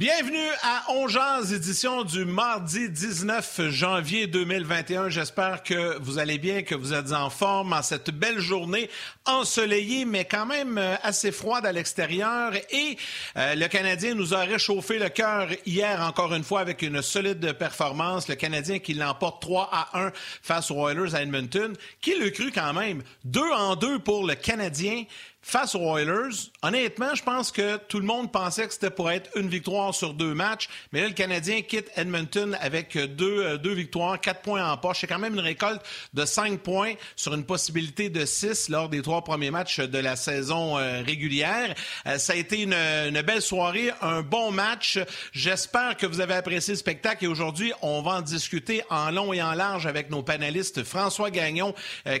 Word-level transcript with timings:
Bienvenue 0.00 0.48
à 0.62 0.92
Ongeance, 0.92 1.52
édition 1.52 2.04
du 2.04 2.24
mardi 2.24 2.88
19 2.88 3.68
janvier 3.68 4.26
2021. 4.26 5.10
J'espère 5.10 5.62
que 5.62 5.98
vous 5.98 6.18
allez 6.18 6.38
bien, 6.38 6.62
que 6.62 6.74
vous 6.74 6.94
êtes 6.94 7.12
en 7.12 7.28
forme 7.28 7.74
en 7.74 7.82
cette 7.82 8.10
belle 8.10 8.38
journée 8.38 8.88
ensoleillée, 9.26 10.06
mais 10.06 10.24
quand 10.24 10.46
même 10.46 10.78
euh, 10.78 10.96
assez 11.02 11.30
froide 11.32 11.66
à 11.66 11.72
l'extérieur. 11.72 12.54
Et 12.70 12.96
euh, 13.36 13.54
le 13.54 13.68
Canadien 13.68 14.14
nous 14.14 14.32
a 14.32 14.38
réchauffé 14.38 14.98
le 14.98 15.10
cœur 15.10 15.48
hier, 15.66 16.00
encore 16.00 16.34
une 16.34 16.44
fois, 16.44 16.60
avec 16.60 16.80
une 16.80 17.02
solide 17.02 17.52
performance. 17.52 18.26
Le 18.26 18.36
Canadien 18.36 18.78
qui 18.78 18.94
l'emporte 18.94 19.42
3 19.42 19.68
à 19.70 19.98
1 20.00 20.12
face 20.42 20.70
aux 20.70 20.88
Oilers 20.88 21.14
à 21.14 21.20
Edmonton. 21.20 21.76
Qui 22.00 22.14
le 22.14 22.30
cru 22.30 22.50
quand 22.52 22.72
même? 22.72 23.02
Deux 23.26 23.50
en 23.52 23.76
deux 23.76 23.98
pour 23.98 24.26
le 24.26 24.34
Canadien 24.34 25.04
face 25.42 25.74
aux 25.74 25.96
Oilers, 25.96 26.50
honnêtement, 26.62 27.14
je 27.14 27.22
pense 27.22 27.50
que 27.50 27.78
tout 27.88 27.98
le 27.98 28.04
monde 28.04 28.30
pensait 28.30 28.66
que 28.66 28.72
c'était 28.74 28.90
pour 28.90 29.10
être 29.10 29.30
une 29.36 29.48
victoire 29.48 29.94
sur 29.94 30.12
deux 30.12 30.34
matchs. 30.34 30.68
Mais 30.92 31.00
là, 31.00 31.08
le 31.08 31.14
Canadien 31.14 31.62
quitte 31.62 31.90
Edmonton 31.96 32.56
avec 32.60 32.96
deux, 32.96 33.42
euh, 33.42 33.56
deux 33.56 33.72
victoires, 33.72 34.20
quatre 34.20 34.42
points 34.42 34.70
en 34.70 34.76
poche. 34.76 35.00
C'est 35.00 35.06
quand 35.06 35.18
même 35.18 35.34
une 35.34 35.40
récolte 35.40 35.80
de 36.12 36.24
cinq 36.26 36.60
points 36.60 36.92
sur 37.16 37.34
une 37.34 37.44
possibilité 37.44 38.10
de 38.10 38.26
six 38.26 38.68
lors 38.68 38.88
des 38.88 39.00
trois 39.00 39.24
premiers 39.24 39.50
matchs 39.50 39.80
de 39.80 39.98
la 39.98 40.14
saison 40.14 40.78
euh, 40.78 41.02
régulière. 41.02 41.74
Euh, 42.06 42.18
ça 42.18 42.34
a 42.34 42.36
été 42.36 42.62
une, 42.62 43.22
belle 43.22 43.42
soirée, 43.42 43.90
un 44.02 44.22
bon 44.22 44.50
match. 44.50 44.98
J'espère 45.32 45.96
que 45.96 46.06
vous 46.06 46.20
avez 46.20 46.34
apprécié 46.34 46.74
le 46.74 46.78
spectacle 46.78 47.24
et 47.24 47.28
aujourd'hui, 47.28 47.72
on 47.80 48.02
va 48.02 48.12
en 48.12 48.20
discuter 48.20 48.82
en 48.90 49.10
long 49.10 49.32
et 49.32 49.42
en 49.42 49.54
large 49.54 49.86
avec 49.86 50.10
nos 50.10 50.22
panélistes. 50.22 50.84
François 50.84 51.30
Gagnon, 51.30 51.74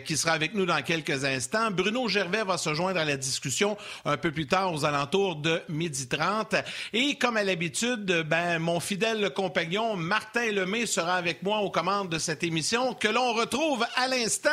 qui 0.04 0.16
sera 0.16 0.32
avec 0.32 0.54
nous 0.54 0.66
dans 0.66 0.82
quelques 0.82 1.24
instants. 1.24 1.70
Bruno 1.70 2.08
Gervais 2.08 2.44
va 2.44 2.58
se 2.58 2.74
joindre 2.74 3.00
à 3.00 3.04
la 3.04 3.09
discussion 3.16 3.76
un 4.04 4.16
peu 4.16 4.32
plus 4.32 4.46
tard 4.46 4.72
aux 4.72 4.84
alentours 4.84 5.36
de 5.36 5.62
midi 5.68 6.08
30. 6.08 6.54
Et 6.92 7.16
comme 7.16 7.36
à 7.36 7.44
l'habitude, 7.44 8.24
ben, 8.26 8.58
mon 8.58 8.80
fidèle 8.80 9.30
compagnon 9.30 9.96
Martin 9.96 10.52
Lemay 10.52 10.86
sera 10.86 11.16
avec 11.16 11.42
moi 11.42 11.58
aux 11.58 11.70
commandes 11.70 12.08
de 12.08 12.18
cette 12.18 12.42
émission 12.42 12.94
que 12.94 13.08
l'on 13.08 13.32
retrouve 13.32 13.84
à 13.96 14.08
l'instant. 14.08 14.50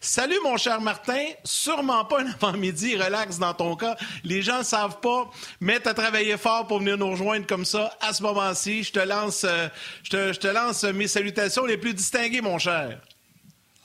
Salut 0.00 0.38
mon 0.44 0.56
cher 0.56 0.80
Martin, 0.80 1.24
sûrement 1.44 2.04
pas 2.04 2.22
un 2.22 2.26
avant-midi 2.26 2.96
relax 2.96 3.38
dans 3.38 3.54
ton 3.54 3.76
cas. 3.76 3.96
Les 4.24 4.42
gens 4.42 4.58
ne 4.58 4.64
savent 4.64 5.00
pas, 5.00 5.30
mais 5.60 5.80
tu 5.80 5.88
as 5.88 5.94
travaillé 5.94 6.36
fort 6.36 6.66
pour 6.66 6.78
venir 6.78 6.96
nous 6.96 7.10
rejoindre 7.10 7.46
comme 7.46 7.64
ça 7.64 7.96
à 8.00 8.12
ce 8.12 8.22
moment-ci. 8.22 8.82
Je 8.82 8.92
te 8.92 9.00
lance, 9.00 9.44
euh, 9.44 9.68
je 10.02 10.38
te 10.38 10.48
lance 10.48 10.84
mes 10.84 11.08
salutations 11.08 11.64
les 11.64 11.76
plus 11.76 11.94
distinguées, 11.94 12.40
mon 12.40 12.58
cher. 12.58 12.98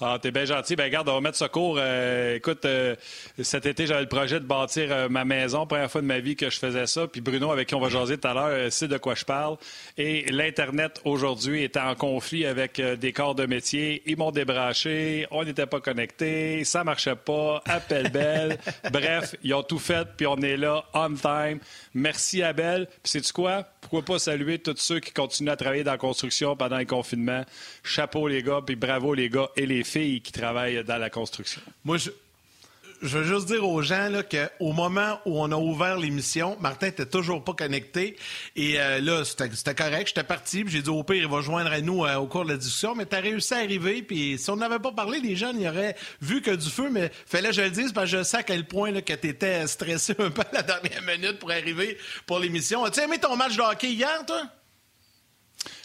Ah, 0.02 0.20
t'es 0.22 0.32
bien 0.32 0.44
gentil. 0.44 0.76
Ben, 0.76 0.92
garde, 0.92 1.08
on 1.08 1.14
va 1.14 1.22
mettre 1.22 1.38
secours. 1.38 1.78
Euh, 1.80 2.36
écoute, 2.36 2.66
euh, 2.66 2.98
cet 3.42 3.66
été, 3.66 3.88
j'avais 3.88 4.02
le 4.02 4.10
projet 4.10 4.42
de 4.42 4.46
bâtir 4.46 4.92
euh, 4.92 5.08
ma 5.08 5.24
maison. 5.24 5.66
Première 5.66 5.90
fois 5.90 6.02
de 6.02 6.06
ma 6.06 6.20
vie 6.20 6.36
que 6.36 6.50
je 6.50 6.60
faisais 6.60 6.86
ça. 6.86 7.08
Puis 7.08 7.22
Bruno, 7.22 7.50
avec 7.50 7.70
qui 7.70 7.76
on 7.76 7.80
va 7.80 7.88
jaser 7.88 8.18
tout 8.18 8.28
à 8.28 8.34
l'heure, 8.34 8.72
sait 8.74 8.90
de 8.90 8.98
quoi 8.98 9.16
je 9.16 9.24
parle. 9.24 9.56
Et 9.98 10.26
l'Internet, 10.34 11.00
aujourd'hui, 11.06 11.64
était 11.64 11.80
en 11.80 11.96
conflit 11.96 12.46
avec 12.46 12.82
des 12.82 13.14
corps 13.14 13.36
de 13.36 13.46
métier. 13.46 14.04
Ils 14.06 14.18
m'ont 14.18 14.32
débranché. 14.32 15.28
On 15.32 15.46
n'était 15.46 15.66
pas 15.66 15.80
connectés. 15.80 16.66
Ça 16.66 16.84
marchait 16.84 17.16
pas. 17.16 17.62
Appel 17.66 18.12
belle. 18.12 18.58
Bref, 18.92 19.36
ils 19.44 19.54
ont 19.54 19.64
tout 19.64 19.80
fait. 19.80 20.06
Puis 20.18 20.28
on 20.28 20.42
est 20.42 20.58
là, 20.58 20.84
on 20.94 21.14
time. 21.14 21.60
Merci, 21.94 22.44
Abel. 22.44 22.88
Puis 23.02 23.12
sais-tu 23.12 23.32
quoi? 23.32 23.66
Pourquoi 23.86 24.16
pas 24.16 24.18
saluer 24.18 24.58
tous 24.58 24.78
ceux 24.78 25.00
qui 25.00 25.12
continuent 25.12 25.52
à 25.52 25.56
travailler 25.56 25.84
dans 25.84 25.92
la 25.92 26.00
construction 26.00 26.56
pendant 26.56 26.80
les 26.80 26.88
confinements. 26.88 27.46
Chapeau, 27.84 28.28
les 28.28 28.42
gars. 28.42 28.62
Puis 28.66 28.76
bravo, 28.76 29.14
les 29.14 29.30
gars 29.30 29.52
et 29.56 29.68
les 29.68 29.84
filles 29.84 30.22
qui 30.22 30.32
travaillent 30.32 30.84
dans 30.84 30.98
la 30.98 31.12
construction. 31.12 31.62
Moi, 31.84 31.98
je, 31.98 32.10
je 33.06 33.18
veux 33.18 33.24
juste 33.24 33.48
dire 33.48 33.68
aux 33.68 33.82
gens 33.82 34.10
qu'au 34.30 34.74
moment 34.74 35.20
où 35.26 35.42
on 35.42 35.52
a 35.52 35.56
ouvert 35.56 35.98
l'émission, 35.98 36.58
Martin 36.60 36.88
n'était 36.88 37.06
toujours 37.06 37.44
pas 37.44 37.54
connecté. 37.54 38.18
Et 38.56 38.80
euh, 38.80 39.00
là, 39.00 39.24
c'était 39.24 39.76
correct. 39.76 40.08
J'étais 40.08 40.24
parti. 40.24 40.64
J'ai 40.68 40.82
dit 40.82 40.90
au 40.90 41.04
pire, 41.04 41.24
il 41.24 41.28
va 41.28 41.42
joindre 41.42 41.72
à 41.72 41.82
nous 41.82 42.06
euh, 42.06 42.16
au 42.16 42.28
cours 42.28 42.46
de 42.46 42.52
la 42.52 42.58
discussion. 42.58 42.96
Mais 42.96 43.06
tu 43.06 43.16
as 43.16 43.20
réussi 43.20 43.54
à 43.54 43.58
arriver. 43.58 44.02
Puis 44.02 44.38
si 44.38 44.50
on 44.50 44.56
n'avait 44.56 44.80
pas 44.80 44.92
parlé, 44.92 45.20
les 45.20 45.36
gens 45.36 45.54
n'y 45.54 45.68
auraient 45.68 45.96
vu 46.22 46.42
que 46.42 46.52
du 46.52 46.70
feu. 46.70 46.90
Mais 46.92 47.12
fallait 47.26 47.50
que 47.50 47.56
je 47.56 47.62
le 47.62 47.70
dise 47.70 47.94
parce 47.94 48.12
que 48.12 48.18
je 48.18 48.24
sais 48.24 48.38
à 48.38 48.44
quel 48.44 48.66
point 48.66 48.92
que 49.02 49.14
tu 49.14 49.28
étais 49.28 49.68
stressé 49.68 50.16
un 50.20 50.32
peu 50.32 50.44
la 50.52 50.64
dernière 50.64 51.02
minute 51.04 51.40
pour 51.40 51.52
arriver 51.52 51.98
pour 52.26 52.40
l'émission. 52.40 52.84
As-tu 52.84 53.02
aimé 53.02 53.18
ton 53.20 53.36
match 53.36 53.56
de 53.56 53.62
hockey 53.62 53.92
hier, 53.92 54.26
toi? 54.26 54.44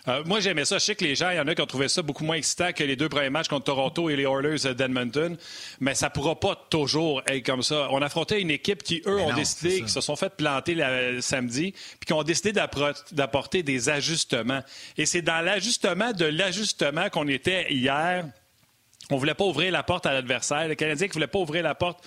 Euh, 0.09 0.23
moi, 0.25 0.41
j'aimais 0.41 0.65
ça. 0.65 0.79
Je 0.79 0.85
sais 0.85 0.95
que 0.95 1.05
les 1.05 1.15
gens, 1.15 1.31
il 1.31 1.37
y 1.37 1.41
en 1.41 1.47
a 1.47 1.55
qui 1.55 1.61
ont 1.61 1.67
trouvé 1.67 1.89
ça 1.89 2.03
beaucoup 2.03 2.25
moins 2.25 2.37
excitant 2.37 2.73
que 2.73 2.85
les 2.85 2.97
deux 2.97 3.09
premiers 3.09 3.31
matchs 3.31 3.49
contre 3.49 3.65
Toronto 3.65 4.09
et 4.09 4.17
les 4.17 4.25
Oilers 4.25 4.75
d'Edmonton. 4.75 5.37
Mais 5.81 5.95
ça 5.95 6.07
ne 6.07 6.13
pourra 6.13 6.39
pas 6.39 6.57
toujours 6.71 7.23
être 7.27 7.45
comme 7.45 7.63
ça. 7.63 7.89
On 7.91 8.01
affrontait 8.03 8.41
une 8.41 8.51
équipe 8.51 8.83
qui, 8.83 9.03
eux, 9.07 9.21
ont 9.21 9.35
décidé, 9.35 9.83
qui 9.83 9.91
se 9.91 10.01
sont 10.01 10.17
fait 10.17 10.35
planter 10.37 10.75
le 10.75 11.21
samedi, 11.21 11.73
puis 11.73 12.07
qui 12.07 12.13
ont 12.13 12.23
décidé 12.23 12.53
d'apporter 12.53 13.63
des 13.63 13.89
ajustements. 13.89 14.63
Et 14.97 15.07
c'est 15.07 15.23
dans 15.23 15.45
l'ajustement 15.45 16.13
de 16.13 16.25
l'ajustement 16.25 17.09
qu'on 17.11 17.29
était 17.29 17.73
hier. 17.73 18.25
On 19.11 19.17
ne 19.17 19.21
voulait 19.21 19.35
pas 19.35 19.45
ouvrir 19.45 19.73
la 19.73 19.83
porte 19.83 20.07
à 20.07 20.13
l'adversaire. 20.13 20.69
Le 20.69 20.77
Canadien 20.77 21.09
ne 21.09 21.13
voulait 21.13 21.27
pas 21.27 21.41
ouvrir 21.41 21.65
la 21.65 21.75
porte 21.75 22.05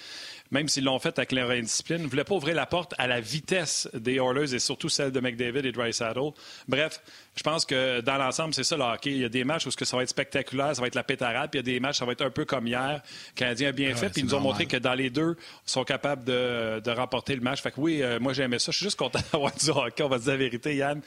même 0.54 0.70
s'ils 0.70 0.84
l'ont 0.84 1.00
fait 1.00 1.18
avec 1.18 1.32
leur 1.32 1.50
indiscipline, 1.50 2.04
ne 2.04 2.08
voulaient 2.08 2.24
pas 2.24 2.36
ouvrir 2.36 2.56
la 2.56 2.68
porte 2.68 2.94
à 3.00 3.08
la 3.08 3.20
vitesse 3.20 3.90
des 3.94 4.16
Oilers 4.16 4.54
et 4.54 4.60
surtout 4.60 4.88
celle 4.88 5.12
de 5.12 5.20
McDavid 5.20 5.66
et 5.66 5.72
Dreisaitl. 5.72 6.20
Bref, 6.68 7.02
je 7.36 7.42
pense 7.42 7.66
que 7.66 8.02
dans 8.02 8.18
l'ensemble, 8.18 8.54
c'est 8.54 8.64
ça 8.64 8.78
le 8.78 8.84
hockey. 8.84 9.12
Il 9.12 9.18
y 9.18 9.26
a 9.26 9.30
des 9.30 9.44
matchs 9.44 9.66
où 9.66 9.72
ça 9.72 9.98
va 9.98 10.04
être 10.04 10.10
spectaculaire, 10.10 10.76
ça 10.76 10.82
va 10.82 10.88
être 10.88 10.96
la 10.96 11.04
pétarade, 11.04 11.50
puis 11.50 11.60
il 11.60 11.68
y 11.68 11.72
a 11.72 11.74
des 11.74 11.80
matchs, 11.80 11.98
ça 11.98 12.06
va 12.06 12.12
être 12.12 12.22
un 12.22 12.30
peu 12.30 12.46
comme 12.46 12.68
hier. 12.68 13.02
Le 13.02 13.36
Canadien 13.36 13.70
a 13.70 13.72
bien 13.72 13.96
fait, 13.96 14.10
puis 14.10 14.22
ils 14.22 14.26
nous 14.26 14.36
ont 14.36 14.40
montré 14.40 14.68
que 14.68 14.78
dans 14.78 14.94
les 14.94 15.10
deux, 15.10 15.36
ils 15.68 15.72
sont 15.72 15.84
capables 15.84 16.24
de, 16.24 16.92
remporter 16.92 17.36
le 17.36 17.42
match. 17.42 17.62
Fait 17.62 17.72
que 17.72 17.82
oui, 17.82 18.04
euh, 18.04 18.20
moi 18.20 18.34
j'aimais 18.34 18.60
ça. 18.60 18.72
Je 18.72 18.78
suis 18.78 18.86
juste 18.86 19.00
content 19.00 19.20
d'avoir 19.34 19.52
du 19.56 19.70
hockey, 19.72 20.04
on 20.04 20.10
va 20.10 20.20
dire 20.20 20.32
la 20.32 20.38
vérité, 20.38 20.76
Yann. 20.76 21.02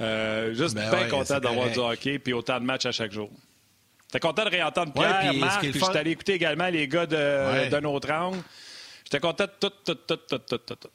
Euh, 0.00 0.54
juste 0.54 0.74
ben 0.74 0.90
bien 0.90 1.08
content 1.08 1.38
d'avoir 1.38 1.70
du 1.70 1.78
hockey, 1.78 2.18
puis 2.18 2.32
autant 2.32 2.58
de 2.58 2.64
matchs 2.64 2.86
à 2.86 2.92
chaque 2.92 3.12
jour. 3.12 3.30
T'es 4.10 4.20
content 4.20 4.44
de 4.44 4.50
réentendre 4.50 4.94
Pierre, 4.94 5.34
Marc, 5.34 5.60
puis 5.60 5.72
je 5.74 5.84
suis 5.84 5.96
allé 5.96 6.12
écouter 6.12 6.34
également 6.34 6.68
les 6.68 6.88
gars 6.88 7.04
de, 7.04 7.68
de 7.68 7.80
notre 7.80 8.10
angle. 8.10 8.38
J'étais 9.06 9.20
content 9.20 9.44
de 9.44 9.50
tout, 9.60 9.70
tout, 9.84 9.94
tout, 9.94 10.16
tout, 10.16 10.38
tout, 10.38 10.58
tout, 10.58 10.74
tout. 10.74 10.88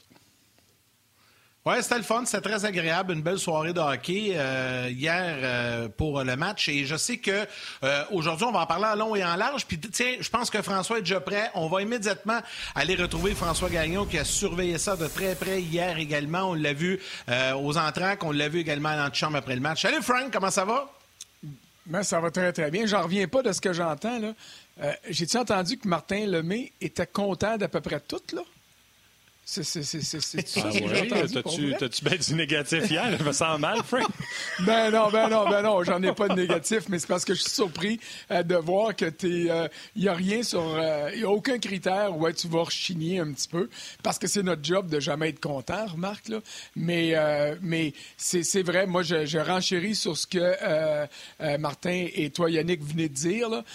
Oui, 1.66 1.76
c'était 1.80 1.98
le 1.98 2.04
fun, 2.04 2.26
c'était 2.26 2.50
très 2.50 2.66
agréable, 2.66 3.14
une 3.14 3.22
belle 3.22 3.40
soirée 3.40 3.72
de 3.72 3.80
hockey 3.80 4.34
euh, 4.36 4.90
hier 4.92 5.38
euh, 5.38 5.88
pour 5.88 6.22
le 6.22 6.36
match. 6.36 6.68
Et 6.68 6.86
je 6.86 6.98
sais 6.98 7.20
que 7.20 7.48
euh, 7.84 8.04
aujourd'hui, 8.12 8.46
on 8.46 8.52
va 8.52 8.62
en 8.62 8.66
parler 8.66 8.88
en 8.88 8.96
long 8.96 9.16
et 9.16 9.24
en 9.24 9.38
large. 9.38 9.66
Puis 9.66 9.80
tiens, 9.80 10.16
je 10.20 10.30
pense 10.30 10.50
que 10.50 10.62
François 10.62 10.98
est 10.98 11.04
déjà 11.04 11.22
prêt. 11.22 11.50
On 11.54 11.70
va 11.70 11.84
immédiatement 11.84 12.42
aller 12.76 12.96
retrouver 12.96 13.34
François 13.34 13.70
Gagnon 13.70 14.06
qui 14.06 14.18
a 14.18 14.26
surveillé 14.26 14.78
ça 14.78 14.98
de 14.98 15.08
très 15.08 15.36
près 15.36 15.62
hier 15.62 15.98
également. 15.98 16.50
On 16.50 16.54
l'a 16.54 16.74
vu 16.74 17.00
aux 17.56 17.78
entraques, 17.78 18.26
on 18.26 18.32
l'a 18.32 18.50
vu 18.50 18.60
également 18.60 18.90
dans 18.90 19.04
la 19.04 19.14
chambre 19.14 19.38
après 19.38 19.56
le 19.56 19.62
match. 19.62 19.84
Salut 19.84 20.02
Frank, 20.02 20.34
comment 20.34 20.52
ça 20.52 20.66
va? 20.66 20.92
Ben, 21.86 22.04
ça 22.04 22.20
va 22.20 22.32
très 22.32 22.54
très 22.54 22.72
bien. 22.72 22.86
J'en 22.86 23.04
reviens 23.04 23.28
pas 23.28 23.42
de 23.42 23.52
ce 23.52 23.62
que 23.62 23.74
j'entends 23.74 24.20
là. 24.20 24.34
Euh, 24.80 24.94
j'ai-tu 25.10 25.38
entendu 25.38 25.78
que 25.78 25.88
Martin 25.88 26.26
Lemay 26.26 26.72
était 26.82 27.08
content 27.08 27.58
d'à 27.58 27.68
peu 27.68 27.82
près 27.82 28.00
tout, 28.00 28.22
là? 28.34 28.42
C'est 29.44 29.64
ça. 29.64 30.28
Ah 30.64 30.70
ouais, 30.70 31.76
T'as-tu 31.78 32.06
bien 32.06 32.16
du 32.16 32.36
négatif 32.36 32.90
hier? 32.90 33.18
Je 33.18 33.24
me 33.24 33.34
sens 33.34 33.60
mal, 33.60 33.84
Frank. 33.84 34.08
ben 34.66 34.92
non, 34.92 35.10
ben 35.10 35.28
non, 35.28 35.50
ben 35.50 35.62
non, 35.62 35.84
j'en 35.84 36.02
ai 36.04 36.14
pas 36.14 36.30
de 36.30 36.36
négatif, 36.36 36.84
mais 36.88 37.00
c'est 37.00 37.08
parce 37.08 37.26
que 37.26 37.34
je 37.34 37.42
suis 37.42 37.50
surpris 37.50 38.00
euh, 38.30 38.44
de 38.44 38.56
voir 38.56 38.96
que 38.96 39.06
t'es. 39.06 39.28
Il 39.28 39.52
euh, 39.52 39.68
n'y 39.98 40.08
a 40.08 40.14
rien 40.14 40.42
sur. 40.44 40.64
Il 41.12 41.18
n'y 41.18 41.26
a 41.26 41.30
aucun 41.30 41.58
critère 41.58 42.16
où 42.16 42.32
tu 42.32 42.48
vas 42.48 42.64
rechigner 42.64 43.20
un 43.20 43.34
petit 43.34 43.50
peu, 43.50 43.70
parce 44.04 44.20
que 44.20 44.28
c'est 44.28 44.44
notre 44.44 44.64
job 44.64 44.90
de 44.90 45.02
jamais 45.02 45.30
être 45.30 45.42
content, 45.42 45.86
remarque, 45.86 46.30
là. 46.30 46.40
Mais, 46.78 47.16
mais 47.62 47.94
c'est 48.16 48.64
vrai, 48.64 48.86
moi, 48.86 49.04
je, 49.04 49.26
je 49.26 49.40
renchéris 49.40 49.96
sur 49.96 50.16
ce 50.16 50.28
que 50.28 51.58
Martin 51.58 52.06
et 52.14 52.30
toi, 52.30 52.50
Yannick, 52.50 52.82
venez 52.84 53.10
de 53.10 53.14
dire, 53.16 53.50
là 53.50 53.66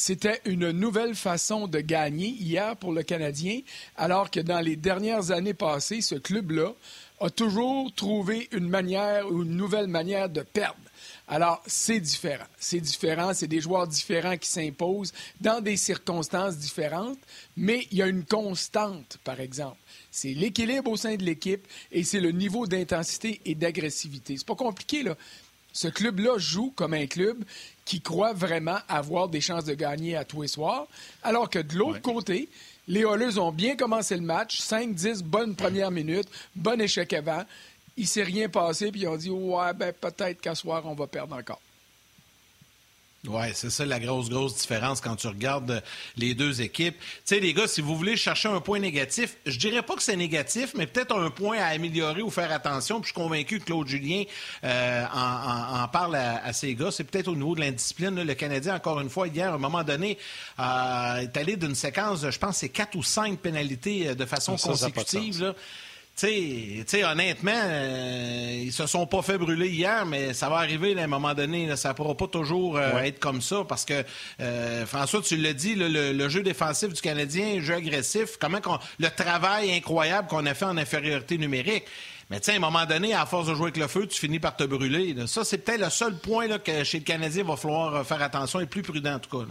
c'était 0.00 0.40
une 0.46 0.70
nouvelle 0.70 1.14
façon 1.14 1.68
de 1.68 1.78
gagner 1.80 2.28
hier 2.28 2.74
pour 2.74 2.94
le 2.94 3.02
Canadien, 3.02 3.60
alors 3.96 4.30
que 4.30 4.40
dans 4.40 4.60
les 4.60 4.74
dernières 4.74 5.30
années 5.30 5.52
passées, 5.52 6.00
ce 6.00 6.14
club-là 6.14 6.72
a 7.20 7.28
toujours 7.28 7.94
trouvé 7.94 8.48
une 8.50 8.66
manière 8.66 9.30
ou 9.30 9.42
une 9.42 9.54
nouvelle 9.54 9.88
manière 9.88 10.30
de 10.30 10.40
perdre. 10.40 10.80
Alors, 11.28 11.62
c'est 11.66 12.00
différent. 12.00 12.46
C'est 12.58 12.80
différent. 12.80 13.34
C'est 13.34 13.46
des 13.46 13.60
joueurs 13.60 13.86
différents 13.86 14.38
qui 14.38 14.48
s'imposent 14.48 15.12
dans 15.38 15.60
des 15.60 15.76
circonstances 15.76 16.56
différentes, 16.56 17.18
mais 17.58 17.86
il 17.90 17.98
y 17.98 18.02
a 18.02 18.06
une 18.06 18.24
constante, 18.24 19.18
par 19.22 19.38
exemple. 19.38 19.76
C'est 20.10 20.32
l'équilibre 20.32 20.90
au 20.90 20.96
sein 20.96 21.16
de 21.16 21.24
l'équipe 21.24 21.66
et 21.92 22.04
c'est 22.04 22.20
le 22.20 22.32
niveau 22.32 22.66
d'intensité 22.66 23.42
et 23.44 23.54
d'agressivité. 23.54 24.38
C'est 24.38 24.46
pas 24.46 24.54
compliqué, 24.54 25.02
là. 25.02 25.14
Ce 25.72 25.88
club-là 25.88 26.36
joue 26.38 26.72
comme 26.74 26.94
un 26.94 27.06
club 27.06 27.44
qui 27.90 28.00
croient 28.00 28.32
vraiment 28.32 28.78
avoir 28.88 29.28
des 29.28 29.40
chances 29.40 29.64
de 29.64 29.74
gagner 29.74 30.14
à 30.14 30.24
tous 30.24 30.42
les 30.42 30.46
soirs. 30.46 30.86
Alors 31.24 31.50
que 31.50 31.58
de 31.58 31.76
l'autre 31.76 32.00
côté, 32.00 32.48
les 32.86 33.00
Oilers 33.00 33.36
ont 33.36 33.50
bien 33.50 33.74
commencé 33.74 34.14
le 34.14 34.22
match, 34.22 34.60
5-10 34.60 35.24
bonnes 35.24 35.56
premières 35.56 35.90
minutes, 35.90 36.28
bon 36.54 36.80
échec 36.80 37.12
avant. 37.12 37.42
Il 37.96 38.06
s'est 38.06 38.22
rien 38.22 38.48
passé, 38.48 38.92
puis 38.92 39.00
ils 39.00 39.08
ont 39.08 39.16
dit 39.16 39.28
Ouais, 39.28 39.72
ben 39.74 39.92
peut-être 39.92 40.40
qu'à 40.40 40.54
soir, 40.54 40.84
on 40.86 40.94
va 40.94 41.08
perdre 41.08 41.34
encore. 41.34 41.60
Oui, 43.28 43.48
c'est 43.52 43.68
ça 43.68 43.84
la 43.84 44.00
grosse, 44.00 44.30
grosse 44.30 44.56
différence 44.56 45.02
quand 45.02 45.14
tu 45.14 45.26
regardes 45.26 45.72
euh, 45.72 45.80
les 46.16 46.32
deux 46.32 46.62
équipes. 46.62 46.98
Tu 46.98 47.06
sais, 47.26 47.40
les 47.40 47.52
gars, 47.52 47.68
si 47.68 47.82
vous 47.82 47.94
voulez 47.94 48.16
chercher 48.16 48.48
un 48.48 48.60
point 48.62 48.78
négatif, 48.78 49.36
je 49.44 49.58
dirais 49.58 49.82
pas 49.82 49.94
que 49.94 50.02
c'est 50.02 50.16
négatif, 50.16 50.72
mais 50.74 50.86
peut-être 50.86 51.14
un 51.14 51.28
point 51.28 51.58
à 51.58 51.66
améliorer 51.66 52.22
ou 52.22 52.30
faire 52.30 52.50
attention. 52.50 52.98
Puis 52.98 53.10
je 53.10 53.12
suis 53.12 53.22
convaincu 53.22 53.58
que 53.58 53.64
Claude 53.64 53.86
Julien 53.86 54.22
euh, 54.64 55.04
en, 55.12 55.86
parle 55.88 56.16
à, 56.16 56.50
ses 56.54 56.74
gars. 56.74 56.90
C'est 56.90 57.04
peut-être 57.04 57.28
au 57.28 57.36
niveau 57.36 57.54
de 57.54 57.60
l'indiscipline. 57.60 58.22
Le 58.22 58.34
Canadien, 58.34 58.76
encore 58.76 59.00
une 59.00 59.10
fois, 59.10 59.28
hier, 59.28 59.52
à 59.52 59.56
un 59.56 59.58
moment 59.58 59.84
donné, 59.84 60.16
euh, 60.58 61.16
est 61.16 61.36
allé 61.36 61.56
d'une 61.56 61.74
séquence, 61.74 62.28
je 62.28 62.38
pense, 62.38 62.56
c'est 62.56 62.70
quatre 62.70 62.96
ou 62.96 63.02
cinq 63.02 63.38
pénalités 63.40 64.14
de 64.14 64.24
façon 64.24 64.56
consécutive. 64.56 65.54
Tu 66.20 66.84
sais, 66.86 67.02
honnêtement, 67.02 67.50
euh, 67.54 68.62
ils 68.64 68.72
se 68.72 68.86
sont 68.86 69.06
pas 69.06 69.22
fait 69.22 69.38
brûler 69.38 69.68
hier, 69.68 70.04
mais 70.04 70.34
ça 70.34 70.50
va 70.50 70.56
arriver 70.56 70.98
à 71.00 71.04
un 71.04 71.06
moment 71.06 71.32
donné. 71.32 71.66
Là, 71.66 71.76
ça 71.76 71.94
pourra 71.94 72.14
pas 72.14 72.26
toujours 72.26 72.76
euh, 72.76 72.98
être 72.98 73.18
comme 73.18 73.40
ça 73.40 73.64
parce 73.66 73.86
que, 73.86 74.04
euh, 74.40 74.84
François, 74.84 75.22
tu 75.22 75.38
l'as 75.38 75.54
dit, 75.54 75.74
le, 75.76 76.28
jeu 76.28 76.42
défensif 76.42 76.92
du 76.92 77.00
Canadien, 77.00 77.56
le 77.56 77.62
jeu 77.62 77.74
agressif, 77.74 78.36
comment 78.38 78.58
le 78.98 79.08
travail 79.08 79.72
incroyable 79.72 80.28
qu'on 80.28 80.44
a 80.44 80.52
fait 80.52 80.66
en 80.66 80.76
infériorité 80.76 81.38
numérique. 81.38 81.84
Mais 82.28 82.38
sais, 82.42 82.52
à 82.52 82.56
un 82.56 82.60
moment 82.60 82.84
donné, 82.84 83.14
à 83.14 83.24
force 83.24 83.48
de 83.48 83.54
jouer 83.54 83.68
avec 83.68 83.78
le 83.78 83.88
feu, 83.88 84.06
tu 84.06 84.20
finis 84.20 84.40
par 84.40 84.54
te 84.54 84.64
brûler. 84.64 85.16
Ça, 85.26 85.42
c'est 85.44 85.58
peut-être 85.58 85.80
le 85.80 85.90
seul 85.90 86.18
point 86.18 86.46
là, 86.46 86.58
que 86.58 86.84
chez 86.84 86.98
le 86.98 87.04
Canadien, 87.04 87.44
il 87.44 87.48
va 87.48 87.56
falloir 87.56 88.04
faire 88.04 88.22
attention 88.22 88.60
et 88.60 88.66
plus 88.66 88.82
prudent 88.82 89.14
en 89.14 89.18
tout 89.20 89.38
cas. 89.38 89.46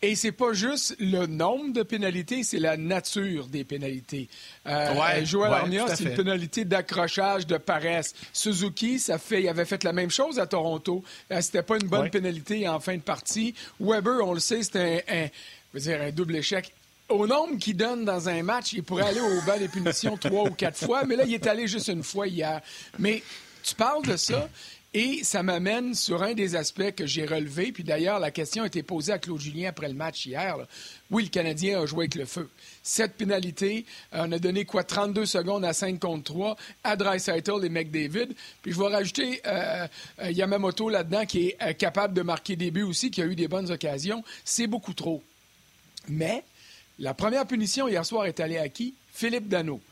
Et 0.00 0.14
c'est 0.14 0.32
pas 0.32 0.52
juste 0.52 0.94
le 1.00 1.26
nombre 1.26 1.72
de 1.72 1.82
pénalités, 1.82 2.44
c'est 2.44 2.60
la 2.60 2.76
nature 2.76 3.48
des 3.48 3.64
pénalités. 3.64 4.28
Euh, 4.66 4.94
ouais, 4.94 5.26
Joël 5.26 5.52
Armia, 5.52 5.86
c'est 5.88 6.04
une 6.04 6.14
pénalité 6.14 6.64
d'accrochage, 6.64 7.46
de 7.48 7.56
paresse. 7.56 8.14
Suzuki, 8.32 9.00
ça 9.00 9.18
fait, 9.18 9.42
il 9.42 9.48
avait 9.48 9.64
fait 9.64 9.82
la 9.82 9.92
même 9.92 10.10
chose 10.10 10.38
à 10.38 10.46
Toronto. 10.46 11.02
Euh, 11.32 11.40
c'était 11.40 11.64
pas 11.64 11.76
une 11.76 11.88
bonne 11.88 12.10
pénalité 12.10 12.68
en 12.68 12.78
fin 12.78 12.94
de 12.94 13.02
partie. 13.02 13.54
Weber, 13.80 14.20
on 14.22 14.34
le 14.34 14.40
sait, 14.40 14.62
c'était 14.62 15.04
un, 15.08 15.78
dire, 15.78 16.00
un 16.00 16.12
double 16.12 16.36
échec 16.36 16.72
au 17.08 17.26
nombre 17.26 17.56
qu'il 17.58 17.76
donne 17.76 18.04
dans 18.04 18.28
un 18.28 18.42
match, 18.42 18.74
il 18.74 18.82
pourrait 18.82 19.04
aller 19.08 19.20
au 19.20 19.40
bas 19.46 19.58
des 19.58 19.68
punitions 19.68 20.16
trois 20.18 20.44
ou 20.44 20.50
quatre 20.50 20.78
fois, 20.78 21.04
mais 21.04 21.16
là, 21.16 21.24
il 21.26 21.32
est 21.32 21.46
allé 21.46 21.66
juste 21.66 21.88
une 21.88 22.02
fois 22.02 22.26
hier. 22.26 22.60
Mais 22.98 23.22
tu 23.62 23.74
parles 23.74 24.04
de 24.04 24.16
ça, 24.16 24.48
et 24.94 25.22
ça 25.22 25.42
m'amène 25.42 25.94
sur 25.94 26.22
un 26.22 26.32
des 26.32 26.56
aspects 26.56 26.92
que 26.92 27.06
j'ai 27.06 27.26
relevé. 27.26 27.72
Puis 27.72 27.84
d'ailleurs, 27.84 28.18
la 28.18 28.30
question 28.30 28.62
a 28.62 28.66
été 28.66 28.82
posée 28.82 29.12
à 29.12 29.18
Claude 29.18 29.38
Julien 29.38 29.68
après 29.68 29.88
le 29.88 29.94
match 29.94 30.24
hier. 30.24 30.56
Oui, 31.10 31.24
le 31.24 31.28
Canadien 31.28 31.82
a 31.82 31.86
joué 31.86 32.04
avec 32.04 32.14
le 32.14 32.24
feu. 32.24 32.48
Cette 32.82 33.16
pénalité, 33.16 33.84
euh, 34.14 34.24
on 34.26 34.32
a 34.32 34.38
donné 34.38 34.64
quoi 34.64 34.84
32 34.84 35.26
secondes 35.26 35.64
à 35.64 35.74
5 35.74 36.00
contre 36.00 36.24
3 36.24 36.56
à 36.84 36.96
Dreisaitl 36.96 37.64
et 37.64 37.68
McDavid. 37.68 38.28
Puis 38.62 38.72
je 38.72 38.78
vais 38.78 38.88
rajouter 38.88 39.42
euh, 39.46 39.86
euh, 40.20 40.30
Yamamoto 40.30 40.88
là-dedans 40.88 41.26
qui 41.26 41.48
est 41.60 41.74
capable 41.74 42.14
de 42.14 42.22
marquer 42.22 42.56
des 42.56 42.70
buts 42.70 42.82
aussi, 42.82 43.10
qui 43.10 43.20
a 43.20 43.26
eu 43.26 43.36
des 43.36 43.48
bonnes 43.48 43.70
occasions. 43.70 44.24
C'est 44.44 44.66
beaucoup 44.66 44.94
trop. 44.94 45.22
Mais 46.08 46.44
la 46.98 47.12
première 47.12 47.46
punition 47.46 47.88
hier 47.88 48.06
soir 48.06 48.24
est 48.24 48.40
allée 48.40 48.58
à 48.58 48.70
qui? 48.70 48.94
Philippe 49.12 49.48
Dano. 49.48 49.82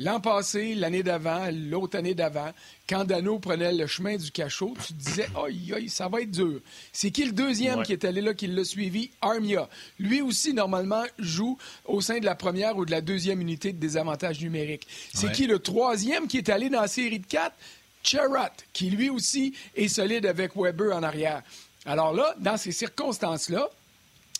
L'an 0.00 0.20
passé, 0.20 0.76
l'année 0.76 1.02
d'avant, 1.02 1.48
l'autre 1.52 1.98
année 1.98 2.14
d'avant, 2.14 2.52
quand 2.88 3.04
Dano 3.04 3.40
prenait 3.40 3.72
le 3.72 3.88
chemin 3.88 4.16
du 4.16 4.30
cachot, 4.30 4.74
tu 4.86 4.92
te 4.94 4.98
disais, 4.98 5.26
aïe, 5.44 5.72
aïe, 5.74 5.88
ça 5.88 6.06
va 6.06 6.20
être 6.20 6.30
dur. 6.30 6.60
C'est 6.92 7.10
qui 7.10 7.24
le 7.24 7.32
deuxième 7.32 7.82
qui 7.82 7.94
est 7.94 8.04
allé 8.04 8.20
là, 8.20 8.32
qui 8.32 8.46
l'a 8.46 8.62
suivi? 8.62 9.10
Armia. 9.20 9.68
Lui 9.98 10.22
aussi, 10.22 10.54
normalement, 10.54 11.02
joue 11.18 11.58
au 11.84 12.00
sein 12.00 12.20
de 12.20 12.24
la 12.24 12.36
première 12.36 12.76
ou 12.76 12.84
de 12.84 12.92
la 12.92 13.00
deuxième 13.00 13.40
unité 13.40 13.72
de 13.72 13.78
désavantage 13.78 14.40
numérique. 14.40 14.86
C'est 15.12 15.32
qui 15.32 15.48
le 15.48 15.58
troisième 15.58 16.28
qui 16.28 16.38
est 16.38 16.48
allé 16.48 16.68
dans 16.68 16.82
la 16.82 16.88
série 16.88 17.18
de 17.18 17.26
quatre? 17.26 17.56
Charat, 18.04 18.52
qui 18.72 18.90
lui 18.90 19.10
aussi 19.10 19.52
est 19.74 19.88
solide 19.88 20.26
avec 20.26 20.52
Weber 20.54 20.94
en 20.96 21.02
arrière. 21.02 21.42
Alors 21.84 22.12
là, 22.12 22.36
dans 22.38 22.56
ces 22.56 22.70
circonstances-là, 22.70 23.68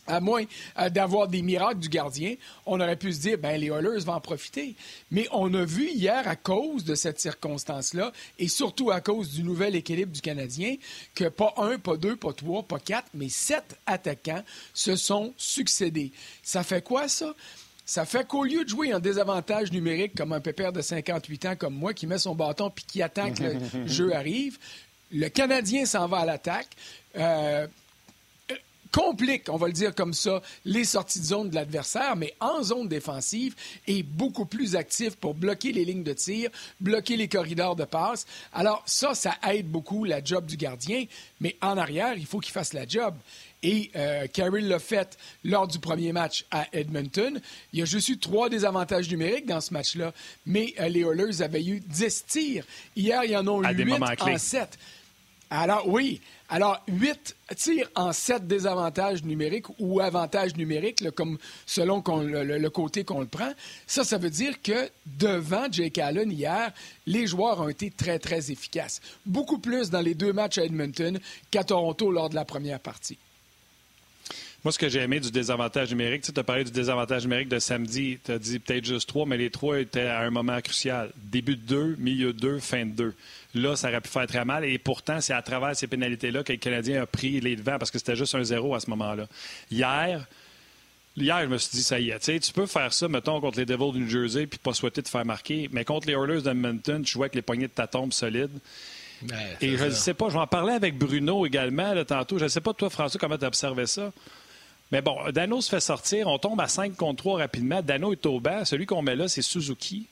à 0.09 0.21
moins 0.21 0.45
euh, 0.79 0.89
d'avoir 0.89 1.29
des 1.29 1.43
miracles 1.43 1.79
du 1.79 1.89
gardien, 1.89 2.35
on 2.67 2.81
aurait 2.81 2.97
pu 2.97 3.13
se 3.13 3.21
dire, 3.21 3.39
ben 3.39 3.61
les 3.61 3.69
Oilers 3.69 4.05
vont 4.05 4.15
en 4.15 4.21
profiter. 4.21 4.75
Mais 5.11 5.27
on 5.33 5.53
a 5.55 5.65
vu 5.65 5.91
hier, 5.91 6.27
à 6.27 6.37
cause 6.37 6.85
de 6.85 6.95
cette 6.95 7.21
circonstance-là, 7.21 8.13
et 8.39 8.49
surtout 8.49 8.91
à 8.91 9.01
cause 9.01 9.31
du 9.31 9.43
nouvel 9.43 9.77
équilibre 9.77 10.13
du 10.13 10.21
Canadien, 10.21 10.77
que 11.15 11.29
pas 11.29 11.55
un, 11.59 11.79
pas 11.79 11.97
deux, 11.97 12.17
pas 12.17 12.33
trois, 12.33 12.63
pas 12.63 12.79
quatre, 12.79 13.09
mais 13.15 13.29
sept 13.29 13.79
attaquants 13.87 14.43
se 14.75 14.97
sont 14.97 15.35
succédés. 15.37 16.13
Ça 16.43 16.63
fait 16.63 16.83
quoi, 16.83 17.09
ça? 17.09 17.35
Ça 17.85 18.05
fait 18.05 18.27
qu'au 18.27 18.45
lieu 18.45 18.65
de 18.65 18.69
jouer 18.69 18.93
en 18.93 18.99
désavantage 18.99 19.73
numérique 19.73 20.15
comme 20.15 20.35
un 20.35 20.41
pépère 20.41 20.75
de 20.75 20.83
58 20.83 21.47
ans 21.47 21.57
comme 21.57 21.75
moi 21.75 21.95
qui 21.95 22.07
met 22.07 22.19
son 22.19 22.35
bâton 22.35 22.71
puis 22.71 22.85
qui 22.87 23.03
attend 23.03 23.33
que 23.33 23.43
le 23.43 23.59
jeu 23.87 24.15
arrive, 24.15 24.59
le 25.11 25.29
Canadien 25.29 25.87
s'en 25.87 26.07
va 26.07 26.19
à 26.19 26.27
l'attaque. 26.27 26.69
Euh, 27.17 27.67
complique, 28.93 29.49
on 29.49 29.57
va 29.57 29.67
le 29.67 29.73
dire 29.73 29.95
comme 29.95 30.15
ça, 30.15 30.43
les 30.65 30.85
sorties 30.85 31.21
de 31.21 31.25
zone 31.25 31.51
de 31.51 31.55
l'adversaire, 31.55 32.17
mais 32.17 32.35
en 32.41 32.63
zone 32.63 32.89
défensive 32.89 33.55
est 33.87 34.03
beaucoup 34.03 34.45
plus 34.45 34.77
actif 34.77 35.17
pour 35.17 35.35
bloquer 35.35 35.73
les 35.73 35.85
lignes 35.85 36.03
de 36.03 36.13
tir, 36.13 36.51
bloquer 36.81 37.17
les 37.17 37.29
corridors 37.29 37.77
de 37.77 37.85
passe. 37.85 38.27
Alors 38.53 38.83
ça, 38.87 39.15
ça 39.15 39.35
aide 39.51 39.69
beaucoup 39.69 40.05
la 40.05 40.23
job 40.23 40.47
du 40.47 40.57
gardien, 40.57 41.05
mais 41.41 41.57
en 41.61 41.77
arrière, 41.77 42.15
il 42.17 42.27
faut 42.27 42.41
qu'il 42.41 42.53
fasse 42.53 42.73
la 42.73 42.87
job. 42.87 43.15
Et 43.63 43.91
euh, 43.97 44.27
Carroll 44.29 44.65
l'a 44.65 44.79
fait 44.79 45.19
lors 45.45 45.67
du 45.67 45.79
premier 45.81 46.13
match 46.13 46.45
à 46.51 46.67
Edmonton. 46.73 47.41
Il 47.73 47.81
y 47.81 47.83
a 47.83 47.85
juste 47.85 48.09
eu 48.09 48.19
trois 48.19 48.49
désavantages 48.49 49.11
numériques 49.11 49.47
dans 49.47 49.61
ce 49.61 49.75
match-là, 49.75 50.13
mais 50.47 50.75
euh, 50.79 50.89
les 50.89 51.01
Oilers 51.01 51.43
avaient 51.43 51.65
eu 51.65 51.81
10 51.81 52.25
tirs. 52.27 52.65
Hier, 52.95 53.25
il 53.25 53.33
y 53.33 53.37
en 53.37 53.47
a 53.47 53.73
eu 53.73 53.77
8 53.77 53.95
en 54.21 54.39
7. 54.39 54.79
Alors 55.51 55.89
oui, 55.89 56.21
alors, 56.51 56.83
huit 56.89 57.37
tirs 57.57 57.91
en 57.95 58.13
sept 58.13 58.47
désavantages 58.47 59.23
numériques 59.23 59.67
ou 59.79 60.01
avantages 60.01 60.57
numériques, 60.57 61.11
comme 61.11 61.37
selon 61.67 62.03
le, 62.07 62.69
côté 62.69 63.05
qu'on 63.05 63.21
le 63.21 63.27
prend. 63.27 63.53
Ça, 63.87 64.03
ça 64.03 64.17
veut 64.17 64.31
dire 64.31 64.63
que 64.63 64.89
devant 65.05 65.71
Jake 65.71 65.99
Allen 65.99 66.33
hier, 66.33 66.73
les 67.07 67.27
joueurs 67.27 67.61
ont 67.61 67.69
été 67.69 67.91
très, 67.91 68.19
très 68.19 68.51
efficaces. 68.51 69.03
Beaucoup 69.27 69.59
plus 69.59 69.91
dans 69.91 70.01
les 70.01 70.15
deux 70.15 70.33
matchs 70.33 70.57
à 70.57 70.65
Edmonton 70.65 71.21
qu'à 71.51 71.65
Toronto 71.65 72.11
lors 72.11 72.31
de 72.31 72.35
la 72.35 72.47
première 72.47 72.81
partie. 72.81 73.19
Moi, 74.65 74.73
ce 74.73 74.79
que 74.79 74.89
j'ai 74.89 75.01
aimé 75.01 75.21
du 75.21 75.31
désavantage 75.31 75.91
numérique, 75.91 76.23
tu 76.23 76.33
as 76.39 76.43
parlé 76.43 76.65
du 76.65 76.73
désavantage 76.73 77.23
numérique 77.23 77.49
de 77.49 77.61
samedi, 77.61 78.19
tu 78.25 78.33
as 78.33 78.39
dit 78.39 78.59
peut-être 78.59 78.85
juste 78.85 79.09
trois, 79.09 79.25
mais 79.25 79.37
les 79.37 79.51
trois 79.51 79.79
étaient 79.79 80.01
à 80.07 80.21
un 80.21 80.31
moment 80.31 80.61
crucial. 80.61 81.13
Début 81.17 81.57
de 81.57 81.63
deux, 81.63 81.97
milieu 81.99 82.33
de 82.33 82.41
deux, 82.41 82.59
fin 82.59 82.85
de 82.85 82.91
deux. 82.91 83.15
Là, 83.61 83.77
ça 83.77 83.89
aurait 83.89 84.01
pu 84.01 84.09
faire 84.09 84.27
très 84.27 84.45
mal. 84.45 84.65
Et 84.65 84.79
pourtant, 84.79 85.21
c'est 85.21 85.33
à 85.33 85.43
travers 85.43 85.75
ces 85.77 85.87
pénalités-là 85.87 86.43
que 86.43 86.53
le 86.53 86.59
Canadien 86.59 87.03
a 87.03 87.07
pris 87.07 87.41
les 87.41 87.57
devants 87.57 87.79
parce 87.79 87.91
que 87.91 87.99
c'était 87.99 88.17
juste 88.17 88.35
un 88.35 88.45
zéro 88.45 88.75
à 88.75 88.81
ce 88.81 88.91
moment-là. 88.91 89.27
Hier, 89.71 90.27
Hier, 91.21 91.43
je 91.43 91.47
me 91.47 91.59
suis 91.59 91.71
dit, 91.73 91.83
ça 91.83 91.99
y 91.99 92.11
est, 92.11 92.41
tu 92.41 92.53
peux 92.53 92.67
faire 92.67 92.93
ça, 92.93 93.09
mettons, 93.09 93.41
contre 93.41 93.59
les 93.59 93.67
Devils 93.67 93.93
du 93.93 94.01
New 94.01 94.09
Jersey 94.09 94.47
puis 94.47 94.59
pas 94.59 94.73
souhaiter 94.73 95.03
te 95.03 95.09
faire 95.09 95.25
marquer, 95.25 95.69
mais 95.73 95.85
contre 95.85 96.07
les 96.07 96.15
Oilers 96.15 96.43
d'Edmonton, 96.43 97.03
tu 97.03 97.13
jouais 97.13 97.25
avec 97.25 97.35
les 97.35 97.43
poignées 97.43 97.67
de 97.67 97.73
ta 97.73 97.89
tombe 97.89 98.13
solide. 98.13 98.51
Ben, 99.23 99.37
et 99.61 99.77
je 99.77 99.87
ne 99.87 99.91
sais 99.91 100.15
pas, 100.15 100.29
je 100.29 100.35
vais 100.35 100.41
en 100.41 100.47
parler 100.47 100.75
avec 100.75 100.97
Bruno 100.97 101.45
également 101.45 101.93
là, 101.93 102.05
tantôt. 102.05 102.39
Je 102.39 102.45
ne 102.45 102.49
sais 102.49 102.61
pas, 102.61 102.73
toi, 102.73 102.89
François, 102.89 103.19
comment 103.19 103.37
tu 103.37 103.45
as 103.45 103.49
observé 103.49 103.87
ça. 103.87 104.13
Mais 104.93 105.03
bon, 105.03 105.17
Dano 105.33 105.61
se 105.61 105.69
fait 105.69 105.81
sortir. 105.81 106.29
On 106.29 106.39
tombe 106.39 106.61
à 106.61 106.69
5 106.69 106.97
contre 106.97 107.23
3 107.23 107.39
rapidement. 107.39 107.83
Dano 107.83 108.13
est 108.13 108.25
au 108.25 108.39
banc. 108.39 108.65
Celui 108.65 108.87
qu'on 108.87 109.03
met 109.03 109.17
là, 109.17 109.27
c'est 109.27 109.43
Suzuki. 109.43 110.07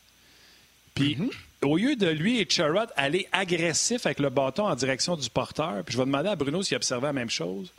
Puis, 0.94 1.16
mhm. 1.16 1.30
Au 1.62 1.76
lieu 1.76 1.96
de 1.96 2.08
lui 2.08 2.40
et 2.40 2.46
Charrot 2.48 2.90
aller 2.96 3.28
agressif 3.32 4.06
avec 4.06 4.20
le 4.20 4.30
bâton 4.30 4.66
en 4.66 4.74
direction 4.74 5.16
du 5.16 5.30
porteur, 5.30 5.82
puis 5.84 5.94
je 5.94 5.98
vais 5.98 6.04
demander 6.04 6.28
à 6.28 6.36
Bruno 6.36 6.62
s'il 6.62 6.76
observait 6.76 7.06
la 7.06 7.12
même 7.12 7.30
chose. 7.30 7.72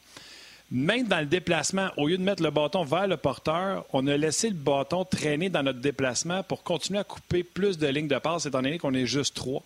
Même 0.69 1.07
dans 1.07 1.19
le 1.19 1.25
déplacement, 1.25 1.89
au 1.96 2.07
lieu 2.07 2.17
de 2.17 2.24
mettre 2.24 2.43
le 2.43 2.51
bâton 2.51 2.84
vers 2.84 3.07
le 3.07 3.15
porteur, 3.15 3.86
on 3.93 4.05
a 4.07 4.17
laissé 4.17 4.50
le 4.50 4.55
bâton 4.55 5.05
traîner 5.05 5.50
dans 5.50 5.63
notre 5.63 5.79
déplacement 5.79 6.43
pour 6.43 6.63
continuer 6.63 7.00
à 7.00 7.05
couper 7.05 7.43
plus 7.43 7.77
de 7.77 7.88
lignes 7.88 8.10
de 8.10 8.17
passe, 8.17 8.46
étant 8.46 8.62
donné 8.62 8.77
qu'on 8.77 8.93
est 8.93 9.05
juste 9.05 9.34
trois. 9.34 9.63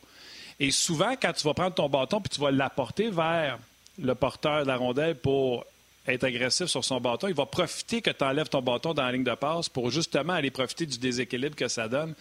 Et 0.60 0.70
souvent, 0.70 1.15
quand 1.20 1.34
tu 1.34 1.44
vas 1.44 1.56
prendre 1.56 1.74
ton 1.74 1.89
bâton 1.89 2.22
puis 2.22 2.30
tu 2.30 2.39
vas 2.39 2.51
l'apporter 2.51 3.10
vers 3.10 3.58
le 4.00 4.13
porteur 4.13 4.62
de 4.62 4.68
la 4.68 4.77
rondelle 4.77 5.15
pour 5.15 5.65
être 6.08 6.24
agressif 6.24 6.68
sur 6.68 6.86
son 6.86 7.01
bâton, 7.01 7.27
il 7.27 7.34
va 7.34 7.48
profiter 7.48 8.03
que 8.03 8.12
tu 8.12 8.24
enlèves 8.24 8.50
ton 8.50 8.62
bâton 8.62 8.94
dans 8.94 9.03
la 9.03 9.12
ligne 9.12 9.24
de 9.24 9.34
passe 9.34 9.70
pour 9.70 9.89
justement 9.89 10.34
aller 10.34 10.51
profiter 10.51 10.86
du 10.86 11.00
déséquilibre 11.00 11.56
que 11.56 11.68
ça 11.68 11.88
donne. 11.88 12.13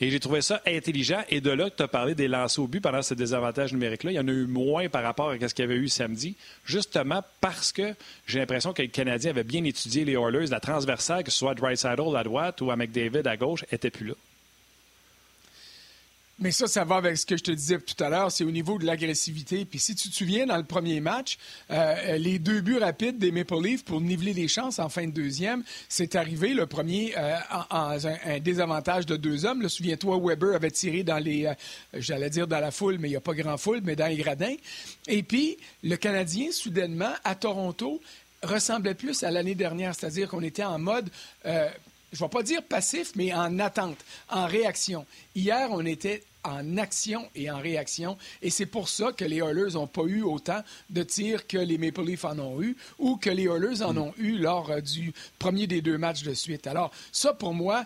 Et 0.00 0.10
j'ai 0.10 0.20
trouvé 0.20 0.40
ça 0.40 0.62
intelligent. 0.66 1.22
Et 1.28 1.40
de 1.40 1.50
là 1.50 1.68
que 1.68 1.76
tu 1.76 1.82
as 1.82 1.88
parlé 1.88 2.14
des 2.14 2.26
lancers 2.26 2.64
au 2.64 2.66
but 2.66 2.80
pendant 2.80 3.02
ce 3.02 3.14
désavantage 3.14 3.72
numérique-là, 3.72 4.12
il 4.12 4.14
y 4.14 4.20
en 4.20 4.28
a 4.28 4.32
eu 4.32 4.46
moins 4.46 4.88
par 4.88 5.02
rapport 5.02 5.30
à 5.30 5.48
ce 5.48 5.54
qu'il 5.54 5.64
y 5.64 5.68
avait 5.68 5.76
eu 5.76 5.88
samedi, 5.88 6.36
justement 6.64 7.22
parce 7.40 7.70
que 7.72 7.94
j'ai 8.26 8.38
l'impression 8.38 8.72
que 8.72 8.82
les 8.82 8.88
Canadiens 8.88 9.30
avaient 9.30 9.44
bien 9.44 9.64
étudié 9.64 10.04
les 10.04 10.14
Oilers, 10.14 10.46
la 10.46 10.60
transversale, 10.60 11.24
que 11.24 11.30
ce 11.30 11.38
soit 11.38 11.52
à 11.52 11.54
Dreisaitl 11.54 12.16
à 12.16 12.24
droite 12.24 12.60
ou 12.62 12.70
à 12.70 12.76
McDavid 12.76 13.26
à 13.26 13.36
gauche, 13.36 13.64
n'était 13.70 13.90
plus 13.90 14.06
là. 14.06 14.14
Mais 16.42 16.52
ça, 16.52 16.66
ça 16.66 16.84
va 16.84 16.96
avec 16.96 17.18
ce 17.18 17.26
que 17.26 17.36
je 17.36 17.42
te 17.42 17.50
disais 17.50 17.78
tout 17.78 18.02
à 18.02 18.08
l'heure, 18.08 18.32
c'est 18.32 18.44
au 18.44 18.50
niveau 18.50 18.78
de 18.78 18.86
l'agressivité. 18.86 19.66
Puis 19.66 19.78
si 19.78 19.94
tu 19.94 20.08
te 20.08 20.14
souviens, 20.14 20.46
dans 20.46 20.56
le 20.56 20.64
premier 20.64 20.98
match, 21.00 21.36
euh, 21.70 22.16
les 22.16 22.38
deux 22.38 22.62
buts 22.62 22.78
rapides 22.78 23.18
des 23.18 23.30
Maple 23.30 23.62
Leafs 23.62 23.84
pour 23.84 24.00
niveler 24.00 24.32
les 24.32 24.48
chances 24.48 24.78
en 24.78 24.88
fin 24.88 25.06
de 25.06 25.10
deuxième, 25.10 25.62
c'est 25.90 26.16
arrivé 26.16 26.54
le 26.54 26.64
premier 26.64 27.12
euh, 27.18 27.36
en, 27.68 27.98
un, 28.24 28.38
désavantage 28.40 29.04
de 29.04 29.16
deux 29.16 29.44
hommes. 29.44 29.68
Souviens-toi, 29.68 30.18
Weber 30.18 30.54
avait 30.54 30.70
tiré 30.70 31.02
dans 31.02 31.18
les, 31.18 31.44
euh, 31.44 31.54
j'allais 31.92 32.30
dire 32.30 32.46
dans 32.46 32.60
la 32.60 32.70
foule, 32.70 32.96
mais 32.98 33.08
il 33.08 33.12
n'y 33.12 33.18
a 33.18 33.20
pas 33.20 33.34
grand 33.34 33.58
foule, 33.58 33.82
mais 33.84 33.94
dans 33.94 34.06
les 34.06 34.16
gradins. 34.16 34.56
Et 35.08 35.22
puis, 35.22 35.58
le 35.82 35.96
Canadien, 35.96 36.52
soudainement, 36.52 37.12
à 37.22 37.34
Toronto, 37.34 38.00
ressemblait 38.42 38.94
plus 38.94 39.22
à 39.24 39.30
l'année 39.30 39.54
dernière, 39.54 39.94
c'est-à-dire 39.94 40.28
qu'on 40.28 40.42
était 40.42 40.64
en 40.64 40.78
mode 40.78 41.10
je 42.12 42.24
ne 42.24 42.26
vais 42.26 42.30
pas 42.30 42.42
dire 42.42 42.62
passif, 42.62 43.12
mais 43.14 43.32
en 43.32 43.58
attente, 43.58 43.98
en 44.28 44.46
réaction. 44.46 45.06
Hier, 45.34 45.68
on 45.70 45.86
était 45.86 46.24
en 46.44 46.76
action 46.78 47.28
et 47.34 47.50
en 47.50 47.58
réaction. 47.58 48.16
Et 48.42 48.50
c'est 48.50 48.66
pour 48.66 48.88
ça 48.88 49.12
que 49.12 49.24
les 49.24 49.38
Oilers 49.38 49.74
n'ont 49.74 49.86
pas 49.86 50.04
eu 50.04 50.22
autant 50.22 50.62
de 50.88 51.02
tirs 51.02 51.46
que 51.46 51.58
les 51.58 51.78
Maple 51.78 52.04
Leafs 52.04 52.24
en 52.24 52.38
ont 52.38 52.62
eu 52.62 52.76
ou 52.98 53.16
que 53.16 53.30
les 53.30 53.44
Oilers 53.44 53.82
en 53.82 53.94
mm. 53.94 53.98
ont 53.98 54.14
eu 54.18 54.38
lors 54.38 54.70
euh, 54.70 54.80
du 54.80 55.12
premier 55.38 55.66
des 55.66 55.82
deux 55.82 55.98
matchs 55.98 56.22
de 56.22 56.34
suite. 56.34 56.66
Alors, 56.66 56.90
ça, 57.12 57.32
pour 57.34 57.54
moi, 57.54 57.84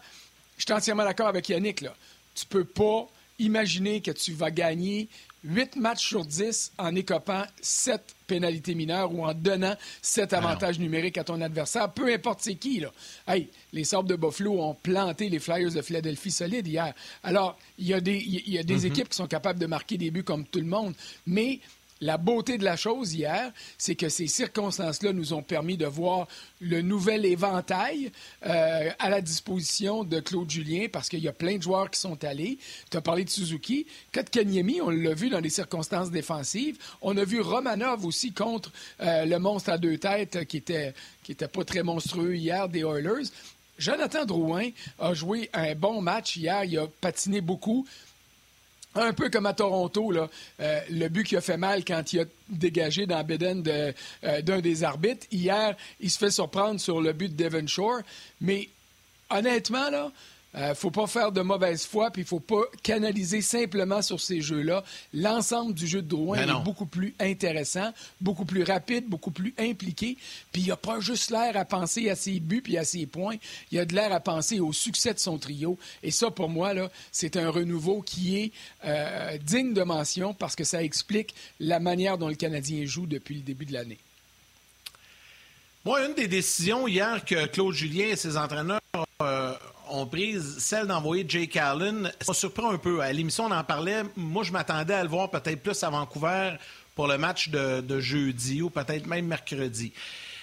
je 0.56 0.64
suis 0.64 0.72
entièrement 0.72 1.04
d'accord 1.04 1.28
avec 1.28 1.48
Yannick. 1.48 1.80
Là. 1.80 1.94
Tu 2.34 2.46
peux 2.46 2.64
pas 2.64 3.08
imaginer 3.38 4.00
que 4.00 4.12
tu 4.12 4.32
vas 4.32 4.50
gagner 4.50 5.08
8 5.44 5.76
matchs 5.76 6.08
sur 6.08 6.24
10 6.24 6.72
en 6.78 6.94
écopant 6.94 7.42
7 7.60 8.00
pénalités 8.26 8.74
mineures 8.74 9.12
ou 9.14 9.24
en 9.24 9.34
donnant 9.34 9.76
7 10.02 10.32
ah 10.32 10.38
avantages 10.38 10.78
numériques 10.78 11.18
à 11.18 11.24
ton 11.24 11.40
adversaire, 11.40 11.92
peu 11.92 12.12
importe 12.12 12.40
c'est 12.42 12.54
qui. 12.54 12.80
Là. 12.80 12.90
Hey, 13.28 13.50
les 13.72 13.84
Sabres 13.84 14.08
de 14.08 14.16
Buffalo 14.16 14.60
ont 14.60 14.74
planté 14.74 15.28
les 15.28 15.38
Flyers 15.38 15.72
de 15.72 15.82
Philadelphie 15.82 16.30
solide 16.30 16.66
hier. 16.66 16.94
Alors, 17.22 17.58
il 17.78 17.86
y 17.86 17.94
a 17.94 18.00
des, 18.00 18.18
y 18.18 18.58
a 18.58 18.62
des 18.62 18.78
mm-hmm. 18.78 18.86
équipes 18.86 19.08
qui 19.10 19.16
sont 19.16 19.26
capables 19.26 19.58
de 19.58 19.66
marquer 19.66 19.98
des 19.98 20.10
buts 20.10 20.24
comme 20.24 20.44
tout 20.46 20.60
le 20.60 20.66
monde, 20.66 20.94
mais 21.26 21.60
la 22.04 22.18
beauté 22.18 22.58
de 22.58 22.64
la 22.64 22.76
chose 22.76 23.14
hier, 23.14 23.50
c'est 23.78 23.94
que 23.94 24.10
ces 24.10 24.26
circonstances-là 24.26 25.12
nous 25.14 25.32
ont 25.32 25.42
permis 25.42 25.78
de 25.78 25.86
voir 25.86 26.28
le 26.60 26.82
nouvel 26.82 27.24
éventail 27.24 28.12
euh, 28.44 28.90
à 28.98 29.08
la 29.08 29.22
disposition 29.22 30.04
de 30.04 30.20
Claude 30.20 30.50
Julien 30.50 30.86
parce 30.92 31.08
qu'il 31.08 31.20
y 31.20 31.28
a 31.28 31.32
plein 31.32 31.56
de 31.56 31.62
joueurs 31.62 31.90
qui 31.90 31.98
sont 31.98 32.22
allés. 32.22 32.58
Tu 32.90 32.96
as 32.98 33.00
parlé 33.00 33.24
de 33.24 33.30
Suzuki. 33.30 33.86
Kotkaniemi, 34.12 34.82
on 34.82 34.90
l'a 34.90 35.14
vu 35.14 35.30
dans 35.30 35.40
des 35.40 35.48
circonstances 35.48 36.10
défensives. 36.10 36.76
On 37.00 37.16
a 37.16 37.24
vu 37.24 37.40
Romanov 37.40 38.04
aussi 38.04 38.32
contre 38.32 38.70
euh, 39.00 39.24
le 39.24 39.38
monstre 39.38 39.70
à 39.70 39.78
deux 39.78 39.96
têtes 39.96 40.44
qui 40.44 40.58
était, 40.58 40.92
qui 41.22 41.34
pas 41.34 41.64
très 41.64 41.82
monstrueux 41.82 42.36
hier 42.36 42.68
des 42.68 42.80
Oilers. 42.80 43.30
Jonathan 43.78 44.24
Drouin 44.26 44.68
a 44.98 45.14
joué 45.14 45.48
un 45.54 45.74
bon 45.74 46.02
match 46.02 46.36
hier. 46.36 46.64
Il 46.64 46.78
a 46.78 46.86
patiné 47.00 47.40
beaucoup. 47.40 47.86
Un 48.94 49.12
peu 49.12 49.28
comme 49.28 49.46
à 49.46 49.54
Toronto, 49.54 50.12
là, 50.12 50.28
euh, 50.60 50.80
le 50.90 51.08
but 51.08 51.24
qui 51.24 51.36
a 51.36 51.40
fait 51.40 51.56
mal 51.56 51.84
quand 51.84 52.12
il 52.12 52.20
a 52.20 52.24
dégagé 52.48 53.06
dans 53.06 53.22
Beden 53.24 53.64
euh, 53.66 53.92
d'un 54.42 54.60
des 54.60 54.84
arbitres. 54.84 55.26
Hier, 55.32 55.76
il 56.00 56.10
se 56.10 56.18
fait 56.18 56.30
surprendre 56.30 56.80
sur 56.80 57.00
le 57.00 57.12
but 57.12 57.34
de 57.34 57.44
Devon 57.44 57.66
Shore. 57.66 58.00
Mais 58.40 58.68
honnêtement, 59.30 59.90
là, 59.90 60.12
ne 60.54 60.60
euh, 60.60 60.74
faut 60.74 60.90
pas 60.90 61.06
faire 61.06 61.32
de 61.32 61.40
mauvaise 61.40 61.84
foi, 61.84 62.10
puis 62.10 62.22
il 62.22 62.28
faut 62.28 62.40
pas 62.40 62.62
canaliser 62.82 63.42
simplement 63.42 64.02
sur 64.02 64.20
ces 64.20 64.40
jeux-là. 64.40 64.84
L'ensemble 65.12 65.74
du 65.74 65.86
jeu 65.86 66.00
de 66.00 66.08
Drouin 66.08 66.46
ben 66.46 66.56
est 66.56 66.64
beaucoup 66.64 66.86
plus 66.86 67.14
intéressant, 67.18 67.92
beaucoup 68.20 68.44
plus 68.44 68.62
rapide, 68.62 69.06
beaucoup 69.08 69.30
plus 69.30 69.54
impliqué. 69.58 70.16
Puis 70.52 70.62
il 70.62 70.64
n'y 70.66 70.70
a 70.70 70.76
pas 70.76 71.00
juste 71.00 71.30
l'air 71.30 71.56
à 71.56 71.64
penser 71.64 72.08
à 72.08 72.16
ses 72.16 72.38
buts 72.40 72.62
puis 72.62 72.78
à 72.78 72.84
ses 72.84 73.06
points. 73.06 73.36
Il 73.72 73.76
y 73.76 73.80
a 73.80 73.84
de 73.84 73.94
l'air 73.94 74.12
à 74.12 74.20
penser 74.20 74.60
au 74.60 74.72
succès 74.72 75.12
de 75.12 75.18
son 75.18 75.38
trio. 75.38 75.78
Et 76.02 76.10
ça, 76.10 76.30
pour 76.30 76.48
moi, 76.48 76.72
là, 76.72 76.90
c'est 77.10 77.36
un 77.36 77.50
renouveau 77.50 78.02
qui 78.02 78.38
est 78.38 78.52
euh, 78.84 79.36
digne 79.38 79.74
de 79.74 79.82
mention 79.82 80.34
parce 80.34 80.54
que 80.54 80.64
ça 80.64 80.82
explique 80.82 81.34
la 81.58 81.80
manière 81.80 82.18
dont 82.18 82.28
le 82.28 82.34
Canadien 82.34 82.84
joue 82.84 83.06
depuis 83.06 83.34
le 83.34 83.42
début 83.42 83.64
de 83.64 83.72
l'année. 83.72 83.98
Moi, 85.84 86.06
une 86.06 86.14
des 86.14 86.28
décisions 86.28 86.88
hier 86.88 87.24
que 87.24 87.46
Claude 87.46 87.74
Julien 87.74 88.06
et 88.06 88.16
ses 88.16 88.38
entraîneurs 88.38 88.80
euh, 89.20 89.54
ont 89.94 90.06
prise 90.06 90.58
celle 90.58 90.86
d'envoyer 90.86 91.24
Jake 91.26 91.56
Allen. 91.56 92.10
Ça 92.20 92.34
surprend 92.34 92.70
un 92.70 92.78
peu. 92.78 93.00
À 93.00 93.12
l'émission, 93.12 93.44
on 93.44 93.50
en 93.50 93.64
parlait. 93.64 94.02
Moi, 94.16 94.42
je 94.42 94.52
m'attendais 94.52 94.94
à 94.94 95.02
le 95.02 95.08
voir 95.08 95.30
peut-être 95.30 95.62
plus 95.62 95.82
à 95.82 95.90
Vancouver 95.90 96.52
pour 96.94 97.06
le 97.06 97.18
match 97.18 97.48
de, 97.48 98.00
jeudi 98.00 98.62
ou 98.62 98.70
peut-être 98.70 99.06
même 99.06 99.26
mercredi. 99.26 99.92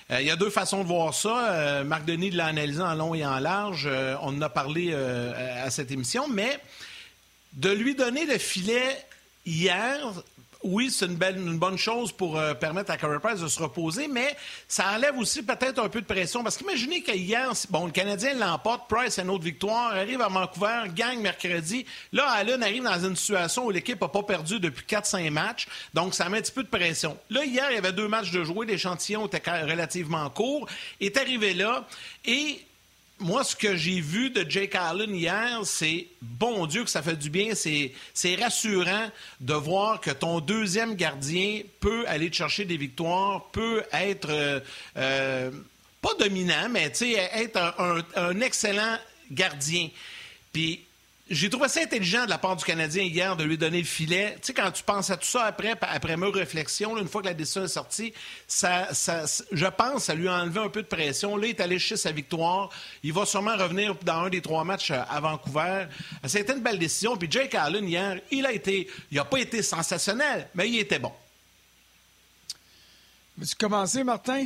Euh, 0.09 0.21
il 0.21 0.27
y 0.27 0.31
a 0.31 0.35
deux 0.35 0.49
façons 0.49 0.83
de 0.83 0.87
voir 0.87 1.13
ça. 1.13 1.51
Euh, 1.51 1.83
Marc 1.83 2.05
Denis 2.05 2.31
l'a 2.31 2.47
analysé 2.47 2.81
en 2.81 2.95
long 2.95 3.13
et 3.13 3.25
en 3.25 3.39
large. 3.39 3.87
Euh, 3.89 4.15
on 4.21 4.37
en 4.37 4.41
a 4.41 4.49
parlé 4.49 4.93
à 4.93 5.69
cette 5.69 5.91
émission. 5.91 6.27
Mais 6.27 6.59
de 7.53 7.69
lui 7.69 7.95
donner 7.95 8.25
le 8.25 8.37
filet 8.37 8.97
hier, 9.45 9.99
oui, 10.63 10.91
c'est 10.91 11.05
une, 11.05 11.57
bonne 11.57 11.77
chose 11.77 12.11
pour 12.11 12.37
euh, 12.37 12.53
permettre 12.53 12.91
à 12.91 12.97
Carey 12.97 13.19
Price 13.19 13.39
de 13.39 13.47
se 13.47 13.61
reposer, 13.61 14.07
mais 14.07 14.35
ça 14.67 14.93
enlève 14.95 15.17
aussi 15.17 15.41
peut-être 15.43 15.79
un 15.79 15.89
peu 15.89 16.01
de 16.01 16.05
pression. 16.05 16.43
Parce 16.43 16.57
qu'imaginez 16.57 17.01
qu'hier, 17.01 17.51
bon, 17.69 17.85
le 17.85 17.91
Canadien 17.91 18.33
l'emporte, 18.35 18.89
Price 18.89 19.17
a 19.19 19.23
une 19.23 19.29
autre 19.29 19.43
victoire, 19.43 19.93
arrive 19.93 20.21
à 20.21 20.27
Vancouver, 20.27 20.83
gagne 20.93 21.19
mercredi. 21.19 21.85
Là, 22.11 22.27
Allen 22.29 22.61
arrive 22.61 22.83
dans 22.83 22.99
une 23.05 23.15
situation 23.15 23.65
où 23.65 23.71
l'équipe 23.71 23.99
n'a 23.99 24.07
pas 24.07 24.23
perdu 24.23 24.59
depuis 24.59 24.85
4-5 24.85 25.29
matchs, 25.31 25.67
donc 25.93 26.13
ça 26.13 26.29
met 26.29 26.37
un 26.37 26.41
petit 26.41 26.51
peu 26.51 26.63
de 26.63 26.69
pression. 26.69 27.17
Là, 27.29 27.43
hier, 27.43 27.65
il 27.71 27.75
y 27.75 27.77
avait 27.77 27.93
deux 27.93 28.07
matchs 28.07 28.31
de 28.31 28.43
jouer, 28.43 28.65
l'échantillon 28.65 29.27
était 29.27 29.41
relativement 29.61 30.29
court, 30.29 30.67
est 30.99 31.17
arrivé 31.17 31.53
là, 31.53 31.85
et 32.25 32.61
moi, 33.21 33.43
ce 33.43 33.55
que 33.55 33.75
j'ai 33.75 34.01
vu 34.01 34.29
de 34.29 34.49
Jake 34.49 34.75
Allen 34.75 35.15
hier, 35.15 35.59
c'est 35.63 36.07
bon 36.21 36.65
Dieu 36.65 36.83
que 36.83 36.89
ça 36.89 37.01
fait 37.01 37.15
du 37.15 37.29
bien. 37.29 37.53
C'est 37.55 38.35
rassurant 38.35 39.09
de 39.39 39.53
voir 39.53 40.01
que 40.01 40.11
ton 40.11 40.39
deuxième 40.39 40.95
gardien 40.95 41.61
peut 41.79 42.03
aller 42.07 42.29
te 42.29 42.35
chercher 42.35 42.65
des 42.65 42.77
victoires, 42.77 43.49
peut 43.51 43.83
être 43.93 44.29
euh, 44.29 44.59
euh, 44.97 45.51
pas 46.01 46.13
dominant, 46.19 46.69
mais 46.69 46.91
être 47.01 47.57
un, 47.79 48.03
un 48.15 48.41
excellent 48.41 48.97
gardien. 49.31 49.89
Puis 50.51 50.81
j'ai 51.31 51.49
trouvé 51.49 51.69
ça 51.69 51.81
intelligent 51.81 52.25
de 52.25 52.29
la 52.29 52.37
part 52.37 52.57
du 52.57 52.65
Canadien 52.65 53.03
hier 53.03 53.37
de 53.37 53.45
lui 53.45 53.57
donner 53.57 53.79
le 53.79 53.85
filet. 53.85 54.33
Tu 54.41 54.47
sais, 54.47 54.53
quand 54.53 54.69
tu 54.69 54.83
penses 54.83 55.09
à 55.09 55.17
tout 55.17 55.25
ça 55.25 55.45
après, 55.45 55.73
après 55.79 56.17
mes 56.17 56.29
réflexions, 56.29 56.97
une 56.97 57.07
fois 57.07 57.21
que 57.21 57.27
la 57.27 57.33
décision 57.33 57.63
est 57.63 57.69
sortie, 57.69 58.13
ça, 58.47 58.89
je 59.51 59.65
pense 59.67 59.93
que 59.93 60.01
ça 60.01 60.13
lui 60.13 60.27
a 60.27 60.33
enlevé 60.33 60.59
un 60.59 60.67
peu 60.67 60.81
de 60.81 60.87
pression. 60.87 61.37
Là, 61.37 61.47
il 61.47 61.51
est 61.51 61.61
allé 61.61 61.79
chercher 61.79 62.01
sa 62.01 62.11
victoire. 62.11 62.69
Il 63.01 63.13
va 63.13 63.25
sûrement 63.25 63.55
revenir 63.55 63.95
dans 64.03 64.25
un 64.25 64.29
des 64.29 64.41
trois 64.41 64.65
matchs 64.65 64.91
à 64.91 65.19
Vancouver. 65.21 65.85
C'était 66.25 66.53
une 66.53 66.61
belle 66.61 66.79
décision. 66.79 67.15
Puis 67.15 67.31
Jake 67.31 67.55
Allen, 67.55 67.87
hier, 67.87 68.19
il 68.29 68.45
a 68.45 68.51
été, 68.51 68.89
il 69.09 69.15
n'a 69.15 69.25
pas 69.25 69.39
été 69.39 69.63
sensationnel, 69.63 70.49
mais 70.53 70.69
il 70.69 70.79
était 70.79 70.99
bon. 70.99 71.13
Veux-tu 73.37 73.55
commencer, 73.55 74.03
Martin? 74.03 74.45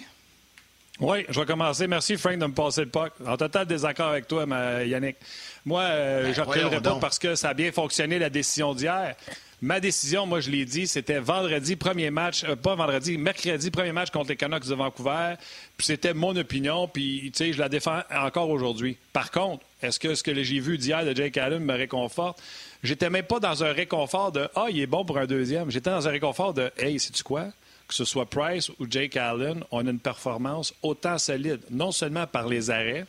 Oui, 0.99 1.25
je 1.27 1.37
vais 1.37 1.45
commencer. 1.45 1.87
Merci, 1.87 2.15
Frank, 2.15 2.37
de 2.37 2.45
me 2.45 2.53
passer 2.53 2.81
le 2.81 2.89
puck. 2.89 3.11
En 3.25 3.35
total 3.35 3.65
désaccord 3.65 4.09
avec 4.09 4.27
toi, 4.27 4.45
Yannick. 4.83 5.17
Moi, 5.65 5.81
euh, 5.81 6.24
ben, 6.24 6.34
je 6.34 6.41
ne 6.41 6.79
pas 6.79 7.00
parce 7.00 7.17
que 7.17 7.36
ça 7.36 7.50
a 7.50 7.53
bien 7.53 7.72
fonctionné, 7.72 8.19
la 8.19 8.29
décision 8.29 8.75
d'hier. 8.75 9.15
Ma 9.62 9.79
décision, 9.79 10.27
moi, 10.27 10.41
je 10.41 10.51
l'ai 10.51 10.65
dit, 10.65 10.86
c'était 10.86 11.17
vendredi, 11.17 11.75
premier 11.75 12.12
match, 12.12 12.43
euh, 12.43 12.55
pas 12.55 12.75
vendredi, 12.75 13.17
mercredi, 13.17 13.72
premier 13.72 13.91
match 13.91 14.12
contre 14.12 14.29
les 14.29 14.36
Canucks 14.36 14.67
de 14.67 14.75
Vancouver. 14.75 15.36
Puis 15.75 15.88
c'était 15.88 16.13
mon 16.13 16.36
opinion, 16.36 16.88
puis, 16.88 17.31
tu 17.34 17.45
sais, 17.45 17.53
je 17.53 17.60
la 17.60 17.69
défends 17.69 18.01
encore 18.12 18.50
aujourd'hui. 18.50 18.98
Par 19.12 19.31
contre, 19.31 19.65
est-ce 19.81 20.00
que 20.00 20.13
ce 20.13 20.22
que 20.22 20.43
j'ai 20.43 20.60
vu 20.60 20.77
d'hier 20.77 21.03
de 21.03 21.15
Jake 21.15 21.38
Allen 21.38 21.63
me 21.63 21.74
réconforte? 21.74 22.39
J'étais 22.84 23.10
même 23.10 23.25
pas 23.25 23.39
dans 23.39 23.63
un 23.63 23.72
réconfort 23.72 24.31
de 24.31 24.48
«Ah, 24.55 24.67
il 24.69 24.79
est 24.79 24.88
bon 24.88 25.03
pour 25.03 25.17
un 25.17 25.25
deuxième». 25.25 25.72
J'étais 25.72 25.89
dans 25.89 26.07
un 26.07 26.12
réconfort 26.12 26.53
de 26.53 26.72
«Hey, 26.77 27.00
sais-tu 27.00 27.24
quoi?» 27.24 27.45
que 27.88 27.93
ce 27.93 28.05
soit 28.05 28.25
Price 28.25 28.69
ou 28.79 28.88
Jake 28.89 29.15
Allen, 29.15 29.63
on 29.72 29.86
a 29.86 29.89
une 29.89 30.00
performance 30.00 30.74
autant 30.81 31.17
solide, 31.17 31.62
non 31.69 31.91
seulement 31.91 32.25
par 32.25 32.48
les 32.48 32.72
arrêts, 32.72 33.05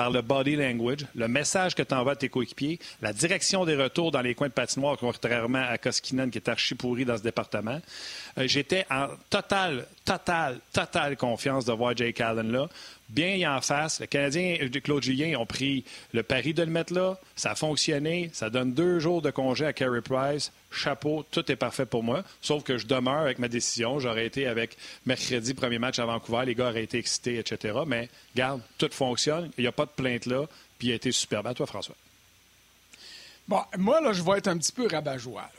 par 0.00 0.10
le 0.10 0.22
body 0.22 0.56
language, 0.56 1.04
le 1.14 1.28
message 1.28 1.74
que 1.74 1.82
tu 1.82 1.92
envoies 1.92 2.12
à 2.12 2.16
tes 2.16 2.30
coéquipiers, 2.30 2.78
la 3.02 3.12
direction 3.12 3.66
des 3.66 3.76
retours 3.76 4.10
dans 4.10 4.22
les 4.22 4.34
coins 4.34 4.48
de 4.48 4.52
patinoire, 4.54 4.96
contrairement 4.96 5.62
à 5.68 5.76
Koskinen 5.76 6.30
qui 6.30 6.38
est 6.38 6.48
archi 6.48 6.74
pourri 6.74 7.04
dans 7.04 7.18
ce 7.18 7.22
département. 7.22 7.78
Euh, 8.38 8.46
j'étais 8.46 8.86
en 8.90 9.08
totale, 9.28 9.86
totale, 10.04 10.58
totale 10.72 11.16
confiance 11.16 11.64
de 11.64 11.72
voir 11.72 11.96
Jake 11.96 12.20
Allen 12.20 12.50
là 12.50 12.68
bien 13.10 13.56
en 13.56 13.60
face. 13.60 14.00
Le 14.00 14.06
Canadien 14.06 14.56
et 14.60 14.80
Claude 14.80 15.02
Julien 15.02 15.38
ont 15.38 15.46
pris 15.46 15.84
le 16.12 16.22
pari 16.22 16.54
de 16.54 16.62
le 16.62 16.70
mettre 16.70 16.92
là. 16.94 17.18
Ça 17.36 17.52
a 17.52 17.54
fonctionné. 17.54 18.30
Ça 18.32 18.50
donne 18.50 18.72
deux 18.72 19.00
jours 19.00 19.22
de 19.22 19.30
congé 19.30 19.66
à 19.66 19.72
Carey 19.72 20.00
Price. 20.00 20.52
Chapeau, 20.70 21.24
tout 21.30 21.50
est 21.50 21.56
parfait 21.56 21.86
pour 21.86 22.02
moi. 22.02 22.22
Sauf 22.40 22.62
que 22.62 22.78
je 22.78 22.86
demeure 22.86 23.20
avec 23.20 23.38
ma 23.38 23.48
décision. 23.48 23.98
J'aurais 23.98 24.26
été 24.26 24.46
avec 24.46 24.76
mercredi, 25.06 25.54
premier 25.54 25.78
match 25.78 25.98
à 25.98 26.06
Vancouver. 26.06 26.44
Les 26.46 26.54
gars 26.54 26.70
auraient 26.70 26.84
été 26.84 26.98
excités, 26.98 27.38
etc. 27.38 27.80
Mais 27.86 28.08
garde, 28.36 28.60
tout 28.78 28.90
fonctionne. 28.92 29.50
Il 29.58 29.62
n'y 29.62 29.68
a 29.68 29.72
pas 29.72 29.86
de 29.86 29.90
plainte 29.90 30.26
là. 30.26 30.46
Puis 30.78 30.88
il 30.88 30.92
a 30.92 30.94
été 30.94 31.12
superbe. 31.12 31.46
À 31.46 31.54
toi, 31.54 31.66
François. 31.66 31.96
Bon, 33.48 33.62
moi, 33.78 34.00
là, 34.00 34.12
je 34.12 34.22
vais 34.22 34.38
être 34.38 34.48
un 34.48 34.56
petit 34.56 34.72
peu 34.72 34.86
rabat-joie. 34.86 35.50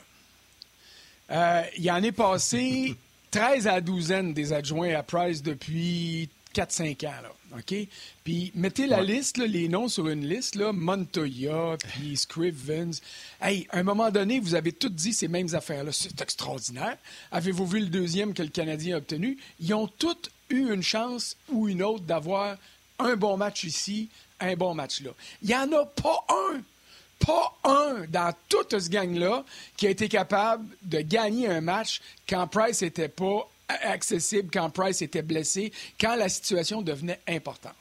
Euh, 1.32 1.62
il 1.78 1.90
en 1.90 2.02
est 2.02 2.12
passé 2.12 2.94
13 3.30 3.66
à 3.66 3.80
12 3.80 4.08
des 4.34 4.52
adjoints 4.52 4.94
à 4.94 5.02
Price 5.02 5.42
depuis 5.42 6.28
4-5 6.54 7.06
ans. 7.06 7.22
Là, 7.22 7.32
OK? 7.56 7.74
Puis 8.24 8.52
mettez 8.54 8.86
la 8.86 9.02
liste, 9.02 9.38
les 9.38 9.68
noms 9.68 9.88
sur 9.88 10.08
une 10.08 10.26
liste, 10.26 10.54
là, 10.54 10.72
Montoya, 10.72 11.76
puis 11.78 12.16
Scrivens. 12.16 13.00
Hey, 13.40 13.66
à 13.70 13.78
un 13.78 13.82
moment 13.82 14.10
donné, 14.10 14.38
vous 14.38 14.54
avez 14.54 14.72
tous 14.72 14.90
dit 14.90 15.12
ces 15.12 15.28
mêmes 15.28 15.54
affaires-là. 15.54 15.92
C'est 15.92 16.20
extraordinaire. 16.20 16.96
Avez-vous 17.30 17.66
vu 17.66 17.80
le 17.80 17.86
deuxième 17.86 18.34
que 18.34 18.42
le 18.42 18.50
Canadien 18.50 18.96
a 18.96 18.98
obtenu? 18.98 19.38
Ils 19.60 19.72
ont 19.74 19.88
tous 19.88 20.30
eu 20.50 20.72
une 20.72 20.82
chance 20.82 21.36
ou 21.50 21.68
une 21.68 21.82
autre 21.82 22.04
d'avoir 22.04 22.56
un 22.98 23.16
bon 23.16 23.36
match 23.36 23.64
ici, 23.64 24.10
un 24.40 24.54
bon 24.54 24.74
match 24.74 25.00
là. 25.00 25.10
Il 25.42 25.48
n'y 25.48 25.56
en 25.56 25.72
a 25.72 25.86
pas 25.86 26.26
un 26.28 26.60
pas 27.24 27.56
un 27.64 28.04
dans 28.08 28.32
toute 28.48 28.78
ce 28.78 28.88
gang-là 28.88 29.44
qui 29.76 29.86
a 29.86 29.90
été 29.90 30.08
capable 30.08 30.66
de 30.82 31.00
gagner 31.00 31.48
un 31.48 31.60
match 31.60 32.00
quand 32.28 32.46
Price 32.46 32.82
n'était 32.82 33.08
pas 33.08 33.48
accessible, 33.68 34.50
quand 34.52 34.70
Price 34.70 35.02
était 35.02 35.22
blessé, 35.22 35.72
quand 36.00 36.16
la 36.16 36.28
situation 36.28 36.82
devenait 36.82 37.20
importante. 37.28 37.74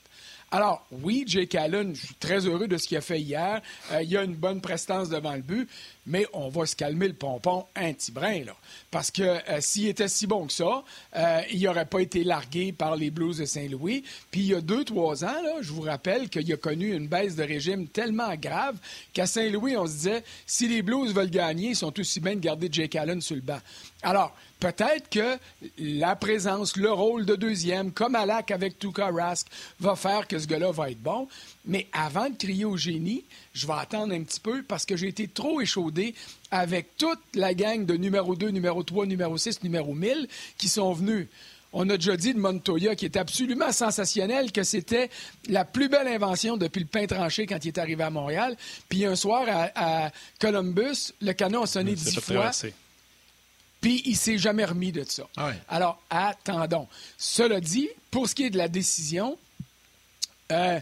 Alors, 0.53 0.85
oui, 0.91 1.23
Jake 1.25 1.55
Allen, 1.55 1.95
je 1.95 2.07
suis 2.07 2.15
très 2.15 2.45
heureux 2.45 2.67
de 2.67 2.75
ce 2.75 2.85
qu'il 2.85 2.97
a 2.97 3.01
fait 3.01 3.21
hier. 3.21 3.61
Euh, 3.93 4.03
il 4.03 4.17
a 4.17 4.23
une 4.23 4.35
bonne 4.35 4.59
prestance 4.59 5.07
devant 5.07 5.33
le 5.33 5.41
but, 5.41 5.69
mais 6.05 6.25
on 6.33 6.49
va 6.49 6.65
se 6.65 6.75
calmer 6.75 7.07
le 7.07 7.13
pompon 7.13 7.65
un 7.75 7.93
petit 7.93 8.11
brin, 8.11 8.43
là. 8.43 8.55
Parce 8.89 9.11
que 9.11 9.23
euh, 9.23 9.61
s'il 9.61 9.87
était 9.87 10.07
si 10.07 10.27
bon 10.27 10.47
que 10.47 10.53
ça, 10.53 10.83
euh, 11.15 11.41
il 11.51 11.61
n'aurait 11.61 11.85
pas 11.85 11.99
été 11.99 12.23
largué 12.23 12.71
par 12.71 12.95
les 12.95 13.11
Blues 13.11 13.37
de 13.37 13.45
Saint-Louis. 13.45 14.03
Puis 14.31 14.41
il 14.41 14.47
y 14.47 14.55
a 14.55 14.61
deux, 14.61 14.83
trois 14.83 15.23
ans, 15.23 15.61
je 15.61 15.71
vous 15.71 15.81
rappelle 15.81 16.29
qu'il 16.29 16.51
a 16.51 16.57
connu 16.57 16.93
une 16.95 17.07
baisse 17.07 17.35
de 17.35 17.43
régime 17.43 17.87
tellement 17.87 18.35
grave 18.35 18.77
qu'à 19.13 19.27
Saint-Louis, 19.27 19.77
on 19.77 19.85
se 19.85 19.91
disait, 19.91 20.23
si 20.45 20.67
les 20.67 20.81
Blues 20.81 21.13
veulent 21.13 21.29
gagner, 21.29 21.69
ils 21.69 21.75
sont 21.75 21.97
aussi 21.99 22.19
bien 22.19 22.35
de 22.35 22.41
garder 22.41 22.67
Jake 22.71 22.95
Allen 22.95 23.21
sur 23.21 23.35
le 23.35 23.41
banc. 23.41 23.59
Alors, 24.03 24.35
peut-être 24.59 25.09
que 25.09 25.37
la 25.77 26.15
présence, 26.15 26.75
le 26.75 26.91
rôle 26.91 27.25
de 27.25 27.35
deuxième, 27.35 27.91
comme 27.91 28.15
Alak 28.15 28.51
avec 28.51 28.79
Tuka 28.79 29.09
Rask, 29.11 29.47
va 29.79 29.95
faire 29.95 30.27
que 30.27 30.39
ce 30.39 30.47
gars-là 30.47 30.71
va 30.71 30.89
être 30.89 31.01
bon. 31.01 31.27
Mais 31.65 31.87
avant 31.93 32.29
de 32.29 32.35
crier 32.35 32.65
au 32.65 32.77
génie, 32.77 33.23
je 33.53 33.67
vais 33.67 33.73
attendre 33.73 34.13
un 34.13 34.23
petit 34.23 34.39
peu 34.39 34.63
parce 34.63 34.85
que 34.85 34.95
j'ai 34.95 35.07
été 35.07 35.27
trop 35.27 35.61
échaudé 35.61 36.15
avec 36.51 36.97
toute 36.97 37.19
la 37.33 37.53
gang 37.53 37.85
de 37.85 37.95
numéro 37.95 38.35
2, 38.35 38.49
numéro 38.49 38.83
3, 38.83 39.05
numéro 39.05 39.37
6, 39.37 39.63
numéro 39.63 39.93
1000 39.93 40.27
qui 40.57 40.69
sont 40.69 40.93
venus. 40.93 41.27
On 41.73 41.89
a 41.89 41.95
déjà 41.95 42.17
dit 42.17 42.33
de 42.33 42.39
Montoya, 42.39 42.95
qui 42.95 43.05
est 43.05 43.15
absolument 43.15 43.71
sensationnel, 43.71 44.51
que 44.51 44.63
c'était 44.63 45.09
la 45.47 45.63
plus 45.63 45.87
belle 45.87 46.07
invention 46.07 46.57
depuis 46.57 46.81
le 46.81 46.85
pain 46.85 47.05
tranché 47.07 47.45
quand 47.45 47.63
il 47.63 47.69
est 47.69 47.77
arrivé 47.77 48.03
à 48.03 48.09
Montréal. 48.09 48.57
Puis 48.89 49.05
un 49.05 49.15
soir, 49.15 49.45
à, 49.75 50.11
Columbus, 50.39 51.13
le 51.21 51.31
canon 51.31 51.63
a 51.63 51.67
sonné 51.67 51.93
dix 51.95 52.19
fois. 52.19 52.51
Puis 53.79 54.01
il 54.05 54.15
s'est 54.15 54.37
jamais 54.37 54.65
remis 54.65 54.91
de 54.91 55.03
ça. 55.07 55.23
Ah 55.37 55.51
Alors, 55.69 56.01
attendons. 56.09 56.87
Cela 57.17 57.61
dit, 57.61 57.89
pour 58.11 58.27
ce 58.27 58.35
qui 58.35 58.43
est 58.43 58.49
de 58.49 58.57
la 58.57 58.67
décision, 58.67 59.37
euh, 60.51 60.79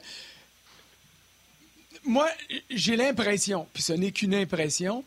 moi, 2.05 2.29
j'ai 2.69 2.95
l'impression, 2.95 3.67
puis 3.73 3.83
ce 3.83 3.93
n'est 3.93 4.11
qu'une 4.11 4.35
impression, 4.35 5.03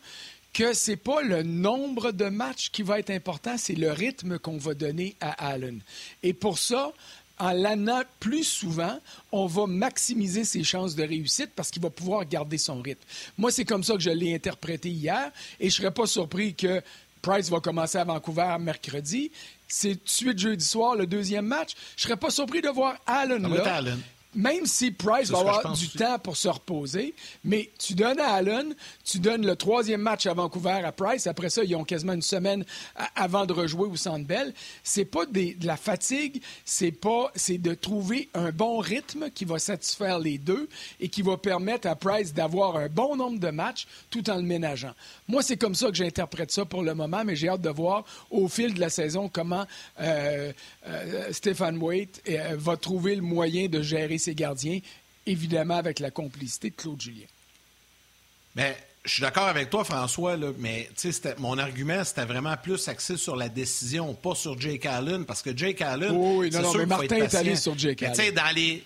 que 0.53 0.73
c'est 0.73 0.97
pas 0.97 1.21
le 1.21 1.41
nombre 1.41 2.11
de 2.11 2.25
matchs 2.25 2.69
qui 2.71 2.83
va 2.83 2.99
être 2.99 3.09
important, 3.09 3.55
c'est 3.57 3.73
le 3.73 3.91
rythme 3.91 4.37
qu'on 4.37 4.57
va 4.57 4.75
donner 4.75 5.15
à 5.19 5.31
Allen. 5.47 5.81
Et 6.21 6.33
pour 6.33 6.59
ça, 6.59 6.93
en 7.39 7.51
l'année 7.51 8.03
plus 8.19 8.43
souvent, 8.43 8.99
on 9.31 9.47
va 9.47 9.65
maximiser 9.65 10.45
ses 10.45 10.63
chances 10.63 10.95
de 10.95 11.03
réussite 11.03 11.49
parce 11.55 11.71
qu'il 11.71 11.81
va 11.81 11.89
pouvoir 11.89 12.25
garder 12.25 12.59
son 12.59 12.81
rythme. 12.81 13.01
Moi, 13.37 13.51
c'est 13.51 13.65
comme 13.65 13.83
ça 13.83 13.95
que 13.95 13.99
je 13.99 14.11
l'ai 14.11 14.35
interprété 14.35 14.89
hier 14.89 15.31
et 15.59 15.69
je 15.69 15.75
ne 15.75 15.81
serais 15.81 15.93
pas 15.93 16.05
surpris 16.05 16.53
que 16.53 16.81
Price 17.23 17.49
va 17.49 17.59
commencer 17.59 17.97
à 17.97 18.03
Vancouver 18.03 18.55
mercredi. 18.59 19.31
C'est 19.67 19.95
de 19.95 19.99
suite 20.05 20.37
jeudi 20.37 20.63
soir, 20.63 20.95
le 20.95 21.07
deuxième 21.07 21.47
match. 21.47 21.71
Je 21.95 22.03
ne 22.03 22.09
serais 22.09 22.19
pas 22.19 22.29
surpris 22.29 22.61
de 22.61 22.69
voir 22.69 22.97
Allen 23.07 23.41
là 23.41 23.81
même 24.35 24.65
si 24.65 24.91
Price 24.91 25.29
va 25.29 25.39
avoir 25.39 25.73
du 25.73 25.89
temps 25.89 26.19
pour 26.19 26.37
se 26.37 26.47
reposer, 26.47 27.13
mais 27.43 27.71
tu 27.79 27.93
donnes 27.93 28.19
à 28.19 28.33
Allen, 28.33 28.75
tu 29.03 29.19
donnes 29.19 29.45
le 29.45 29.55
troisième 29.55 30.01
match 30.01 30.25
à 30.25 30.33
Vancouver 30.33 30.81
à 30.83 30.91
Price. 30.91 31.27
Après 31.27 31.49
ça, 31.49 31.63
ils 31.63 31.75
ont 31.75 31.83
quasiment 31.83 32.13
une 32.13 32.21
semaine 32.21 32.65
avant 33.15 33.45
de 33.45 33.53
rejouer 33.53 33.87
au 33.87 33.95
Centre 33.95 34.25
Bell. 34.25 34.53
C'est 34.83 35.05
pas 35.05 35.25
de 35.25 35.65
la 35.65 35.77
fatigue, 35.77 36.41
c'est 36.65 36.91
pas, 36.91 37.31
c'est 37.35 37.57
de 37.57 37.73
trouver 37.73 38.29
un 38.33 38.51
bon 38.51 38.79
rythme 38.79 39.29
qui 39.29 39.45
va 39.45 39.59
satisfaire 39.59 40.19
les 40.19 40.37
deux 40.37 40.69
et 40.99 41.09
qui 41.09 41.21
va 41.21 41.37
permettre 41.37 41.87
à 41.87 41.95
Price 41.95 42.33
d'avoir 42.33 42.77
un 42.77 42.87
bon 42.87 43.15
nombre 43.15 43.39
de 43.39 43.49
matchs 43.49 43.87
tout 44.09 44.29
en 44.29 44.35
le 44.35 44.43
ménageant. 44.43 44.93
Moi, 45.27 45.41
c'est 45.43 45.57
comme 45.57 45.75
ça 45.75 45.87
que 45.87 45.95
j'interprète 45.95 46.51
ça 46.51 46.65
pour 46.65 46.83
le 46.83 46.93
moment, 46.93 47.23
mais 47.25 47.35
j'ai 47.35 47.49
hâte 47.49 47.61
de 47.61 47.69
voir 47.69 48.03
au 48.29 48.47
fil 48.47 48.73
de 48.73 48.79
la 48.79 48.89
saison 48.89 49.29
comment 49.29 49.65
euh, 49.99 50.51
euh, 50.87 51.31
Stéphane 51.31 51.77
Waite 51.77 52.21
euh, 52.29 52.55
va 52.57 52.77
trouver 52.77 53.15
le 53.15 53.21
moyen 53.21 53.67
de 53.67 53.81
gérer 53.81 54.17
ses 54.23 54.35
gardiens, 54.35 54.79
évidemment 55.25 55.75
avec 55.77 55.99
la 55.99 56.11
complicité 56.11 56.69
de 56.69 56.75
Claude 56.75 57.01
Julien. 57.01 57.25
Mais 58.55 58.75
je 59.05 59.11
suis 59.11 59.21
d'accord 59.21 59.47
avec 59.47 59.69
toi, 59.69 59.83
François, 59.83 60.37
là, 60.37 60.51
mais 60.57 60.89
mon 61.39 61.57
argument, 61.57 62.03
c'était 62.03 62.25
vraiment 62.25 62.55
plus 62.55 62.87
axé 62.87 63.17
sur 63.17 63.35
la 63.35 63.49
décision, 63.49 64.13
pas 64.13 64.35
sur 64.35 64.59
Jake 64.59 64.85
Allen, 64.85 65.25
parce 65.25 65.41
que 65.41 65.55
Jake 65.55 65.81
Allen. 65.81 66.11
oui, 66.15 66.49
non, 66.51 66.61
non, 66.61 66.73
mais 66.77 66.85
Martin 66.85 67.17
est 67.17 67.35
allé 67.35 67.55
sur 67.55 67.77
Jake 67.77 68.03
Allen. 68.03 68.33
dans 68.33 68.55
les. 68.55 68.83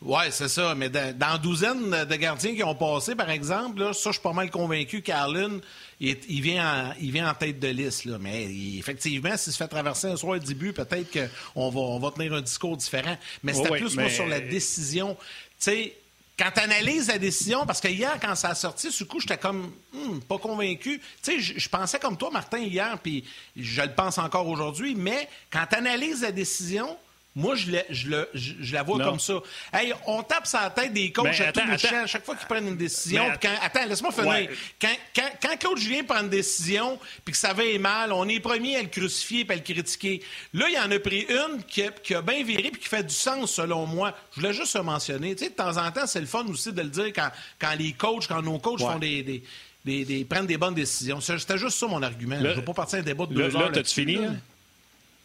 Oui, 0.00 0.22
c'est 0.30 0.48
ça. 0.48 0.74
Mais 0.76 0.88
dans, 0.88 1.16
dans 1.16 1.38
douzaine 1.38 1.90
de 1.90 2.14
gardiens 2.14 2.54
qui 2.54 2.62
ont 2.62 2.74
passé, 2.74 3.16
par 3.16 3.30
exemple, 3.30 3.80
là, 3.80 3.92
ça, 3.92 4.10
je 4.10 4.14
suis 4.14 4.22
pas 4.22 4.32
mal 4.32 4.50
convaincu 4.50 5.02
qu'Allen, 5.02 5.60
il, 5.98 6.16
il, 6.28 6.40
vient 6.40 6.90
en, 6.90 6.94
il 7.00 7.10
vient 7.10 7.28
en 7.28 7.34
tête 7.34 7.58
de 7.58 7.68
liste. 7.68 8.04
Là. 8.04 8.16
Mais 8.20 8.44
effectivement, 8.78 9.36
s'il 9.36 9.52
se 9.52 9.58
fait 9.58 9.66
traverser 9.66 10.06
un 10.06 10.16
soir 10.16 10.38
début, 10.38 10.72
peut-être 10.72 11.10
qu'on 11.12 11.70
va, 11.70 11.80
on 11.80 11.98
va 11.98 12.10
tenir 12.12 12.32
un 12.34 12.42
discours 12.42 12.76
différent. 12.76 13.16
Mais 13.42 13.54
c'était 13.54 13.70
plus 13.70 13.96
moi 13.96 14.08
sur 14.08 14.26
la 14.26 14.40
décision. 14.40 15.16
Tu 15.16 15.56
sais, 15.58 15.96
quand 16.38 16.52
tu 16.54 16.60
analyses 16.60 17.08
la 17.08 17.18
décision, 17.18 17.66
parce 17.66 17.80
que 17.80 17.88
hier, 17.88 18.16
quand 18.20 18.36
ça 18.36 18.50
a 18.50 18.54
sorti, 18.54 18.90
du 18.90 19.04
coup, 19.04 19.18
j'étais 19.18 19.38
comme 19.38 19.72
hmm, 19.92 20.20
pas 20.20 20.38
convaincu. 20.38 21.00
Tu 21.24 21.42
sais, 21.42 21.58
je 21.58 21.68
pensais 21.68 21.98
comme 21.98 22.16
toi, 22.16 22.30
Martin, 22.30 22.58
hier, 22.58 22.96
puis 23.02 23.24
je 23.56 23.82
le 23.82 23.92
pense 23.92 24.18
encore 24.18 24.46
aujourd'hui, 24.46 24.94
mais 24.94 25.28
quand 25.50 25.66
tu 25.68 25.74
analyses 25.74 26.22
la 26.22 26.30
décision, 26.30 26.96
moi, 27.36 27.54
je, 27.54 27.70
je, 27.90 28.72
la 28.72 28.82
vois 28.82 28.98
comme 28.98 29.20
ça. 29.20 29.34
Hey, 29.72 29.92
on 30.06 30.24
tape 30.24 30.46
sa 30.46 30.70
tête 30.70 30.92
des 30.92 31.12
coachs 31.12 31.40
à, 31.40 31.52
à 32.02 32.06
chaque 32.06 32.24
fois 32.24 32.34
qu'ils 32.34 32.48
prennent 32.48 32.66
une 32.66 32.76
décision. 32.76 33.22
attends, 33.62 33.86
laisse-moi 33.86 34.10
finir. 34.10 34.50
Quand, 34.80 35.56
Claude 35.60 35.78
Julien 35.78 36.02
prend 36.02 36.20
une 36.20 36.30
décision 36.30 36.98
puis 37.24 37.32
que 37.32 37.38
ça 37.38 37.52
va 37.52 37.62
mal, 37.78 38.12
on 38.12 38.28
est 38.28 38.40
premier 38.40 38.76
à 38.76 38.82
le 38.82 38.88
crucifier 38.88 39.46
et 39.48 39.52
à 39.52 39.54
le 39.54 39.60
critiquer. 39.60 40.20
Là, 40.52 40.66
il 40.68 40.78
en 40.78 40.90
a 40.90 40.98
pris 40.98 41.26
une 41.28 41.62
qui 41.64 41.84
a, 42.14 42.22
bien 42.22 42.42
viré 42.42 42.70
puis 42.70 42.80
qui 42.80 42.88
fait 42.88 43.04
du 43.04 43.14
sens, 43.14 43.52
selon 43.52 43.86
moi. 43.86 44.14
Je 44.32 44.40
voulais 44.40 44.52
juste 44.52 44.74
le 44.74 44.82
mentionner. 44.82 45.36
Tu 45.36 45.44
sais, 45.44 45.50
de 45.50 45.54
temps 45.54 45.76
en 45.76 45.90
temps, 45.92 46.06
c'est 46.06 46.20
le 46.20 46.26
fun 46.26 46.44
aussi 46.46 46.72
de 46.72 46.82
le 46.82 46.88
dire 46.88 47.12
quand, 47.14 47.30
quand 47.60 47.74
les 47.78 47.92
coachs, 47.92 48.26
quand 48.26 48.42
nos 48.42 48.58
coachs 48.58 48.80
font 48.80 48.98
des, 48.98 49.42
des, 49.84 50.24
prennent 50.24 50.46
des 50.46 50.58
bonnes 50.58 50.74
décisions. 50.74 51.20
C'était 51.20 51.58
juste 51.58 51.78
ça 51.78 51.86
mon 51.86 52.02
argument. 52.02 52.38
je 52.40 52.46
ne 52.48 52.54
veux 52.54 52.64
pas 52.64 52.74
partir 52.74 52.98
un 52.98 53.02
débat 53.02 53.26
de 53.26 53.34
deux 53.34 53.54
heures. 53.54 53.66
Là, 53.66 53.70
t'as-tu 53.72 53.94
fini? 53.94 54.18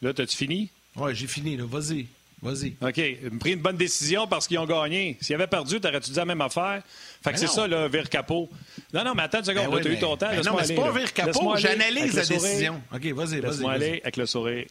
Là, 0.01 0.13
t'as-tu 0.13 0.37
fini? 0.37 0.69
Oui, 0.95 1.15
j'ai 1.15 1.27
fini. 1.27 1.57
Vas-y. 1.57 2.07
Vas-y. 2.41 2.75
OK. 2.81 3.39
Pris 3.39 3.53
une 3.53 3.61
bonne 3.61 3.77
décision 3.77 4.27
parce 4.27 4.47
qu'ils 4.47 4.59
ont 4.59 4.65
gagné. 4.65 5.17
S'ils 5.21 5.33
avaient 5.35 5.47
perdu, 5.47 5.79
t'aurais-tu 5.79 6.11
dit 6.11 6.17
la 6.17 6.25
même 6.25 6.41
affaire? 6.41 6.81
Fait 7.23 7.31
que 7.31 7.39
c'est 7.39 7.47
ça, 7.47 7.65
là, 7.67 7.87
Vire 7.87 8.09
Capot. 8.09 8.49
Non, 8.93 9.05
non, 9.05 9.13
mais 9.15 9.23
attends 9.23 9.39
une 9.39 9.45
seconde. 9.45 9.71
Ben 9.71 9.81
tu 9.81 9.87
as 9.87 9.91
eu 9.91 9.99
ton 9.99 10.17
temps. 10.17 10.27
Ben 10.29 10.41
non, 10.41 10.57
mais 10.57 10.65
c'est 10.65 10.75
pas 10.75 10.91
Vire 10.91 11.13
Capot. 11.13 11.55
J'analyse 11.55 12.15
la 12.15 12.25
décision. 12.25 12.81
OK, 12.93 13.05
vas-y, 13.05 13.13
vas-y. 13.13 13.41
Laisse-moi 13.41 13.71
aller 13.71 14.01
avec 14.03 14.17
le 14.17 14.25
sourire. 14.25 14.65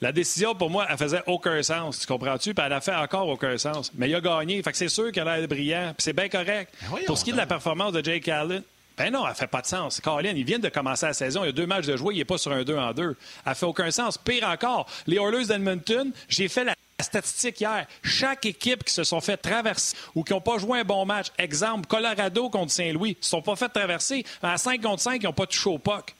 La 0.00 0.12
décision, 0.12 0.54
pour 0.54 0.70
moi, 0.70 0.86
elle 0.88 0.96
faisait 0.96 1.22
aucun 1.26 1.62
sens. 1.62 1.98
Tu 1.98 2.06
comprends-tu? 2.06 2.54
Puis 2.54 2.64
elle 2.64 2.72
a 2.72 2.80
fait 2.80 2.94
encore 2.94 3.28
aucun 3.28 3.58
sens. 3.58 3.90
Mais 3.94 4.08
il 4.08 4.14
a 4.14 4.20
gagné. 4.20 4.62
Fait 4.62 4.70
que 4.70 4.78
c'est 4.78 4.88
sûr 4.88 5.12
qu'elle 5.12 5.28
a 5.28 5.38
l'air 5.38 5.48
brillant. 5.48 5.92
Puis 5.96 6.04
c'est 6.04 6.12
bien 6.12 6.28
correct. 6.28 6.72
Ben 6.90 7.04
pour 7.04 7.18
ce 7.18 7.24
qui 7.24 7.30
est 7.30 7.32
de 7.34 7.38
la 7.38 7.46
performance 7.46 7.92
de 7.92 8.02
Jake 8.02 8.28
Allen, 8.28 8.62
ben 9.00 9.10
non, 9.10 9.26
elle 9.26 9.34
fait 9.34 9.46
pas 9.46 9.62
de 9.62 9.66
sens. 9.66 9.98
Colin, 9.98 10.34
il 10.36 10.44
vient 10.44 10.58
de 10.58 10.68
commencer 10.68 11.06
la 11.06 11.14
saison, 11.14 11.42
il 11.42 11.46
y 11.46 11.48
a 11.48 11.52
deux 11.52 11.64
matchs 11.64 11.86
de 11.86 11.96
jouer, 11.96 12.12
il 12.12 12.18
n'est 12.18 12.26
pas 12.26 12.36
sur 12.36 12.52
un 12.52 12.64
2 12.64 12.76
en 12.76 12.92
2. 12.92 13.16
Elle 13.46 13.54
fait 13.54 13.64
aucun 13.64 13.90
sens. 13.90 14.18
Pire 14.18 14.46
encore, 14.46 14.86
les 15.06 15.16
Oilers 15.16 15.46
d'Edmonton, 15.46 16.12
j'ai 16.28 16.48
fait 16.48 16.64
la 16.64 16.74
statistique 17.00 17.62
hier. 17.62 17.86
Chaque 18.02 18.44
équipe 18.44 18.84
qui 18.84 18.92
se 18.92 19.02
sont 19.02 19.22
fait 19.22 19.38
traverser 19.38 19.96
ou 20.14 20.22
qui 20.22 20.34
n'ont 20.34 20.42
pas 20.42 20.58
joué 20.58 20.80
un 20.80 20.84
bon 20.84 21.06
match, 21.06 21.28
exemple, 21.38 21.86
Colorado 21.86 22.50
contre 22.50 22.72
Saint-Louis, 22.72 23.16
ne 23.18 23.24
se 23.24 23.30
sont 23.30 23.40
pas 23.40 23.56
fait 23.56 23.70
traverser. 23.70 24.22
À 24.42 24.58
5 24.58 24.82
contre 24.82 25.00
5, 25.00 25.22
ils 25.22 25.24
n'ont 25.24 25.32
pas 25.32 25.46
touché 25.46 25.70
au 25.70 25.78
puck. 25.78 26.14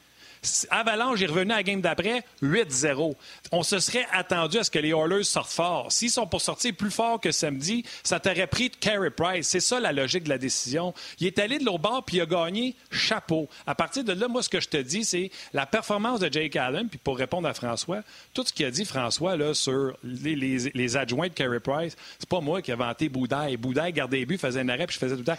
Avalanche 0.71 1.21
est 1.21 1.27
revenu 1.27 1.53
à 1.53 1.57
la 1.57 1.63
game 1.63 1.81
d'après 1.81 2.25
8-0. 2.43 3.15
On 3.53 3.63
se 3.63 3.79
serait 3.79 4.07
attendu 4.13 4.59
à 4.59 4.65
ce 4.65 4.71
que 4.71 4.79
les 4.79 4.91
Oilers 4.91 5.25
sortent 5.25 5.51
fort. 5.51 5.93
S'ils 5.93 6.11
sont 6.11 6.27
pour 6.27 6.41
sortir 6.41 6.75
plus 6.75 6.91
fort 6.91 7.21
que 7.21 7.31
samedi, 7.31 7.85
ça 8.03 8.21
t'aurait 8.21 8.47
pris 8.47 8.71
de 8.71 8.77
Carey 8.77 9.11
Price. 9.11 9.49
C'est 9.49 9.61
ça 9.61 9.81
la 9.81 9.93
logique 9.93 10.25
de 10.25 10.31
la 10.31 10.39
décision. 10.39 10.95
Il 11.19 11.27
est 11.27 11.39
allé 11.39 11.59
de 11.59 11.65
l'autre 11.65 11.81
bord 11.81 12.05
puis 12.05 12.19
il 12.19 12.21
a 12.23 12.27
gagné 12.27 12.75
chapeau. 12.91 13.49
À 13.67 13.75
partir 13.75 14.03
de 14.03 14.13
là, 14.13 14.29
moi, 14.29 14.43
ce 14.43 14.49
que 14.49 14.61
je 14.61 14.69
te 14.69 14.79
dis, 14.79 15.05
c'est 15.05 15.31
la 15.53 15.67
performance 15.67 16.21
de 16.21 16.33
Jake 16.33 16.57
Allen. 16.57 16.89
Puis 16.89 16.99
pour 16.99 17.19
répondre 17.19 17.47
à 17.47 17.53
François, 17.53 18.03
tout 18.33 18.45
ce 18.45 18.53
qu'il 18.53 18.65
a 18.65 18.71
dit 18.71 18.85
François 18.85 19.37
là, 19.37 19.53
sur 19.53 19.97
les, 20.03 20.97
adjoints 20.97 21.29
de 21.29 21.35
Carey 21.35 21.61
Price, 21.61 21.97
c'est 22.19 22.29
pas 22.29 22.41
moi 22.41 22.63
qui 22.63 22.71
ai 22.71 22.75
inventé 22.75 23.09
Boudaille. 23.09 23.57
Boudaille 23.57 23.93
gardait 23.93 24.19
les 24.19 24.27
buts, 24.27 24.39
faisait 24.39 24.61
un 24.61 24.69
arrêt 24.69 24.87
puis 24.87 24.95
je 24.95 24.99
faisais 24.99 25.15
tout 25.15 25.21
le 25.21 25.25
temps. 25.25 25.39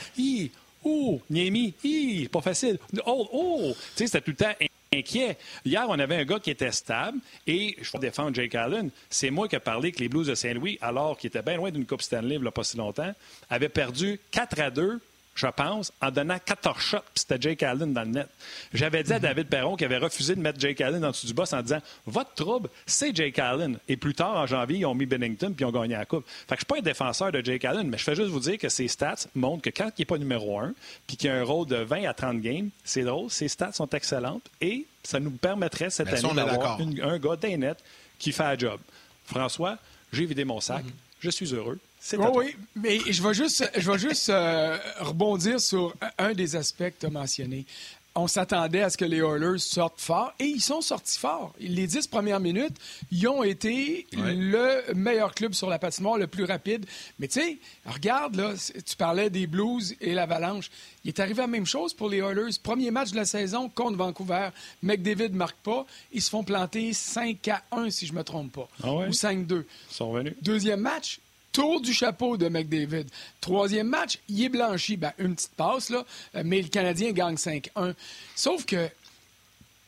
Oh, 0.84 1.22
Niemi, 1.30 2.28
pas 2.32 2.42
facile. 2.42 2.80
Oh, 3.06 3.28
oh. 3.32 3.74
Tu 3.96 4.06
sais, 4.06 4.08
c'était 4.08 4.22
tout 4.22 4.32
le 4.32 4.38
temps 4.38 4.54
inquiet. 4.94 5.38
Hier, 5.64 5.86
on 5.88 5.98
avait 6.00 6.18
un 6.18 6.26
gars 6.26 6.40
qui 6.40 6.50
était 6.50 6.72
stable 6.72 7.20
et 7.48 7.78
je 7.82 7.92
vais 7.94 8.00
défendre 8.00 8.36
Jake 8.36 8.56
Allen. 8.56 8.90
C'est 9.10 9.30
moi 9.30 9.48
qui 9.48 9.56
ai 9.56 9.60
parlé 9.60 9.92
que 9.92 10.00
les 10.00 10.10
Blues 10.10 10.28
de 10.28 10.36
Saint-Louis, 10.36 10.78
alors 10.82 11.18
qu'ils 11.18 11.30
étaient 11.30 11.42
bien 11.42 11.56
loin 11.56 11.72
d'une 11.72 11.86
Coupe 11.86 12.02
Stanley 12.02 12.36
il 12.36 12.42
n'y 12.42 12.48
a 12.48 12.52
pas 12.52 12.64
si 12.64 12.78
longtemps, 12.78 13.14
avaient 13.50 13.70
perdu 13.70 14.20
4 14.32 14.60
à 14.60 14.70
2 14.70 15.00
je 15.34 15.48
pense, 15.48 15.94
en 16.02 16.12
donnant 16.12 16.38
14 16.44 16.80
shots, 16.80 16.98
puis 16.98 17.24
c'était 17.28 17.38
Jake 17.40 17.64
Allen 17.64 17.94
dans 17.94 18.02
le 18.02 18.10
net. 18.10 18.28
J'avais 18.74 19.04
dit 19.04 19.14
à 19.14 19.20
David 19.20 19.48
Perron 19.48 19.76
qui 19.76 19.86
avait 19.86 19.98
refusé 19.98 20.36
de 20.36 20.42
mettre 20.42 20.60
Jake 20.60 20.82
Allen 20.82 21.04
en 21.06 21.12
dessous 21.12 21.28
du 21.28 21.34
boss 21.34 21.54
en 21.54 21.62
disant 21.62 21.80
Votre 22.06 22.34
trouble, 22.34 22.70
c'est 22.86 23.16
Jake 23.16 23.40
Allen. 23.40 23.78
Et 23.88 23.98
plus 23.98 24.14
tard, 24.14 24.36
en 24.36 24.46
janvier, 24.46 24.80
ils 24.80 24.86
ont 24.86 24.94
mis 24.94 25.06
Bennington 25.06 25.54
puis 25.56 25.64
ils 25.64 25.68
ont 25.68 25.72
gagné 25.72 25.96
la 25.96 26.06
Coupe. 26.06 26.26
Fait 26.28 26.56
que 26.56 26.62
je 26.62 26.66
suis 26.66 26.66
pas 26.66 26.78
un 26.78 26.82
défenseur 26.82 27.32
de 27.32 27.44
Jake 27.44 27.64
Allen, 27.66 27.88
mais 27.88 27.98
je 27.98 28.04
fais 28.04 28.16
juste 28.16 28.30
vous 28.30 28.40
dire 28.40 28.58
que 28.58 28.70
ses 28.70 28.88
stats 28.88 29.28
montrent 29.34 29.64
que 29.64 29.70
quand 29.70 29.90
il 29.98 30.02
n'est 30.02 30.06
pas 30.06 30.18
numéro 30.18 30.60
1 30.60 30.74
puis 31.08 31.18
qu'il 31.18 31.30
a 31.30 31.36
un 31.36 31.44
rôle 31.44 31.68
de 31.68 31.78
20 31.78 32.04
à 32.10 32.14
30 32.14 32.42
games, 32.42 32.70
c'est 32.84 33.04
drôle, 33.04 33.32
ses 33.32 33.48
stats 33.48 33.72
sont 33.72 33.90
excellentes 33.90 34.48
et 34.60 34.86
ça 35.04 35.20
nous 35.20 35.32
permettrait 35.32 35.90
cette 35.90 36.10
année 36.10 36.34
d'avoir 36.36 36.80
un 36.80 37.18
gars 37.18 37.36
d'un 37.36 37.58
net 37.58 37.78
qui 38.20 38.32
fait 38.32 38.44
un 38.44 38.58
job. 38.58 38.80
François, 39.26 39.78
j'ai 40.12 40.26
vidé 40.26 40.44
mon 40.44 40.60
sac, 40.60 40.84
mm-hmm. 40.84 41.22
je 41.22 41.30
suis 41.30 41.54
heureux. 41.54 41.80
Oui, 42.14 42.26
oui, 42.34 42.56
mais 42.76 43.00
je 43.12 43.22
vais 43.22 43.34
juste, 43.34 43.70
je 43.78 43.92
vais 43.92 44.00
juste 44.00 44.30
euh, 44.30 44.78
rebondir 45.00 45.60
sur 45.60 45.94
un 46.18 46.34
des 46.34 46.56
aspects 46.56 46.90
que 46.90 47.00
tu 47.00 47.06
as 47.06 47.10
mentionné. 47.10 47.66
On 48.14 48.28
s'attendait 48.28 48.82
à 48.82 48.90
ce 48.90 48.98
que 48.98 49.06
les 49.06 49.20
Oilers 49.20 49.58
sortent 49.60 50.02
fort 50.02 50.34
et 50.38 50.44
ils 50.44 50.60
sont 50.60 50.82
sortis 50.82 51.18
fort. 51.18 51.54
Les 51.62 51.88
dix 51.88 52.08
premières 52.08 52.42
minutes, 52.42 52.76
ils 53.10 53.26
ont 53.30 53.42
été 53.42 54.06
le 54.12 54.94
meilleur 54.94 55.34
club 55.34 55.54
sur 55.54 55.70
la 55.70 55.80
patinoire, 55.80 56.18
le 56.18 56.28
plus 56.28 56.44
rapide. 56.44 56.86
Mais 57.20 57.30
tu 57.30 57.40
sais, 57.40 57.58
regarde, 57.86 58.36
là, 58.36 58.52
tu 58.86 58.98
parlais 58.98 59.30
des 59.30 59.48
Blues 59.48 59.96
et 60.02 60.14
l'Avalanche. 60.14 60.70
Il 61.06 61.08
est 61.08 61.20
arrivé 61.22 61.40
la 61.42 61.48
même 61.48 61.66
chose 61.66 61.94
pour 61.94 62.10
les 62.10 62.18
Oilers. 62.18 62.52
Premier 62.62 62.92
match 62.92 63.12
de 63.12 63.16
la 63.16 63.24
saison 63.26 63.70
contre 63.70 63.96
Vancouver. 63.96 64.50
McDavid 64.84 65.32
ne 65.32 65.38
marque 65.38 65.60
pas. 65.64 65.86
Ils 66.12 66.22
se 66.22 66.30
font 66.30 66.44
planter 66.44 66.92
5 66.92 67.48
à 67.48 67.64
1, 67.72 67.92
si 67.92 68.08
je 68.08 68.12
ne 68.12 68.18
me 68.18 68.24
trompe 68.26 68.52
pas. 68.52 68.68
Ah 68.84 68.92
Ou 68.92 69.12
5-2. 69.12 69.64
Ils 69.90 69.96
sont 69.96 70.12
venus. 70.12 70.34
Deuxième 70.42 70.82
match, 70.82 71.22
Tour 71.52 71.82
du 71.82 71.94
chapeau 71.94 72.38
de 72.38 72.48
McDavid. 72.48 73.08
Troisième 73.42 73.88
match, 73.88 74.20
il 74.30 74.44
est 74.44 74.50
blanchi. 74.50 74.96
Ben, 74.96 75.12
une 75.18 75.36
petite 75.36 75.54
passe, 75.56 75.90
là, 75.90 76.06
euh, 76.36 76.44
mais 76.46 76.62
le 76.62 76.70
Canadien 76.70 77.12
gagne 77.12 77.36
5-1. 77.36 77.94
Sauf 78.36 78.66
que 78.66 78.90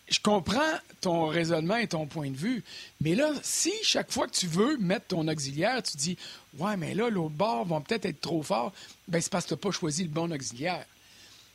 je 0.10 0.20
comprends 0.20 0.60
ton 1.02 1.28
raisonnement 1.28 1.78
et 1.78 1.88
ton 1.88 2.06
point 2.06 2.30
de 2.30 2.36
vue, 2.36 2.64
mais 3.02 3.16
là, 3.16 3.32
si 3.42 3.72
chaque 3.84 4.12
fois 4.12 4.28
que 4.28 4.36
tu 4.36 4.48
veux 4.48 4.78
mettre 4.78 5.08
ton 5.08 5.28
auxiliaire, 5.28 5.82
tu 5.82 5.98
dis 5.98 6.18
Ouais, 6.60 6.78
mais 6.78 6.94
là, 6.94 7.10
l'autre 7.10 7.34
bord 7.34 7.66
vont 7.66 7.82
peut-être 7.82 8.06
être 8.06 8.22
trop 8.22 8.44
forts, 8.44 8.74
ben 9.08 9.22
c'est 9.22 9.32
parce 9.32 9.46
que 9.46 9.50
tu 9.50 9.54
n'as 9.56 9.60
pas 9.60 9.72
choisi 9.72 10.04
le 10.04 10.10
bon 10.10 10.32
auxiliaire. 10.32 10.86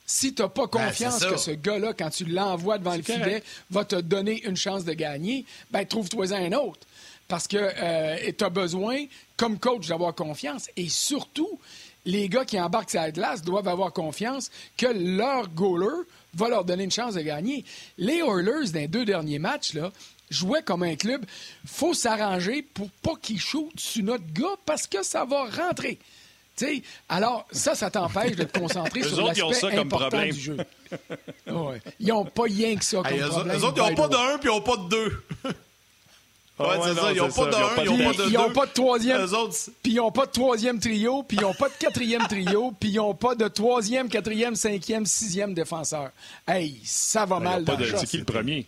Si 0.07 0.33
tu 0.33 0.41
n'as 0.41 0.49
pas 0.49 0.67
ben, 0.67 0.87
confiance 0.87 1.25
que 1.25 1.37
ce 1.37 1.51
gars-là, 1.51 1.93
quand 1.93 2.09
tu 2.09 2.25
l'envoies 2.25 2.79
devant 2.79 2.97
le 2.97 3.03
filet, 3.03 3.43
va 3.71 3.85
te 3.85 3.97
donner 3.97 4.43
une 4.47 4.57
chance 4.57 4.85
de 4.85 4.95
gagner, 4.95 5.45
ben 5.71 5.85
trouve-toi 5.85 6.33
un 6.33 6.53
autre 6.53 6.81
parce 7.29 7.47
que 7.47 7.59
euh, 7.59 8.33
tu 8.37 8.43
as 8.43 8.49
besoin, 8.49 9.05
comme 9.37 9.59
coach, 9.59 9.87
d'avoir 9.87 10.15
confiance. 10.15 10.69
Et 10.77 10.89
surtout, 10.89 11.61
les 12.07 12.29
gars 12.29 12.47
qui 12.47 12.59
embarquent 12.59 12.91
sur 12.91 13.01
la 13.01 13.11
glace 13.11 13.43
doivent 13.43 13.69
avoir 13.69 13.93
confiance 13.93 14.51
que 14.77 14.87
leur 14.87 15.49
goaler 15.49 16.05
va 16.35 16.49
leur 16.49 16.65
donner 16.65 16.85
une 16.85 16.91
chance 16.91 17.15
de 17.15 17.21
gagner. 17.21 17.65
Les 17.99 18.23
Oilers, 18.23 18.71
dans 18.73 18.81
les 18.81 18.89
deux 18.89 19.05
derniers 19.05 19.39
matchs, 19.39 19.75
là, 19.75 19.93
jouaient 20.31 20.63
comme 20.63 20.83
un 20.83 20.97
club. 20.97 21.25
faut 21.67 21.95
s'arranger 21.95 22.63
pour 22.63 22.91
pas 23.03 23.15
qu'ils 23.21 23.41
shootent 23.41 23.79
sur 23.79 24.05
notre 24.05 24.31
gars 24.33 24.57
parce 24.65 24.87
que 24.87 25.03
ça 25.03 25.25
va 25.25 25.45
rentrer. 25.45 25.99
alors, 27.09 27.47
ça, 27.53 27.75
ça 27.75 27.91
t'empêche 27.91 28.37
de 28.37 28.45
te 28.45 28.59
concentrer 28.59 29.03
sur 29.09 29.27
l'aspect 29.27 29.77
important 29.77 30.25
du 30.25 30.33
jeu. 30.33 30.57
Ils 32.01 32.09
n'ont 32.09 32.25
pas 32.25 32.45
rien 32.45 32.75
que 32.77 32.85
ça 32.85 33.03
comme 33.03 33.19
problème. 33.19 33.57
Les 33.57 33.65
autres, 33.65 33.77
ils 33.77 33.91
n'ont 33.91 33.95
pas 33.95 34.09
de 34.09 34.17
un 34.17 34.39
puis 34.39 34.49
ils 34.49 34.55
n'ont 34.55 34.63
pas 34.63 34.77
de 34.77 34.89
deux. 34.89 35.25
Ouais, 36.59 36.67
c'est 36.83 36.95
ça. 36.95 37.13
Ils 37.13 37.19
n'ont 37.19 37.31
pas 37.31 37.47
d'un, 37.47 37.85
ils 37.85 37.91
n'ont 37.91 38.05
pas 38.05 38.13
de 38.13 38.29
Ils 38.29 38.33
n'ont 38.33 38.51
pas 38.51 38.67
de 38.67 38.73
troisième. 38.73 39.27
Puis 39.83 39.93
ils 39.93 39.97
n'ont 39.97 40.11
pas 40.11 40.27
de 40.27 40.33
troisième 40.33 40.81
trio, 40.81 41.23
puis 41.23 41.37
ils 41.37 41.43
n'ont 41.43 41.55
pas 41.55 41.69
de 41.69 41.75
quatrième 41.75 42.27
trio, 42.27 42.73
puis 42.79 42.91
ils 42.91 42.97
n'ont 42.97 43.15
pas 43.15 43.35
de 43.35 43.47
troisième, 43.49 44.09
quatrième, 44.09 44.57
cinquième, 44.57 45.07
sixième 45.07 45.55
défenseur. 45.55 46.11
Hey, 46.47 46.81
ça 46.85 47.25
va 47.27 47.39
mal 47.39 47.65
dans 47.65 47.79
C'est 47.79 48.07
qui 48.07 48.19
le 48.19 48.25
premier? 48.25 48.67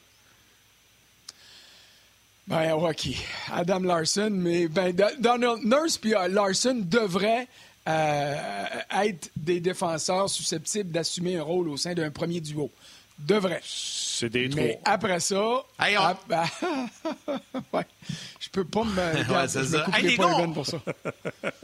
Ben, 2.46 2.72
OK. 2.72 3.08
Adam 3.52 3.78
Larson, 3.80 4.30
mais 4.32 4.66
ben, 4.66 4.92
Donald 5.20 5.64
Nurse 5.64 5.98
puis 5.98 6.16
euh, 6.16 6.26
Larson 6.26 6.82
devraient 6.84 7.46
euh, 7.88 8.36
être 9.02 9.30
des 9.36 9.60
défenseurs 9.60 10.28
susceptibles 10.28 10.90
d'assumer 10.90 11.36
un 11.36 11.44
rôle 11.44 11.68
au 11.68 11.76
sein 11.76 11.94
d'un 11.94 12.10
premier 12.10 12.40
duo. 12.40 12.70
Devraient. 13.20 13.60
C'est 13.64 14.28
des 14.28 14.48
Mais 14.48 14.80
après 14.84 15.20
ça. 15.20 15.62
Hey, 15.78 15.96
on... 15.96 16.02
ah, 16.02 16.16
ouais, 17.72 17.86
je 18.38 18.48
peux 18.50 18.64
pas 18.64 18.84
me. 18.84 18.96
ouais, 18.96 19.48
je 19.48 19.58
me 19.58 19.96
hey, 19.96 20.02
les 20.02 20.16
gars, 20.16 20.46
pour 20.52 20.66
ça. 20.66 20.78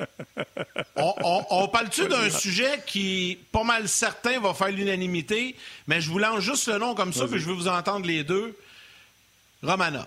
on, 0.97 1.15
on, 1.23 1.45
on 1.51 1.69
parle-tu 1.69 2.09
d'un 2.09 2.31
sujet 2.31 2.83
qui, 2.87 3.39
pas 3.53 3.65
mal 3.65 3.89
certain, 3.89 4.39
va 4.41 4.55
faire 4.55 4.71
l'unanimité, 4.71 5.57
mais 5.87 6.01
je 6.01 6.11
vous 6.11 6.19
lance 6.19 6.41
juste 6.41 6.69
le 6.69 6.79
nom 6.79 6.95
comme 6.95 7.13
ça, 7.13 7.27
puis 7.27 7.41
je 7.41 7.47
veux 7.47 7.55
vous 7.55 7.69
entendre 7.69 8.07
les 8.07 8.25
deux. 8.25 8.57
Romanov. 9.63 10.07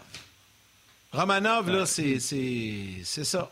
Romanov, 1.11 1.69
là, 1.69 1.85
c'est 1.85 2.19
ça. 2.19 3.51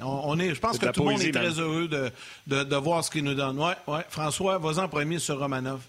On, 0.00 0.22
on, 0.24 0.38
est, 0.38 0.54
je 0.54 0.60
pense 0.60 0.78
que 0.78 0.86
tout 0.86 1.04
le 1.04 1.10
monde 1.10 1.22
est 1.22 1.32
très 1.32 1.58
heureux 1.58 1.88
de, 1.88 2.10
de, 2.46 2.64
de, 2.64 2.76
voir 2.76 3.04
ce 3.04 3.10
qu'il 3.10 3.24
nous 3.24 3.34
donne. 3.34 3.58
Ouais, 3.58 3.74
ouais. 3.86 4.04
François, 4.08 4.58
vas-y 4.58 4.78
en 4.78 4.88
premier 4.88 5.18
sur 5.18 5.38
Romanov. 5.38 5.80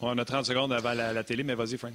On 0.00 0.16
a 0.16 0.24
30 0.24 0.46
secondes 0.46 0.72
avant 0.72 0.94
la, 0.94 1.24
télé, 1.24 1.42
mais 1.42 1.54
vas-y, 1.54 1.76
Frank. 1.76 1.92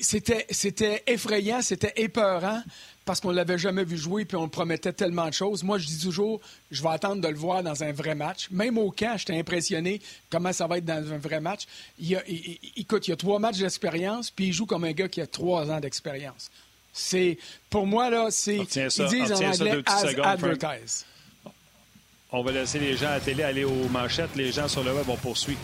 c'était 0.00 1.02
effrayant, 1.06 1.60
c'était 1.60 1.92
épeurant 1.96 2.62
parce 3.04 3.20
qu'on 3.20 3.30
ne 3.30 3.36
l'avait 3.36 3.58
jamais 3.58 3.84
vu 3.84 3.96
jouer 3.96 4.24
puis 4.24 4.36
on 4.36 4.48
promettait 4.48 4.92
tellement 4.92 5.28
de 5.28 5.34
choses. 5.34 5.62
Moi, 5.62 5.78
je 5.78 5.86
dis 5.86 6.00
toujours, 6.00 6.40
je 6.70 6.82
vais 6.82 6.88
attendre 6.88 7.20
de 7.20 7.28
le 7.28 7.36
voir 7.36 7.62
dans 7.62 7.82
un 7.82 7.92
vrai 7.92 8.14
match. 8.14 8.48
Même 8.50 8.78
au 8.78 8.90
camp, 8.90 9.16
j'étais 9.18 9.38
impressionné 9.38 10.00
comment 10.30 10.52
ça 10.52 10.66
va 10.66 10.78
être 10.78 10.84
dans 10.84 11.12
un 11.12 11.18
vrai 11.18 11.40
match. 11.40 11.66
Il, 11.98 12.18
écoute, 12.76 13.08
il 13.08 13.10
y 13.10 13.14
a 13.14 13.16
trois 13.16 13.38
matchs 13.38 13.58
d'expérience 13.58 14.30
puis 14.30 14.46
il 14.46 14.52
joue 14.52 14.64
comme 14.64 14.84
un 14.84 14.92
gars 14.92 15.08
qui 15.08 15.20
a 15.20 15.26
trois 15.26 15.70
ans 15.70 15.80
d'expérience. 15.80 16.50
C'est, 16.92 17.38
pour 17.68 17.86
moi, 17.86 18.10
là, 18.10 18.28
c'est, 18.30 18.56
ils 18.56 19.08
disent 19.08 19.32
en 19.32 19.44
anglais, 19.44 19.82
as 19.86 20.04
advertised. 20.24 21.04
On 22.32 22.42
va 22.42 22.52
laisser 22.52 22.78
les 22.78 22.96
gens 22.96 23.08
à 23.08 23.14
la 23.14 23.20
télé 23.20 23.42
aller 23.42 23.64
aux 23.64 23.88
manchettes. 23.88 24.36
Les 24.36 24.52
gens 24.52 24.68
sur 24.68 24.84
le 24.84 24.92
web, 24.92 25.04
vont 25.04 25.16
poursuivre. 25.16 25.58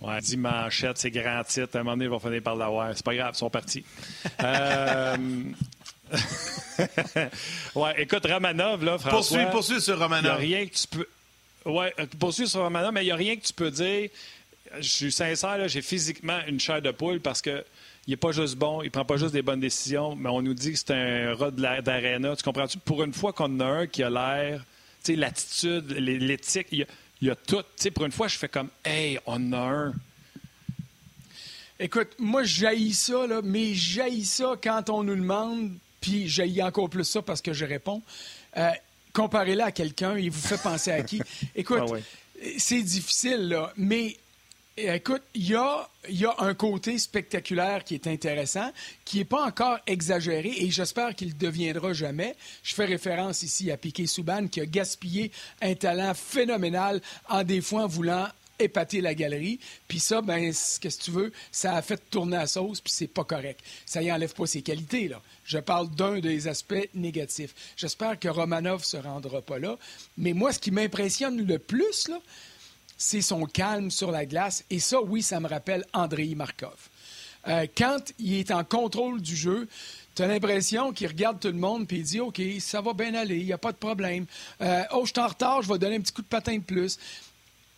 Ouais, 0.00 0.20
dit 0.20 0.38
manchette, 0.38 0.96
c'est 0.96 1.10
grand 1.10 1.44
titre. 1.44 1.76
À 1.76 1.80
un 1.80 1.82
moment 1.82 1.92
donné, 1.92 2.04
ils 2.06 2.10
vont 2.10 2.18
finir 2.18 2.42
par 2.42 2.56
l'avoir. 2.56 2.92
C'est 2.94 3.04
pas 3.04 3.14
grave, 3.14 3.32
ils 3.34 3.38
sont 3.38 3.50
partis. 3.50 3.84
euh... 4.42 5.16
ouais, 7.74 8.02
écoute, 8.02 8.26
Romanov, 8.26 8.82
là, 8.82 8.98
François... 8.98 9.10
Poursuis, 9.10 9.46
poursuis 9.50 9.80
sur 9.82 9.98
Romanov. 9.98 10.42
Il 10.42 10.48
n'y 10.48 10.54
a 10.54 10.58
rien 10.58 10.66
que 10.66 10.74
tu 10.74 10.86
peux... 10.86 11.06
Ouais, 11.66 11.94
poursuis 12.18 12.48
sur 12.48 12.60
Romanov, 12.62 12.92
mais 12.92 13.02
il 13.02 13.06
n'y 13.06 13.12
a 13.12 13.16
rien 13.16 13.36
que 13.36 13.42
tu 13.42 13.52
peux 13.52 13.70
dire... 13.70 14.08
Je 14.78 14.88
suis 14.88 15.12
sincère, 15.12 15.68
j'ai 15.68 15.82
physiquement 15.82 16.38
une 16.48 16.58
chair 16.58 16.80
de 16.80 16.90
poule 16.90 17.20
parce 17.20 17.42
que 17.42 17.64
il 18.06 18.10
n'est 18.10 18.16
pas 18.16 18.32
juste 18.32 18.56
bon, 18.56 18.82
il 18.82 18.90
prend 18.90 19.04
pas 19.04 19.16
juste 19.16 19.32
des 19.32 19.42
bonnes 19.42 19.60
décisions, 19.60 20.14
mais 20.14 20.28
on 20.28 20.42
nous 20.42 20.54
dit 20.54 20.72
que 20.72 20.78
c'est 20.78 20.90
un 20.90 21.34
rat 21.34 21.50
d'aréna. 21.50 22.36
Tu 22.36 22.42
comprends-tu? 22.42 22.78
Pour 22.78 23.02
une 23.02 23.14
fois 23.14 23.32
qu'on 23.32 23.60
a 23.60 23.64
un 23.64 23.86
qui 23.86 24.02
a 24.02 24.10
l'air, 24.10 24.64
tu 25.02 25.12
sais, 25.12 25.16
l'attitude, 25.16 25.90
l'éthique, 25.90 26.68
il 26.72 26.86
y, 27.22 27.30
a, 27.30 27.36
tout. 27.36 27.62
Tu 27.62 27.64
sais, 27.76 27.90
pour 27.90 28.04
une 28.04 28.12
fois, 28.12 28.28
je 28.28 28.36
fais 28.36 28.48
comme, 28.48 28.68
hey, 28.84 29.18
on 29.26 29.52
a 29.52 29.58
un. 29.58 29.94
Écoute, 31.80 32.08
moi, 32.18 32.42
j'haïs 32.44 32.92
ça, 32.92 33.26
là, 33.26 33.40
mais 33.42 33.74
j'haïs 33.74 34.26
ça 34.26 34.54
quand 34.62 34.90
on 34.90 35.02
nous 35.02 35.16
demande, 35.16 35.72
puis 36.00 36.28
j'haïs 36.28 36.62
encore 36.62 36.90
plus 36.90 37.04
ça 37.04 37.22
parce 37.22 37.40
que 37.40 37.54
je 37.54 37.64
réponds. 37.64 38.02
Euh, 38.58 38.70
comparez-le 39.14 39.62
à 39.62 39.72
quelqu'un, 39.72 40.18
il 40.18 40.30
vous 40.30 40.46
fait 40.46 40.62
penser 40.62 40.90
à 40.90 41.02
qui? 41.02 41.22
Écoute, 41.56 41.80
ah 41.80 41.96
c'est 42.58 42.82
difficile, 42.82 43.48
là, 43.48 43.72
mais 43.76 44.16
Écoute, 44.76 45.22
il 45.34 45.50
y 45.50 45.54
a, 45.54 45.88
un 46.38 46.54
côté 46.54 46.98
spectaculaire 46.98 47.84
qui 47.84 47.94
est 47.94 48.08
intéressant, 48.08 48.72
qui 49.04 49.18
n'est 49.18 49.24
pas 49.24 49.44
encore 49.44 49.78
exagéré 49.86 50.52
et 50.52 50.70
j'espère 50.72 51.14
qu'il 51.14 51.28
ne 51.28 51.34
deviendra 51.34 51.92
jamais. 51.92 52.34
Je 52.64 52.74
fais 52.74 52.84
référence 52.84 53.44
ici 53.44 53.70
à 53.70 53.76
Piquet 53.76 54.06
Souban 54.06 54.48
qui 54.48 54.60
a 54.60 54.66
gaspillé 54.66 55.30
un 55.62 55.74
talent 55.74 56.12
phénoménal 56.14 57.00
en 57.28 57.44
des 57.44 57.60
fois 57.60 57.84
en 57.84 57.86
voulant 57.86 58.26
épater 58.58 59.00
la 59.00 59.14
galerie. 59.14 59.60
Puis 59.86 60.00
ça, 60.00 60.22
ben, 60.22 60.52
ce 60.52 60.80
que 60.80 60.88
tu 60.88 61.12
veux, 61.12 61.32
ça 61.52 61.76
a 61.76 61.82
fait 61.82 62.00
tourner 62.10 62.36
la 62.38 62.48
sauce, 62.48 62.80
puis 62.80 62.92
c'est 62.92 63.06
pas 63.06 63.24
correct. 63.24 63.60
Ça 63.86 64.02
y 64.02 64.10
enlève 64.10 64.34
pas 64.34 64.46
ses 64.46 64.62
qualités, 64.62 65.06
là. 65.06 65.22
Je 65.44 65.58
parle 65.58 65.88
d'un 65.90 66.18
des 66.18 66.48
aspects 66.48 66.88
négatifs. 66.94 67.54
J'espère 67.76 68.18
que 68.18 68.28
Romanov 68.28 68.82
se 68.82 68.96
rendra 68.96 69.40
pas 69.40 69.58
là. 69.60 69.78
Mais 70.16 70.32
moi, 70.32 70.52
ce 70.52 70.58
qui 70.58 70.72
m'impressionne 70.72 71.46
le 71.46 71.58
plus, 71.58 72.08
là, 72.08 72.18
c'est 72.96 73.22
son 73.22 73.46
calme 73.46 73.90
sur 73.90 74.10
la 74.10 74.26
glace. 74.26 74.64
Et 74.70 74.78
ça, 74.78 75.00
oui, 75.02 75.22
ça 75.22 75.40
me 75.40 75.48
rappelle 75.48 75.84
Andrei 75.92 76.34
Markov. 76.34 76.88
Euh, 77.46 77.66
quand 77.76 78.12
il 78.18 78.34
est 78.34 78.50
en 78.50 78.64
contrôle 78.64 79.20
du 79.20 79.36
jeu, 79.36 79.68
tu 80.14 80.22
as 80.22 80.26
l'impression 80.26 80.92
qu'il 80.92 81.08
regarde 81.08 81.40
tout 81.40 81.48
le 81.48 81.54
monde 81.54 81.86
puis 81.86 81.98
il 81.98 82.04
dit 82.04 82.20
OK, 82.20 82.40
ça 82.60 82.80
va 82.80 82.92
bien 82.94 83.14
aller, 83.14 83.36
il 83.36 83.46
n'y 83.46 83.52
a 83.52 83.58
pas 83.58 83.72
de 83.72 83.76
problème. 83.76 84.26
Euh, 84.60 84.82
oh, 84.92 85.04
je 85.04 85.12
suis 85.12 85.20
en 85.20 85.26
retard, 85.26 85.62
je 85.62 85.72
vais 85.72 85.78
donner 85.78 85.96
un 85.96 86.00
petit 86.00 86.12
coup 86.12 86.22
de 86.22 86.26
patin 86.26 86.56
de 86.56 86.62
plus. 86.62 86.98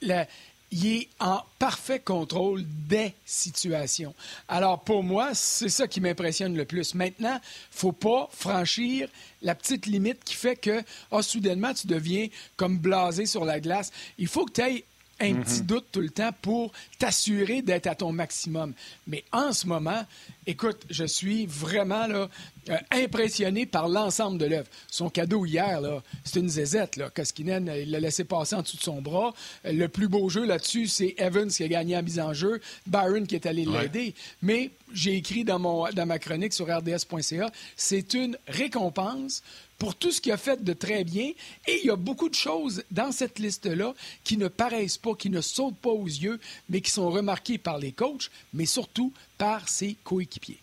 il 0.03 0.87
est 0.87 1.09
en 1.19 1.43
parfait 1.59 1.99
contrôle 1.99 2.65
des 2.87 3.15
situations. 3.25 4.15
Alors, 4.49 4.81
pour 4.83 5.03
moi, 5.03 5.31
c'est 5.33 5.69
ça 5.69 5.89
qui 5.89 6.01
m'impressionne 6.01 6.57
le 6.57 6.65
plus. 6.65 6.95
Maintenant, 6.95 7.41
faut 7.71 7.93
pas 7.93 8.29
franchir 8.33 9.09
la 9.43 9.55
petite 9.55 9.87
limite 9.87 10.23
qui 10.25 10.35
fait 10.35 10.57
que, 10.57 10.83
oh, 11.11 11.23
soudainement, 11.23 11.73
tu 11.73 11.87
deviens 11.87 12.29
comme 12.57 12.79
blasé 12.79 13.27
sur 13.27 13.45
la 13.45 13.61
glace. 13.61 13.91
Il 14.19 14.29
faut 14.29 14.45
que 14.45 14.53
tu 14.53 14.61
aies 14.61 14.85
un 15.21 15.35
mhm. 15.35 15.45
petit 15.45 15.63
doute 15.63 15.87
tout 15.93 16.01
le 16.01 16.11
temps 16.11 16.31
pour 16.43 16.73
t'assurer 16.99 17.63
d'être 17.63 17.87
à 17.87 17.95
ton 17.95 18.13
maximum. 18.13 18.75
Mais 19.07 19.25
en 19.33 19.53
ce 19.53 19.67
moment, 19.67 20.05
écoute, 20.47 20.85
je 20.91 21.05
suis 21.05 21.47
vraiment 21.47 22.07
là, 22.07 22.29
euh, 22.69 22.77
impressionné 22.91 23.67
par 23.67 23.89
l'ensemble 23.89 24.39
de 24.39 24.47
l'œuvre. 24.47 24.69
Son 24.91 25.09
cadeau 25.09 25.45
hier, 25.45 25.81
c'est 26.25 26.41
une 26.41 26.49
zézette. 26.49 26.97
Là. 26.97 27.11
Koskinen, 27.11 27.73
il 27.77 27.91
l'a 27.91 28.01
laissé 28.01 28.25
passer 28.25 28.57
en 28.57 28.63
dessous 28.63 28.77
de 28.77 28.83
son 28.83 29.01
bras. 29.01 29.35
Le 29.65 29.87
plus 29.87 30.09
beau 30.09 30.29
jeu 30.29 30.45
là-dessus, 30.45 30.87
c'est 30.87 31.15
Evans 31.19 31.49
qui 31.49 31.63
a 31.63 31.69
gagné 31.69 31.97
en 31.97 32.03
mise 32.03 32.21
en 32.21 32.33
jeu, 32.33 32.61
Byron 32.87 33.27
qui 33.27 33.35
est 33.35 33.47
allé 33.47 33.65
l'aider. 33.65 34.15
Mais 34.43 34.71
j'ai 34.93 35.15
écrit 35.15 35.45
dans, 35.45 35.59
mon, 35.59 35.89
dans 35.91 36.07
ma 36.07 36.19
chronique 36.19 36.53
sur 36.53 36.67
rds.ca, 36.67 37.51
c'est 37.77 38.15
une 38.15 38.37
récompense 38.49 39.43
pour 39.79 39.95
tout 39.95 40.11
ce 40.11 40.21
qu'il 40.21 40.33
a 40.33 40.37
fait 40.37 40.63
de 40.63 40.73
très 40.73 41.05
bien. 41.05 41.33
Et 41.67 41.81
il 41.83 41.87
y 41.87 41.91
a 41.91 41.97
beaucoup 41.97 42.29
de 42.29 42.35
choses 42.35 42.83
dans 42.91 43.13
cette 43.13 43.39
liste-là 43.39 43.95
qui 44.25 44.37
ne 44.37 44.49
paraissent 44.49 44.99
pas, 44.99 45.15
qui 45.15 45.31
ne 45.31 45.41
sautent 45.41 45.79
pas 45.79 45.91
aux 45.91 46.07
yeux, 46.07 46.41
mais 46.69 46.81
qui 46.81 46.91
sont 46.91 47.11
remarquées 47.11 47.59
par 47.59 47.79
les 47.79 47.93
coachs, 47.93 48.31
mais 48.53 48.67
surtout 48.67 49.13
par 49.39 49.69
ses 49.69 49.95
coéquipiers. 50.05 50.59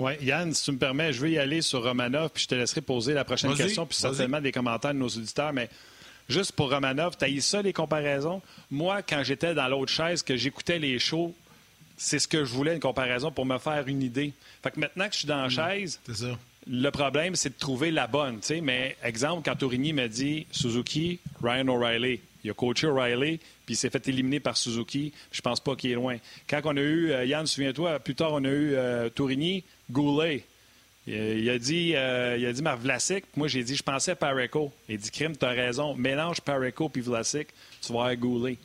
Oui, 0.00 0.12
Yann, 0.22 0.52
si 0.54 0.64
tu 0.64 0.72
me 0.72 0.78
permets, 0.78 1.12
je 1.12 1.20
vais 1.20 1.32
y 1.32 1.38
aller 1.38 1.60
sur 1.60 1.82
Romanov, 1.82 2.30
puis 2.30 2.44
je 2.44 2.48
te 2.48 2.54
laisserai 2.54 2.80
poser 2.80 3.12
la 3.12 3.24
prochaine 3.24 3.54
question, 3.54 3.84
puis 3.86 3.96
certainement 3.96 4.40
des 4.40 4.50
commentaires 4.50 4.94
de 4.94 4.98
nos 4.98 5.08
auditeurs, 5.08 5.52
mais 5.52 5.68
juste 6.28 6.52
pour 6.52 6.70
Romanov, 6.70 7.16
tu 7.18 7.40
ça, 7.42 7.60
les 7.60 7.74
comparaisons? 7.74 8.40
Moi, 8.70 9.02
quand 9.02 9.22
j'étais 9.22 9.54
dans 9.54 9.68
l'autre 9.68 9.92
chaise, 9.92 10.22
que 10.22 10.36
j'écoutais 10.36 10.78
les 10.78 10.98
shows, 10.98 11.34
c'est 11.98 12.18
ce 12.18 12.26
que 12.26 12.46
je 12.46 12.52
voulais, 12.52 12.74
une 12.74 12.80
comparaison, 12.80 13.30
pour 13.30 13.44
me 13.44 13.58
faire 13.58 13.86
une 13.86 14.02
idée. 14.02 14.32
Fait 14.62 14.70
que 14.70 14.80
maintenant 14.80 15.06
que 15.06 15.12
je 15.12 15.18
suis 15.18 15.28
dans 15.28 15.42
la 15.42 15.48
hmm. 15.48 15.50
chaise, 15.50 16.00
ça 16.10 16.26
le 16.66 16.90
problème, 16.90 17.36
c'est 17.36 17.50
de 17.50 17.58
trouver 17.58 17.90
la 17.90 18.06
bonne. 18.06 18.40
Mais 18.62 18.96
exemple, 19.02 19.42
quand 19.44 19.56
Tourigny 19.56 19.92
me 19.92 20.08
dit 20.08 20.46
Suzuki, 20.50 21.18
Ryan 21.42 21.68
O'Reilly, 21.68 22.20
il 22.44 22.50
a 22.50 22.54
coaché 22.54 22.86
O'Reilly, 22.86 23.38
puis 23.64 23.74
il 23.74 23.76
s'est 23.76 23.90
fait 23.90 24.06
éliminer 24.08 24.40
par 24.40 24.56
Suzuki. 24.56 25.12
Je 25.32 25.40
pense 25.40 25.60
pas 25.60 25.76
qu'il 25.76 25.90
est 25.90 25.94
loin. 25.94 26.16
Quand 26.48 26.60
on 26.64 26.76
a 26.76 26.80
eu, 26.80 27.12
euh, 27.12 27.24
Yann, 27.24 27.46
souviens-toi, 27.46 27.98
plus 28.00 28.14
tard, 28.14 28.32
on 28.32 28.44
a 28.44 28.48
eu 28.48 28.74
euh, 28.74 29.08
Tourigny, 29.10 29.64
Goulet. 29.90 30.44
Il, 31.06 31.48
a 31.50 31.58
dit, 31.58 31.96
euh, 31.96 32.36
il 32.38 32.46
a 32.46 32.52
dit 32.52 32.62
Vlasic. 32.78 33.24
Moi, 33.36 33.48
j'ai 33.48 33.64
dit, 33.64 33.74
je 33.74 33.82
pensais 33.82 34.12
à 34.12 34.16
Pareco. 34.16 34.72
Il 34.88 34.98
dit, 34.98 35.10
Crime, 35.10 35.36
tu 35.36 35.44
as 35.44 35.50
raison. 35.50 35.94
Mélange 35.96 36.40
Pareco 36.40 36.88
puis 36.88 37.02
Vlasic, 37.02 37.48
tu 37.82 37.92
vas 37.92 38.00
avoir 38.00 38.16
Goulet. 38.16 38.58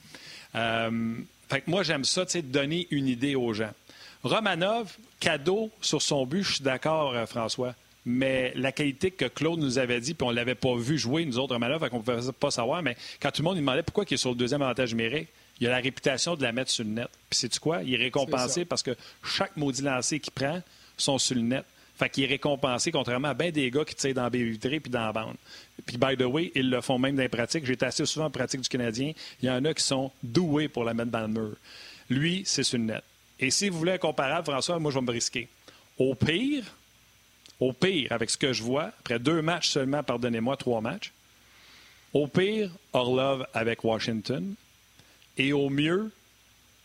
fait 0.53 1.61
que 1.61 1.69
moi, 1.69 1.83
j'aime 1.83 2.03
ça, 2.03 2.25
tu 2.25 2.33
sais, 2.33 2.41
donner 2.41 2.87
une 2.91 3.07
idée 3.07 3.35
aux 3.35 3.53
gens. 3.53 3.71
Romanov, 4.21 4.95
cadeau 5.19 5.71
sur 5.81 6.01
son 6.01 6.25
but, 6.25 6.43
je 6.43 6.53
suis 6.55 6.63
d'accord, 6.63 7.15
François 7.27 7.73
mais 8.05 8.53
la 8.55 8.71
qualité 8.71 9.11
que 9.11 9.25
Claude 9.25 9.59
nous 9.59 9.79
avait 9.79 9.99
dit, 9.99 10.13
puis 10.13 10.27
on 10.27 10.31
ne 10.31 10.35
l'avait 10.35 10.55
pas 10.55 10.75
vu 10.75 10.97
jouer, 10.97 11.25
nous 11.25 11.39
autres, 11.39 11.53
Romanov, 11.53 11.89
qu'on 11.89 11.97
ne 11.97 12.03
pouvait 12.03 12.31
pas 12.39 12.51
savoir, 12.51 12.83
mais 12.83 12.95
quand 13.19 13.31
tout 13.31 13.41
le 13.41 13.45
monde 13.45 13.55
lui 13.55 13.61
demandait 13.61 13.83
pourquoi 13.83 14.05
il 14.09 14.13
est 14.13 14.17
sur 14.17 14.29
le 14.29 14.35
deuxième 14.35 14.61
avantage 14.61 14.93
numérique, 14.93 15.29
il 15.59 15.67
a 15.67 15.71
la 15.71 15.77
réputation 15.77 16.35
de 16.35 16.43
la 16.43 16.51
mettre 16.51 16.69
sur 16.69 16.83
le 16.83 16.91
net. 16.91 17.07
Puis 17.29 17.39
sais-tu 17.39 17.59
quoi? 17.59 17.81
Il 17.81 17.93
est 17.93 17.97
récompensé 17.97 18.65
parce 18.65 18.83
que 18.83 18.95
chaque 19.23 19.55
maudit 19.55 19.81
lancé 19.81 20.19
qu'il 20.19 20.33
prend 20.33 20.61
sont 20.97 21.17
sur 21.17 21.35
le 21.35 21.41
net. 21.41 21.65
Fait 21.97 22.09
qu'il 22.09 22.25
est 22.25 22.27
récompensé, 22.27 22.91
contrairement 22.91 23.29
à 23.29 23.33
bien 23.33 23.51
des 23.51 23.71
gars 23.71 23.85
qui 23.85 23.95
tirent 23.95 24.13
dans 24.13 24.23
la 24.23 24.29
baie 24.29 24.43
vitrée 24.43 24.81
puis 24.81 24.91
dans 24.91 25.05
la 25.05 25.13
bande. 25.13 25.35
Puis, 25.85 25.97
by 25.97 26.17
the 26.17 26.23
way, 26.23 26.51
ils 26.53 26.69
le 26.69 26.81
font 26.81 26.99
même 26.99 27.15
dans 27.15 27.21
les 27.21 27.29
pratiques. 27.29 27.65
J'étais 27.65 27.85
assez 27.85 28.05
souvent 28.05 28.25
en 28.25 28.29
pratique 28.29 28.59
du 28.59 28.67
Canadien. 28.67 29.13
Il 29.41 29.47
y 29.47 29.49
en 29.49 29.63
a 29.63 29.73
qui 29.73 29.83
sont 29.83 30.11
doués 30.21 30.67
pour 30.67 30.83
la 30.83 30.93
mettre 30.93 31.11
dans 31.11 31.21
le 31.21 31.29
mur. 31.29 31.55
Lui, 32.09 32.43
c'est 32.45 32.63
sur 32.63 32.77
le 32.77 32.83
net. 32.83 33.03
Et 33.39 33.49
si 33.49 33.69
vous 33.69 33.79
voulez 33.79 33.93
un 33.93 33.97
comparable, 33.97 34.45
François, 34.45 34.77
moi, 34.77 34.91
je 34.91 34.99
vais 34.99 35.05
me 35.05 35.11
risquer. 35.11 35.47
Au 35.97 36.15
pire, 36.15 36.65
au 37.59 37.73
pire, 37.73 38.11
avec 38.11 38.29
ce 38.29 38.37
que 38.37 38.53
je 38.53 38.63
vois, 38.63 38.91
après 38.99 39.19
deux 39.19 39.41
matchs 39.41 39.69
seulement, 39.69 40.03
pardonnez-moi, 40.03 40.57
trois 40.57 40.81
matchs, 40.81 41.11
au 42.13 42.27
pire, 42.27 42.71
Orlov 42.93 43.45
avec 43.53 43.83
Washington. 43.83 44.55
Et 45.37 45.51
au 45.51 45.69
mieux, 45.69 46.11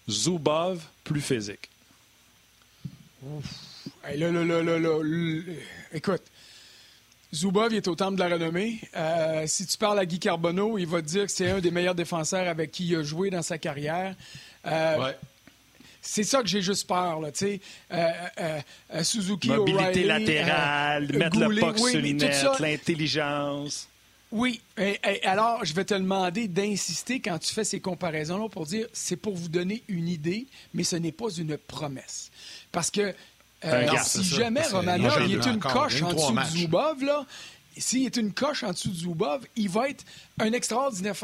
Zubov 0.09 0.83
plus 1.05 1.21
physique. 1.21 1.71
là, 3.23 4.31
là, 4.31 4.63
là, 4.63 4.79
là, 4.79 4.99
Écoute, 5.93 6.23
Zubov 7.33 7.73
il 7.73 7.77
est 7.77 7.89
au 7.89 7.95
temple 7.95 8.17
de 8.17 8.21
la 8.21 8.29
renommée. 8.29 8.81
Euh, 8.97 9.47
si 9.47 9.67
tu 9.67 9.79
parles 9.79 10.01
à 10.01 10.07
Guy 10.07 10.19
Carbonneau, 10.19 10.79
il 10.79 10.87
va 10.87 11.01
te 11.01 11.07
dire 11.07 11.27
que 11.27 11.33
c'est 11.33 11.51
un 11.51 11.61
des 11.61 11.71
meilleurs 11.71 11.95
défenseurs 11.95 12.49
avec 12.49 12.73
qui 12.73 12.89
il 12.89 12.97
a 12.97 13.03
joué 13.05 13.31
dans 13.31 13.43
sa 13.43 13.59
carrière. 13.59 14.17
Euh, 14.67 14.99
ouais. 14.99 15.17
C'est 16.03 16.25
ça 16.25 16.43
que 16.43 16.49
j'ai 16.49 16.63
juste 16.63 16.87
peur, 16.87 17.21
là, 17.21 17.31
tu 17.31 17.39
sais. 17.39 17.61
Euh, 17.93 18.11
euh, 18.39 18.61
euh 18.95 19.05
Suzuki, 19.05 19.49
Mobilité 19.49 20.05
latérale, 20.05 21.13
mettre 21.13 21.39
le 21.39 21.61
puck 21.61 21.79
sur 21.79 22.01
les 22.01 22.17
l'intelligence. 22.59 23.89
Oui. 24.33 24.61
alors, 25.25 25.65
je 25.65 25.75
vais 25.75 25.85
te 25.85 25.95
demander 25.95 26.47
d'insister 26.47 27.21
quand 27.21 27.39
tu 27.39 27.53
fais 27.53 27.65
ces 27.65 27.81
comparaisons-là 27.81 28.49
pour 28.49 28.65
dire 28.65 28.87
c'est 28.93 29.17
pour 29.17 29.35
vous 29.35 29.49
donner 29.49 29.83
une 29.89 30.09
idée, 30.09 30.47
mais 30.73 30.85
ce 30.85 30.97
n'est 30.97 31.13
pas 31.13 31.31
une 31.31 31.59
promesse. 31.59 32.31
Parce 32.71 32.91
que 32.91 33.13
si 34.05 34.25
jamais 34.25 34.63
Romanov 34.69 35.23
est 35.23 35.47
une 35.47 35.59
coche 35.59 36.03
en 36.03 36.13
dessous 36.13 36.33
de 36.33 36.45
Zubov, 36.45 37.03
là, 37.03 37.27
s'il 37.77 38.07
est 38.07 38.17
une 38.17 38.33
coche 38.33 38.63
en 38.63 38.73
dessous 38.73 38.91
de 38.91 38.97
Zubov, 38.97 39.47
il 39.57 39.69
va 39.69 39.89
être 39.89 40.05
un 40.41 40.53
extraordinaire, 40.53 41.15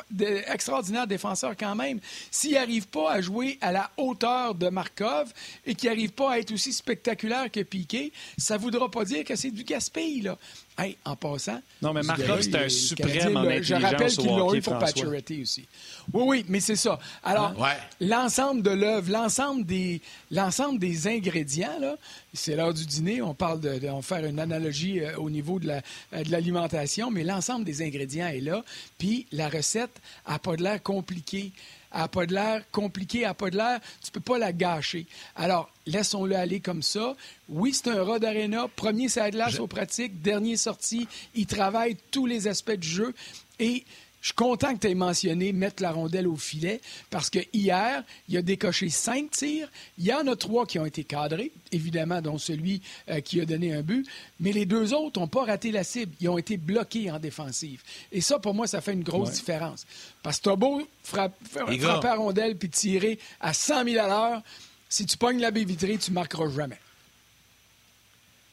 extraordinaire 0.53 1.07
défenseur 1.07 1.57
quand 1.59 1.75
même. 1.75 2.01
S'il 2.31 2.53
n'arrive 2.53 2.87
pas 2.89 3.13
à 3.13 3.21
jouer 3.21 3.59
à 3.61 3.73
la 3.73 3.91
hauteur 3.97 4.55
de 4.55 4.69
Markov 4.69 5.33
et 5.67 5.75
qu'il 5.75 5.89
n'arrive 5.89 6.13
pas 6.13 6.33
à 6.33 6.39
être 6.39 6.53
aussi 6.53 6.73
spectaculaire 6.73 7.51
que 7.51 7.61
Piqué, 7.61 8.13
ça 8.39 8.57
ne 8.57 8.61
voudra 8.61 8.91
pas 8.91 9.05
dire 9.05 9.25
que 9.25 9.37
c'est 9.37 9.51
du 9.51 9.65
gaspille. 9.65 10.23
Là. 10.23 10.39
Hey, 10.79 10.99
en 11.07 11.17
passant. 11.17 11.61
Non, 11.81 11.95
mais 11.95 12.03
Markov, 12.03 12.43
c'est 12.43 12.55
un 12.55 12.69
suprême 12.69 13.37
en 13.37 13.41
intelligence. 13.41 13.81
Je 13.81 13.87
rappelle 13.87 14.13
qu'ils 14.13 14.27
l'ont 14.27 14.55
eu 14.55 14.61
pour 14.61 14.79
Pacioretty 14.79 15.43
aussi. 15.43 15.67
Oui, 16.13 16.25
oui, 16.27 16.45
mais 16.49 16.61
c'est 16.61 16.77
ça. 16.77 16.99
Alors, 17.25 17.55
l'ensemble 18.01 18.63
de 18.63 18.71
l'œuvre, 18.71 19.11
l'ensemble 19.11 19.65
des, 19.65 20.03
l'ensemble 20.31 20.79
des 20.79 21.09
ingrédients, 21.09 21.79
là, 21.81 21.97
c'est 22.35 22.57
l'heure 22.57 22.75
du 22.75 22.85
dîner. 22.85 23.23
On 23.23 23.33
parle 23.33 23.61
de, 23.61 23.79
de 23.79 23.89
faire 24.03 24.25
une 24.27 24.39
analogie 24.39 25.01
euh, 25.01 25.17
au 25.17 25.31
niveau 25.31 25.59
de, 25.59 25.69
la, 25.69 25.83
euh, 26.13 26.23
de 26.23 26.31
l'alimentation, 26.31 27.11
mais 27.11 27.25
l'ensemble 27.25 27.65
des 27.65 27.81
ingrédients 27.81 28.29
est 28.29 28.41
là. 28.41 28.63
Puis 28.99 29.06
la 29.33 29.49
recette 29.49 30.01
n'a 30.29 30.39
pas 30.39 30.57
de 30.57 30.63
l'air 30.63 30.83
compliquée 30.83 31.53
n'a 31.97 32.09
pas 32.09 32.27
de 32.27 32.35
l'air 32.35 32.63
compliqué, 32.71 33.23
n'a 33.23 33.35
pas 33.35 33.51
de 33.51 33.57
l'air, 33.57 33.81
tu 34.03 34.11
peux 34.11 34.21
pas 34.21 34.39
la 34.39 34.53
gâcher. 34.53 35.07
Alors, 35.35 35.71
laissons-le 35.87 36.37
aller 36.37 36.61
comme 36.61 36.83
ça. 36.83 37.17
Oui, 37.49 37.73
c'est 37.73 37.89
un 37.89 38.03
Rod 38.03 38.25
Arena, 38.25 38.69
premier 38.69 39.09
ça 39.09 39.31
glace 39.31 39.59
aux 39.59 39.67
pratiques, 39.67 40.21
dernier 40.21 40.57
sorti, 40.57 41.09
il 41.35 41.47
travaille 41.47 41.97
tous 42.11 42.27
les 42.27 42.49
aspects 42.49 42.73
du 42.73 42.89
jeu 42.89 43.15
et 43.59 43.85
je 44.27 44.31
suis 44.31 44.35
content 44.35 44.75
que 44.75 44.81
tu 44.81 44.91
aies 44.91 44.97
mentionné 44.97 45.53
mettre 45.53 45.85
la 45.85 45.93
rondelle 45.93 46.27
au 46.27 46.35
filet 46.35 46.81
parce 47.11 47.31
que 47.31 47.39
hier, 47.53 48.03
il 48.29 48.37
a 48.37 48.43
décoché 48.43 48.89
cinq 48.89 49.31
tirs. 49.31 49.71
Il 49.99 50.05
y 50.05 50.13
en 50.13 50.27
a 50.27 50.35
trois 50.35 50.67
qui 50.67 50.81
ont 50.81 50.85
été 50.85 51.05
cadrés, 51.05 51.53
évidemment, 51.71 52.21
dont 52.21 52.37
celui 52.37 52.83
euh, 53.09 53.21
qui 53.21 53.41
a 53.41 53.45
donné 53.45 53.73
un 53.73 53.83
but. 53.83 54.05
Mais 54.41 54.51
les 54.51 54.67
deux 54.67 54.93
autres 54.95 55.21
n'ont 55.21 55.29
pas 55.29 55.45
raté 55.45 55.71
la 55.71 55.85
cible. 55.85 56.13
Ils 56.19 56.29
ont 56.29 56.39
été 56.39 56.57
bloqués 56.57 57.09
en 57.09 57.21
défensive. 57.21 57.85
Et 58.11 58.21
ça, 58.21 58.41
pour 58.41 58.53
moi, 58.53 58.67
ça 58.67 58.81
fait 58.81 58.95
une 58.95 59.05
grosse 59.05 59.31
différence. 59.31 59.87
Parce 60.25 60.39
que 60.39 60.43
tu 60.43 60.51
as 60.51 60.57
beau 60.57 60.83
frapper 61.05 62.09
à 62.09 62.17
rondelle 62.17 62.57
puis 62.57 62.69
tirer 62.69 63.21
à 63.41 63.53
100 63.53 63.85
000 63.85 64.05
à 64.05 64.09
l'heure, 64.09 64.43
si 64.89 65.07
tu 65.07 65.17
pognes 65.17 65.39
la 65.39 65.53
baie 65.53 65.63
vitrée, 65.63 65.99
tu 65.99 66.11
marqueras 66.11 66.51
jamais. 66.51 66.81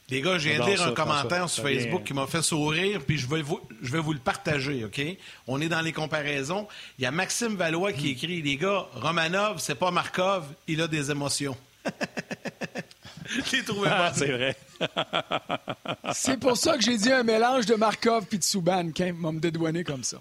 Les 0.10 0.22
gars, 0.22 0.38
j'ai 0.38 0.56
viens 0.56 0.66
de 0.66 0.70
lire 0.70 0.84
un 0.84 0.94
commentaire 0.94 1.50
sur 1.50 1.64
Facebook 1.64 2.04
qui 2.04 2.14
m'a 2.14 2.28
fait 2.28 2.42
sourire, 2.42 3.02
puis 3.06 3.18
je 3.18 3.28
vais, 3.28 3.42
vous, 3.42 3.60
je 3.82 3.92
vais 3.92 4.00
vous 4.00 4.14
le 4.14 4.20
partager, 4.20 4.86
OK? 4.86 5.02
On 5.48 5.62
est 5.62 5.70
dans 5.70 5.82
les 5.82 5.94
comparaisons. 5.94 6.68
Il 7.00 7.04
y 7.04 7.06
a 7.06 7.12
Maxime 7.12 7.56
Valois 7.56 7.94
qui 7.94 8.10
écrit 8.10 8.42
Les 8.42 8.58
gars, 8.58 8.86
Romanov, 8.94 9.60
c'est 9.60 9.76
pas 9.76 9.92
Markov, 9.92 10.46
il 10.68 10.82
a 10.82 10.88
des 10.88 11.10
émotions. 11.10 11.58
J'ai 13.52 13.64
trouvé 13.64 13.90
ah, 13.92 14.12
C'est 14.14 14.32
vrai. 14.32 14.56
c'est 16.14 16.40
pour 16.40 16.58
ça 16.58 16.78
que 16.78 16.84
j'ai 16.84 16.98
dit 16.98 17.12
un 17.12 17.24
mélange 17.24 17.66
de 17.66 17.76
Markov 17.76 18.26
et 18.32 18.38
de 18.38 18.44
Souban, 18.44 18.92
qui 18.92 19.12
m'a 19.12 19.32
me 19.32 19.40
dédouané 19.40 19.84
comme 19.84 20.04
ça. 20.04 20.18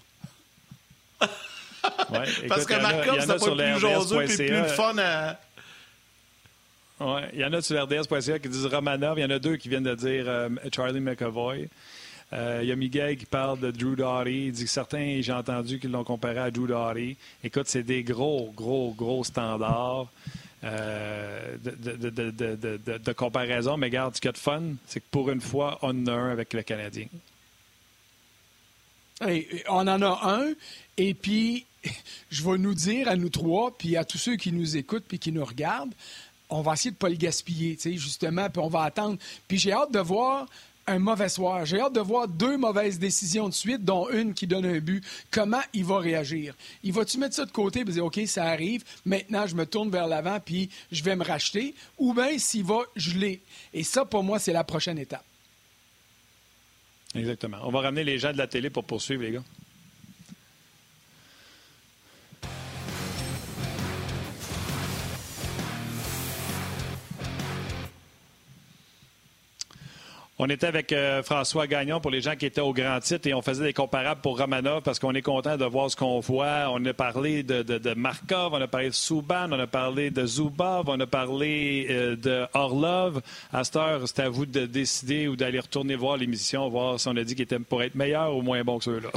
Parce 2.47 2.65
que 2.65 2.81
Markov, 2.81 3.19
c'est 3.19 3.27
pas 3.27 3.55
plus 3.55 3.79
jaseux 3.79 4.23
et 4.23 4.47
plus 4.47 4.69
fun 4.75 4.97
à. 4.97 5.39
Oui, 6.99 7.21
il 7.33 7.39
y 7.39 7.45
en 7.45 7.53
a 7.53 7.61
sur 7.61 7.81
RDS.ca 7.83 8.39
qui 8.39 8.49
disent 8.49 8.65
Romanov. 8.65 9.17
Il 9.17 9.21
y 9.21 9.25
en 9.25 9.29
a 9.29 9.39
deux 9.39 9.57
qui 9.57 9.69
viennent 9.69 9.83
de 9.83 9.95
dire 9.95 10.25
euh, 10.27 10.49
Charlie 10.73 10.99
McAvoy. 10.99 11.67
Euh, 12.31 12.59
il 12.63 12.69
y 12.69 12.71
a 12.71 12.75
Miguel 12.75 13.17
qui 13.17 13.25
parle 13.25 13.59
de 13.59 13.71
Drew 13.71 13.95
Doughty. 13.95 14.47
Il 14.47 14.51
dit 14.51 14.63
que 14.63 14.69
certains, 14.69 15.19
j'ai 15.21 15.33
entendu 15.33 15.79
qu'ils 15.79 15.91
l'ont 15.91 16.03
comparé 16.03 16.39
à 16.39 16.51
Drew 16.51 16.67
Doughty. 16.67 17.17
Écoute, 17.43 17.67
c'est 17.67 17.83
des 17.83 18.03
gros, 18.03 18.51
gros, 18.55 18.93
gros 18.97 19.23
standards. 19.23 20.07
euh, 20.63 21.57
de, 21.57 23.11
comparaison, 23.13 23.75
mais 23.75 23.89
garde, 23.89 24.15
ce 24.15 24.21
qu'il 24.21 24.29
y 24.29 24.29
a 24.29 24.33
de 24.33 24.37
fun, 24.37 24.63
c'est 24.87 25.01
que 25.01 25.05
pour 25.11 25.29
une 25.29 25.41
fois, 25.41 25.77
on 25.81 26.07
a 26.07 26.13
un 26.13 26.31
avec 26.31 26.53
le 26.53 26.63
Canadien. 26.63 27.07
on 29.21 29.87
en 29.87 30.01
a 30.01 30.19
un, 30.23 30.53
et 30.97 31.13
puis 31.13 31.65
je 32.31 32.43
vais 32.43 32.57
nous 32.57 32.73
dire 32.73 33.09
à 33.09 33.17
nous 33.17 33.29
trois, 33.29 33.77
puis 33.77 33.97
à 33.97 34.05
tous 34.05 34.17
ceux 34.17 34.37
qui 34.37 34.53
nous 34.53 34.77
écoutent 34.77 35.05
puis 35.05 35.19
qui 35.19 35.33
nous 35.33 35.43
regardent, 35.43 35.93
on 36.49 36.61
va 36.61 36.73
essayer 36.73 36.91
de 36.91 36.95
ne 36.95 36.99
pas 36.99 37.09
le 37.09 37.15
gaspiller, 37.15 37.77
justement, 37.97 38.49
puis 38.49 38.61
on 38.61 38.69
va 38.69 38.83
attendre. 38.83 39.17
Puis 39.47 39.57
j'ai 39.57 39.71
hâte 39.71 39.91
de 39.91 39.99
voir 39.99 40.47
un 40.87 40.99
mauvais 40.99 41.29
soir. 41.29 41.65
J'ai 41.65 41.79
hâte 41.79 41.93
de 41.93 42.01
voir 42.01 42.27
deux 42.27 42.57
mauvaises 42.57 42.99
décisions 42.99 43.47
de 43.47 43.53
suite, 43.53 43.83
dont 43.83 44.09
une 44.09 44.33
qui 44.33 44.47
donne 44.47 44.65
un 44.65 44.79
but. 44.79 45.03
Comment 45.31 45.61
il 45.73 45.85
va 45.85 45.99
réagir? 45.99 46.55
Il 46.83 46.93
va-tu 46.93 47.17
mettre 47.17 47.35
ça 47.35 47.45
de 47.45 47.51
côté 47.51 47.81
et 47.81 47.85
dire, 47.85 48.05
OK, 48.05 48.19
ça 48.25 48.45
arrive, 48.45 48.83
maintenant 49.05 49.47
je 49.47 49.55
me 49.55 49.65
tourne 49.65 49.89
vers 49.89 50.07
l'avant 50.07 50.39
puis 50.39 50.69
je 50.91 51.03
vais 51.03 51.15
me 51.15 51.23
racheter? 51.23 51.73
Ou 51.97 52.13
bien 52.13 52.37
s'il 52.37 52.65
va 52.65 52.81
geler? 52.95 53.41
Et 53.73 53.83
ça, 53.83 54.05
pour 54.05 54.23
moi, 54.23 54.39
c'est 54.39 54.53
la 54.53 54.63
prochaine 54.63 54.97
étape. 54.99 55.23
Exactement. 57.15 57.57
On 57.63 57.71
va 57.71 57.81
ramener 57.81 58.03
les 58.03 58.17
gens 58.17 58.33
de 58.33 58.37
la 58.37 58.47
télé 58.47 58.69
pour 58.69 58.83
poursuivre, 58.83 59.23
les 59.23 59.31
gars. 59.31 59.43
On 70.45 70.49
était 70.49 70.67
avec 70.67 70.91
euh, 70.91 71.23
François 71.23 71.67
Gagnon 71.67 72.01
pour 72.01 72.11
les 72.11 72.19
gens 72.19 72.35
qui 72.35 72.45
étaient 72.45 72.59
au 72.59 72.73
grand 72.73 72.99
titre 72.99 73.27
et 73.29 73.33
on 73.33 73.41
faisait 73.41 73.63
des 73.63 73.71
comparables 73.71 74.19
pour 74.19 74.37
Romanov 74.37 74.81
parce 74.81 74.99
qu'on 74.99 75.13
est 75.13 75.21
content 75.21 75.55
de 75.55 75.63
voir 75.63 75.89
ce 75.89 75.95
qu'on 75.95 76.19
voit. 76.19 76.65
On 76.69 76.83
a 76.83 76.93
parlé 76.93 77.43
de, 77.43 77.93
Markov, 77.93 78.51
on 78.51 78.59
a 78.59 78.67
parlé 78.67 78.89
de 78.89 78.93
Souban, 78.93 79.47
on 79.49 79.57
a 79.57 79.67
parlé 79.67 80.11
de 80.11 80.25
Zubov, 80.25 80.83
on 80.87 80.99
a 80.99 81.07
parlé 81.07 81.87
euh, 81.89 82.17
de 82.17 82.45
Orlov. 82.55 83.21
À 83.53 83.63
cette 83.63 83.77
heure, 83.77 84.01
c'est 84.05 84.19
à 84.19 84.27
vous 84.27 84.45
de 84.45 84.65
décider 84.65 85.29
ou 85.29 85.37
d'aller 85.37 85.61
retourner 85.61 85.95
voir 85.95 86.17
l'émission, 86.17 86.67
voir 86.67 86.99
si 86.99 87.07
on 87.07 87.15
a 87.15 87.23
dit 87.23 87.35
qu'il 87.35 87.43
était 87.43 87.59
pour 87.59 87.81
être 87.81 87.95
meilleur 87.95 88.35
ou 88.35 88.41
moins 88.41 88.61
bon 88.65 88.79
que 88.79 88.83
ceux-là. 88.83 89.11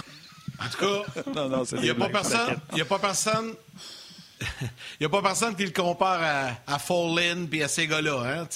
En 0.64 0.68
tout 0.68 0.78
cas, 0.78 1.22
il 1.72 1.80
n'y 1.80 1.90
a, 1.90 1.92
a 1.92 2.84
pas 2.84 2.98
personne 3.00 3.52
il 4.60 4.68
n'y 5.00 5.06
a 5.06 5.08
pas 5.08 5.22
personne 5.22 5.56
qui 5.56 5.64
le 5.64 5.70
compare 5.70 6.20
à, 6.22 6.74
à 6.74 6.78
Fallin 6.78 7.46
puis 7.50 7.62
à 7.62 7.68
ces 7.68 7.86
gars-là. 7.86 8.42
Hein? 8.42 8.48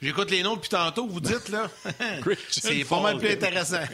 J'écoute 0.00 0.30
les 0.30 0.42
noms 0.42 0.56
depuis 0.56 0.68
tantôt, 0.68 1.06
vous 1.06 1.20
dites, 1.20 1.48
là. 1.48 1.70
c'est 2.50 2.84
pas 2.84 3.00
mal 3.00 3.18
plus 3.18 3.30
intéressant. 3.30 3.84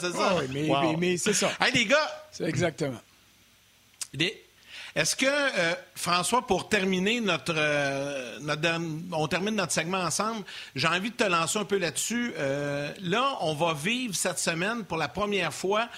c'est 0.00 0.12
ça. 0.12 0.36
Ah 0.36 0.92
mais, 0.98 1.16
c'est 1.16 1.32
ça. 1.32 1.50
Hey, 1.60 1.72
les 1.72 1.86
gars! 1.86 2.26
C'est 2.30 2.44
exactement. 2.44 3.00
Est-ce 4.94 5.16
que, 5.16 5.26
euh, 5.26 5.74
François, 5.94 6.46
pour 6.46 6.68
terminer 6.68 7.20
notre, 7.20 7.54
euh, 7.56 8.38
notre, 8.40 8.68
On 9.12 9.26
termine 9.26 9.54
notre 9.54 9.72
segment 9.72 10.00
ensemble, 10.00 10.44
j'ai 10.74 10.88
envie 10.88 11.10
de 11.10 11.16
te 11.16 11.24
lancer 11.24 11.58
un 11.58 11.64
peu 11.64 11.78
là-dessus. 11.78 12.34
Euh, 12.36 12.92
là, 13.00 13.38
on 13.40 13.54
va 13.54 13.72
vivre 13.72 14.14
cette 14.14 14.38
semaine 14.38 14.84
pour 14.84 14.98
la 14.98 15.08
première 15.08 15.52
fois 15.52 15.88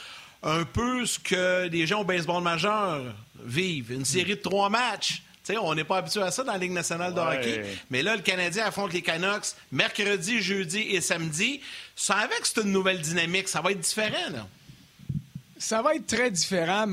un 0.45 0.65
peu 0.65 1.07
ce 1.07 1.19
que 1.19 1.69
les 1.69 1.87
gens 1.87 2.03
au 2.03 2.05
baseball 2.05 2.43
majeur 2.43 3.03
vivent. 3.45 3.93
Une 3.93 4.05
série 4.05 4.37
de 4.37 4.41
trois 4.41 4.71
matchs. 4.71 5.23
on 5.61 5.75
n'est 5.75 5.85
pas 5.85 5.99
habitué 5.99 6.23
à 6.23 6.31
ça 6.31 6.43
dans 6.43 6.53
la 6.53 6.59
Ligue 6.59 6.73
nationale 6.73 7.15
de 7.15 7.21
hockey. 7.21 7.65
Mais 7.91 8.03
là, 8.03 8.17
le 8.17 8.23
Canadien 8.23 8.67
affronte 8.67 8.93
les 8.93 9.03
Canucks 9.03 9.55
mercredi, 9.71 10.41
jeudi 10.41 10.81
et 10.81 11.01
samedi. 11.01 11.61
Ça 11.95 12.15
avec 12.17 12.41
c'est 12.45 12.63
une 12.63 12.73
nouvelle 12.73 13.01
dynamique. 13.01 13.49
Ça 13.49 13.61
va 13.61 13.73
être 13.73 13.81
différent, 13.81 14.31
là. 14.33 14.47
Ça 15.57 15.83
va 15.83 15.95
être 15.95 16.07
très 16.07 16.31
différent. 16.31 16.85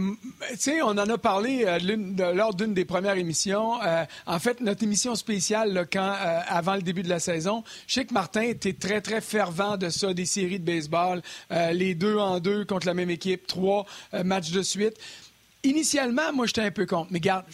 On 0.84 0.98
en 0.98 1.10
a 1.10 1.18
parlé 1.18 1.66
euh, 1.66 2.34
lors 2.34 2.54
d'une 2.54 2.74
des 2.74 2.86
premières 2.86 3.18
émissions. 3.18 3.82
Euh, 3.84 4.06
en 4.28 4.40
fait, 4.40 4.62
notre 4.62 4.84
émission 4.84 5.16
spéciale, 5.16 5.88
quand, 5.92 6.14
euh, 6.14 6.40
avant 6.48 6.76
le 6.76 6.82
début 6.82 7.02
de 7.02 7.10
la 7.10 7.20
saison, 7.20 7.64
je 7.88 7.96
sais 7.96 8.06
que 8.06 8.14
Martin 8.14 8.44
était 8.44 8.74
très, 8.74 9.02
très 9.02 9.20
fervent 9.20 9.78
de 9.78 9.90
ça, 9.90 10.14
des 10.14 10.26
séries 10.26 10.60
de 10.60 10.66
baseball, 10.66 11.22
les 11.74 11.96
deux 11.96 12.18
en 12.18 12.40
deux 12.40 12.64
contre 12.64 12.88
la 12.88 12.94
même 12.94 13.10
équipe, 13.10 13.48
trois 13.48 13.86
matchs 14.24 14.52
de 14.52 14.62
suite. 14.62 14.98
Initialement, 15.64 16.34
moi, 16.34 16.46
j'étais 16.48 16.62
un 16.62 16.72
peu 16.72 16.86
contre. 16.86 17.12
Mais 17.12 17.20
garde, 17.20 17.46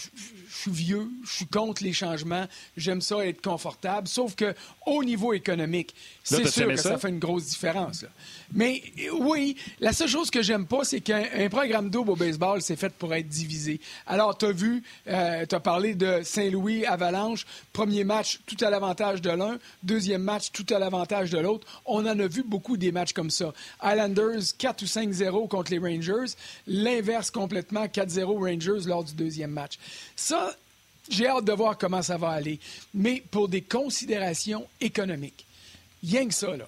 je 0.58 0.62
suis 0.63 0.72
vieux, 0.72 1.10
je 1.24 1.36
suis 1.36 1.46
contre 1.46 1.84
les 1.84 1.93
changements, 1.93 2.46
j'aime 2.76 3.02
ça 3.02 3.26
être 3.26 3.41
confortable. 3.41 4.08
Sauf 4.08 4.36
que 4.36 4.56
au 4.86 5.04
niveau 5.04 5.34
économique, 5.34 5.93
c'est 6.24 6.48
sûr 6.48 6.67
que 6.67 6.76
ça? 6.76 6.98
fait 6.98 7.10
une 7.10 7.20
grosse 7.20 7.46
différence. 7.46 8.06
Mais 8.54 8.82
oui, 9.20 9.56
la 9.80 9.93
seule 9.93 10.08
chose 10.08 10.32
que 10.32 10.41
j'aime 10.41 10.65
pas, 10.65 10.84
c'est 10.84 11.02
qu'un 11.02 11.50
programme 11.50 11.89
double 11.89 12.12
au 12.12 12.15
baseball, 12.15 12.62
c'est 12.62 12.76
fait 12.76 12.93
pour 12.93 13.13
être 13.13 13.28
divisé. 13.28 13.80
Alors, 14.08 14.38
tu 14.38 14.46
as 14.46 14.52
vu, 14.52 14.84
euh, 15.08 15.46
tu 15.46 15.54
as 15.54 15.60
parlé 15.60 15.93
de 15.93 16.22
Saint-Louis, 16.24 16.86
Avalanche, 16.86 17.46
premier 17.74 18.04
match 18.04 18.39
tout 18.46 18.58
à 18.62 18.70
l'avantage 18.70 19.22
de 19.22 19.30
l'un, 19.30 19.60
deuxième 19.84 20.24
match 20.24 20.52
tout 20.52 20.65
à 20.74 20.80
l'avantage 20.80 21.30
de 21.30 21.38
l'autre. 21.38 21.67
On 21.86 22.00
en 22.06 22.20
a 22.20 22.28
vu 22.28 22.43
beaucoup 22.43 22.78
des 22.78 22.91
matchs 22.91 23.13
comme 23.13 23.30
ça. 23.30 23.54
Islanders 23.84 24.41
4 24.58 24.82
ou 24.82 24.86
5-0 24.86 25.48
contre 25.48 25.72
les 25.72 25.80
Rangers, 25.80 26.34
l'inverse 26.65 27.30
complètement 27.30 27.86
4-0 27.86 28.24
Rangers 28.26 28.88
lors 28.88 29.04
du 29.04 29.13
deuxième 29.13 29.52
match. 29.52 29.78
Ça, 30.15 30.47
j'ai 31.10 31.28
hâte 31.28 31.46
de 31.46 31.54
voir 31.54 31.78
comment 31.78 32.02
ça 32.02 32.17
va 32.17 32.30
aller. 32.30 32.60
Mais 32.93 33.24
pour 33.32 33.48
des 33.48 33.62
considérations 33.62 34.67
économiques, 34.82 35.46
rien 36.04 36.28
que 36.28 36.34
ça, 36.34 36.56
là. 36.56 36.67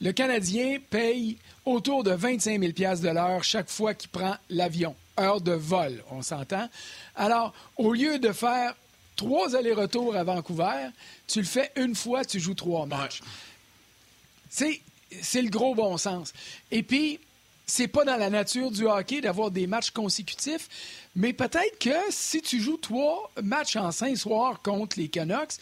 Le 0.00 0.12
Canadien 0.12 0.78
paye 0.90 1.38
autour 1.64 2.04
de 2.04 2.12
25 2.12 2.60
000 2.60 2.72
de 2.72 3.08
l'heure 3.08 3.42
chaque 3.42 3.68
fois 3.68 3.94
qu'il 3.94 4.10
prend 4.10 4.36
l'avion. 4.48 4.94
Heure 5.18 5.40
de 5.40 5.52
vol, 5.52 6.04
on 6.12 6.22
s'entend. 6.22 6.68
Alors, 7.16 7.52
au 7.76 7.92
lieu 7.92 8.20
de 8.20 8.30
faire 8.30 8.74
trois 9.16 9.56
allers-retours 9.56 10.14
à 10.14 10.22
Vancouver, 10.22 10.90
tu 11.26 11.40
le 11.40 11.46
fais 11.46 11.72
une 11.74 11.96
fois, 11.96 12.24
tu 12.24 12.38
joues 12.38 12.54
trois 12.54 12.86
matchs. 12.86 13.20
C'est 14.48 15.42
le 15.42 15.50
gros 15.50 15.74
bon 15.74 15.96
sens. 15.96 16.32
Et 16.70 16.84
puis, 16.84 17.18
c'est 17.68 17.86
pas 17.86 18.04
dans 18.04 18.16
la 18.16 18.30
nature 18.30 18.70
du 18.70 18.86
hockey 18.86 19.20
d'avoir 19.20 19.50
des 19.50 19.66
matchs 19.66 19.90
consécutifs, 19.90 20.68
mais 21.14 21.32
peut-être 21.32 21.78
que 21.78 21.96
si 22.10 22.42
tu 22.42 22.60
joues 22.60 22.78
trois 22.78 23.30
matchs 23.42 23.76
en 23.76 23.92
cinq 23.92 24.16
soirs 24.16 24.60
contre 24.62 24.98
les 24.98 25.08
Canucks, 25.08 25.58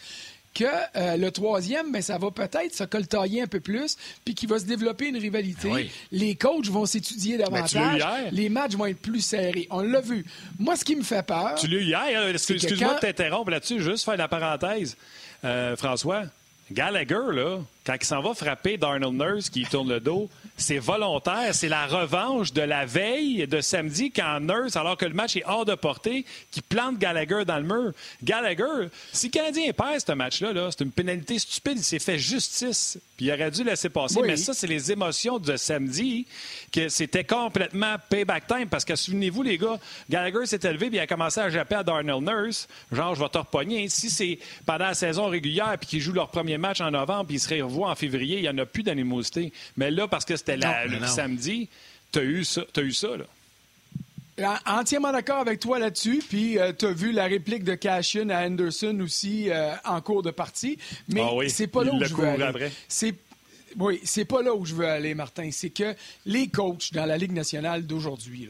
que 0.55 0.63
euh, 0.95 1.17
le 1.17 1.29
troisième, 1.29 1.87
mais 1.87 1.99
ben, 1.99 2.01
ça 2.01 2.17
va 2.17 2.31
peut-être 2.31 2.73
se 2.73 2.83
coltailler 2.83 3.43
un 3.43 3.47
peu 3.47 3.59
plus, 3.59 3.95
puis 4.25 4.33
qu'il 4.33 4.49
va 4.49 4.57
se 4.57 4.65
développer 4.65 5.09
une 5.09 5.17
rivalité. 5.17 5.91
Les 6.11 6.35
coachs 6.35 6.67
vont 6.67 6.87
s'étudier 6.87 7.37
davantage. 7.37 8.01
Les 8.31 8.49
matchs 8.49 8.73
vont 8.73 8.87
être 8.87 9.01
plus 9.01 9.21
serrés. 9.21 9.67
On 9.69 9.81
l'a 9.81 10.01
vu. 10.01 10.25
Moi, 10.57 10.75
ce 10.75 10.83
qui 10.83 10.95
me 10.95 11.03
fait 11.03 11.23
peur. 11.23 11.55
Tu 11.55 11.67
l'as 11.67 11.77
eu 11.77 11.83
hier. 11.83 12.27
Excuse-moi 12.29 12.95
de 12.95 12.99
t'interrompre 12.99 13.51
là-dessus, 13.51 13.81
juste 13.81 14.03
faire 14.03 14.17
la 14.17 14.27
parenthèse. 14.27 14.97
Euh, 15.45 15.75
François, 15.75 16.23
Gallagher, 16.71 17.33
là, 17.33 17.59
quand 17.87 17.95
il 18.01 18.05
s'en 18.05 18.19
va 18.19 18.33
frapper 18.33 18.75
Darnell 18.75 19.13
Nurse 19.13 19.49
qui 19.49 19.63
tourne 19.63 19.87
le 19.87 20.01
dos, 20.01 20.29
c'est 20.57 20.77
volontaire. 20.77 21.55
C'est 21.55 21.69
la 21.69 21.87
revanche 21.87 22.51
de 22.51 22.61
la 22.61 22.85
veille 22.85 23.47
de 23.47 23.61
samedi 23.61 24.11
quand 24.11 24.41
Nurse, 24.41 24.75
alors 24.75 24.97
que 24.97 25.05
le 25.05 25.13
match 25.13 25.37
est 25.37 25.43
hors 25.45 25.63
de 25.63 25.73
portée, 25.73 26.25
qui 26.51 26.61
plante 26.61 26.97
Gallagher 26.97 27.45
dans 27.45 27.55
le 27.55 27.63
mur. 27.63 27.93
Gallagher, 28.21 28.89
si 29.13 29.27
le 29.27 29.31
Canadien 29.31 29.71
perd 29.71 30.01
ce 30.05 30.11
match-là, 30.11 30.51
-là, 30.51 30.69
c'est 30.69 30.83
une 30.83 30.91
pénalité 30.91 31.39
stupide. 31.39 31.77
Il 31.77 31.83
s'est 31.83 31.99
fait 31.99 32.19
justice. 32.19 32.99
Puis 33.15 33.27
il 33.27 33.31
aurait 33.31 33.51
dû 33.51 33.63
laisser 33.63 33.89
passer. 33.89 34.21
Mais 34.21 34.35
ça, 34.35 34.53
c'est 34.53 34.67
les 34.67 34.91
émotions 34.91 35.39
de 35.39 35.55
samedi, 35.55 36.27
que 36.73 36.89
c'était 36.89 37.23
complètement 37.23 37.95
payback 38.09 38.47
time. 38.47 38.67
Parce 38.67 38.83
que 38.83 38.97
souvenez-vous, 38.97 39.43
les 39.43 39.57
gars, 39.57 39.79
Gallagher 40.09 40.45
s'est 40.45 40.59
élevé 40.63 40.89
puis 40.89 40.97
il 40.97 40.99
a 40.99 41.07
commencé 41.07 41.39
à 41.39 41.49
japper 41.49 41.75
à 41.75 41.83
Darnell 41.83 42.21
Nurse. 42.21 42.67
Genre, 42.91 43.15
je 43.15 43.23
vais 43.23 43.29
te 43.29 43.37
repogner. 43.37 43.87
Si 43.87 44.09
c'est 44.09 44.39
pendant 44.65 44.87
la 44.87 44.93
saison 44.93 45.27
régulière 45.27 45.77
puis 45.79 45.87
qu'ils 45.87 46.01
jouent 46.01 46.13
leur 46.13 46.29
premier 46.29 46.57
match 46.57 46.81
en 46.81 46.91
novembre 46.91 47.27
puis 47.27 47.37
ils 47.37 47.39
seraient 47.39 47.61
en 47.85 47.95
février, 47.95 48.37
il 48.37 48.41
n'y 48.41 48.49
en 48.49 48.57
a 48.57 48.65
plus 48.65 48.83
d'animosité. 48.83 49.51
Mais 49.75 49.91
là, 49.91 50.07
parce 50.07 50.25
que 50.25 50.35
c'était 50.35 50.57
le 50.57 51.05
samedi, 51.07 51.69
tu 52.11 52.19
as 52.19 52.23
eu 52.23 52.43
ça. 52.43 52.61
As 52.75 52.81
eu 52.81 52.91
ça 52.91 53.09
là. 53.17 53.25
Entièrement 54.67 55.11
d'accord 55.11 55.39
avec 55.39 55.59
toi 55.59 55.79
là-dessus. 55.79 56.21
Puis, 56.27 56.59
euh, 56.59 56.71
tu 56.77 56.85
as 56.85 56.91
vu 56.91 57.11
la 57.11 57.25
réplique 57.25 57.63
de 57.63 57.73
Cashin 57.73 58.29
à 58.29 58.45
Anderson 58.45 58.99
aussi 59.01 59.49
euh, 59.49 59.73
en 59.83 59.99
cours 60.01 60.21
de 60.21 60.29
partie. 60.29 60.77
Mais 61.07 61.21
ah 61.23 61.31
c'est 61.47 61.65
pas 61.65 61.83
là 61.83 61.93
où 61.93 62.03
je 62.03 62.13
veux 62.13 62.27
aller. 62.27 62.69
C'est 62.87 63.15
oui, 63.77 63.99
c'est 64.03 64.25
pas 64.25 64.41
là 64.41 64.53
où 64.53 64.65
je 64.65 64.73
veux 64.73 64.87
aller, 64.87 65.13
Martin. 65.13 65.49
C'est 65.51 65.69
que 65.69 65.95
les 66.25 66.47
coachs 66.47 66.93
dans 66.93 67.05
la 67.05 67.17
Ligue 67.17 67.33
nationale 67.33 67.85
d'aujourd'hui, 67.85 68.49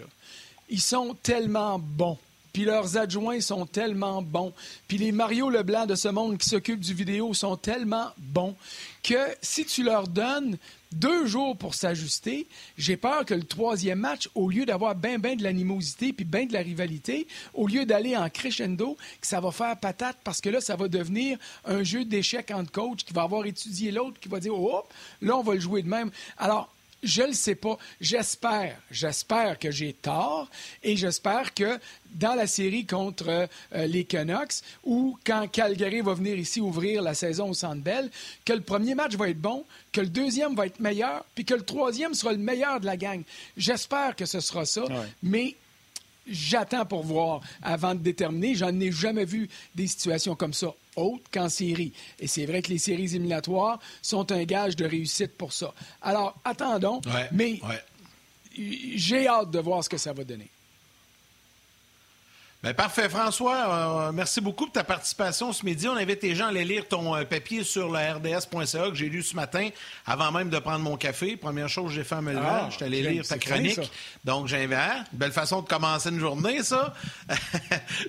ils 0.69 0.81
sont 0.81 1.15
tellement 1.21 1.79
bons 1.79 2.17
puis 2.53 2.65
leurs 2.65 2.97
adjoints 2.97 3.41
sont 3.41 3.65
tellement 3.65 4.21
bons, 4.21 4.53
puis 4.87 4.97
les 4.97 5.11
Mario 5.11 5.49
Leblanc 5.49 5.85
de 5.85 5.95
ce 5.95 6.07
monde 6.07 6.37
qui 6.37 6.49
s'occupent 6.49 6.79
du 6.79 6.93
vidéo 6.93 7.33
sont 7.33 7.55
tellement 7.55 8.11
bons 8.17 8.55
que 9.03 9.15
si 9.41 9.65
tu 9.65 9.83
leur 9.83 10.07
donnes 10.07 10.57
deux 10.91 11.25
jours 11.25 11.57
pour 11.57 11.75
s'ajuster, 11.75 12.47
j'ai 12.77 12.97
peur 12.97 13.25
que 13.25 13.33
le 13.33 13.43
troisième 13.43 13.99
match, 13.99 14.29
au 14.35 14.49
lieu 14.49 14.65
d'avoir 14.65 14.95
bien, 14.95 15.19
bien 15.19 15.35
de 15.35 15.43
l'animosité 15.43 16.13
puis 16.13 16.25
bien 16.25 16.45
de 16.45 16.53
la 16.53 16.59
rivalité, 16.59 17.27
au 17.53 17.67
lieu 17.67 17.85
d'aller 17.85 18.15
en 18.15 18.29
crescendo, 18.29 18.97
que 19.21 19.27
ça 19.27 19.39
va 19.39 19.51
faire 19.51 19.77
patate 19.77 20.17
parce 20.23 20.41
que 20.41 20.49
là, 20.49 20.61
ça 20.61 20.75
va 20.75 20.87
devenir 20.87 21.37
un 21.65 21.83
jeu 21.83 22.05
d'échecs 22.05 22.51
entre 22.51 22.71
coachs 22.71 23.03
qui 23.03 23.13
va 23.13 23.23
avoir 23.23 23.45
étudié 23.45 23.91
l'autre, 23.91 24.19
qui 24.19 24.29
va 24.29 24.39
dire, 24.39 24.53
oh, 24.53 24.83
là, 25.21 25.37
on 25.37 25.43
va 25.43 25.53
le 25.53 25.59
jouer 25.59 25.83
de 25.83 25.89
même. 25.89 26.11
Alors, 26.37 26.73
Je 27.03 27.21
ne 27.21 27.27
le 27.27 27.33
sais 27.33 27.55
pas. 27.55 27.77
J'espère, 28.01 28.75
j'espère 28.89 29.59
que 29.59 29.69
j'ai 29.69 29.93
tort 29.93 30.49
et 30.81 30.97
j'espère 30.97 31.53
que 31.53 31.79
dans 32.15 32.33
la 32.33 32.47
série 32.47 32.85
contre 32.85 33.29
euh, 33.29 33.85
les 33.85 34.03
Canucks 34.03 34.63
ou 34.83 35.17
quand 35.25 35.47
Calgary 35.51 36.01
va 36.01 36.15
venir 36.15 36.37
ici 36.37 36.59
ouvrir 36.59 37.01
la 37.01 37.13
saison 37.13 37.49
au 37.49 37.53
Centre 37.53 37.81
Bell, 37.81 38.09
que 38.45 38.53
le 38.53 38.61
premier 38.61 38.95
match 38.95 39.15
va 39.15 39.29
être 39.29 39.39
bon, 39.39 39.63
que 39.91 40.01
le 40.01 40.07
deuxième 40.07 40.55
va 40.55 40.65
être 40.65 40.79
meilleur, 40.79 41.23
puis 41.35 41.45
que 41.45 41.53
le 41.53 41.63
troisième 41.63 42.13
sera 42.13 42.31
le 42.31 42.39
meilleur 42.39 42.79
de 42.79 42.85
la 42.85 42.97
gang. 42.97 43.21
J'espère 43.55 44.15
que 44.15 44.25
ce 44.25 44.39
sera 44.39 44.65
ça, 44.65 44.83
mais 45.21 45.55
j'attends 46.29 46.85
pour 46.85 47.03
voir 47.03 47.41
avant 47.61 47.95
de 47.95 47.99
déterminer. 47.99 48.55
J'en 48.55 48.77
ai 48.79 48.91
jamais 48.91 49.25
vu 49.25 49.49
des 49.75 49.87
situations 49.87 50.35
comme 50.35 50.53
ça 50.53 50.73
autres 50.95 51.29
qu'en 51.31 51.49
série. 51.49 51.93
Et 52.19 52.27
c'est 52.27 52.45
vrai 52.45 52.61
que 52.61 52.69
les 52.69 52.79
séries 52.79 53.03
éliminatoires 53.03 53.79
sont 54.01 54.31
un 54.31 54.43
gage 54.43 54.75
de 54.75 54.85
réussite 54.85 55.37
pour 55.37 55.53
ça. 55.53 55.73
Alors, 56.01 56.35
attendons, 56.43 57.01
mais 57.31 57.59
j'ai 58.95 59.27
hâte 59.27 59.51
de 59.51 59.59
voir 59.59 59.83
ce 59.83 59.89
que 59.89 59.97
ça 59.97 60.13
va 60.13 60.23
donner. 60.23 60.49
Bien, 62.63 62.73
parfait, 62.73 63.07
François. 63.07 64.07
Euh, 64.07 64.11
merci 64.11 64.41
beaucoup 64.41 64.65
pour 64.65 64.73
ta 64.73 64.83
participation 64.83 65.53
ce 65.53 65.63
midi. 65.63 65.87
On 65.87 65.95
invite 65.95 66.23
les 66.23 66.33
gens 66.33 66.45
à 66.45 66.49
aller 66.49 66.65
lire 66.65 66.87
ton 66.87 67.15
euh, 67.15 67.23
papier 67.23 67.63
sur 67.63 67.87
le 67.87 67.99
rds.ca 67.99 68.89
que 68.89 68.95
j'ai 68.95 69.09
lu 69.09 69.21
ce 69.21 69.35
matin 69.35 69.69
avant 70.07 70.31
même 70.31 70.49
de 70.49 70.57
prendre 70.57 70.79
mon 70.79 70.97
café. 70.97 71.37
Première 71.37 71.69
chose 71.69 71.89
que 71.89 71.91
j'ai 71.93 72.03
fait 72.03 72.15
en 72.15 72.23
me 72.23 72.33
levant, 72.33 72.47
ah, 72.47 72.67
je 72.71 72.77
suis 72.77 72.85
allé 72.85 73.03
lire 73.03 73.27
ta 73.27 73.37
chronique. 73.37 73.79
Donc, 74.25 74.47
j'invite. 74.47 74.73
Hein? 74.73 75.03
Belle 75.13 75.31
façon 75.31 75.61
de 75.61 75.67
commencer 75.67 76.09
une 76.09 76.19
journée, 76.19 76.63
ça. 76.63 76.95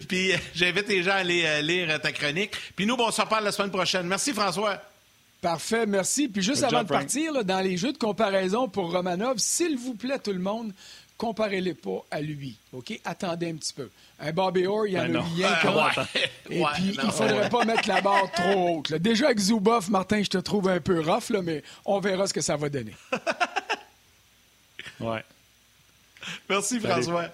Puis, 0.09 0.33
j'invite 0.55 0.89
les 0.89 1.03
gens 1.03 1.13
à 1.13 1.17
aller 1.17 1.45
euh, 1.45 1.61
lire 1.61 2.01
ta 2.01 2.13
chronique. 2.13 2.53
Puis, 2.75 2.87
nous, 2.87 2.97
bon, 2.97 3.09
on 3.09 3.13
se 3.13 3.21
reparle 3.21 3.45
la 3.45 3.53
semaine 3.53 3.71
prochaine. 3.71 4.07
Merci, 4.07 4.33
François. 4.33 4.81
Parfait, 5.43 5.87
merci. 5.87 6.27
Puis 6.27 6.43
juste 6.43 6.65
avant 6.65 6.83
de 6.83 6.89
partir, 6.89 7.45
dans 7.45 7.61
les 7.61 7.77
jeux 7.77 7.93
de 7.93 7.99
comparaison 7.99 8.69
pour 8.69 8.91
Romanov, 8.91 9.39
s'il 9.39 9.77
vous 9.77 9.95
plaît, 9.95 10.19
tout 10.19 10.33
le 10.33 10.41
monde, 10.41 10.73
comparez-les 11.19 11.75
pas 11.75 12.05
à 12.11 12.21
lui. 12.21 12.57
OK? 12.73 12.99
Attendez 13.05 13.51
un 13.51 13.57
petit 13.57 13.75
peu. 13.75 13.91
Un 14.21 14.33
Bobby 14.33 14.67
Orr, 14.67 14.87
il 14.87 14.93
y 14.95 14.99
en 14.99 15.09
ben 15.09 15.17
a 15.17 15.23
rien 15.23 16.05
Et 16.51 16.65
puis, 16.75 16.97
il 16.99 17.07
ne 17.07 17.11
faudrait 17.11 17.51
pas 17.51 17.65
mettre 17.65 17.89
la 17.89 18.01
barre 18.01 18.31
trop 18.35 18.79
haute. 18.79 18.95
Déjà, 18.95 19.27
avec 19.27 19.39
Zuboff, 19.39 19.89
Martin, 19.91 20.23
je 20.23 20.31
te 20.31 20.39
trouve 20.39 20.69
un 20.69 20.81
peu 20.81 21.01
rough, 21.01 21.31
là, 21.31 21.43
mais 21.43 21.63
on 21.85 22.01
verra 22.01 22.27
ce 22.27 22.33
que 22.33 22.41
ça 22.41 22.57
va 22.57 22.69
donner. 22.69 22.95
ouais. 25.01 25.25
Merci, 26.49 26.81
François. 26.81 27.27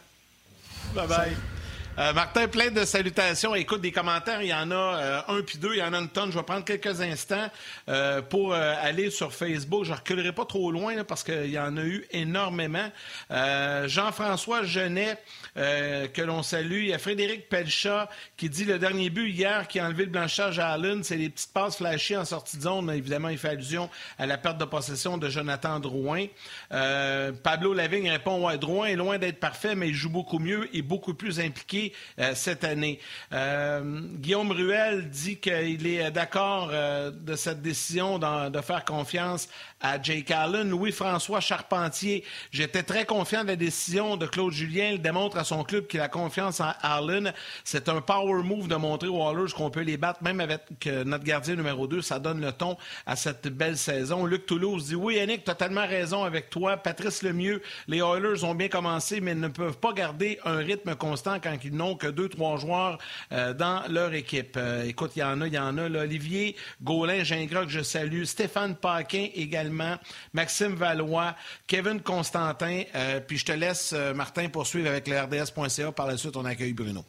Bye-bye. 0.94 1.63
Euh, 1.96 2.12
Martin, 2.12 2.48
plein 2.48 2.72
de 2.72 2.84
salutations. 2.84 3.54
Écoute, 3.54 3.80
des 3.80 3.92
commentaires, 3.92 4.42
il 4.42 4.48
y 4.48 4.54
en 4.54 4.72
a 4.72 4.74
euh, 4.74 5.20
un 5.28 5.42
puis 5.42 5.58
deux, 5.58 5.74
il 5.74 5.78
y 5.78 5.82
en 5.82 5.92
a 5.92 5.98
une 5.98 6.08
tonne. 6.08 6.32
Je 6.32 6.36
vais 6.36 6.42
prendre 6.42 6.64
quelques 6.64 7.00
instants 7.00 7.48
euh, 7.88 8.20
pour 8.20 8.52
aller 8.52 9.10
sur 9.10 9.32
Facebook. 9.32 9.84
Je 9.84 9.92
ne 9.92 9.96
reculerai 9.96 10.32
pas 10.32 10.44
trop 10.44 10.72
loin 10.72 11.04
parce 11.04 11.22
qu'il 11.22 11.50
y 11.50 11.58
en 11.58 11.76
a 11.76 11.82
eu 11.82 12.04
énormément. 12.10 12.90
Jean-François 13.30 14.64
Genet, 14.64 15.18
que 15.54 16.22
l'on 16.22 16.42
salue. 16.42 16.82
Il 16.82 16.88
y 16.88 16.92
a 16.92 16.98
Frédéric 16.98 17.48
Pelchat 17.48 18.08
qui 18.36 18.48
dit 18.48 18.64
le 18.64 18.78
dernier 18.78 19.10
but 19.10 19.28
hier 19.28 19.68
qui 19.68 19.78
a 19.78 19.86
enlevé 19.86 20.04
le 20.04 20.10
blanchage 20.10 20.58
à 20.58 20.70
Allen, 20.70 21.04
c'est 21.04 21.16
les 21.16 21.28
petites 21.28 21.52
passes 21.52 21.76
flashées 21.76 22.16
en 22.16 22.24
sortie 22.24 22.56
de 22.56 22.62
zone. 22.62 22.90
Évidemment, 22.90 23.28
il 23.28 23.38
fait 23.38 23.50
allusion 23.50 23.88
à 24.18 24.26
la 24.26 24.36
perte 24.36 24.58
de 24.58 24.64
possession 24.64 25.16
de 25.16 25.28
Jonathan 25.28 25.78
Drouin. 25.78 26.26
Pablo 26.70 27.72
Lavigne 27.72 28.10
répond 28.10 28.46
ouais, 28.46 28.58
Drouin 28.58 28.86
est 28.86 28.96
loin 28.96 29.18
d'être 29.18 29.38
parfait, 29.38 29.74
mais 29.74 29.88
il 29.88 29.94
joue 29.94 30.10
beaucoup 30.10 30.38
mieux 30.38 30.68
et 30.74 30.82
beaucoup 30.82 31.14
plus 31.14 31.38
impliqué 31.38 31.83
euh, 32.18 32.32
cette 32.34 32.64
année. 32.64 32.98
Euh, 33.32 34.00
Guillaume 34.16 34.52
Ruel 34.52 35.08
dit 35.10 35.38
qu'il 35.38 35.86
est 35.86 36.10
d'accord 36.10 36.70
euh, 36.72 37.10
de 37.10 37.34
cette 37.34 37.62
décision 37.62 38.18
de 38.18 38.60
faire 38.60 38.84
confiance 38.84 39.48
à 39.80 40.00
Jake 40.00 40.30
Allen. 40.30 40.70
Louis-François 40.70 41.40
Charpentier, 41.40 42.24
j'étais 42.50 42.82
très 42.82 43.04
confiant 43.04 43.42
de 43.42 43.48
la 43.48 43.56
décision 43.56 44.16
de 44.16 44.26
Claude 44.26 44.52
Julien. 44.52 44.90
Il 44.92 45.02
démontre 45.02 45.36
à 45.36 45.44
son 45.44 45.64
club 45.64 45.86
qu'il 45.86 46.00
a 46.00 46.08
confiance 46.08 46.60
en 46.60 46.72
Allen. 46.80 47.32
C'est 47.64 47.88
un 47.88 48.00
power 48.00 48.42
move 48.42 48.68
de 48.68 48.76
montrer 48.76 49.08
aux 49.08 49.18
Wallers 49.24 49.52
qu'on 49.52 49.70
peut 49.70 49.82
les 49.82 49.96
battre, 49.96 50.22
même 50.22 50.40
avec 50.40 50.62
notre 51.04 51.24
gardien 51.24 51.56
numéro 51.56 51.86
2. 51.86 52.02
Ça 52.02 52.18
donne 52.18 52.40
le 52.40 52.52
ton 52.52 52.76
à 53.06 53.16
cette 53.16 53.48
belle 53.48 53.76
saison. 53.76 54.24
Luc 54.24 54.46
Toulouse 54.46 54.86
dit 54.86 54.94
Oui, 54.94 55.16
Yannick, 55.16 55.44
totalement 55.44 55.86
raison 55.86 56.24
avec 56.24 56.50
toi. 56.50 56.76
Patrice 56.76 57.22
Lemieux, 57.22 57.62
les 57.88 57.98
Oilers 57.98 58.44
ont 58.44 58.54
bien 58.54 58.68
commencé, 58.68 59.20
mais 59.20 59.34
ne 59.34 59.48
peuvent 59.48 59.78
pas 59.78 59.92
garder 59.92 60.38
un 60.44 60.56
rythme 60.56 60.94
constant 60.94 61.38
quand 61.40 61.56
ils 61.62 61.73
n'ont 61.74 61.96
que 61.96 62.06
deux, 62.06 62.28
trois 62.28 62.56
joueurs 62.56 62.98
euh, 63.32 63.54
dans 63.54 63.82
leur 63.88 64.14
équipe. 64.14 64.56
Euh, 64.56 64.84
écoute, 64.84 65.12
il 65.16 65.20
y 65.20 65.22
en 65.22 65.40
a, 65.40 65.46
il 65.46 65.54
y 65.54 65.58
en 65.58 65.78
a. 65.78 65.84
Olivier 65.84 66.56
Gaulin, 66.82 67.24
Gingras, 67.24 67.66
je 67.68 67.80
salue. 67.80 68.24
Stéphane 68.24 68.74
Paquin 68.76 69.28
également. 69.34 69.96
Maxime 70.32 70.74
Valois, 70.74 71.34
Kevin 71.66 72.00
Constantin. 72.00 72.82
Euh, 72.94 73.20
puis 73.20 73.38
je 73.38 73.44
te 73.44 73.52
laisse, 73.52 73.94
Martin, 74.14 74.48
poursuivre 74.48 74.88
avec 74.88 75.08
le 75.08 75.20
RDS.ca. 75.20 75.92
Par 75.92 76.06
la 76.06 76.16
suite, 76.16 76.36
on 76.36 76.44
accueille 76.44 76.72
Bruno. 76.72 77.04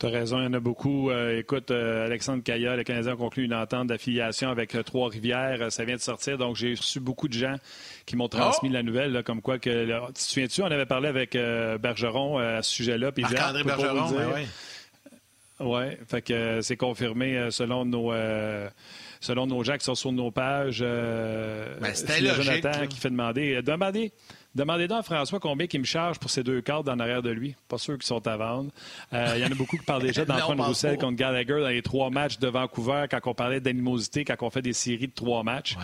Tu 0.00 0.06
as 0.06 0.08
raison, 0.08 0.38
il 0.40 0.44
y 0.44 0.46
en 0.46 0.54
a 0.54 0.60
beaucoup. 0.60 1.10
Euh, 1.10 1.38
écoute, 1.38 1.70
Alexandre 1.70 2.42
Caillat, 2.42 2.74
le 2.74 2.84
Canadien 2.84 3.12
a 3.12 3.16
conclu 3.16 3.44
une 3.44 3.54
entente 3.54 3.86
d'affiliation 3.88 4.48
avec 4.48 4.76
Trois-Rivières. 4.84 5.70
ça 5.70 5.84
vient 5.84 5.96
de 5.96 6.00
sortir, 6.00 6.38
donc 6.38 6.56
j'ai 6.56 6.74
reçu 6.74 7.00
beaucoup 7.00 7.28
de 7.28 7.34
gens 7.34 7.56
qui 8.06 8.16
m'ont 8.16 8.28
transmis 8.28 8.70
oh! 8.70 8.74
la 8.74 8.82
nouvelle, 8.82 9.22
comme 9.24 9.42
quoi 9.42 9.58
que... 9.58 10.08
tu 10.08 10.12
te 10.14 10.18
souviens-tu, 10.18 10.62
on 10.62 10.66
avait 10.66 10.86
parlé 10.86 11.08
avec 11.08 11.34
Bergeron 11.34 12.38
à 12.38 12.62
ce 12.62 12.74
sujet-là. 12.74 13.12
Marc-André 13.16 13.62
Bergeron, 13.62 14.10
oui. 14.34 14.46
Oui, 15.62 15.82
fait 16.08 16.22
que 16.22 16.62
c'est 16.62 16.78
confirmé 16.78 17.50
selon 17.50 17.84
nos 17.84 18.10
selon 19.20 19.46
nos 19.46 19.62
gens 19.62 19.76
qui 19.76 19.84
sont 19.84 19.94
sur 19.94 20.12
nos 20.12 20.30
pages. 20.30 20.80
Euh, 20.82 21.76
ben, 21.80 21.94
C'était 21.94 22.24
Jonathan 22.24 22.86
qui 22.88 22.98
fait 22.98 23.10
demander. 23.10 23.56
Euh, 23.56 24.08
demandez. 24.54 24.88
Donc 24.88 25.00
à 25.00 25.02
François 25.02 25.40
combien 25.40 25.66
il 25.72 25.80
me 25.80 25.84
charge 25.84 26.18
pour 26.18 26.30
ces 26.30 26.42
deux 26.42 26.60
cartes 26.60 26.88
en 26.88 26.98
arrière 26.98 27.22
de 27.22 27.30
lui. 27.30 27.54
Pas 27.68 27.78
sûr 27.78 27.94
qu'ils 27.94 28.06
sont 28.06 28.26
à 28.26 28.36
vendre. 28.36 28.70
Euh, 29.12 29.32
il 29.36 29.42
y 29.42 29.44
en 29.44 29.50
a 29.50 29.54
beaucoup 29.54 29.76
qui 29.76 29.84
parlent 29.84 30.02
déjà 30.02 30.24
d'Antoine 30.26 30.60
Roussel 30.60 30.98
contre 30.98 31.16
Gallagher 31.16 31.60
dans 31.60 31.68
les 31.68 31.82
trois 31.82 32.10
matchs 32.10 32.38
de 32.38 32.48
Vancouver 32.48 33.06
quand 33.10 33.20
on 33.26 33.34
parlait 33.34 33.60
d'animosité, 33.60 34.24
quand 34.24 34.36
on 34.40 34.50
fait 34.50 34.62
des 34.62 34.72
séries 34.72 35.08
de 35.08 35.14
trois 35.14 35.42
matchs. 35.42 35.76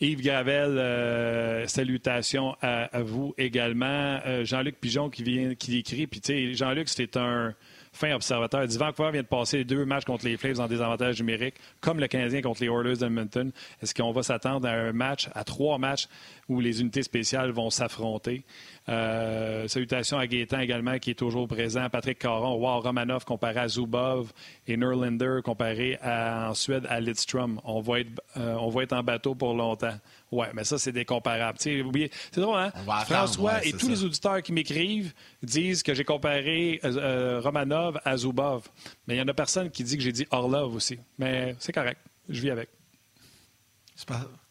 Yves 0.00 0.22
Gravel, 0.22 1.68
salutations 1.68 2.56
à, 2.60 3.02
vous 3.02 3.34
également. 3.38 4.20
Jean-Luc 4.44 4.80
Pigeon 4.80 5.10
qui 5.10 5.22
vient, 5.22 5.54
qui 5.54 5.78
écrit. 5.78 6.06
Puis 6.06 6.20
tu 6.20 6.32
sais, 6.32 6.54
Jean-Luc, 6.54 6.88
c'est 6.88 7.16
un 7.16 7.54
fin 7.92 8.14
observateur. 8.14 8.66
Dit 8.66 8.78
Vancouver 8.78 9.10
vient 9.12 9.22
de 9.22 9.26
passer 9.26 9.64
deux 9.64 9.84
matchs 9.84 10.04
contre 10.04 10.24
les 10.24 10.36
Flames 10.36 10.60
en 10.60 10.66
désavantage 10.66 11.20
numérique, 11.20 11.54
comme 11.80 12.00
le 12.00 12.08
Canadien 12.08 12.40
contre 12.40 12.62
les 12.62 12.68
Oilers 12.68 12.96
d'Edmonton. 12.96 13.52
Est-ce 13.82 13.94
qu'on 13.94 14.12
va 14.12 14.22
s'attendre 14.22 14.66
à 14.66 14.72
un 14.72 14.92
match, 14.92 15.28
à 15.34 15.44
trois 15.44 15.78
matchs 15.78 16.08
où 16.48 16.60
les 16.60 16.80
unités 16.80 17.02
spéciales 17.02 17.50
vont 17.50 17.70
s'affronter? 17.70 18.44
Euh, 18.88 19.68
salutations 19.68 20.18
à 20.18 20.26
Gaétan 20.26 20.60
également, 20.60 20.98
qui 20.98 21.10
est 21.10 21.18
toujours 21.18 21.46
présent. 21.46 21.88
Patrick 21.90 22.18
Caron, 22.18 22.56
wow, 22.56 22.80
Romanov 22.80 23.24
comparé 23.24 23.60
à 23.60 23.68
Zubov 23.68 24.32
et 24.66 24.76
Nerlander 24.76 25.40
comparé 25.44 25.98
à, 26.02 26.50
en 26.50 26.54
Suède 26.54 26.86
à 26.88 26.98
Lidstrom. 27.00 27.60
On 27.64 27.80
va, 27.80 28.00
être, 28.00 28.20
euh, 28.36 28.56
on 28.58 28.68
va 28.70 28.82
être 28.82 28.94
en 28.94 29.02
bateau 29.02 29.34
pour 29.34 29.54
longtemps. 29.54 29.98
Oui, 30.32 30.46
mais 30.54 30.64
ça, 30.64 30.78
c'est 30.78 30.92
des 30.92 31.04
comparables. 31.04 31.58
C'est 31.60 31.82
drôle, 32.36 32.58
hein? 32.58 32.72
François 33.04 33.64
et 33.64 33.72
tous 33.74 33.88
les 33.88 34.02
auditeurs 34.02 34.42
qui 34.42 34.52
m'écrivent 34.52 35.12
disent 35.42 35.82
que 35.82 35.92
j'ai 35.92 36.04
comparé 36.04 36.80
euh, 36.84 36.96
euh, 36.96 37.40
Romanov 37.40 38.00
à 38.02 38.16
Zubov. 38.16 38.66
Mais 39.06 39.16
il 39.16 39.18
y 39.18 39.20
en 39.20 39.28
a 39.28 39.34
personne 39.34 39.70
qui 39.70 39.84
dit 39.84 39.98
que 39.98 40.02
j'ai 40.02 40.10
dit 40.12 40.26
Orlov 40.30 40.74
aussi. 40.74 40.98
Mais 41.18 41.54
c'est 41.58 41.72
correct. 41.72 42.00
Je 42.30 42.40
vis 42.40 42.50
avec. 42.50 42.70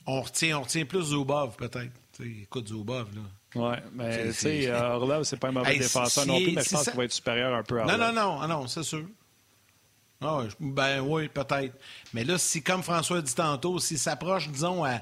On, 0.05 0.21
retient, 0.21 0.59
on 0.59 0.61
retient 0.61 0.85
plus 0.85 1.05
Zubov, 1.05 1.55
peut-être. 1.55 1.91
Écoute, 2.23 2.67
Zubov, 2.67 3.07
là. 3.15 3.21
Oui, 3.53 3.75
mais 3.93 4.27
tu 4.27 4.33
sais, 4.33 4.67
euh, 4.67 4.93
Orlov, 4.93 5.23
c'est 5.23 5.37
pas 5.37 5.49
un 5.49 5.51
mauvais 5.51 5.77
défenseur 5.77 6.25
non 6.25 6.37
plus, 6.37 6.53
mais 6.53 6.63
je 6.63 6.69
pense 6.69 6.85
qu'il 6.85 6.93
va 6.93 7.03
être 7.03 7.11
supérieur 7.11 7.53
un 7.53 7.63
peu 7.63 7.81
à 7.81 7.85
Non, 7.85 7.97
non, 7.97 8.13
non, 8.13 8.39
ah 8.39 8.47
non, 8.47 8.67
c'est 8.67 8.83
sûr. 8.83 9.03
Ah, 10.21 10.43
ben 10.59 11.01
oui, 11.01 11.27
peut-être. 11.27 11.75
Mais 12.13 12.23
là, 12.23 12.37
si, 12.37 12.61
comme 12.61 12.83
François 12.83 13.21
dit 13.21 13.33
tantôt, 13.33 13.79
s'il 13.79 13.97
s'approche, 13.97 14.47
disons, 14.49 14.85
à 14.85 15.01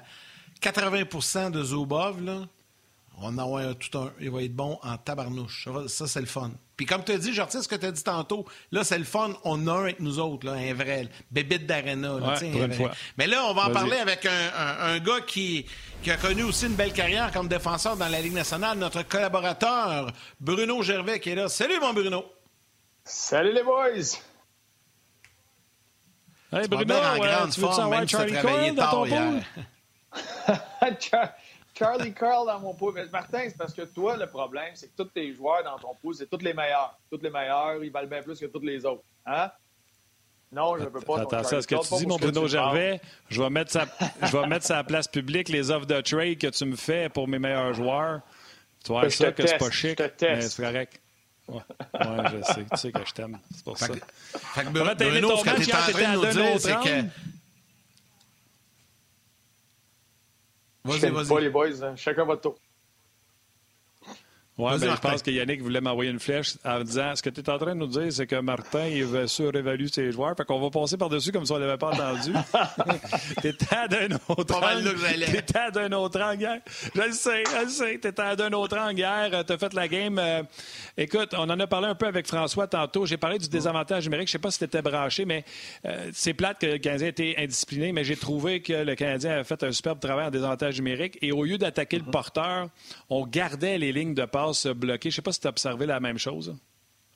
80% 0.61 1.51
de 1.51 1.63
Zubov, 1.63 2.23
là, 2.23 2.41
on 3.21 3.37
a 3.37 3.61
un, 3.61 3.73
tout 3.73 3.97
un, 3.97 4.11
il 4.19 4.29
va 4.29 4.43
être 4.43 4.55
bon 4.55 4.79
en 4.81 4.97
tabarnouche. 4.97 5.67
Ça, 5.87 6.07
c'est 6.07 6.21
le 6.21 6.25
fun. 6.25 6.51
Puis 6.77 6.85
comme 6.85 7.03
tu 7.03 7.11
as 7.11 7.17
dit, 7.17 7.33
je 7.33 7.41
retiens 7.41 7.61
ce 7.61 7.67
que 7.67 7.75
tu 7.75 7.85
as 7.85 7.91
dit 7.91 8.03
tantôt. 8.03 8.45
Là, 8.71 8.85
c'est 8.85 8.97
le 8.97 9.03
fun. 9.03 9.31
On 9.43 9.67
a 9.67 9.73
un 9.73 9.81
avec 9.81 9.99
nous 9.99 10.19
autres, 10.19 10.45
là, 10.45 10.53
un 10.53 10.73
vrai. 10.73 11.07
Bébite 11.29 11.65
d'arena. 11.65 12.17
Mais 13.17 13.27
là, 13.27 13.45
on 13.45 13.53
va 13.53 13.67
en 13.67 13.71
parler 13.71 13.97
avec 13.97 14.25
un, 14.25 14.99
gars 14.99 15.21
qui, 15.27 15.65
qui, 16.01 16.11
a 16.11 16.17
connu 16.17 16.43
aussi 16.43 16.67
une 16.67 16.75
belle 16.75 16.93
carrière 16.93 17.31
comme 17.31 17.49
défenseur 17.49 17.97
dans 17.97 18.07
la 18.07 18.21
Ligue 18.21 18.33
nationale. 18.33 18.77
Notre 18.77 19.03
collaborateur, 19.03 20.11
Bruno 20.39 20.81
Gervais, 20.81 21.19
qui 21.19 21.31
est 21.31 21.35
là. 21.35 21.49
Salut, 21.49 21.79
mon 21.81 21.93
Bruno. 21.93 22.23
Salut, 23.03 23.53
les 23.53 23.63
boys. 23.63 24.17
Hey, 26.51 26.67
Bruno, 26.67 26.95
en 26.95 27.17
grande 27.17 27.51
tu 27.51 27.59
forme, 27.59 27.89
même 27.89 28.07
Charlie 28.07 28.39
Coyle 28.39 28.75
dans 28.75 28.89
ton 28.89 29.05
hier. 29.05 29.43
Charlie 31.79 32.13
Carl 32.13 32.45
dans 32.45 32.59
mon 32.59 32.73
pool. 32.73 32.93
Mais 32.95 33.05
Martin, 33.07 33.43
c'est 33.47 33.57
parce 33.57 33.73
que 33.73 33.83
toi, 33.83 34.17
le 34.17 34.27
problème, 34.27 34.71
c'est 34.73 34.87
que 34.87 34.97
tous 34.97 35.09
tes 35.09 35.33
joueurs 35.33 35.63
dans 35.63 35.77
ton 35.77 35.95
pool, 36.01 36.13
c'est 36.13 36.29
tous 36.29 36.43
les 36.43 36.53
meilleurs. 36.53 36.97
Tous 37.09 37.19
les 37.21 37.29
meilleurs, 37.29 37.81
ils 37.83 37.91
valent 37.91 38.07
bien 38.07 38.21
plus 38.21 38.39
que 38.39 38.47
tous 38.47 38.59
les 38.59 38.85
autres. 38.85 39.03
Hein? 39.25 39.49
Non, 40.51 40.77
je 40.77 40.83
ne 40.83 40.89
peux 40.89 40.99
pas. 40.99 41.21
Attention 41.21 41.57
à 41.57 41.61
ce 41.61 41.67
que 41.67 41.75
tu 41.75 41.95
dis, 41.99 42.07
mon 42.07 42.17
Bruno 42.17 42.47
Gervais. 42.47 42.99
Je 43.29 43.41
vais, 43.41 43.49
mettre 43.49 43.71
sa, 43.71 43.85
je 44.23 44.35
vais 44.35 44.47
mettre 44.47 44.65
sa 44.65 44.83
place 44.83 45.07
publique 45.07 45.47
les 45.49 45.69
offres 45.71 45.85
de 45.85 46.01
trade 46.01 46.37
que 46.37 46.47
tu 46.47 46.65
me 46.65 46.75
fais 46.75 47.07
pour 47.07 47.27
mes 47.27 47.39
meilleurs 47.39 47.73
joueurs. 47.73 48.21
Tu 48.83 48.91
vois 48.91 49.09
ça 49.09 49.31
que 49.31 49.45
c'est 49.45 49.57
pas 49.57 49.71
chic, 49.71 50.01
mais 50.21 50.41
c'est 50.41 50.63
correct. 50.63 50.99
Ouais. 51.47 51.61
je 51.93 52.41
sais. 52.43 52.65
Tu 52.71 52.77
sais 52.77 52.91
que 52.91 53.05
je 53.05 53.13
t'aime. 53.13 53.39
C'est 53.53 53.63
pour 53.63 53.77
ça. 53.77 53.87
fait 53.87 54.63
que 54.63 54.69
Bruno, 54.69 55.37
ce 55.37 55.43
que 55.43 55.63
tu 55.63 55.69
es 55.69 55.73
en 55.73 55.77
train 55.77 56.13
de 56.13 56.25
nous 56.25 56.31
dire, 56.31 56.59
c'est 56.59 56.75
que... 56.75 57.05
Vas-y, 60.89 61.09
vas-y. 61.11 61.41
les 61.43 61.49
boys. 61.49 61.83
Hein. 61.83 61.95
Chacun 61.95 62.25
votre 62.25 62.41
tour. 62.41 62.55
Oui, 64.59 64.73
ben, 64.77 64.93
je 64.93 64.99
pense 64.99 65.23
que 65.23 65.31
Yannick 65.31 65.61
voulait 65.61 65.79
m'envoyer 65.79 66.11
une 66.11 66.19
flèche 66.19 66.55
en 66.65 66.83
disant 66.83 67.15
ce 67.15 67.23
que 67.23 67.29
tu 67.29 67.39
es 67.39 67.49
en 67.49 67.57
train 67.57 67.75
de 67.75 67.79
nous 67.79 67.87
dire, 67.87 68.11
c'est 68.11 68.27
que 68.27 68.35
Martin 68.41 68.87
il 68.87 69.05
veut 69.05 69.25
surévaluer 69.25 69.87
ses 69.87 70.11
joueurs. 70.11 70.35
Fait 70.35 70.43
qu'on 70.43 70.59
va 70.59 70.69
passer 70.69 70.97
par-dessus 70.97 71.31
comme 71.31 71.45
si 71.45 71.53
on 71.53 71.59
ne 71.59 71.65
l'avait 71.65 71.77
pas 71.77 71.93
entendu. 71.93 72.33
T'étais 73.41 73.73
à 73.73 73.87
d'un 73.87 74.17
autre 74.27 74.61
angle. 74.61 74.95
T'étais 75.31 75.57
à 75.57 75.71
d'un 75.71 75.89
autre 75.93 76.21
angle 76.21 76.41
hier. 76.41 76.57
Je 76.93 77.01
le 77.01 77.11
sais, 77.13 77.43
je 77.45 77.63
le 77.63 77.69
sais. 77.69 77.99
T'étais 77.99 78.21
à 78.21 78.35
d'un 78.35 78.51
autre 78.51 78.77
angle 78.77 78.99
hier. 78.99 79.45
T'as 79.45 79.57
fait 79.57 79.73
la 79.73 79.87
game. 79.87 80.19
Euh, 80.19 80.43
écoute, 80.97 81.33
on 81.37 81.49
en 81.49 81.57
a 81.57 81.67
parlé 81.67 81.87
un 81.87 81.95
peu 81.95 82.07
avec 82.07 82.27
François 82.27 82.67
tantôt. 82.67 83.05
J'ai 83.05 83.15
parlé 83.15 83.37
du 83.37 83.47
désavantage 83.47 84.03
numérique. 84.03 84.27
Je 84.27 84.33
sais 84.33 84.39
pas 84.39 84.51
si 84.51 84.59
t'étais 84.59 84.81
branché, 84.81 85.23
mais 85.23 85.45
euh, 85.85 86.09
c'est 86.11 86.33
plate 86.33 86.59
que 86.59 86.65
le 86.65 86.77
Canadien 86.79 87.07
était 87.07 87.35
indiscipliné, 87.37 87.93
mais 87.93 88.03
j'ai 88.03 88.17
trouvé 88.17 88.61
que 88.61 88.73
le 88.73 88.95
Canadien 88.95 89.31
avait 89.31 89.45
fait 89.45 89.63
un 89.63 89.71
superbe 89.71 90.01
travail 90.01 90.27
en 90.27 90.31
désavantage 90.31 90.75
numérique. 90.75 91.17
Et 91.21 91.31
au 91.31 91.45
lieu 91.45 91.57
d'attaquer 91.57 91.97
le 91.97 92.11
porteur, 92.11 92.67
on 93.09 93.25
gardait 93.25 93.77
les 93.77 93.93
lignes 93.93 94.13
de 94.13 94.25
passe 94.25 94.48
bloqué. 94.67 95.09
Je 95.09 95.15
ne 95.15 95.15
sais 95.17 95.21
pas 95.21 95.31
si 95.31 95.39
tu 95.39 95.47
as 95.47 95.49
observé 95.49 95.85
la 95.85 95.99
même 95.99 96.17
chose. 96.17 96.55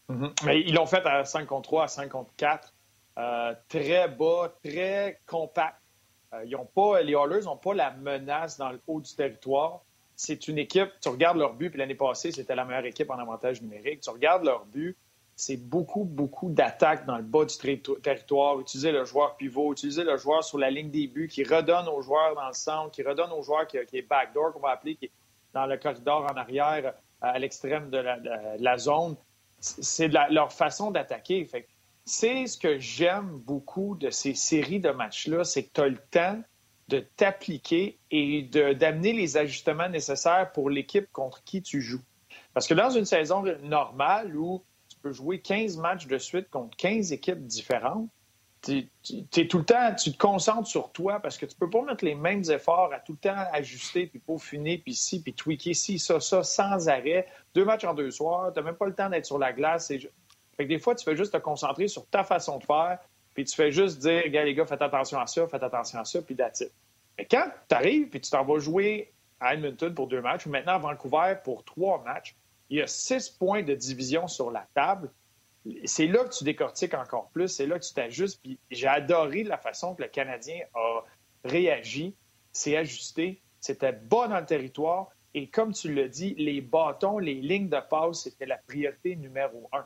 Mm-hmm. 0.09 0.45
Mais 0.45 0.61
ils 0.61 0.73
l'ont 0.73 0.85
fait 0.85 1.05
à 1.05 1.25
5 1.25 1.45
contre 1.45 1.69
3, 1.69 1.83
à 1.83 1.87
5 1.87 2.09
contre 2.09 2.31
4. 2.37 2.73
Euh, 3.17 3.53
très 3.69 4.07
bas, 4.07 4.53
très 4.63 5.19
compact. 5.27 5.79
Euh, 6.33 6.43
ils 6.45 6.55
ont 6.55 6.65
pas, 6.65 7.01
les 7.01 7.13
Oilers 7.13 7.43
n'ont 7.43 7.57
pas 7.57 7.73
la 7.73 7.91
menace 7.91 8.57
dans 8.57 8.69
le 8.69 8.81
haut 8.87 8.99
du 8.99 9.13
territoire. 9.13 9.81
C'est 10.15 10.47
une 10.47 10.57
équipe, 10.57 10.89
tu 11.01 11.09
regardes 11.09 11.37
leur 11.37 11.53
but, 11.53 11.69
puis 11.69 11.79
l'année 11.79 11.95
passée, 11.95 12.31
c'était 12.31 12.55
la 12.55 12.65
meilleure 12.65 12.85
équipe 12.85 13.09
en 13.09 13.17
avantage 13.17 13.61
numérique. 13.61 14.01
Tu 14.01 14.09
regardes 14.09 14.43
leur 14.43 14.65
but, 14.65 14.97
c'est 15.35 15.57
beaucoup, 15.57 16.03
beaucoup 16.03 16.49
d'attaques 16.49 17.05
dans 17.05 17.17
le 17.17 17.23
bas 17.23 17.45
du 17.45 17.55
territoire. 18.01 18.59
Utiliser 18.59 18.91
le 18.91 19.05
joueur 19.05 19.35
pivot, 19.35 19.73
utiliser 19.73 20.03
le 20.03 20.17
joueur 20.17 20.43
sur 20.43 20.57
la 20.57 20.69
ligne 20.69 20.91
des 20.91 21.07
buts, 21.07 21.27
qui 21.27 21.43
redonne 21.43 21.87
aux 21.87 22.01
joueurs 22.01 22.35
dans 22.35 22.47
le 22.47 22.53
centre, 22.53 22.91
qui 22.91 23.03
redonne 23.03 23.31
aux 23.31 23.41
joueurs 23.41 23.67
qui, 23.67 23.77
qui 23.87 23.97
est 23.97 24.07
backdoor, 24.07 24.53
qu'on 24.53 24.59
va 24.59 24.69
appeler, 24.69 24.95
qui 24.95 25.05
est 25.05 25.11
dans 25.53 25.65
le 25.65 25.77
corridor 25.77 26.25
en 26.31 26.35
arrière 26.37 26.93
à 27.23 27.39
l'extrême 27.39 27.89
de, 27.89 27.97
la, 27.97 28.77
zone. 28.77 29.15
C'est 29.59 30.09
leur 30.09 30.51
façon 30.51 30.91
d'attaquer. 30.91 31.47
C'est 32.05 32.45
ce 32.47 32.57
que 32.57 32.77
j'aime 32.77 33.37
beaucoup 33.39 33.95
de 33.95 34.09
ces 34.09 34.33
séries 34.35 34.81
de 34.81 34.91
matchs-là, 34.91 35.45
c'est 35.45 35.63
que 35.63 35.71
tu 35.73 35.81
as 35.81 35.87
le 35.87 35.97
temps 36.11 36.41
de 36.89 36.99
t'appliquer 36.99 37.97
et 38.11 38.43
d'amener 38.43 39.13
les 39.13 39.37
ajustements 39.37 39.87
nécessaires 39.87 40.51
pour 40.51 40.69
l'équipe 40.69 41.09
contre 41.13 41.41
qui 41.45 41.61
tu 41.61 41.81
joues. 41.81 42.03
Parce 42.53 42.67
que 42.67 42.73
dans 42.73 42.89
une 42.89 43.05
saison 43.05 43.41
normale 43.63 44.35
où 44.35 44.61
tu 44.89 44.97
peux 44.99 45.13
jouer 45.13 45.39
15 45.39 45.77
matchs 45.77 46.07
de 46.07 46.17
suite 46.17 46.49
contre 46.49 46.75
15 46.75 47.13
équipes 47.13 47.47
différentes, 47.47 48.09
tu 48.63 49.47
tout 49.47 49.57
le 49.57 49.65
temps, 49.65 49.93
tu 49.93 50.13
te 50.13 50.17
concentres 50.17 50.67
sur 50.67 50.91
toi 50.91 51.19
parce 51.19 51.37
que 51.37 51.45
tu 51.45 51.55
peux 51.55 51.69
pas 51.69 51.81
mettre 51.81 52.05
les 52.05 52.15
mêmes 52.15 52.43
efforts 52.49 52.91
à 52.93 52.99
tout 52.99 53.13
le 53.13 53.17
temps 53.17 53.35
ajuster, 53.51 54.07
puis 54.07 54.19
peaufiner, 54.19 54.77
puis 54.77 54.95
ci, 54.95 55.21
puis 55.21 55.33
tweaker 55.33 55.75
ci, 55.75 55.99
ça, 55.99 56.19
ça, 56.19 56.43
sans 56.43 56.87
arrêt. 56.87 57.27
Deux 57.53 57.65
matchs 57.65 57.83
en 57.83 57.93
deux 57.93 58.11
soirs, 58.11 58.53
tu 58.53 58.61
même 58.61 58.75
pas 58.75 58.87
le 58.87 58.95
temps 58.95 59.09
d'être 59.09 59.25
sur 59.25 59.37
la 59.37 59.51
glace. 59.51 59.87
Fait 59.87 60.63
que 60.63 60.63
des 60.69 60.79
fois, 60.79 60.95
tu 60.95 61.03
fais 61.03 61.15
juste 61.15 61.33
te 61.33 61.37
concentrer 61.37 61.87
sur 61.87 62.07
ta 62.07 62.23
façon 62.23 62.57
de 62.59 62.63
faire, 62.63 62.99
puis 63.33 63.43
tu 63.43 63.55
fais 63.55 63.71
juste 63.71 63.99
dire, 63.99 64.29
gars, 64.29 64.43
les 64.43 64.53
gars, 64.53 64.65
faites 64.65 64.81
attention 64.81 65.19
à 65.19 65.27
ça, 65.27 65.45
faites 65.47 65.63
attention 65.63 65.99
à 65.99 66.05
ça, 66.05 66.21
puis 66.21 66.35
that's 66.35 66.63
Mais 67.17 67.25
quand 67.25 67.47
tu 67.67 67.75
arrives, 67.75 68.09
puis 68.09 68.21
tu 68.21 68.29
t'en 68.29 68.45
vas 68.45 68.59
jouer 68.59 69.11
à 69.39 69.55
Edmonton 69.55 69.93
pour 69.93 70.07
deux 70.07 70.21
matchs, 70.21 70.45
ou 70.45 70.49
maintenant 70.49 70.73
à 70.73 70.77
Vancouver 70.77 71.35
pour 71.43 71.65
trois 71.65 72.01
matchs, 72.03 72.35
il 72.69 72.77
y 72.77 72.81
a 72.81 72.87
six 72.87 73.29
points 73.29 73.61
de 73.61 73.73
division 73.73 74.27
sur 74.27 74.51
la 74.51 74.65
table 74.73 75.11
c'est 75.85 76.07
là 76.07 76.23
que 76.25 76.33
tu 76.35 76.43
décortiques 76.43 76.93
encore 76.93 77.29
plus, 77.29 77.47
c'est 77.47 77.65
là 77.65 77.79
que 77.79 77.85
tu 77.85 77.93
t'ajustes. 77.93 78.41
J'ai 78.69 78.87
adoré 78.87 79.43
la 79.43 79.57
façon 79.57 79.95
que 79.95 80.03
le 80.03 80.09
Canadien 80.09 80.59
a 80.73 81.03
réagi, 81.45 82.15
s'est 82.51 82.75
ajusté, 82.77 83.41
c'était 83.59 83.93
bas 83.93 84.27
dans 84.27 84.39
le 84.39 84.45
territoire. 84.45 85.09
Et 85.33 85.47
comme 85.47 85.73
tu 85.73 85.93
l'as 85.93 86.07
dit, 86.07 86.35
les 86.37 86.61
bâtons, 86.61 87.17
les 87.17 87.35
lignes 87.35 87.69
de 87.69 87.79
passe, 87.89 88.23
c'était 88.23 88.45
la 88.45 88.57
priorité 88.57 89.15
numéro 89.15 89.69
un. 89.71 89.85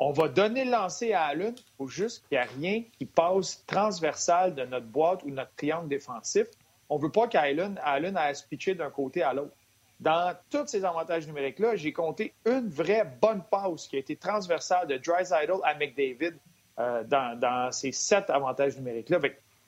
On 0.00 0.12
va 0.12 0.28
donner 0.28 0.64
le 0.64 0.70
lancer 0.70 1.12
à 1.12 1.24
Allen. 1.24 1.54
Faut 1.76 1.88
juste 1.88 2.26
qu'il 2.28 2.38
n'y 2.38 2.44
ait 2.44 2.48
rien 2.48 2.84
qui 2.98 3.04
passe 3.04 3.64
transversal 3.66 4.54
de 4.54 4.64
notre 4.64 4.86
boîte 4.86 5.22
ou 5.24 5.30
notre 5.30 5.54
triangle 5.56 5.88
défensif. 5.88 6.46
On 6.88 6.98
ne 6.98 7.02
veut 7.02 7.12
pas 7.12 7.28
qu'Allen 7.28 7.78
Allen 7.82 8.16
aille 8.16 8.34
se 8.34 8.46
pitcher 8.46 8.74
d'un 8.74 8.90
côté 8.90 9.22
à 9.22 9.34
l'autre. 9.34 9.54
Dans 10.00 10.36
tous 10.50 10.66
ces 10.68 10.84
avantages 10.84 11.26
numériques-là, 11.26 11.74
j'ai 11.74 11.92
compté 11.92 12.32
une 12.46 12.68
vraie 12.68 13.04
bonne 13.20 13.42
passe 13.50 13.88
qui 13.88 13.96
a 13.96 13.98
été 13.98 14.14
transversale 14.14 14.86
de 14.86 14.94
Idol 15.42 15.60
à 15.64 15.74
McDavid 15.74 16.34
euh, 16.78 17.02
dans, 17.04 17.72
ces 17.72 17.90
sept 17.90 18.30
avantages 18.30 18.76
numériques-là. 18.76 19.18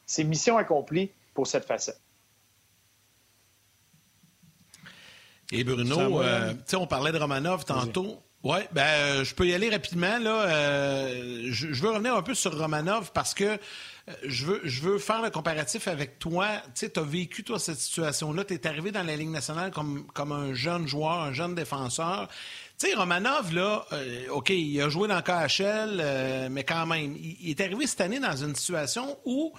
C'est 0.06 0.22
mission 0.22 0.56
accomplie 0.56 1.10
pour 1.34 1.46
cette 1.46 1.64
facette. 1.64 2.00
Et 5.52 5.64
Bruno, 5.64 6.22
euh, 6.22 6.54
on 6.74 6.86
parlait 6.86 7.10
de 7.10 7.18
Romanov 7.18 7.64
tantôt. 7.64 8.22
Oui, 8.42 8.58
ben, 8.72 8.82
euh, 8.82 9.24
je 9.24 9.34
peux 9.34 9.46
y 9.46 9.52
aller 9.52 9.68
rapidement. 9.68 10.18
Là. 10.18 10.46
Euh, 10.46 11.48
je, 11.50 11.66
veux 11.82 11.90
revenir 11.90 12.14
un 12.14 12.22
peu 12.22 12.34
sur 12.34 12.56
Romanov 12.56 13.12
parce 13.12 13.34
que 13.34 13.44
euh, 13.44 13.56
je, 14.24 14.46
veux, 14.46 14.60
je 14.64 14.80
veux 14.82 14.98
faire 14.98 15.22
le 15.22 15.30
comparatif 15.30 15.88
avec 15.88 16.18
toi. 16.18 16.48
Tu 16.74 16.90
as 16.94 17.02
vécu, 17.02 17.44
toi, 17.44 17.58
cette 17.58 17.78
situation-là. 17.78 18.44
Tu 18.44 18.54
es 18.54 18.66
arrivé 18.66 18.92
dans 18.92 19.02
la 19.02 19.16
Ligue 19.16 19.30
nationale 19.30 19.70
comme, 19.70 20.32
un 20.32 20.54
jeune 20.54 20.86
joueur, 20.86 21.20
un 21.20 21.32
jeune 21.32 21.54
défenseur. 21.54 22.28
Tu 22.78 22.88
sais, 22.88 22.94
Romanov, 22.94 23.52
là, 23.52 23.86
OK, 24.30 24.50
il 24.50 24.80
a 24.80 24.88
joué 24.88 25.08
dans 25.08 25.20
KHL, 25.20 26.48
mais 26.50 26.64
quand 26.64 26.86
même, 26.86 27.16
il 27.16 27.50
est 27.50 27.60
arrivé 27.60 27.86
cette 27.86 28.00
année 28.00 28.20
dans 28.20 28.36
une 28.36 28.54
situation 28.54 29.18
où 29.24 29.52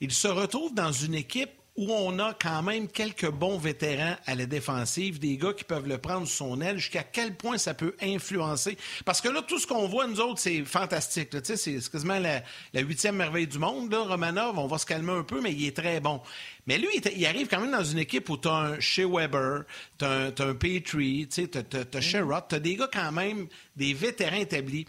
il 0.00 0.12
se 0.12 0.28
retrouve 0.28 0.74
dans 0.74 0.92
une 0.92 1.14
équipe 1.14 1.50
où 1.76 1.90
on 1.90 2.18
a 2.18 2.34
quand 2.34 2.62
même 2.62 2.86
quelques 2.86 3.30
bons 3.30 3.56
vétérans 3.56 4.16
à 4.26 4.34
la 4.34 4.44
défensive, 4.44 5.18
des 5.18 5.38
gars 5.38 5.54
qui 5.54 5.64
peuvent 5.64 5.88
le 5.88 5.96
prendre 5.96 6.26
sous 6.26 6.36
son 6.36 6.60
aile, 6.60 6.78
jusqu'à 6.78 7.02
quel 7.02 7.34
point 7.34 7.56
ça 7.56 7.72
peut 7.72 7.96
influencer. 8.02 8.76
Parce 9.06 9.22
que 9.22 9.28
là, 9.28 9.40
tout 9.40 9.58
ce 9.58 9.66
qu'on 9.66 9.88
voit, 9.88 10.06
nous 10.06 10.20
autres, 10.20 10.38
c'est 10.38 10.64
fantastique. 10.64 11.30
C'est 11.42 11.90
quasiment 11.90 12.18
la, 12.18 12.42
huitième 12.80 13.16
merveille 13.16 13.46
du 13.46 13.58
monde. 13.58 13.90
Là, 13.90 14.02
Romanov, 14.02 14.58
on 14.58 14.66
va 14.66 14.76
se 14.76 14.84
calmer 14.84 15.12
un 15.12 15.22
peu, 15.22 15.40
mais 15.40 15.52
il 15.52 15.66
est 15.66 15.76
très 15.76 16.00
bon. 16.00 16.20
Mais 16.66 16.76
lui, 16.76 16.88
il, 17.16 17.26
arrive 17.26 17.48
quand 17.48 17.60
même 17.60 17.72
dans 17.72 17.84
une 17.84 17.98
équipe 17.98 18.28
où 18.28 18.36
tu 18.36 18.48
as 18.48 18.52
un 18.52 18.80
Shea 18.80 19.06
Weber, 19.06 19.62
tu 19.98 20.04
as, 20.04 20.26
un 20.26 20.54
Petrie, 20.54 21.26
tu 21.28 21.48
as, 21.54 21.96
as 21.96 22.00
Sherrod, 22.00 22.44
tu 22.48 22.54
as 22.56 22.60
des 22.60 22.76
gars 22.76 22.90
quand 22.92 23.12
même, 23.12 23.48
des 23.76 23.94
vétérans 23.94 24.36
établis 24.36 24.86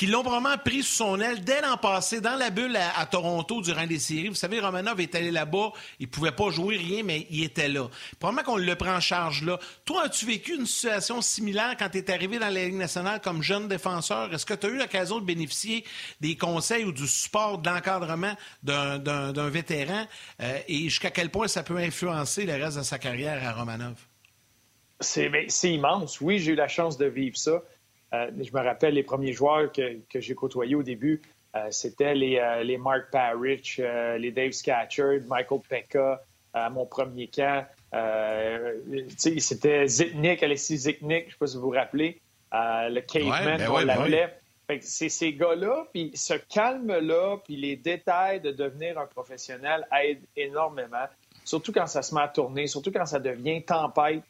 qui 0.00 0.06
l'ont 0.06 0.22
vraiment 0.22 0.56
pris 0.56 0.82
sous 0.82 0.94
son 0.94 1.20
aile 1.20 1.44
dès 1.44 1.60
l'an 1.60 1.76
passé, 1.76 2.22
dans 2.22 2.36
la 2.36 2.48
bulle 2.48 2.74
à, 2.74 3.04
Toronto 3.04 3.60
durant 3.60 3.84
les 3.84 3.98
séries. 3.98 4.28
Vous 4.28 4.34
savez, 4.34 4.58
Romanov 4.58 4.98
est 4.98 5.14
allé 5.14 5.30
là-bas, 5.30 5.72
il 5.98 6.08
pouvait 6.08 6.32
pas 6.32 6.48
jouer 6.48 6.78
rien, 6.78 7.02
mais 7.02 7.26
il 7.28 7.44
était 7.44 7.68
là. 7.68 7.86
Probablement 8.18 8.44
qu'on 8.44 8.56
le 8.56 8.74
prend 8.76 8.94
en 8.94 9.00
charge 9.00 9.42
là. 9.42 9.58
Toi, 9.84 10.04
as-tu 10.04 10.24
vécu 10.24 10.56
une 10.56 10.64
situation 10.64 11.20
similaire 11.20 11.76
quand 11.78 11.90
tu 11.90 11.98
es 11.98 12.10
arrivé 12.10 12.38
dans 12.38 12.48
la 12.48 12.64
Ligue 12.64 12.76
nationale 12.76 13.20
comme 13.20 13.42
jeune 13.42 13.68
défenseur? 13.68 14.32
Est-ce 14.32 14.46
que 14.46 14.54
tu 14.54 14.68
as 14.68 14.70
eu 14.70 14.78
l'occasion 14.78 15.20
de 15.20 15.26
bénéficier 15.26 15.84
des 16.22 16.34
conseils 16.34 16.84
ou 16.84 16.92
du 16.92 17.06
support, 17.06 17.58
de 17.58 17.68
l'encadrement 17.68 18.32
d'un 18.62 19.50
vétéran? 19.50 20.06
Euh, 20.40 20.60
et 20.66 20.84
jusqu'à 20.84 21.10
quel 21.10 21.28
point 21.28 21.46
ça 21.46 21.62
peut 21.62 21.76
influencer 21.76 22.46
le 22.46 22.54
reste 22.54 22.78
de 22.78 22.84
sa 22.84 22.98
carrière 22.98 23.46
à 23.46 23.52
Romanov? 23.52 23.96
C'est 24.98 25.30
immense. 25.64 26.22
Oui, 26.22 26.38
j'ai 26.38 26.52
eu 26.52 26.56
la 26.56 26.68
chance 26.68 26.96
de 26.96 27.04
vivre 27.04 27.36
ça. 27.36 27.60
Euh, 28.12 28.30
je 28.40 28.52
me 28.52 28.64
rappelle 28.64 28.94
les 28.94 29.02
premiers 29.02 29.32
joueurs 29.32 29.70
que, 29.72 30.00
j'ai 30.14 30.34
côtoyés 30.34 30.74
au 30.74 30.82
début, 30.82 31.22
euh, 31.54 31.68
c'était 31.70 32.14
les, 32.14 32.38
euh, 32.38 32.62
les, 32.62 32.78
Mark 32.78 33.10
Parrish, 33.10 33.78
les 33.78 34.30
Dave 34.30 34.52
Scatcherd, 34.52 35.26
Michael 35.26 35.60
Pekka 35.68 36.22
à 36.52 36.70
mon 36.70 36.86
premier 36.86 37.28
camp. 37.28 37.64
c'était 39.16 39.86
Zitnik, 39.86 40.42
Alexis 40.42 40.78
Zitnik, 40.78 41.22
je 41.22 41.26
ne 41.26 41.30
sais 41.30 41.36
pas 41.38 41.46
si 41.46 41.56
vous 41.56 41.62
vous 41.62 41.70
rappelez, 41.70 42.20
le 42.52 43.00
caveman, 43.00 43.58
ben 43.58 43.68
on 43.68 43.74
ben 43.74 43.84
l'appelait. 43.84 44.36
C'est 44.82 45.08
ces 45.08 45.32
gars-là, 45.32 45.86
puis 45.92 46.12
ce 46.14 46.34
calme-là, 46.34 47.38
puis 47.44 47.56
les 47.56 47.74
détails 47.74 48.40
de 48.40 48.52
devenir 48.52 48.98
un 49.00 49.06
professionnel 49.06 49.84
aident 50.00 50.24
énormément, 50.36 51.06
surtout 51.44 51.72
quand 51.72 51.88
ça 51.88 52.02
se 52.02 52.14
met 52.14 52.20
à 52.20 52.28
tourner, 52.28 52.68
surtout 52.68 52.92
quand 52.92 53.06
ça 53.06 53.18
devient 53.18 53.64
tempête 53.64 54.22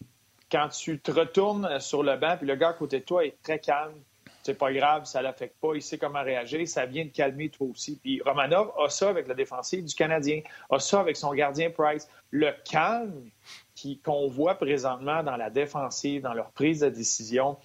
quand 0.51 0.69
tu 0.69 0.99
te 0.99 1.11
retournes 1.11 1.81
sur 1.81 2.03
le 2.03 2.17
banc, 2.17 2.37
puis 2.37 2.47
le 2.47 2.57
gars 2.57 2.71
à 2.71 2.73
côté 2.73 3.01
de 3.01 3.05
toi 3.05 3.25
est 3.25 3.41
très 3.43 3.59
calme, 3.59 3.95
c'est 4.43 4.55
pas 4.55 4.73
grave, 4.73 5.05
ça 5.05 5.21
l'affecte 5.21 5.57
pas, 5.61 5.75
il 5.75 5.83
sait 5.83 5.99
comment 5.99 6.23
réagir, 6.23 6.67
ça 6.67 6.87
vient 6.87 7.05
de 7.05 7.11
calmer 7.11 7.51
toi 7.51 7.69
aussi. 7.69 7.99
Puis 8.03 8.23
Romanov 8.25 8.73
a 8.83 8.89
ça 8.89 9.11
avec 9.11 9.29
la 9.29 9.35
défensive 9.35 9.85
du 9.85 9.95
Canadien, 9.95 10.41
a 10.71 10.79
ça 10.79 11.01
avec 11.01 11.17
son 11.17 11.33
gardien 11.35 11.71
Price. 11.71 12.09
Le 12.31 12.53
calme 12.71 13.31
qu'on 14.05 14.29
voit 14.29 14.55
présentement 14.57 15.23
dans 15.23 15.37
la 15.37 15.51
défensive, 15.51 16.23
dans 16.23 16.35
leur 16.35 16.51
prise 16.51 16.81
de 16.81 16.89
décision, 16.89 17.57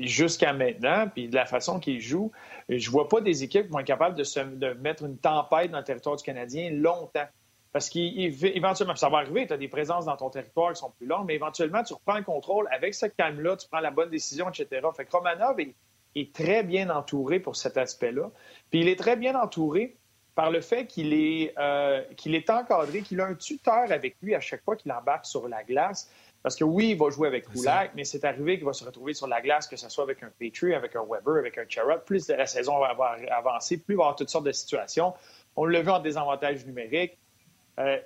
jusqu'à 0.00 0.52
maintenant, 0.52 1.08
puis 1.12 1.28
de 1.28 1.34
la 1.34 1.46
façon 1.46 1.78
qu'il 1.78 2.00
joue, 2.00 2.32
je 2.68 2.90
vois 2.90 3.08
pas 3.08 3.20
des 3.20 3.44
équipes 3.44 3.66
qui 3.66 3.72
vont 3.72 3.78
être 3.78 3.86
capables 3.86 4.16
de, 4.16 4.24
de 4.56 4.74
mettre 4.80 5.04
une 5.04 5.18
tempête 5.18 5.70
dans 5.70 5.78
le 5.78 5.84
territoire 5.84 6.16
du 6.16 6.24
Canadien 6.24 6.70
longtemps. 6.70 7.26
Parce 7.74 7.90
qu'éventuellement, 7.90 8.94
ça 8.94 9.08
va 9.08 9.18
arriver, 9.18 9.48
tu 9.48 9.52
as 9.52 9.56
des 9.56 9.66
présences 9.66 10.04
dans 10.04 10.16
ton 10.16 10.30
territoire 10.30 10.72
qui 10.72 10.78
sont 10.78 10.92
plus 10.92 11.08
longues, 11.08 11.26
mais 11.26 11.34
éventuellement, 11.34 11.82
tu 11.82 11.92
reprends 11.92 12.18
le 12.18 12.22
contrôle. 12.22 12.68
Avec 12.70 12.94
ce 12.94 13.06
calme-là, 13.06 13.56
tu 13.56 13.66
prends 13.66 13.80
la 13.80 13.90
bonne 13.90 14.10
décision, 14.10 14.48
etc. 14.48 14.86
Fait 14.96 15.04
que 15.04 15.10
Romanov 15.10 15.58
est, 15.58 16.32
très 16.32 16.62
bien 16.62 16.88
entouré 16.88 17.40
pour 17.40 17.56
cet 17.56 17.76
aspect-là. 17.76 18.30
Puis 18.70 18.82
il 18.82 18.88
est 18.88 18.96
très 18.96 19.16
bien 19.16 19.34
entouré 19.34 19.96
par 20.36 20.52
le 20.52 20.60
fait 20.60 20.86
qu'il 20.86 21.12
est, 21.12 21.52
euh, 21.58 22.04
qu'il 22.16 22.36
est 22.36 22.48
encadré, 22.48 23.02
qu'il 23.02 23.20
a 23.20 23.26
un 23.26 23.34
tuteur 23.34 23.90
avec 23.90 24.14
lui 24.22 24.36
à 24.36 24.40
chaque 24.40 24.62
fois 24.62 24.76
qu'il 24.76 24.92
embarque 24.92 25.26
sur 25.26 25.48
la 25.48 25.64
glace. 25.64 26.08
Parce 26.44 26.54
que 26.54 26.62
oui, 26.62 26.90
il 26.90 26.96
va 26.96 27.10
jouer 27.10 27.26
avec 27.26 27.48
Kulak, 27.48 27.90
mais 27.96 28.04
c'est 28.04 28.24
arrivé 28.24 28.56
qu'il 28.56 28.66
va 28.66 28.72
se 28.72 28.84
retrouver 28.84 29.14
sur 29.14 29.26
la 29.26 29.40
glace, 29.40 29.66
que 29.66 29.76
ce 29.76 29.88
soit 29.88 30.04
avec 30.04 30.22
un 30.22 30.30
Petrie, 30.38 30.74
avec 30.74 30.94
un 30.94 31.02
Weber, 31.02 31.38
avec 31.38 31.58
un 31.58 31.64
Charrot. 31.68 31.98
Plus 32.06 32.28
la 32.28 32.46
saison 32.46 32.78
va 32.78 32.94
avancer, 33.32 33.78
plus 33.78 33.94
il 33.94 33.96
va 33.96 34.02
y 34.02 34.04
avoir 34.04 34.14
toutes 34.14 34.28
sortes 34.28 34.46
de 34.46 34.52
situations. 34.52 35.12
On 35.56 35.64
l'a 35.64 35.82
vu 35.82 35.90
en 35.90 35.98
désavantage 35.98 36.64
numérique. 36.66 37.18
Euh, 37.78 37.98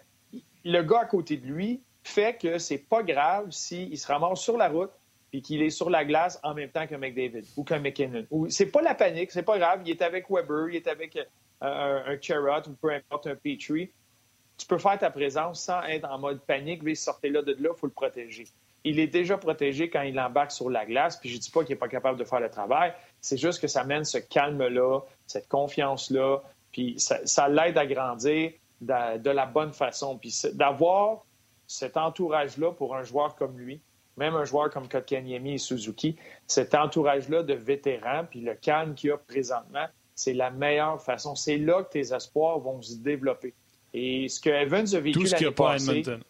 le 0.64 0.82
gars 0.82 1.00
à 1.00 1.04
côté 1.06 1.36
de 1.36 1.46
lui 1.46 1.80
fait 2.02 2.38
que 2.40 2.58
c'est 2.58 2.78
pas 2.78 3.02
grave 3.02 3.50
s'il 3.50 3.96
se 3.98 4.06
ramasse 4.06 4.40
sur 4.40 4.56
la 4.56 4.68
route 4.68 4.90
et 5.32 5.42
qu'il 5.42 5.62
est 5.62 5.70
sur 5.70 5.90
la 5.90 6.04
glace 6.04 6.40
en 6.42 6.54
même 6.54 6.70
temps 6.70 6.86
qu'un 6.86 6.98
McDavid 6.98 7.44
ou 7.56 7.64
qu'un 7.64 7.80
McKinnon. 7.80 8.26
C'est 8.48 8.70
pas 8.70 8.80
la 8.80 8.94
panique, 8.94 9.30
c'est 9.30 9.42
pas 9.42 9.58
grave. 9.58 9.82
Il 9.84 9.90
est 9.90 10.02
avec 10.02 10.30
Weber, 10.30 10.70
il 10.70 10.76
est 10.76 10.86
avec 10.86 11.16
euh, 11.16 11.24
un, 11.60 12.04
un 12.06 12.70
ou 12.70 12.72
peu 12.80 12.90
importe, 12.90 13.26
un 13.26 13.34
Petrie. 13.34 13.90
Tu 14.56 14.66
peux 14.66 14.78
faire 14.78 14.98
ta 14.98 15.10
présence 15.10 15.62
sans 15.62 15.82
être 15.82 16.10
en 16.10 16.18
mode 16.18 16.40
panique, 16.40 16.82
mais 16.82 16.94
sortez 16.94 17.28
là 17.28 17.42
de 17.42 17.52
là, 17.52 17.70
il 17.74 17.78
faut 17.78 17.86
le 17.86 17.92
protéger. 17.92 18.46
Il 18.84 18.98
est 18.98 19.06
déjà 19.06 19.36
protégé 19.36 19.90
quand 19.90 20.02
il 20.02 20.18
embarque 20.18 20.50
sur 20.50 20.70
la 20.70 20.86
glace, 20.86 21.16
puis 21.16 21.28
je 21.28 21.38
dis 21.38 21.50
pas 21.50 21.62
qu'il 21.62 21.74
n'est 21.74 21.78
pas 21.78 21.88
capable 21.88 22.18
de 22.18 22.24
faire 22.24 22.40
le 22.40 22.48
travail, 22.48 22.92
c'est 23.20 23.36
juste 23.36 23.60
que 23.60 23.66
ça 23.66 23.84
mène 23.84 24.04
ce 24.04 24.18
calme-là, 24.18 25.00
cette 25.26 25.48
confiance-là, 25.48 26.42
puis 26.72 26.96
ça 26.98 27.48
l'aide 27.48 27.76
à 27.76 27.86
grandir 27.86 28.52
de, 28.80 29.30
la 29.30 29.46
bonne 29.46 29.72
façon. 29.72 30.18
Puis 30.18 30.34
d'avoir 30.54 31.24
cet 31.66 31.96
entourage-là 31.96 32.72
pour 32.72 32.96
un 32.96 33.02
joueur 33.02 33.34
comme 33.36 33.58
lui, 33.58 33.80
même 34.16 34.34
un 34.34 34.44
joueur 34.44 34.70
comme 34.70 34.88
Kotkaniemi 34.88 35.54
et 35.54 35.58
Suzuki, 35.58 36.16
cet 36.46 36.74
entourage-là 36.74 37.42
de 37.42 37.54
vétérans, 37.54 38.24
puis 38.28 38.40
le 38.40 38.54
calme 38.54 38.94
qu'il 38.94 39.10
y 39.10 39.12
a 39.12 39.18
présentement, 39.18 39.86
c'est 40.14 40.34
la 40.34 40.50
meilleure 40.50 41.00
façon. 41.00 41.34
C'est 41.34 41.58
là 41.58 41.84
que 41.84 41.90
tes 41.90 42.12
espoirs 42.12 42.58
vont 42.58 42.82
se 42.82 42.96
développer. 42.96 43.54
Et 43.94 44.28
ce 44.28 44.40
que 44.40 44.50
Evans 44.50 44.86
a 44.92 45.00
vécu 45.00 45.24
l'année 45.24 45.50
passée... 45.52 45.90
Edmonton. 45.98 46.22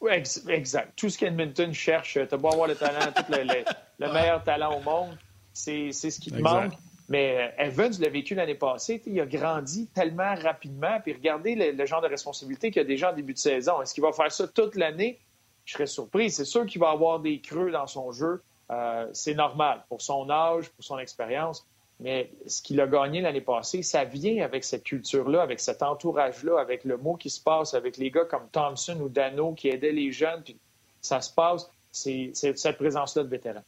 Oui, 0.00 0.12
exact. 0.48 0.92
Tout 0.96 1.10
ce 1.10 1.18
qu'Edmonton 1.18 1.72
cherche, 1.72 2.18
tu 2.28 2.36
beau 2.36 2.48
avoir 2.48 2.68
le 2.68 2.76
talent, 2.76 3.12
tout 3.14 3.24
le, 3.32 4.12
meilleur 4.12 4.44
talent 4.44 4.78
au 4.78 4.80
monde, 4.80 5.18
c'est 5.52 5.92
ce 5.92 6.20
qui 6.20 6.30
te 6.30 6.40
manque. 6.40 6.72
Mais 7.08 7.52
euh, 7.58 7.64
Evans 7.64 7.92
l'a 8.00 8.08
vécu 8.08 8.34
l'année 8.34 8.54
passée. 8.54 9.02
Il 9.06 9.18
a 9.20 9.26
grandi 9.26 9.88
tellement 9.88 10.34
rapidement. 10.34 11.00
Puis 11.02 11.14
regardez 11.14 11.54
le, 11.54 11.86
genre 11.86 12.02
de 12.02 12.08
responsabilité 12.08 12.70
qu'il 12.70 12.82
a 12.82 12.84
déjà 12.84 13.12
en 13.12 13.14
début 13.14 13.32
de 13.32 13.38
saison. 13.38 13.80
Est-ce 13.80 13.94
qu'il 13.94 14.02
va 14.02 14.12
faire 14.12 14.30
ça 14.30 14.46
toute 14.46 14.76
l'année? 14.76 15.18
Je 15.64 15.72
serais 15.74 15.86
surpris. 15.86 16.30
C'est 16.30 16.44
sûr 16.44 16.66
qu'il 16.66 16.80
va 16.80 16.90
avoir 16.90 17.20
des 17.20 17.40
creux 17.40 17.70
dans 17.70 17.86
son 17.86 18.12
jeu. 18.12 18.42
Euh, 18.70 19.08
c'est 19.12 19.34
normal 19.34 19.84
pour 19.88 20.02
son 20.02 20.28
âge, 20.28 20.68
pour 20.70 20.84
son 20.84 20.98
expérience. 20.98 21.66
Mais 22.00 22.30
ce 22.46 22.62
qu'il 22.62 22.80
a 22.80 22.86
gagné 22.86 23.20
l'année 23.22 23.40
passée, 23.40 23.82
ça 23.82 24.04
vient 24.04 24.44
avec 24.44 24.62
cette 24.62 24.84
culture-là, 24.84 25.42
avec 25.42 25.58
cet 25.58 25.82
entourage-là, 25.82 26.60
avec 26.60 26.84
le 26.84 26.96
mot 26.96 27.16
qui 27.16 27.28
se 27.28 27.42
passe, 27.42 27.74
avec 27.74 27.96
les 27.96 28.10
gars 28.10 28.24
comme 28.24 28.48
Thompson 28.52 29.00
ou 29.00 29.08
Dano 29.08 29.54
qui 29.54 29.68
aidaient 29.68 29.92
les 29.92 30.12
jeunes. 30.12 30.42
Puis 30.42 30.58
ça 31.00 31.20
se 31.20 31.32
passe. 31.32 31.70
C'est 31.90 32.32
cette 32.34 32.76
présence-là 32.76 33.24
de 33.24 33.28
vétérans. 33.28 33.64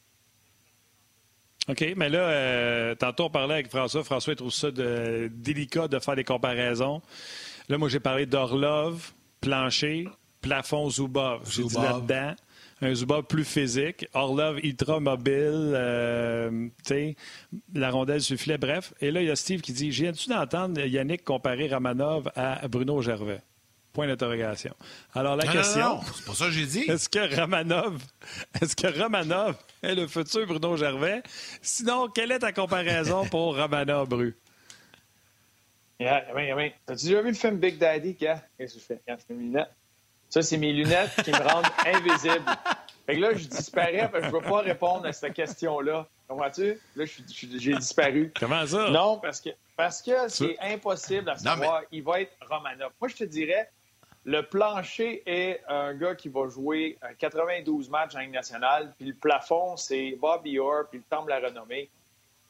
OK, 1.71 1.95
mais 1.97 2.09
là, 2.09 2.19
euh, 2.19 2.95
tantôt 2.95 3.25
on 3.25 3.31
parlait 3.31 3.55
avec 3.55 3.69
François. 3.69 4.03
François 4.03 4.35
trouve 4.35 4.53
ça 4.53 4.71
délicat 4.71 5.89
de 5.89 5.99
faire 5.99 6.17
des 6.17 6.25
comparaisons. 6.25 7.01
Là, 7.69 7.79
moi, 7.79 7.89
j'ai 7.89 8.01
parlé 8.01 8.27
d'Orlov, 8.27 9.13
plancher, 9.41 10.09
plafond 10.41 10.91
Zubov. 10.91 11.49
J'ai 11.51 11.65
dit 11.65 11.77
là-dedans 11.77 12.35
un 12.83 12.95
Zubov 12.95 13.25
plus 13.25 13.45
physique, 13.45 14.07
Orlov 14.15 14.59
ultra 14.63 15.01
mobile, 15.01 15.73
euh, 15.75 16.69
la 17.75 17.91
rondelle 17.91 18.23
suffit. 18.23 18.57
Bref, 18.57 18.95
et 19.01 19.11
là, 19.11 19.21
il 19.21 19.29
y 19.29 19.31
a 19.31 19.37
Steve 19.37 19.61
qui 19.61 19.73
dit 19.73 19.93
J'ai-tu 19.93 20.31
d'entendre 20.31 20.81
Yannick 20.81 21.25
comparer 21.25 21.69
Ramanov 21.69 22.31
à 22.35 22.67
Bruno 22.69 23.03
Gervais? 23.03 23.43
Point 23.93 24.07
d'interrogation. 24.07 24.73
Alors 25.15 25.35
la 25.35 25.47
question. 25.47 25.97
Non, 25.97 26.01
c'est 26.15 26.25
pas 26.25 26.35
ça 26.35 26.45
que 26.47 26.53
j'ai 26.53 26.67
dit. 26.67 26.85
Est-ce 26.89 27.09
que 27.09 27.35
Ramanov, 27.35 28.01
est-ce 28.61 28.77
que 28.77 28.87
Ramanov 28.87 29.57
est 29.83 29.95
le 29.97 30.07
futur 30.07 30.47
Bruno 30.47 30.77
Gervais? 30.77 31.23
Sinon, 31.61 32.09
quelle 32.09 32.31
est 32.31 32.39
ta 32.39 32.53
comparaison 32.53 33.27
pour 33.27 33.57
Ramanov, 33.57 34.09
Bru? 34.09 34.37
Yeah, 35.99 36.25
yeah, 36.35 36.57
yeah. 36.57 36.73
T'as-tu 36.87 37.07
déjà 37.07 37.21
vu 37.21 37.29
le 37.29 37.35
film 37.35 37.59
Big 37.59 37.79
Daddy? 37.79 38.15
Qu'est-ce 38.17 38.75
que 38.75 38.81
je 38.81 38.85
fais? 38.85 39.01
c'est 39.07 39.35
mes 39.35 39.43
lunettes. 39.43 39.71
Ça, 40.31 40.43
c'est 40.43 40.57
mes 40.57 40.73
lunettes 40.73 41.11
qui 41.25 41.33
me 41.33 41.37
rendent 41.37 41.67
invisible. 41.87 42.45
Fait 43.05 43.17
que 43.17 43.21
là, 43.21 43.35
je 43.35 43.45
disparais 43.45 44.09
parce 44.11 44.25
que 44.25 44.31
je 44.31 44.37
ne 44.37 44.41
veux 44.41 44.49
pas 44.49 44.61
répondre 44.61 45.05
à 45.07 45.13
cette 45.13 45.35
question-là. 45.35 46.07
Comprends-tu? 46.29 46.79
Là, 46.95 47.05
j'ai 47.59 47.75
disparu. 47.75 48.33
Comment 48.39 48.65
ça? 48.65 48.89
Non, 48.91 49.19
parce 49.19 49.41
que 49.41 49.51
parce 49.77 50.01
que 50.01 50.29
c'est 50.29 50.57
impossible 50.61 51.29
à 51.29 51.37
savoir. 51.37 51.83
Il 51.91 52.05
va 52.05 52.21
être 52.21 52.33
Romanov. 52.49 52.93
Moi, 53.01 53.09
je 53.09 53.17
te 53.17 53.25
dirais, 53.25 53.69
le 54.25 54.43
plancher 54.43 55.23
est 55.27 55.63
un 55.69 55.95
gars 55.95 56.15
qui 56.15 56.29
va 56.29 56.49
jouer 56.49 56.99
92 57.19 57.89
matchs 57.89 58.15
en 58.15 58.21
Ligue 58.21 58.33
nationale, 58.33 58.93
puis 58.99 59.07
le 59.07 59.15
plafond, 59.15 59.77
c'est 59.77 60.13
Bobby 60.21 60.59
Orr, 60.59 60.89
puis 60.91 60.99
le 60.99 61.05
temps 61.05 61.25
de 61.25 61.31
la 61.31 61.41
renommée. 61.41 61.91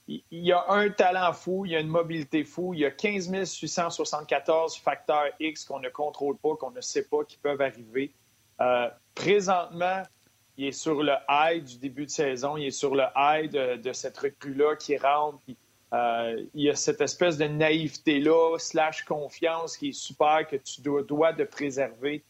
Il 0.09 0.23
y 0.31 0.51
a 0.51 0.65
un 0.69 0.91
talent 0.91 1.33
fou, 1.33 1.65
il 1.67 1.73
y 1.73 1.77
a 1.77 1.81
une 1.81 1.89
mobilité 1.89 2.43
fou, 2.43 2.75
il 2.75 2.81
y 2.81 2.85
a 2.85 2.91
15 2.91 3.31
874 3.31 4.77
facteurs 4.79 5.29
X 5.39 5.65
qu'on 5.65 5.79
ne 5.79 5.89
contrôle 5.89 6.37
pas, 6.37 6.57
qu'on 6.57 6.73
ne 6.73 6.81
sait 6.81 7.05
pas, 7.05 7.23
qui 7.25 7.37
peuvent 7.37 7.61
arriver. 7.61 8.13
Euh, 8.61 8.91
présentement, 9.15 10.03
il 10.57 10.67
est 10.67 10.73
sur 10.73 11.03
le 11.03 11.15
high 11.29 11.65
du 11.65 11.79
début 11.79 12.07
de 12.07 12.11
saison, 12.11 12.57
il 12.57 12.67
est 12.67 12.71
sur 12.73 12.97
le 12.97 13.05
high 13.17 13.51
de, 13.51 13.93
cette 13.93 14.19
recrue-là 14.19 14.75
qui 14.77 14.97
rentre. 14.97 15.39
Euh, 15.93 16.45
il 16.55 16.65
y 16.65 16.71
a 16.71 16.77
cette 16.77 17.01
espèce 17.01 17.37
de 17.37 17.47
naïveté-là, 17.47 18.59
slash 18.59 19.05
confiance 19.05 19.77
qui 19.77 19.89
est 19.89 19.93
super, 19.93 20.47
que 20.47 20.57
tu 20.57 20.81
dois, 20.83 21.33
de 21.33 21.45
préserver. 21.45 22.23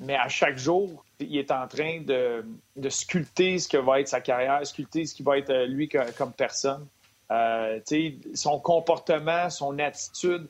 Mais 0.00 0.16
à 0.16 0.28
chaque 0.28 0.58
jour, 0.58 1.04
il 1.20 1.36
est 1.36 1.52
en 1.52 1.68
train 1.68 2.00
de, 2.00 2.44
sculpter 2.88 3.58
ce 3.58 3.68
que 3.68 3.76
va 3.76 4.00
être 4.00 4.08
sa 4.08 4.20
carrière, 4.20 4.66
sculpter 4.66 5.06
ce 5.06 5.14
qui 5.14 5.22
va 5.22 5.38
être 5.38 5.50
euh, 5.50 5.66
lui 5.66 5.88
comme 5.88 6.32
personne. 6.32 6.86
Euh, 7.30 7.80
son 8.34 8.58
comportement, 8.60 9.48
son 9.50 9.78
attitude 9.78 10.48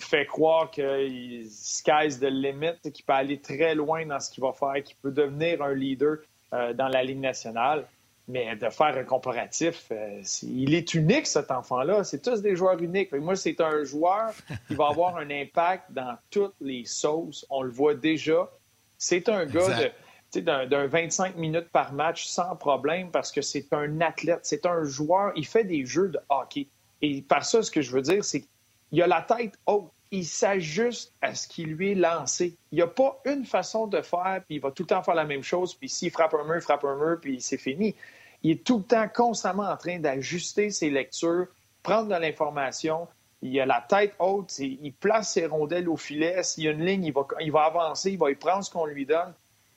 fait 0.00 0.24
croire 0.24 0.70
que 0.70 1.42
sky's 1.50 2.18
the 2.18 2.30
limit, 2.30 2.78
qu'il 2.94 3.04
peut 3.04 3.12
aller 3.12 3.38
très 3.38 3.74
loin 3.74 4.06
dans 4.06 4.18
ce 4.20 4.30
qu'il 4.30 4.42
va 4.42 4.54
faire, 4.54 4.82
qu'il 4.82 4.96
peut 5.02 5.10
devenir 5.10 5.60
un 5.60 5.74
leader 5.74 6.16
dans 6.50 6.88
la 6.88 7.04
Ligue 7.04 7.20
nationale. 7.20 7.86
Mais 8.28 8.56
de 8.56 8.68
faire 8.68 8.94
un 8.96 9.04
comparatif, 9.04 9.86
euh, 9.90 10.20
il 10.42 10.74
est 10.74 10.92
unique, 10.92 11.26
cet 11.26 11.50
enfant-là. 11.50 12.04
C'est 12.04 12.20
tous 12.20 12.42
des 12.42 12.56
joueurs 12.56 12.78
uniques. 12.82 13.10
moi, 13.12 13.36
c'est 13.36 13.58
un 13.62 13.84
joueur 13.84 14.32
qui 14.66 14.74
va 14.74 14.88
avoir 14.88 15.16
un 15.16 15.30
impact 15.30 15.84
dans 15.90 16.14
toutes 16.30 16.54
les 16.60 16.84
sauces. 16.84 17.46
On 17.48 17.62
le 17.62 17.70
voit 17.70 17.94
déjà. 17.94 18.50
C'est 18.98 19.30
un 19.30 19.46
gars 19.46 19.90
d'un 20.34 20.86
25 20.86 21.36
minutes 21.36 21.70
par 21.70 21.94
match 21.94 22.26
sans 22.26 22.54
problème 22.56 23.10
parce 23.10 23.32
que 23.32 23.40
c'est 23.40 23.72
un 23.72 24.02
athlète, 24.02 24.40
c'est 24.42 24.66
un 24.66 24.84
joueur. 24.84 25.32
Il 25.34 25.46
fait 25.46 25.64
des 25.64 25.86
jeux 25.86 26.08
de 26.08 26.18
hockey. 26.28 26.66
Et 27.00 27.22
par 27.22 27.44
ça, 27.44 27.62
ce 27.62 27.70
que 27.70 27.80
je 27.80 27.92
veux 27.92 28.02
dire, 28.02 28.22
c'est 28.24 28.44
qu'il 28.90 29.02
a 29.02 29.06
la 29.06 29.22
tête 29.22 29.54
haute. 29.66 29.90
Il 30.10 30.24
s'ajuste 30.24 31.14
à 31.20 31.34
ce 31.34 31.46
qui 31.46 31.64
lui 31.64 31.92
est 31.92 31.94
lancé. 31.94 32.56
Il 32.72 32.76
n'y 32.76 32.82
a 32.82 32.86
pas 32.86 33.20
une 33.26 33.44
façon 33.44 33.86
de 33.86 34.00
faire, 34.00 34.42
puis 34.46 34.56
il 34.56 34.60
va 34.60 34.70
tout 34.70 34.84
le 34.84 34.86
temps 34.88 35.02
faire 35.02 35.14
la 35.14 35.26
même 35.26 35.42
chose, 35.42 35.74
puis 35.74 35.90
s'il 35.90 36.10
frappe 36.10 36.32
un 36.32 36.44
mur, 36.44 36.56
il 36.56 36.62
frappe 36.62 36.84
un 36.84 36.96
mur, 36.96 37.18
puis 37.20 37.42
c'est 37.42 37.58
fini 37.58 37.94
il 38.42 38.52
est 38.52 38.64
tout 38.64 38.78
le 38.78 38.84
temps 38.84 39.08
constamment 39.08 39.68
en 39.68 39.76
train 39.76 39.98
d'ajuster 39.98 40.70
ses 40.70 40.90
lectures, 40.90 41.46
prendre 41.82 42.08
de 42.08 42.20
l'information. 42.20 43.08
Il 43.42 43.58
a 43.60 43.66
la 43.66 43.84
tête 43.88 44.14
haute, 44.18 44.56
il 44.58 44.92
place 44.92 45.32
ses 45.32 45.46
rondelles 45.46 45.88
au 45.88 45.96
filet. 45.96 46.42
S'il 46.42 46.64
y 46.64 46.68
a 46.68 46.72
une 46.72 46.84
ligne, 46.84 47.12
il 47.40 47.52
va, 47.52 47.64
avancer, 47.64 48.12
il 48.12 48.18
va 48.18 48.30
y 48.30 48.34
prendre 48.34 48.64
ce 48.64 48.70
qu'on 48.70 48.86
lui 48.86 49.06
donne. 49.06 49.32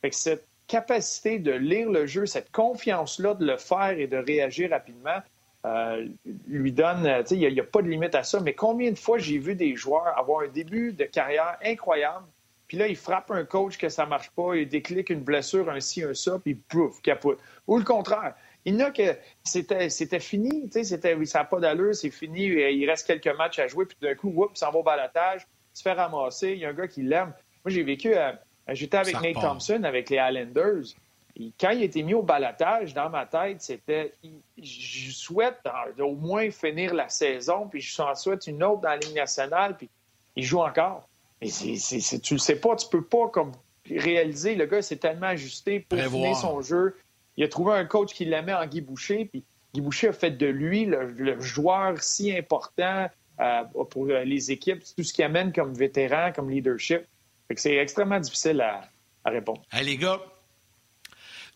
Cette 0.10 0.48
capacité 0.68 1.38
de 1.38 1.52
lire 1.52 1.90
le 1.90 2.06
jeu, 2.06 2.26
cette 2.26 2.52
confiance-là 2.52 3.36
de 3.36 3.46
le 3.46 3.58
faire 3.58 3.92
et 3.92 4.08
de 4.08 4.18
réagir 4.18 4.72
rapidement, 4.72 5.20
euh, 5.66 6.08
lui 6.48 6.72
donne, 6.72 7.24
il 7.30 7.38
n'y 7.38 7.60
a, 7.60 7.64
pas 7.64 7.84
de 7.84 7.88
limite 7.88 8.16
à 8.16 8.24
ça, 8.24 8.40
mais 8.40 8.54
combien 8.54 8.90
de 8.90 8.98
fois 8.98 9.20
j'ai 9.20 9.38
vu 9.38 9.54
des 9.54 9.76
joueurs 9.76 10.18
avoir 10.18 10.44
un 10.44 10.48
début 10.48 10.92
de 10.92 11.04
carrière 11.04 11.58
incroyable, 11.64 12.26
puis 12.72 12.78
là, 12.78 12.88
il 12.88 12.96
frappe 12.96 13.30
un 13.32 13.44
coach 13.44 13.78
que 13.78 13.90
ça 13.90 14.06
marche 14.06 14.30
pas, 14.32 14.56
il 14.56 14.70
déclic 14.70 15.10
une 15.10 15.20
blessure, 15.20 15.70
un 15.70 15.82
ci, 15.82 16.04
un 16.04 16.14
ça, 16.14 16.40
puis 16.40 16.56
pouf, 16.56 17.02
capote. 17.02 17.38
Ou 17.68 17.78
le 17.78 17.84
contraire, 17.84 18.34
il 18.66 18.76
n'a 18.76 18.92
que 18.92 19.18
c'était, 19.44 19.90
c'était 19.90 20.20
fini, 20.20 20.70
c'était, 20.72 21.26
ça 21.26 21.40
n'a 21.40 21.46
pas 21.46 21.60
d'allure, 21.60 21.96
c'est 21.96 22.12
fini, 22.12 22.46
il 22.46 22.90
reste 22.90 23.08
quelques 23.08 23.36
matchs 23.36 23.60
à 23.60 23.68
jouer, 23.68 23.86
puis 23.86 23.98
d'un 24.02 24.16
coup, 24.16 24.48
il 24.54 24.58
s'en 24.58 24.72
va 24.72 24.80
au 24.80 24.84
balatage, 24.84 25.48
il 25.74 25.78
se 25.78 25.82
fait 25.82 25.94
ramasser, 25.94 26.52
il 26.52 26.60
y 26.60 26.66
a 26.66 26.70
un 26.70 26.74
gars 26.74 26.88
qui 26.88 27.02
l'aime. 27.02 27.34
Moi, 27.66 27.72
j'ai 27.72 27.84
vécu, 27.84 28.14
j'étais 28.70 28.98
avec 28.98 29.20
Nate 29.22 29.42
Thompson, 29.42 29.82
avec 29.84 30.10
les 30.10 30.18
Islanders. 30.18 30.96
Puis 31.34 31.54
quand 31.60 31.70
il 31.70 31.82
a 31.82 31.86
été 31.86 32.04
mis 32.04 32.14
au 32.14 32.24
balatage, 32.24 32.94
dans 32.94 33.10
ma 33.10 33.26
tête, 33.26 33.62
c'était 33.62 34.14
je 34.62 35.12
souhaite 35.12 35.60
au 36.00 36.16
moins 36.16 36.52
finir 36.52 36.94
la 36.94 37.10
saison, 37.10 37.68
puis 37.68 37.82
je 37.82 37.96
souhaite 38.16 38.48
une 38.48 38.64
autre 38.64 38.82
dans 38.82 38.90
la 38.90 38.98
Ligue 38.98 39.16
nationale, 39.16 39.78
puis 39.78 39.90
il 40.36 40.44
joue 40.44 40.60
encore. 40.60 41.08
Mais 41.42 41.48
c'est, 41.48 42.20
tu 42.20 42.36
le 42.36 42.40
sais 42.40 42.58
pas, 42.58 42.76
tu 42.76 42.88
peux 42.90 43.04
pas 43.04 43.30
comme 43.30 43.54
réaliser. 43.90 44.56
Le 44.56 44.66
gars 44.66 44.82
s'est 44.82 44.98
tellement 44.98 45.28
ajusté 45.28 45.80
pour 45.80 45.98
finir 45.98 46.36
son 46.36 46.62
jeu. 46.62 46.96
Il 47.42 47.46
a 47.46 47.48
trouvé 47.48 47.74
un 47.74 47.86
coach 47.86 48.14
qui 48.14 48.24
l'aimait 48.26 48.54
en 48.54 48.68
Guy 48.68 48.82
Boucher, 48.82 49.26
puis 49.26 49.44
Guy 49.74 49.82
Boucher 49.82 50.10
a 50.10 50.14
fait 50.14 50.30
de 50.30 50.46
lui 50.46 50.86
le, 50.86 51.40
joueur 51.40 52.00
si 52.00 52.32
important 52.38 53.10
euh, 53.40 53.64
pour 53.90 54.06
les 54.06 54.52
équipes, 54.52 54.84
tout 54.96 55.04
ce 55.04 55.12
qui 55.12 55.24
amène 55.24 55.52
comme 55.52 55.74
vétéran, 55.74 56.32
comme 56.36 56.52
leadership. 56.52 57.02
c'est 57.56 57.78
extrêmement 57.78 58.20
difficile 58.20 58.62
à, 58.62 58.88
répondre. 59.26 59.64
Hey, 59.72 59.86
les 59.86 59.98
gars, 59.98 60.20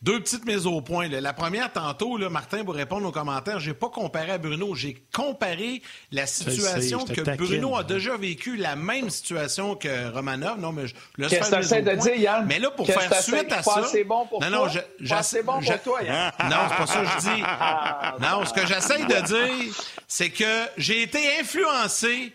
deux 0.05 0.19
petites 0.19 0.45
mises 0.45 0.67
au 0.67 0.81
point. 0.81 1.07
La 1.09 1.33
première, 1.33 1.73
tantôt, 1.73 2.15
là, 2.17 2.29
Martin, 2.29 2.63
pour 2.63 2.75
répondre 2.75 3.07
aux 3.07 3.11
commentaires, 3.11 3.59
j'ai 3.59 3.73
pas 3.73 3.89
comparé 3.89 4.31
à 4.31 4.37
Bruno. 4.37 4.75
J'ai 4.75 5.03
comparé 5.11 5.81
la 6.11 6.27
situation 6.27 7.05
que 7.05 7.35
Bruno 7.35 7.75
a 7.75 7.83
déjà 7.83 8.15
vécu, 8.15 8.55
la 8.55 8.75
même 8.75 9.09
situation 9.09 9.75
que 9.75 10.13
Romanov. 10.13 10.59
Non, 10.59 10.71
mais 10.71 10.85
je 10.85 10.93
Qu'est-ce 11.27 11.49
que 11.49 11.81
de 11.81 11.95
dire, 11.95 12.15
Yann? 12.17 12.45
Mais 12.45 12.59
là, 12.59 12.69
pour 12.69 12.85
faire 12.85 13.21
suite 13.23 13.51
à 13.51 13.63
ça... 13.63 13.83
C'est 13.91 14.03
bon 14.03 14.27
pour 14.27 14.41
non, 14.41 14.51
non, 14.51 14.67
je, 14.67 14.79
c'est 15.23 15.41
bon 15.41 15.59
pour 15.59 15.81
toi, 15.81 16.03
Yann. 16.03 16.31
Non, 16.51 16.57
c'est 16.69 16.77
pas 16.77 16.85
ça 16.87 17.01
que 17.01 17.07
je 17.07 17.35
dis. 17.35 17.43
Ah, 17.43 18.15
non, 18.21 18.45
ce 18.45 18.53
que 18.53 18.67
j'essaie 18.67 19.05
de 19.05 19.25
dire, 19.25 19.73
c'est 20.07 20.29
que 20.29 20.67
j'ai 20.77 21.01
été 21.01 21.39
influencé 21.39 22.31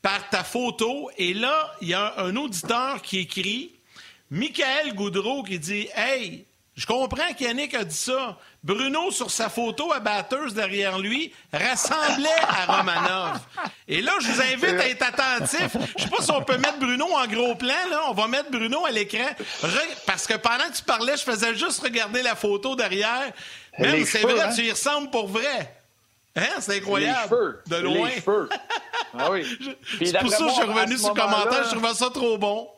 par 0.00 0.30
ta 0.30 0.42
photo. 0.42 1.10
Et 1.18 1.34
là, 1.34 1.70
il 1.82 1.88
y 1.88 1.94
a 1.94 2.14
un 2.18 2.34
auditeur 2.36 3.02
qui 3.02 3.18
écrit, 3.18 3.72
Michael 4.30 4.94
Goudreau, 4.94 5.42
qui 5.42 5.58
dit 5.58 5.86
Hey, 5.94 6.46
je 6.80 6.86
comprends 6.86 7.34
qu'Yannick 7.36 7.74
a 7.74 7.84
dit 7.84 7.94
ça. 7.94 8.38
Bruno, 8.64 9.10
sur 9.10 9.30
sa 9.30 9.50
photo 9.50 9.92
à 9.92 10.00
batteuse 10.00 10.54
derrière 10.54 10.98
lui, 10.98 11.30
ressemblait 11.52 12.30
à 12.48 12.78
Romanov. 12.78 13.38
Et 13.86 14.00
là, 14.00 14.12
je 14.18 14.28
vous 14.28 14.40
invite 14.40 14.80
à 14.80 14.88
être 14.88 15.02
attentif. 15.02 15.76
Je 15.98 16.04
sais 16.04 16.08
pas 16.08 16.22
si 16.22 16.30
on 16.30 16.42
peut 16.42 16.56
mettre 16.56 16.78
Bruno 16.78 17.04
en 17.04 17.26
gros 17.26 17.54
plan, 17.54 17.74
là. 17.90 18.04
On 18.08 18.14
va 18.14 18.28
mettre 18.28 18.50
Bruno 18.50 18.86
à 18.86 18.90
l'écran. 18.92 19.28
Parce 20.06 20.26
que 20.26 20.38
pendant 20.38 20.70
que 20.70 20.76
tu 20.76 20.82
parlais, 20.82 21.18
je 21.18 21.22
faisais 21.22 21.54
juste 21.54 21.82
regarder 21.82 22.22
la 22.22 22.34
photo 22.34 22.74
derrière. 22.74 23.30
Même, 23.78 24.02
c'est 24.06 24.22
vrai, 24.22 24.40
hein? 24.40 24.50
tu 24.56 24.62
y 24.62 24.70
ressembles 24.70 25.10
pour 25.10 25.28
vrai. 25.28 25.76
Hein? 26.34 26.60
C'est 26.60 26.78
incroyable. 26.78 27.62
De 27.66 27.76
loin. 27.76 28.08
Ah 29.18 29.30
oui. 29.30 29.44
C'est 29.98 30.18
pour 30.18 30.30
ça 30.30 30.38
que 30.38 30.48
je 30.48 30.54
suis 30.54 30.62
revenu 30.62 30.96
sur 30.96 31.14
le 31.14 31.20
commentaire. 31.20 31.64
Je 31.64 31.76
trouvais 31.76 31.92
ça 31.92 32.08
trop 32.08 32.38
bon. 32.38 32.70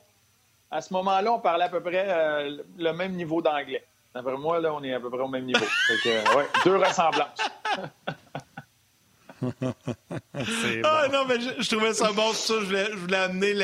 À 0.73 0.81
ce 0.81 0.93
moment-là, 0.93 1.33
on 1.33 1.39
parlait 1.39 1.67
à 1.67 1.69
peu 1.69 1.81
près 1.81 2.07
euh, 2.09 2.59
le 2.77 2.93
même 2.95 3.13
niveau 3.13 3.41
d'anglais. 3.41 3.85
D'après 4.15 4.37
moi, 4.37 4.61
là, 4.61 4.75
on 4.75 4.83
est 4.83 4.93
à 4.93 5.01
peu 5.01 5.11
près 5.11 5.21
au 5.21 5.29
même 5.29 5.47
niveau. 5.47 5.65
ouais, 6.05 6.49
deux 6.65 6.77
ressemblances. 6.77 7.39
ah 10.85 11.09
non, 11.13 11.25
mais 11.27 11.41
je, 11.41 11.69
trouvais 11.69 11.95
ça 11.95 12.13
bon, 12.13 12.33
ça, 12.33 12.55
je 12.61 12.65
voulais, 12.67 12.87
je 12.93 12.97
voulais 12.97 13.17
amener 13.17 13.55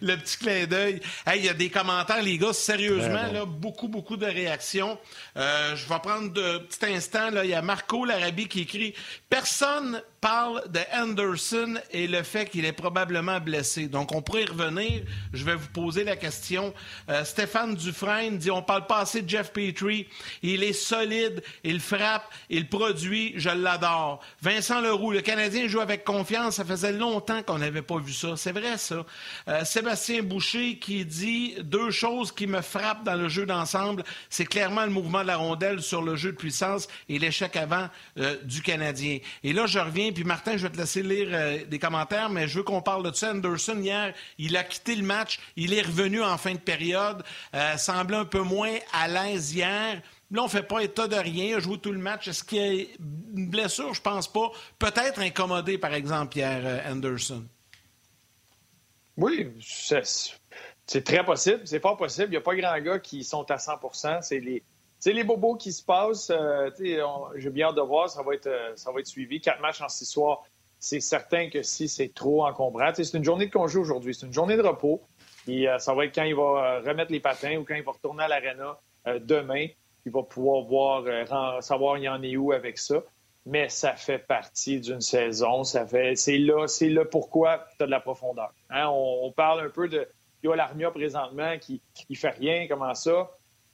le, 0.00 0.16
petit 0.16 0.36
clin 0.38 0.66
d'œil. 0.66 1.00
Il 1.34 1.44
y 1.44 1.48
a 1.48 1.54
des 1.54 1.70
commentaires, 1.70 2.22
les 2.22 2.36
gars, 2.36 2.52
sérieusement, 2.52 3.32
là, 3.32 3.44
beaucoup, 3.46 3.88
beaucoup 3.88 4.16
de 4.16 4.26
réactions. 4.26 4.98
Euh, 5.36 5.74
je 5.76 5.88
vais 5.88 5.98
prendre 6.00 6.32
de 6.32 6.58
petit 6.58 6.84
instant, 6.86 7.30
il 7.42 7.50
y 7.50 7.54
a 7.54 7.62
Marco 7.62 8.04
Larabie 8.04 8.48
qui 8.48 8.62
écrit 8.62 8.94
«Personne 9.30 10.02
parle 10.22 10.62
de 10.70 10.78
Anderson 10.94 11.74
et 11.90 12.06
le 12.06 12.22
fait 12.22 12.46
qu'il 12.46 12.64
est 12.64 12.72
probablement 12.72 13.40
blessé. 13.40 13.88
Donc, 13.88 14.14
on 14.14 14.22
pourrait 14.22 14.44
y 14.44 14.46
revenir. 14.46 15.02
Je 15.32 15.44
vais 15.44 15.56
vous 15.56 15.68
poser 15.68 16.04
la 16.04 16.14
question. 16.14 16.72
Euh, 17.10 17.24
Stéphane 17.24 17.74
Dufresne 17.74 18.38
dit 18.38 18.52
on 18.52 18.62
parle 18.62 18.86
pas 18.86 19.00
assez 19.00 19.22
de 19.22 19.28
Jeff 19.28 19.52
Petrie. 19.52 20.06
Il 20.44 20.62
est 20.62 20.74
solide, 20.74 21.42
il 21.64 21.80
frappe, 21.80 22.32
il 22.48 22.68
produit, 22.68 23.34
je 23.34 23.50
l'adore. 23.50 24.20
Vincent 24.40 24.80
Leroux, 24.80 25.10
le 25.10 25.22
Canadien 25.22 25.66
joue 25.66 25.80
avec 25.80 26.04
confiance. 26.04 26.54
Ça 26.54 26.64
faisait 26.64 26.92
longtemps 26.92 27.42
qu'on 27.42 27.58
n'avait 27.58 27.82
pas 27.82 27.98
vu 27.98 28.12
ça. 28.12 28.36
C'est 28.36 28.52
vrai, 28.52 28.78
ça. 28.78 29.04
Euh, 29.48 29.64
Sébastien 29.64 30.22
Boucher 30.22 30.76
qui 30.76 31.04
dit 31.04 31.56
deux 31.64 31.90
choses 31.90 32.30
qui 32.30 32.46
me 32.46 32.60
frappent 32.60 33.02
dans 33.02 33.16
le 33.16 33.28
jeu 33.28 33.44
d'ensemble. 33.44 34.04
C'est 34.30 34.46
clairement 34.46 34.84
le 34.84 34.92
mouvement 34.92 35.22
de 35.22 35.26
la 35.26 35.36
rondelle 35.36 35.82
sur 35.82 36.00
le 36.00 36.14
jeu 36.14 36.30
de 36.30 36.36
puissance 36.36 36.86
et 37.08 37.18
l'échec 37.18 37.56
avant 37.56 37.88
euh, 38.18 38.36
du 38.44 38.62
Canadien. 38.62 39.18
Et 39.42 39.52
là, 39.52 39.66
je 39.66 39.80
reviens 39.80 40.11
puis 40.12 40.24
Martin, 40.24 40.56
je 40.56 40.66
vais 40.66 40.72
te 40.72 40.78
laisser 40.78 41.02
lire 41.02 41.28
euh, 41.32 41.64
des 41.64 41.78
commentaires, 41.78 42.30
mais 42.30 42.48
je 42.48 42.58
veux 42.58 42.64
qu'on 42.64 42.82
parle 42.82 43.08
de 43.10 43.14
ça. 43.14 43.30
Anderson, 43.30 43.78
hier, 43.78 44.14
il 44.38 44.56
a 44.56 44.64
quitté 44.64 44.94
le 44.94 45.04
match. 45.04 45.40
Il 45.56 45.74
est 45.74 45.82
revenu 45.82 46.22
en 46.22 46.38
fin 46.38 46.52
de 46.52 46.58
période. 46.58 47.22
Euh, 47.54 47.76
semblait 47.76 48.16
un 48.16 48.24
peu 48.24 48.40
moins 48.40 48.74
à 48.92 49.08
l'aise 49.08 49.54
hier. 49.54 50.02
Là, 50.30 50.40
on 50.40 50.44
ne 50.44 50.50
fait 50.50 50.62
pas 50.62 50.80
état 50.80 51.08
de 51.08 51.16
rien. 51.16 51.44
Il 51.44 51.54
a 51.54 51.60
joué 51.60 51.78
tout 51.78 51.92
le 51.92 51.98
match. 51.98 52.26
Est-ce 52.28 52.42
qu'il 52.42 52.58
y 52.58 52.80
a 52.80 52.86
une 53.36 53.48
blessure? 53.48 53.92
Je 53.92 54.00
pense 54.00 54.32
pas. 54.32 54.50
Peut-être 54.78 55.20
incommodé, 55.20 55.78
par 55.78 55.92
exemple, 55.92 56.32
Pierre 56.32 56.62
euh, 56.64 56.92
Anderson. 56.92 57.44
Oui, 59.16 59.50
c'est 59.60 61.04
très 61.04 61.24
possible. 61.24 61.60
C'est 61.64 61.80
pas 61.80 61.94
possible. 61.96 62.28
Il 62.28 62.30
n'y 62.30 62.36
a 62.36 62.40
pas 62.40 62.56
grand 62.56 62.80
gars 62.80 62.98
qui 62.98 63.24
sont 63.24 63.50
à 63.50 63.56
100% 63.56 64.22
C'est 64.22 64.40
les 64.40 64.62
c'est 65.02 65.12
les 65.12 65.24
bobos 65.24 65.56
qui 65.56 65.72
se 65.72 65.84
passent. 65.84 66.30
Euh, 66.30 66.70
j'ai 67.34 67.50
bien 67.50 67.66
hâte 67.66 67.74
de 67.74 67.80
voir. 67.80 68.08
Ça 68.08 68.22
va 68.22 68.34
être, 68.34 68.46
euh, 68.46 68.70
ça 68.76 68.92
va 68.92 69.00
être 69.00 69.08
suivi. 69.08 69.40
Quatre 69.40 69.60
matchs 69.60 69.80
en 69.80 69.88
six 69.88 70.04
soirs. 70.04 70.44
C'est 70.78 71.00
certain 71.00 71.50
que 71.50 71.64
si 71.64 71.88
c'est 71.88 72.14
trop 72.14 72.46
encombrant, 72.46 72.92
c'est 72.94 73.12
une 73.14 73.24
journée 73.24 73.46
de 73.46 73.50
congé 73.50 73.80
aujourd'hui. 73.80 74.14
C'est 74.14 74.26
une 74.26 74.32
journée 74.32 74.56
de 74.56 74.62
repos. 74.62 75.02
Et 75.48 75.68
euh, 75.68 75.80
ça 75.80 75.92
va 75.92 76.04
être 76.04 76.14
quand 76.14 76.22
il 76.22 76.36
va 76.36 76.78
remettre 76.78 77.10
les 77.10 77.18
patins 77.18 77.56
ou 77.56 77.64
quand 77.64 77.74
il 77.74 77.82
va 77.82 77.90
retourner 77.90 78.22
à 78.22 78.28
l'aréna 78.28 78.78
demain. 79.18 79.66
Il 80.06 80.12
va 80.12 80.22
pouvoir 80.22 80.62
voir, 80.62 81.62
savoir 81.64 81.98
il 81.98 82.04
y 82.04 82.08
en 82.08 82.22
est 82.22 82.36
où 82.36 82.52
avec 82.52 82.78
ça. 82.78 83.02
Mais 83.44 83.68
ça 83.68 83.96
fait 83.96 84.20
partie 84.20 84.78
d'une 84.78 85.00
saison. 85.00 85.64
Ça 85.64 85.84
fait, 85.84 86.14
c'est 86.14 86.38
là, 86.38 86.68
c'est 86.68 86.90
là 86.90 87.04
pourquoi 87.04 87.66
tu 87.76 87.82
as 87.82 87.86
de 87.86 87.90
la 87.90 87.98
profondeur. 87.98 88.52
Hein, 88.70 88.86
on, 88.88 89.32
parle 89.32 89.66
un 89.66 89.68
peu 89.68 89.88
de 89.88 90.06
Yolarmia 90.44 90.92
présentement 90.92 91.58
qui, 91.58 91.82
qui 91.92 92.14
fait 92.14 92.30
rien. 92.30 92.68
Comment 92.68 92.94
ça? 92.94 93.28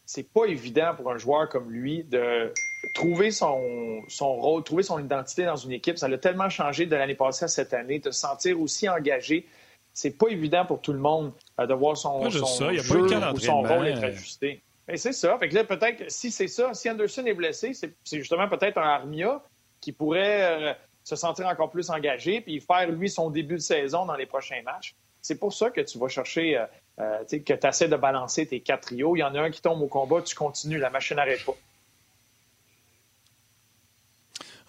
C'est 0.08 0.32
pas 0.32 0.46
évident 0.46 0.94
pour 0.96 1.12
un 1.12 1.18
joueur 1.18 1.50
comme 1.50 1.70
lui 1.70 2.02
de 2.02 2.50
trouver 2.94 3.30
son, 3.30 4.02
son 4.08 4.36
rôle, 4.36 4.64
trouver 4.64 4.82
son 4.82 4.98
identité 4.98 5.44
dans 5.44 5.56
une 5.56 5.72
équipe. 5.72 5.98
Ça 5.98 6.08
l'a 6.08 6.16
tellement 6.16 6.48
changé 6.48 6.86
de 6.86 6.96
l'année 6.96 7.14
passée 7.14 7.44
à 7.44 7.48
cette 7.48 7.74
année, 7.74 7.98
de 7.98 8.10
se 8.10 8.20
sentir 8.20 8.58
aussi 8.58 8.88
engagé. 8.88 9.46
C'est 9.92 10.16
pas 10.16 10.28
évident 10.28 10.64
pour 10.64 10.80
tout 10.80 10.94
le 10.94 10.98
monde 10.98 11.32
euh, 11.60 11.66
de 11.66 11.74
voir 11.74 11.94
son, 11.94 12.30
son 12.30 12.72
jeu 12.72 13.02
ou 13.34 13.38
son 13.38 13.60
rôle 13.60 13.86
être 13.86 14.02
ajusté. 14.02 14.62
c'est 14.94 15.12
ça. 15.12 15.36
Fait 15.38 15.50
que 15.50 15.54
là, 15.54 15.64
peut-être, 15.64 16.10
si 16.10 16.30
c'est 16.30 16.48
ça, 16.48 16.72
si 16.72 16.88
Anderson 16.88 17.26
est 17.26 17.34
blessé, 17.34 17.74
c'est 17.74 17.94
justement 18.10 18.48
peut-être 18.48 18.78
un 18.78 18.88
Armia 18.88 19.42
qui 19.78 19.92
pourrait 19.92 20.70
euh, 20.70 20.72
se 21.04 21.16
sentir 21.16 21.46
encore 21.48 21.68
plus 21.68 21.90
engagé 21.90 22.40
puis 22.40 22.60
faire, 22.60 22.90
lui, 22.90 23.10
son 23.10 23.28
début 23.28 23.56
de 23.56 23.60
saison 23.60 24.06
dans 24.06 24.16
les 24.16 24.26
prochains 24.26 24.62
matchs. 24.62 24.94
C'est 25.20 25.38
pour 25.38 25.52
ça 25.52 25.68
que 25.68 25.82
tu 25.82 25.98
vas 25.98 26.08
chercher 26.08 26.56
euh, 26.56 26.64
euh, 27.00 27.24
que 27.24 27.52
tu 27.52 27.66
essaies 27.66 27.88
de 27.88 27.96
balancer 27.96 28.46
tes 28.46 28.60
quatre 28.60 28.88
trios. 28.88 29.16
Il 29.16 29.20
y 29.20 29.22
en 29.22 29.34
a 29.34 29.40
un 29.40 29.50
qui 29.50 29.62
tombe 29.62 29.80
au 29.80 29.86
combat, 29.86 30.22
tu 30.22 30.34
continues, 30.34 30.78
la 30.78 30.90
machine 30.90 31.16
n'arrête 31.16 31.44
pas. 31.44 31.56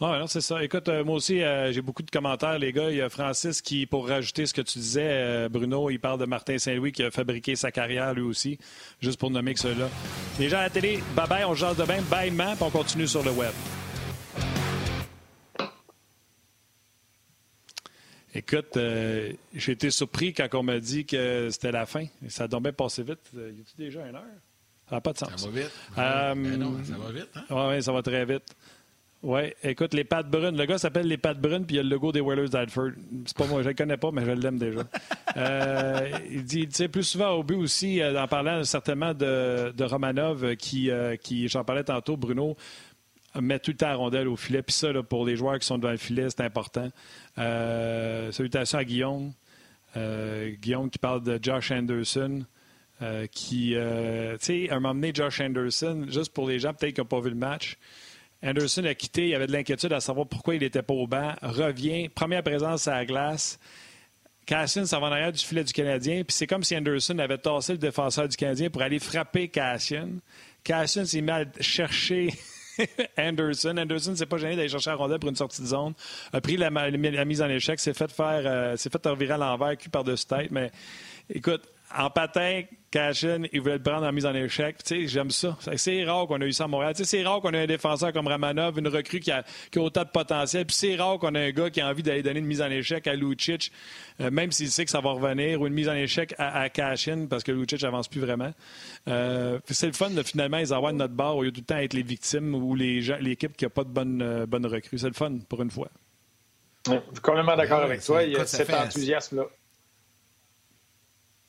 Ah, 0.01 0.17
non, 0.17 0.27
c'est 0.27 0.39
ça. 0.39 0.63
Écoute, 0.63 0.87
euh, 0.87 1.03
moi 1.03 1.15
aussi, 1.15 1.43
euh, 1.43 1.73
j'ai 1.73 1.81
beaucoup 1.81 2.03
de 2.03 2.09
commentaires, 2.09 2.57
les 2.57 2.71
gars. 2.71 2.89
Il 2.89 2.95
y 2.97 3.01
a 3.01 3.09
Francis 3.09 3.61
qui, 3.61 3.85
pour 3.85 4.07
rajouter 4.07 4.45
ce 4.45 4.53
que 4.53 4.61
tu 4.61 4.79
disais, 4.79 5.49
Bruno, 5.49 5.89
il 5.89 5.99
parle 5.99 6.19
de 6.19 6.25
Martin 6.25 6.57
Saint-Louis 6.57 6.93
qui 6.93 7.03
a 7.03 7.11
fabriqué 7.11 7.57
sa 7.57 7.71
carrière 7.71 8.13
lui 8.13 8.23
aussi, 8.23 8.59
juste 9.01 9.19
pour 9.19 9.29
nommer 9.29 9.55
que 9.55 9.59
cela. 9.59 9.89
Les 10.39 10.47
gens 10.47 10.59
à 10.59 10.63
la 10.63 10.69
télé, 10.69 11.03
bye 11.15 11.27
bye, 11.27 11.43
on 11.43 11.53
jase 11.53 11.75
de 11.75 11.83
même, 11.83 12.03
bye, 12.05 12.31
man, 12.31 12.55
puis 12.55 12.63
on 12.63 12.69
continue 12.69 13.07
sur 13.07 13.23
le 13.23 13.31
web. 13.31 13.51
Écoute, 18.35 18.77
euh, 18.77 19.31
j'ai 19.55 19.71
été 19.71 19.89
surpris 19.89 20.33
quand 20.33 20.47
on 20.53 20.63
m'a 20.63 20.79
dit 20.79 21.05
que 21.05 21.49
c'était 21.49 21.71
la 21.71 21.85
fin. 21.85 22.05
Ça 22.27 22.43
a 22.43 22.59
bien 22.59 22.71
passé 22.71 23.01
vite. 23.01 23.19
Euh, 23.35 23.51
y 23.55 23.61
a-t-il 23.61 23.85
déjà 23.85 24.07
une 24.07 24.15
heure? 24.15 24.23
Ça 24.87 24.95
n'a 24.95 25.01
pas 25.01 25.13
de 25.13 25.17
sens. 25.17 25.29
Ça 25.35 25.47
va 25.49 25.61
vite. 25.61 25.71
Euh, 25.97 26.35
ben 26.35 26.57
non, 26.57 26.77
ça 26.83 26.97
va 26.97 27.11
vite. 27.11 27.29
Hein? 27.35 27.69
Oui, 27.69 27.81
ça 27.81 27.91
va 27.91 28.01
très 28.01 28.25
vite. 28.25 28.55
Oui, 29.21 29.41
écoute, 29.63 29.93
les 29.93 30.05
pattes 30.05 30.29
brunes. 30.29 30.55
Le 30.55 30.65
gars 30.65 30.77
s'appelle 30.77 31.07
les 31.07 31.17
pattes 31.17 31.41
brunes, 31.41 31.65
puis 31.65 31.75
il 31.75 31.77
y 31.77 31.79
a 31.81 31.83
le 31.83 31.89
logo 31.89 32.11
des 32.11 32.21
Whalers 32.21 32.49
d'Alford. 32.49 32.91
C'est 33.25 33.35
pas 33.35 33.47
moi, 33.47 33.63
je 33.63 33.67
le 33.67 33.73
connais 33.73 33.97
pas, 33.97 34.11
mais 34.11 34.23
je 34.23 34.31
l'aime 34.31 34.57
déjà. 34.57 34.83
il 36.31 36.43
dit, 36.45 36.67
tu 36.67 36.75
sais, 36.75 36.87
plus 36.87 37.03
souvent 37.03 37.31
au 37.31 37.43
but 37.43 37.55
aussi, 37.55 38.01
en 38.01 38.27
parlant 38.27 38.63
certainement 38.63 39.13
de, 39.13 39.73
de 39.75 39.83
Romanov, 39.83 40.55
qui, 40.55 40.89
qui 41.21 41.49
j'en 41.49 41.65
parlais 41.65 41.83
tantôt, 41.83 42.15
Bruno, 42.15 42.55
met 43.39 43.59
tout 43.59 43.71
le 43.71 43.77
temps 43.77 43.87
la 43.87 43.95
rondelle 43.95 44.27
au 44.27 44.35
filet. 44.35 44.61
Puis 44.61 44.73
ça, 44.73 44.89
pour 45.03 45.25
les 45.25 45.35
joueurs 45.35 45.59
qui 45.59 45.65
sont 45.65 45.77
devant 45.77 45.91
le 45.91 45.97
filet, 45.97 46.29
c'est 46.29 46.41
important. 46.41 46.89
Euh, 47.37 48.31
salutations 48.31 48.77
à 48.77 48.83
Guillaume. 48.83 49.33
Euh, 49.97 50.51
Guillaume 50.61 50.89
qui 50.89 50.99
parle 50.99 51.23
de 51.23 51.39
Josh 51.41 51.71
Anderson. 51.71 52.45
Euh, 53.01 53.27
qui, 53.27 53.69
tu 53.69 54.45
sais, 54.45 54.69
à 54.69 54.75
un 54.75 54.79
moment 54.79 54.93
donné, 54.93 55.11
Josh 55.13 55.39
Anderson, 55.39 56.05
juste 56.09 56.33
pour 56.33 56.49
les 56.49 56.59
gens 56.59 56.73
peut-être 56.73 56.95
qui 56.95 57.01
n'ont 57.01 57.07
pas 57.07 57.21
vu 57.21 57.29
le 57.29 57.35
match, 57.35 57.77
Anderson 58.43 58.83
a 58.83 58.93
quitté, 58.93 59.29
il 59.29 59.35
avait 59.35 59.47
de 59.47 59.53
l'inquiétude 59.53 59.93
à 59.93 60.01
savoir 60.01 60.27
pourquoi 60.27 60.55
il 60.55 60.61
n'était 60.61 60.81
pas 60.81 60.93
au 60.93 61.07
banc, 61.07 61.33
revient, 61.41 62.09
première 62.09 62.43
présence 62.43 62.89
à 62.89 62.95
la 62.95 63.05
glace. 63.05 63.57
Cassian 64.45 64.85
s'en 64.85 64.99
va 64.99 65.07
en 65.07 65.11
arrière 65.11 65.31
du 65.31 65.43
filet 65.43 65.63
du 65.63 65.71
Canadien, 65.71 66.23
puis 66.23 66.35
c'est 66.35 66.47
comme 66.47 66.63
si 66.63 66.75
Anderson 66.75 67.19
avait 67.19 67.37
tassé 67.37 67.73
le 67.73 67.77
défenseur 67.77 68.27
du 68.27 68.35
Canadien 68.35 68.69
pour 68.69 68.81
aller 68.81 68.99
frapper 68.99 69.47
Cassian. 69.47 70.09
Cashin 70.63 71.05
s'est 71.05 71.21
mis 71.21 71.31
à 71.31 71.45
chercher 71.59 72.29
Anderson. 73.17 73.77
Anderson 73.77 74.15
s'est 74.15 74.25
pas 74.25 74.37
gêné 74.37 74.55
d'aller 74.55 74.69
chercher 74.69 74.91
la 74.91 74.95
rondelle 74.95 75.19
pour 75.19 75.29
une 75.29 75.35
sortie 75.35 75.61
de 75.61 75.67
zone. 75.67 75.93
A 76.33 76.41
pris 76.41 76.57
la, 76.57 76.69
mise 77.25 77.41
en 77.41 77.49
échec, 77.49 77.79
s'est 77.79 77.93
fait 77.93 78.11
faire, 78.11 78.41
euh, 78.45 78.77
s'est 78.77 78.89
fait 78.89 79.05
revirer 79.05 79.33
à 79.33 79.37
l'envers, 79.37 79.77
cul 79.77 79.89
par-dessus 79.89 80.25
tête. 80.25 80.51
Mais 80.51 80.71
écoute, 81.29 81.61
en 81.97 82.09
patin, 82.09 82.63
Cashin, 82.91 83.43
il 83.51 83.61
voulait 83.61 83.77
le 83.77 83.83
prendre 83.83 84.05
en 84.05 84.11
mise 84.11 84.25
en 84.25 84.33
échec. 84.33 84.77
J'aime 85.05 85.29
ça. 85.29 85.57
C'est 85.75 86.03
rare 86.03 86.25
qu'on 86.27 86.41
a 86.41 86.45
eu 86.45 86.53
ça 86.53 86.63
à 86.63 86.67
Montréal. 86.67 86.93
C'est 86.95 87.23
rare 87.23 87.39
qu'on 87.39 87.51
ait 87.53 87.63
un 87.63 87.67
défenseur 87.67 88.11
comme 88.13 88.27
Ramanov, 88.27 88.79
une 88.79 88.87
recrue 88.87 89.19
qui 89.19 89.31
a, 89.31 89.43
qui 89.71 89.77
a 89.77 89.81
autant 89.81 90.03
de 90.03 90.09
potentiel. 90.09 90.65
Puis 90.65 90.75
c'est 90.75 90.95
rare 90.95 91.19
qu'on 91.19 91.35
ait 91.35 91.47
un 91.47 91.51
gars 91.51 91.69
qui 91.69 91.81
a 91.81 91.87
envie 91.87 92.01
d'aller 92.01 92.23
donner 92.23 92.39
une 92.39 92.47
mise 92.47 92.61
en 92.61 92.69
échec 92.69 93.05
à 93.07 93.13
Lucic, 93.13 93.71
euh, 94.21 94.31
même 94.31 94.51
s'il 94.51 94.69
sait 94.69 94.85
que 94.85 94.91
ça 94.91 95.01
va 95.01 95.11
revenir, 95.11 95.61
ou 95.61 95.67
une 95.67 95.73
mise 95.73 95.89
en 95.89 95.93
échec 95.93 96.33
à, 96.39 96.61
à 96.61 96.69
Cashin, 96.69 97.27
parce 97.29 97.43
que 97.43 97.51
Lucic 97.51 97.81
n'avance 97.83 98.07
plus 98.07 98.21
vraiment. 98.21 98.51
Euh, 99.07 99.59
c'est 99.69 99.87
le 99.87 99.93
fun 99.93 100.09
de 100.09 100.23
finalement 100.23 100.57
les 100.57 100.73
avoir 100.73 100.91
de 100.91 100.97
notre 100.97 101.13
barre 101.13 101.37
au 101.37 101.43
lieu 101.43 101.51
de 101.51 101.55
tout 101.55 101.61
le 101.61 101.65
temps 101.65 101.77
être 101.77 101.93
les 101.93 102.03
victimes 102.03 102.55
ou 102.55 102.75
l'équipe 102.75 103.55
qui 103.55 103.65
n'a 103.65 103.69
pas 103.69 103.83
de 103.83 103.89
bonne, 103.89 104.21
euh, 104.21 104.45
bonne 104.47 104.65
recrue. 104.65 104.97
C'est 104.97 105.07
le 105.07 105.13
fun 105.13 105.37
pour 105.47 105.61
une 105.61 105.71
fois. 105.71 105.89
je 106.87 106.93
suis 106.93 107.21
complètement 107.21 107.55
d'accord 107.55 107.81
avec 107.81 108.03
toi. 108.03 108.23
Il 108.23 108.31
y 108.31 108.35
a 108.35 108.45
cet 108.45 108.73
enthousiasme-là. 108.73 109.45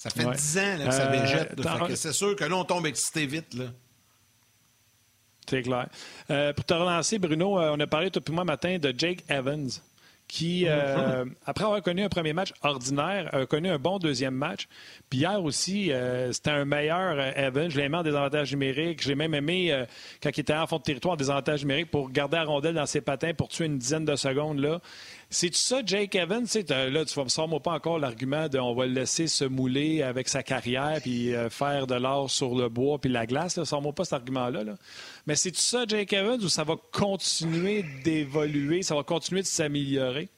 Ça 0.01 0.09
fait 0.09 0.25
dix 0.25 0.59
ans 0.59 0.79
que 0.87 0.91
ça 0.93 1.09
euh, 1.09 1.21
végète. 1.21 1.97
c'est 1.97 2.15
sûr 2.15 2.35
que 2.35 2.45
là, 2.45 2.57
on 2.57 2.65
tombe 2.65 2.87
excité 2.87 3.27
vite. 3.27 3.53
Là. 3.53 3.67
C'est 5.47 5.61
clair. 5.61 5.89
Euh, 6.31 6.55
pour 6.55 6.65
te 6.65 6.73
relancer, 6.73 7.19
Bruno, 7.19 7.61
euh, 7.61 7.75
on 7.77 7.81
a 7.81 7.87
parlé 7.87 8.11
tout 8.11 8.23
le 8.27 8.33
moi 8.33 8.45
matin 8.45 8.79
de 8.79 8.95
Jake 8.97 9.23
Evans, 9.29 9.69
qui, 10.27 10.65
mm-hmm. 10.65 11.33
après 11.45 11.65
avoir 11.65 11.83
connu 11.83 12.03
un 12.03 12.09
premier 12.09 12.33
match 12.33 12.55
ordinaire, 12.63 13.29
a 13.35 13.45
connu 13.45 13.69
un 13.69 13.79
bon 13.79 13.99
deuxième 13.99 14.33
match. 14.33 14.69
Puis 15.11 15.19
hier 15.19 15.43
aussi, 15.45 15.93
c'était 16.33 16.51
un 16.51 16.65
meilleur 16.65 17.21
Evans. 17.37 17.69
Je 17.69 17.77
l'ai 17.77 17.85
aimé 17.85 17.99
en 17.99 18.03
désavantage 18.03 18.53
numérique. 18.53 19.03
J'ai 19.03 19.17
même 19.17 19.35
aimé, 19.35 19.85
quand 20.23 20.31
il 20.35 20.41
était 20.41 20.55
en 20.55 20.67
fond 20.67 20.79
de 20.79 20.83
territoire, 20.83 21.15
en 21.15 21.17
désavantage 21.17 21.61
numérique, 21.61 21.91
pour 21.91 22.11
garder 22.11 22.37
la 22.37 22.45
rondelle 22.45 22.77
dans 22.77 22.87
ses 22.87 23.03
patins 23.03 23.35
pour 23.35 23.49
tuer 23.49 23.67
une 23.67 23.77
dizaine 23.77 24.07
de 24.07 24.17
secondes. 24.17 24.61
là. 24.61 24.81
C'est 25.33 25.55
ça, 25.55 25.81
Jake 25.87 26.17
Evans? 26.17 26.45
Là, 26.69 27.05
tu 27.05 27.21
ne 27.21 27.29
sors 27.29 27.63
pas 27.63 27.71
encore 27.71 28.01
l'argument 28.01 28.49
de 28.49 28.59
on 28.59 28.75
va 28.75 28.87
le 28.87 28.93
laisser 28.93 29.29
se 29.29 29.45
mouler 29.45 30.03
avec 30.03 30.29
sa 30.29 30.43
carrière 30.43 30.99
puis 31.01 31.33
euh, 31.37 31.49
faire 31.49 31.87
de 31.87 31.95
l'or 31.95 32.29
sur 32.29 32.57
le 32.57 32.69
bois 32.69 32.99
puis 32.99 33.11
la 33.11 33.27
glace. 33.27 33.63
Sors-moi 33.63 33.93
pas 33.93 34.03
cet 34.03 34.15
argument-là. 34.15 34.65
Mais 35.29 35.37
c'est 35.37 35.55
ça, 35.55 35.85
Jake 35.87 36.13
Evans, 36.13 36.43
ou 36.43 36.49
ça 36.49 36.65
va 36.65 36.75
continuer 36.91 37.85
d'évoluer, 38.03 38.83
ça 38.83 38.97
va 38.97 39.05
continuer 39.05 39.43
de 39.43 39.47
s'améliorer? 39.47 40.29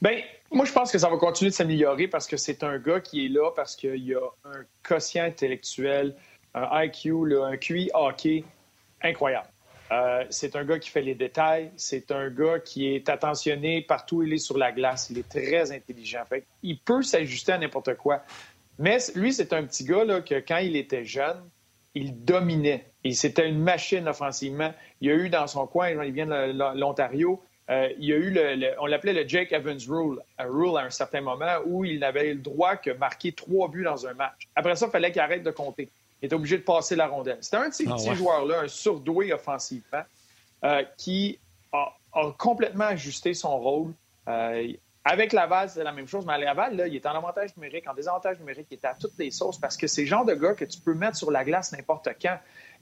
Bien, 0.00 0.20
moi, 0.52 0.64
je 0.64 0.72
pense 0.72 0.92
que 0.92 0.98
ça 0.98 1.08
va 1.08 1.16
continuer 1.16 1.50
de 1.50 1.56
s'améliorer 1.56 2.06
parce 2.06 2.28
que 2.28 2.36
c'est 2.36 2.62
un 2.62 2.78
gars 2.78 3.00
qui 3.00 3.26
est 3.26 3.28
là 3.28 3.50
parce 3.56 3.74
qu'il 3.74 4.14
a 4.14 4.28
un 4.44 4.64
quotient 4.84 5.24
intellectuel, 5.24 6.14
un 6.54 6.84
IQ, 6.84 7.36
un 7.42 7.56
QI 7.56 7.90
hockey 7.94 8.44
incroyable. 9.02 9.48
Euh, 9.92 10.24
c'est 10.30 10.56
un 10.56 10.64
gars 10.64 10.78
qui 10.78 10.90
fait 10.90 11.02
les 11.02 11.14
détails. 11.14 11.70
C'est 11.76 12.10
un 12.10 12.30
gars 12.30 12.58
qui 12.58 12.88
est 12.88 13.08
attentionné 13.08 13.82
partout 13.82 14.16
où 14.18 14.22
il 14.22 14.32
est 14.32 14.38
sur 14.38 14.58
la 14.58 14.72
glace. 14.72 15.08
Il 15.10 15.18
est 15.18 15.28
très 15.28 15.72
intelligent. 15.72 16.24
Fait 16.28 16.44
il 16.62 16.78
peut 16.78 17.02
s'ajuster 17.02 17.52
à 17.52 17.58
n'importe 17.58 17.94
quoi. 17.96 18.22
Mais 18.78 18.98
lui, 19.14 19.32
c'est 19.32 19.52
un 19.52 19.64
petit 19.64 19.84
gars 19.84 20.20
que 20.20 20.34
quand 20.40 20.58
il 20.58 20.76
était 20.76 21.04
jeune, 21.04 21.42
il 21.94 22.24
dominait. 22.24 22.86
Et 23.04 23.12
c'était 23.12 23.48
une 23.48 23.60
machine 23.60 24.06
offensivement. 24.06 24.72
Il 25.00 25.08
y 25.08 25.10
a 25.10 25.14
eu 25.14 25.30
dans 25.30 25.46
son 25.46 25.66
coin, 25.66 25.90
il 25.90 26.12
vient 26.12 26.26
de 26.26 26.78
l'Ontario, 26.78 27.42
euh, 27.68 27.88
il 27.98 28.04
y 28.04 28.12
a 28.12 28.16
eu, 28.16 28.30
le, 28.30 28.74
on 28.80 28.86
l'appelait 28.86 29.12
le 29.12 29.26
Jake 29.26 29.52
Evans 29.52 29.78
Rule, 29.88 30.20
un 30.38 30.46
rule 30.46 30.76
à 30.76 30.82
un 30.82 30.90
certain 30.90 31.20
moment 31.20 31.56
où 31.64 31.84
il 31.84 31.98
n'avait 31.98 32.34
le 32.34 32.40
droit 32.40 32.76
que 32.76 32.90
marquer 32.90 33.32
trois 33.32 33.68
buts 33.68 33.82
dans 33.82 34.06
un 34.06 34.14
match. 34.14 34.48
Après 34.54 34.76
ça, 34.76 34.86
il 34.86 34.90
fallait 34.92 35.10
qu'il 35.10 35.20
arrête 35.20 35.42
de 35.42 35.50
compter. 35.50 35.88
Était 36.26 36.34
obligé 36.34 36.58
de 36.58 36.64
passer 36.64 36.96
la 36.96 37.06
rondelle. 37.06 37.38
C'était 37.40 37.56
un 37.56 37.68
de 37.68 37.74
ces 37.74 37.86
ah, 37.88 37.94
petits 37.94 38.16
joueurs-là, 38.16 38.62
un 38.62 38.68
surdoué 38.68 39.32
offensivement, 39.32 40.02
euh, 40.64 40.82
qui 40.96 41.38
a, 41.72 41.92
complètement 42.36 42.86
ajusté 42.86 43.32
son 43.32 43.56
rôle. 43.60 43.92
Euh, 44.26 44.72
avec 45.04 45.32
Laval, 45.32 45.70
c'est 45.70 45.84
la 45.84 45.92
même 45.92 46.08
chose, 46.08 46.26
mais 46.26 46.32
à 46.32 46.38
Laval, 46.38 46.74
là, 46.74 46.88
il 46.88 46.96
est 46.96 47.06
en 47.06 47.12
avantage 47.12 47.56
numérique, 47.56 47.88
en 47.88 47.94
désavantage 47.94 48.40
numérique, 48.40 48.66
il 48.72 48.74
est 48.74 48.84
à 48.84 48.94
toutes 48.94 49.16
les 49.18 49.30
sauces 49.30 49.58
parce 49.58 49.76
que 49.76 49.86
c'est 49.86 50.00
le 50.00 50.08
genre 50.08 50.24
de 50.24 50.34
gars 50.34 50.54
que 50.54 50.64
tu 50.64 50.80
peux 50.80 50.94
mettre 50.94 51.16
sur 51.16 51.30
la 51.30 51.44
glace 51.44 51.70
n'importe 51.70 52.08
quand. 52.20 52.38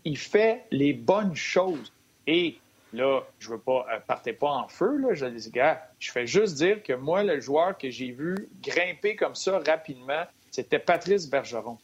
Il 0.06 0.16
fait 0.16 0.64
les 0.70 0.94
bonnes 0.94 1.36
choses. 1.36 1.92
Et 2.26 2.58
là, 2.94 3.20
je 3.38 3.50
veux 3.50 3.58
pas, 3.58 3.84
euh, 3.92 3.98
partez 4.06 4.32
pas 4.32 4.52
en 4.52 4.68
feu, 4.68 4.96
là, 4.96 5.12
je 5.12 5.26
dis, 5.26 5.50
gars, 5.50 5.86
je 5.98 6.10
fais 6.10 6.26
juste 6.26 6.54
dire 6.54 6.82
que 6.82 6.94
moi, 6.94 7.22
le 7.22 7.40
joueur 7.40 7.76
que 7.76 7.90
j'ai 7.90 8.12
vu 8.12 8.48
grimper 8.62 9.16
comme 9.16 9.34
ça 9.34 9.58
rapidement, 9.58 10.24
c'était 10.50 10.78
Patrice 10.78 11.28
Bergeron 11.28 11.76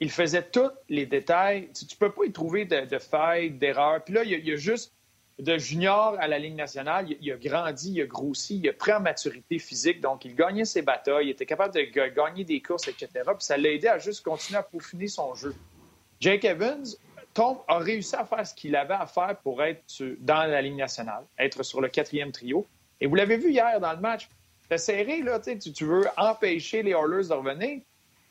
il 0.00 0.10
faisait 0.10 0.42
tous 0.42 0.70
les 0.88 1.06
détails. 1.06 1.70
Tu 1.72 1.84
ne 1.84 1.98
peux 1.98 2.12
pas 2.12 2.24
y 2.24 2.32
trouver 2.32 2.64
de, 2.64 2.98
failles, 2.98 3.50
d'erreurs. 3.50 4.02
Puis 4.04 4.14
là, 4.14 4.24
il 4.24 4.46
y, 4.46 4.52
a, 4.52 4.56
juste 4.56 4.92
de 5.38 5.56
junior 5.58 6.16
à 6.18 6.28
la 6.28 6.38
Ligue 6.38 6.56
nationale, 6.56 7.06
il, 7.20 7.32
a 7.32 7.36
grandi, 7.36 7.92
il 7.92 8.02
a 8.02 8.06
grossi, 8.06 8.58
il 8.58 8.68
a 8.68 8.72
pris 8.72 8.92
en 8.92 9.00
maturité 9.00 9.58
physique. 9.58 10.00
Donc, 10.00 10.24
il 10.24 10.34
gagnait 10.34 10.64
ses 10.64 10.82
batailles, 10.82 11.26
il 11.26 11.30
était 11.30 11.46
capable 11.46 11.74
de 11.74 11.82
gagner 12.08 12.44
des 12.44 12.60
courses, 12.60 12.88
etc. 12.88 13.08
Puis 13.26 13.34
ça 13.40 13.56
l'a 13.56 13.70
aidé 13.70 13.88
à 13.88 13.98
juste 13.98 14.24
continuer 14.24 14.58
à 14.58 14.62
peaufiner 14.62 15.08
son 15.08 15.34
jeu. 15.34 15.54
Jake 16.20 16.44
Evans 16.44 16.84
tombe, 17.34 17.58
a 17.68 17.78
réussi 17.78 18.14
à 18.16 18.24
faire 18.24 18.46
ce 18.46 18.54
qu'il 18.54 18.76
avait 18.76 18.94
à 18.94 19.06
faire 19.06 19.36
pour 19.42 19.62
être 19.62 19.82
dans 20.20 20.50
la 20.50 20.62
Ligue 20.62 20.76
nationale, 20.76 21.24
être 21.38 21.62
sur 21.62 21.80
le 21.80 21.88
quatrième 21.88 22.32
trio. 22.32 22.66
Et 23.00 23.06
vous 23.06 23.14
l'avez 23.14 23.36
vu 23.36 23.50
hier 23.50 23.80
dans 23.80 23.92
le 23.92 24.00
match. 24.00 24.28
C'était 24.62 24.78
serré, 24.78 25.22
là, 25.22 25.40
tu, 25.40 25.58
tu 25.58 25.84
veux 25.84 26.04
empêcher 26.16 26.82
les 26.82 26.92
Oilers 26.92 27.28
de 27.28 27.32
revenir. 27.32 27.80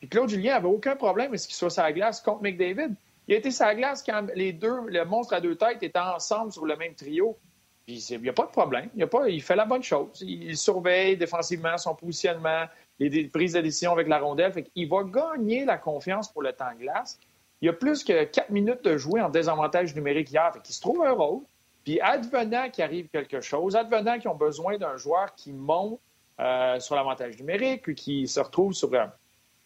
Puis 0.02 0.10
Claude 0.10 0.30
Julien 0.30 0.56
avait 0.56 0.68
aucun 0.68 0.96
problème 0.96 1.32
à 1.36 1.38
ce 1.38 1.48
qu'il 1.48 1.56
soit 1.56 1.70
sur 1.70 1.84
la 1.84 1.94
glace 1.94 2.22
contre 2.22 2.42
McDavid. 2.42 2.96
Il 3.28 3.36
a 3.36 3.38
été 3.38 3.52
sur 3.52 3.66
la 3.66 3.76
glace 3.76 4.04
quand 4.04 4.26
les 4.34 4.52
deux, 4.52 4.82
le 4.88 5.06
monstre 5.06 5.36
à 5.36 5.40
deux 5.40 5.56
têtes 5.56 5.84
étaient 5.84 6.00
ensemble 6.00 6.52
sur 6.52 6.66
le 6.66 6.76
même 6.76 6.96
trio. 6.96 7.38
Puis 7.86 8.04
il 8.10 8.20
n'y 8.20 8.30
a 8.30 8.34
pas 8.34 8.48
de 8.48 8.52
problème. 8.52 8.90
Il, 8.96 9.42
fait 9.44 9.56
la 9.56 9.66
bonne 9.66 9.84
chose. 9.84 10.10
Il, 10.22 10.58
surveille 10.58 11.18
défensivement 11.18 11.78
son 11.78 11.94
positionnement, 11.94 12.66
les 13.00 13.26
prises 13.26 13.54
de 13.54 13.62
décision 13.62 13.92
avec 13.92 14.08
la 14.08 14.18
rondelle. 14.18 14.52
Fait 14.52 14.72
il 14.74 14.90
va 14.90 15.04
gagner 15.04 15.66
la 15.66 15.78
confiance 15.78 16.32
pour 16.32 16.42
le 16.42 16.52
temps 16.52 16.74
de 16.74 16.80
glace. 16.80 17.20
Il 17.62 17.70
a 17.70 17.74
plus 17.74 18.04
que 18.04 18.24
quatre 18.24 18.50
minutes 18.50 18.84
de 18.84 18.98
jouer 18.98 19.22
en 19.22 19.30
désavantage 19.30 19.94
numérique 19.94 20.32
hier. 20.32 20.52
Fait 20.52 20.62
qu'il 20.62 20.74
se 20.74 20.82
trouve 20.82 21.06
un 21.06 21.12
rôle. 21.12 21.42
Puis 21.84 22.02
advenant 22.02 22.72
qu'il 22.72 22.84
arrive 22.84 23.08
quelque 23.10 23.42
chose, 23.42 23.76
advenant 23.76 24.18
qu'ils 24.18 24.30
ont 24.30 24.36
besoin 24.36 24.80
d'un 24.80 24.98
joueur 24.98 25.36
qui 25.36 25.54
monte 25.54 26.00
euh, 26.40 26.80
sur 26.80 26.96
l'avantage 26.96 27.38
numérique, 27.38 27.94
qui 27.94 28.28
se 28.28 28.40
retrouve 28.40 28.74
sur 28.74 28.90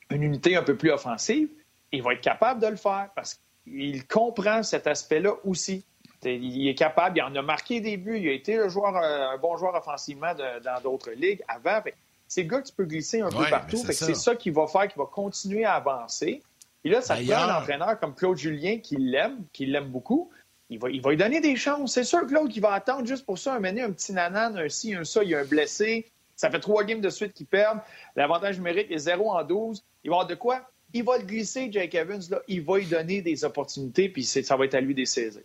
une 0.09 0.23
unité 0.23 0.55
un 0.55 0.63
peu 0.63 0.75
plus 0.75 0.91
offensive, 0.91 1.49
il 1.91 2.03
va 2.03 2.13
être 2.13 2.21
capable 2.21 2.61
de 2.61 2.67
le 2.67 2.75
faire 2.75 3.09
parce 3.15 3.39
qu'il 3.63 4.05
comprend 4.07 4.63
cet 4.63 4.87
aspect-là 4.87 5.33
aussi. 5.43 5.85
Il 6.23 6.67
est 6.67 6.75
capable, 6.75 7.17
il 7.17 7.21
en 7.21 7.35
a 7.35 7.41
marqué 7.41 7.81
des 7.81 7.97
buts, 7.97 8.17
il 8.19 8.27
a 8.27 8.31
été 8.31 8.55
le 8.57 8.67
joueur, 8.67 8.95
euh, 8.97 9.29
un 9.29 9.37
bon 9.37 9.57
joueur 9.57 9.75
offensivement 9.75 10.33
dans 10.33 10.81
d'autres 10.81 11.11
ligues 11.11 11.43
avant. 11.47 11.81
C'est 12.27 12.43
le 12.43 12.49
gars 12.49 12.61
que 12.61 12.67
tu 12.67 12.73
peux 12.73 12.85
glisser 12.85 13.21
un 13.21 13.29
peu 13.29 13.47
partout. 13.49 13.77
C'est 13.77 14.15
ça, 14.15 14.35
qui 14.35 14.49
va 14.49 14.65
faire 14.65 14.87
qu'il 14.87 14.97
va 14.97 15.05
continuer 15.05 15.65
à 15.65 15.73
avancer. 15.73 16.41
Et 16.83 16.89
là, 16.89 17.01
ça 17.01 17.15
prend 17.15 17.35
un 17.35 17.57
entraîneur 17.61 17.99
comme 17.99 18.15
Claude 18.15 18.37
Julien 18.37 18.79
qui 18.79 18.95
l'aime, 18.95 19.43
qui 19.53 19.65
l'aime 19.65 19.89
beaucoup. 19.89 20.31
Il 20.69 20.79
va, 20.79 20.89
il 20.89 21.01
va 21.01 21.11
lui 21.11 21.17
donner 21.17 21.41
des 21.41 21.55
chances. 21.55 21.93
C'est 21.93 22.03
sûr, 22.03 22.25
Claude, 22.25 22.49
qui 22.49 22.59
va 22.59 22.73
attendre 22.73 23.05
juste 23.05 23.25
pour 23.25 23.37
ça, 23.37 23.53
un 23.53 23.59
mener 23.59 23.83
un 23.83 23.91
petit 23.91 24.13
nanan, 24.13 24.57
un 24.57 24.69
ci, 24.69 24.95
un 24.95 25.03
ça, 25.03 25.23
il 25.23 25.29
y 25.29 25.35
a 25.35 25.39
un 25.39 25.45
blessé. 25.45 26.07
Ça 26.35 26.49
fait 26.49 26.59
trois 26.59 26.83
games 26.83 27.01
de 27.01 27.09
suite 27.09 27.33
qu'il 27.33 27.45
perdent. 27.45 27.79
L'avantage 28.15 28.57
numérique 28.57 28.91
est 28.91 28.97
0 28.97 29.29
en 29.29 29.43
12. 29.43 29.83
Il 30.05 30.09
va 30.09 30.17
avoir 30.17 30.27
de 30.27 30.35
quoi? 30.35 30.61
Il 30.93 31.03
va 31.03 31.17
le 31.17 31.25
glisser, 31.25 31.69
Jake 31.71 31.95
Evans. 31.95 32.21
Là. 32.29 32.39
Il 32.47 32.61
va 32.61 32.77
lui 32.77 32.85
donner 32.85 33.21
des 33.21 33.43
opportunités, 33.43 34.07
puis 34.07 34.23
ça 34.23 34.55
va 34.55 34.65
être 34.65 34.75
à 34.75 34.81
lui 34.81 34.93
de 34.93 35.03
saisir. 35.03 35.41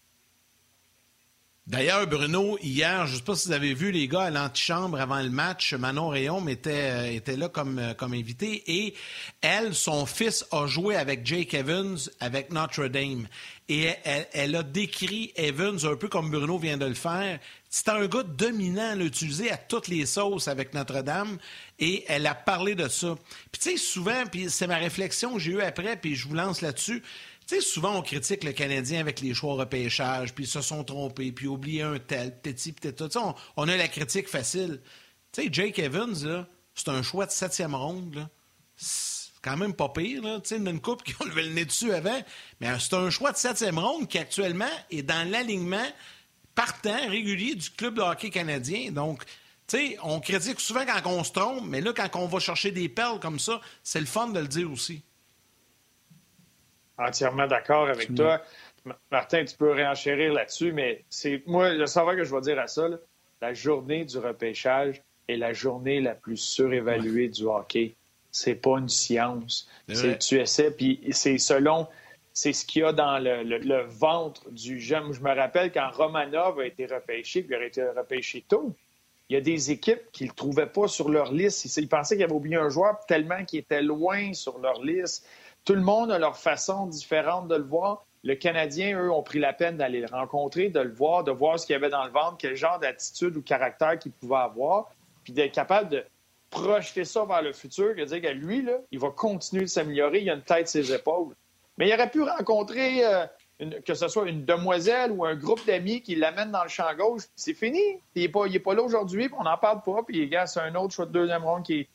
D'ailleurs, 1.67 2.07
Bruno, 2.07 2.59
hier, 2.61 3.07
je 3.07 3.13
ne 3.13 3.19
sais 3.19 3.25
pas 3.25 3.37
si 3.37 3.49
vous 3.49 3.55
avez 3.55 3.75
vu 3.75 3.91
les 3.91 4.09
gars 4.09 4.23
à 4.23 4.31
l'antichambre 4.31 5.01
avant 5.01 5.21
le 5.23 5.31
match, 5.31 5.73
Manon 5.73 6.09
Rayon 6.09 6.47
était, 6.49 6.91
euh, 6.91 7.13
était 7.13 7.37
là 7.37 7.49
comme, 7.49 7.79
euh, 7.79 7.95
comme 7.95 8.13
invité 8.13 8.65
et 8.67 8.95
elle, 9.41 9.75
son 9.75 10.05
fils, 10.05 10.45
a 10.51 10.67
joué 10.67 10.97
avec 10.97 11.25
Jake 11.25 11.55
Evans 11.55 11.97
avec 12.19 12.51
Notre 12.51 12.89
Dame. 12.89 13.29
Et 13.69 13.89
elle, 14.33 14.57
a 14.57 14.65
décrit 14.65 15.33
Evans 15.37 15.79
un 15.85 15.95
peu 15.95 16.09
comme 16.09 16.29
Bruno 16.29 16.59
vient 16.59 16.77
de 16.77 16.87
le 16.87 16.95
faire. 16.95 17.39
C'était 17.73 17.93
un 17.93 18.09
gars 18.09 18.25
dominant, 18.25 18.97
l'utiliser 18.97 19.53
à 19.53 19.57
toutes 19.57 19.87
les 19.87 20.07
sauces 20.07 20.49
avec 20.49 20.75
Notre-Dame, 20.75 21.39
et 21.81 22.05
elle 22.09 22.27
a 22.27 22.35
parlé 22.35 22.75
de 22.75 22.89
ça. 22.89 23.17
Puis 23.51 23.61
tu 23.61 23.71
sais, 23.71 23.77
souvent, 23.77 24.27
puis 24.31 24.51
c'est 24.51 24.67
ma 24.67 24.77
réflexion 24.77 25.35
que 25.35 25.39
j'ai 25.41 25.53
eue 25.53 25.63
après, 25.63 25.97
puis 25.97 26.15
je 26.15 26.29
vous 26.29 26.35
lance 26.35 26.61
là-dessus. 26.61 27.03
Tu 27.47 27.57
sais, 27.57 27.61
souvent, 27.61 27.97
on 27.97 28.03
critique 28.03 28.45
le 28.45 28.53
Canadien 28.53 29.01
avec 29.01 29.21
les 29.21 29.35
choix 29.35 29.55
repêchage, 29.55 30.35
puis 30.35 30.45
ils 30.45 30.51
se 30.51 30.61
sont 30.61 30.85
trompés, 30.85 31.33
puis 31.33 31.49
oublié 31.49 31.83
un 31.83 31.99
tel, 31.99 32.39
petit, 32.41 32.73
petit, 32.73 32.95
tout. 32.95 33.09
On, 33.17 33.35
on 33.57 33.69
a 33.69 33.77
la 33.77 33.89
critique 33.89 34.29
facile. 34.29 34.81
Tu 35.33 35.43
sais, 35.43 35.49
Jake 35.51 35.79
Evans, 35.79 36.15
là, 36.25 36.47
c'est 36.75 36.89
un 36.89 37.03
choix 37.03 37.27
de 37.27 37.33
septième 37.33 37.75
ronde, 37.75 38.15
là 38.15 38.29
quand 39.43 39.57
même 39.57 39.75
pas 39.75 39.89
pire. 39.89 40.23
Là. 40.23 40.41
Tu 40.41 40.51
sais, 40.51 40.57
une 40.57 40.81
coupe 40.81 41.03
qui 41.03 41.15
ont 41.21 41.25
levé 41.25 41.43
le 41.43 41.53
nez 41.53 41.65
dessus 41.65 41.93
avant. 41.93 42.21
Mais 42.61 42.69
c'est 42.79 42.95
un 42.95 43.11
choix 43.11 43.33
de 43.33 43.37
septième 43.37 43.79
ronde 43.79 44.09
qui 44.09 44.19
actuellement 44.19 44.65
est 44.91 45.03
dans 45.03 45.29
l'alignement 45.29 45.87
partant 46.55 47.09
régulier 47.09 47.55
du 47.55 47.71
club 47.71 47.95
de 47.95 48.03
hockey 48.03 48.31
canadien. 48.31 48.91
Donc, 48.93 49.25
sais, 49.71 49.97
on 50.03 50.21
critique 50.21 50.61
souvent 50.61 50.85
quand 50.85 51.11
on 51.11 51.25
se 51.25 51.33
trompe, 51.33 51.65
mais 51.67 51.81
là, 51.81 51.93
quand 51.95 52.09
on 52.21 52.27
va 52.27 52.39
chercher 52.39 52.71
des 52.71 52.89
perles 52.89 53.21
comme 53.21 53.39
ça, 53.39 53.61
c'est 53.83 54.01
le 54.01 54.07
fun 54.07 54.29
de 54.29 54.41
le 54.41 54.49
dire 54.49 54.71
aussi. 54.71 55.03
Entièrement 56.99 57.47
d'accord 57.47 57.89
avec 57.89 58.15
toi. 58.15 58.43
Martin, 59.11 59.45
tu 59.45 59.57
peux 59.57 59.73
réenchérir 59.73 60.33
là-dessus, 60.33 60.73
mais 60.73 61.05
c'est 61.09 61.43
moi, 61.47 61.71
le 61.73 61.87
savoir 61.87 62.17
que 62.17 62.25
je 62.25 62.35
vais 62.35 62.41
dire 62.41 62.59
à 62.59 62.67
ça, 62.67 62.89
la 63.41 63.55
journée 63.55 64.05
du 64.05 64.19
repêchage 64.19 65.03
est 65.29 65.37
la 65.37 65.53
journée 65.53 66.01
la 66.01 66.15
plus 66.15 66.37
surévaluée 66.37 67.29
du 67.29 67.45
hockey. 67.45 67.95
C'est 68.31 68.55
pas 68.55 68.79
une 68.79 68.89
science. 68.89 69.69
C'est 69.89 70.19
tu 70.19 70.39
essaies, 70.39 70.71
puis 70.71 71.01
c'est 71.11 71.39
selon 71.39 71.89
c'est 72.33 72.53
ce 72.53 72.65
qu'il 72.65 72.83
y 72.83 72.85
a 72.85 72.93
dans 72.93 73.19
le, 73.19 73.83
ventre 73.87 74.51
du 74.51 74.81
jeune. 74.81 75.13
Je 75.13 75.21
me 75.21 75.35
rappelle 75.35 75.73
quand 75.73 75.91
Romanov 75.91 76.61
a 76.61 76.67
été 76.67 76.87
repêché, 76.87 77.43
puis 77.43 77.57
il 77.57 77.63
a 77.63 77.67
été 77.67 77.83
repêché 77.85 78.45
tôt. 78.49 78.75
Il 79.31 79.35
y 79.35 79.37
a 79.37 79.41
des 79.41 79.71
équipes 79.71 80.11
qui 80.11 80.25
ne 80.25 80.33
trouvaient 80.33 80.67
pas 80.67 80.89
sur 80.89 81.09
leur 81.09 81.33
liste. 81.33 81.65
Ils 81.77 81.89
pensaient 81.89 82.17
qu'il 82.17 82.25
avait 82.25 82.33
oublié 82.33 82.57
un 82.57 82.69
joueur 82.69 82.99
tellement 83.07 83.45
qu'il 83.45 83.61
était 83.61 83.81
loin 83.81 84.33
sur 84.33 84.59
leur 84.59 84.83
liste. 84.83 85.25
Tout 85.65 85.75
le 85.75 85.83
monde 85.83 86.11
a 86.11 86.19
leur 86.19 86.37
façon 86.37 86.87
différente 86.87 87.47
de 87.47 87.55
le 87.55 87.63
voir. 87.63 88.05
Le 88.25 88.35
Canadien, 88.35 89.01
eux, 89.01 89.13
ont 89.13 89.23
pris 89.23 89.39
la 89.39 89.53
peine 89.53 89.77
d'aller 89.77 90.01
le 90.01 90.09
rencontrer, 90.09 90.69
de 90.69 90.81
le 90.81 90.93
voir, 90.93 91.23
de 91.23 91.31
voir 91.31 91.61
ce 91.61 91.67
qu'il 91.67 91.75
y 91.75 91.77
avait 91.77 91.91
dans 91.91 92.05
le 92.05 92.11
ventre, 92.11 92.39
quel 92.41 92.57
genre 92.57 92.81
d'attitude 92.81 93.37
ou 93.37 93.43
caractère 93.43 94.01
qu'il 94.01 94.11
pouvait 94.11 94.35
avoir, 94.35 94.91
puis 95.23 95.33
d'être 95.33 95.53
capable 95.53 95.91
de 95.91 96.05
projeter 96.51 97.05
ça 97.05 97.25
vers 97.25 97.41
le 97.41 97.53
futur, 97.53 97.95
de 97.95 98.05
dire 98.05 98.21
que 98.21 98.29
lui, 98.29 98.67
il 98.91 98.99
va 98.99 99.11
continuer 99.11 99.63
de 99.63 99.69
s'améliorer, 99.69 100.23
il 100.23 100.31
a 100.31 100.35
une 100.35 100.43
tête 100.43 100.69
sur 100.69 100.85
ses 100.85 100.93
épaules. 100.93 101.37
Mais 101.79 101.89
il 101.89 101.95
aurait 101.95 102.11
pu 102.11 102.23
rencontrer, 102.23 103.07
euh, 103.07 103.27
que 103.85 103.95
ce 103.95 104.09
soit 104.09 104.29
une 104.29 104.45
demoiselle 104.45 105.13
ou 105.13 105.25
un 105.25 105.35
groupe 105.35 105.65
d'amis 105.67 106.03
qui 106.03 106.15
l'amène 106.15 106.51
dans 106.51 106.63
le 106.63 106.69
champ 106.69 106.95
gauche. 106.97 107.23
C'est 107.37 107.55
fini. 107.55 107.81
Il 108.15 108.23
n'est 108.23 108.29
pas, 108.29 108.47
pas, 108.65 108.75
là 108.75 108.83
aujourd'hui, 108.83 109.29
on 109.39 109.45
n'en 109.45 109.59
parle 109.59 109.83
pas. 109.83 110.03
Puis, 110.07 110.29
gars, 110.29 110.47
c'est 110.47 110.61
un 110.61 110.75
autre 110.75 110.95
choix 110.95 111.07
de 111.07 111.13
deuxième 111.13 111.45
ronde 111.45 111.65
qui 111.65 111.81
est 111.81 111.89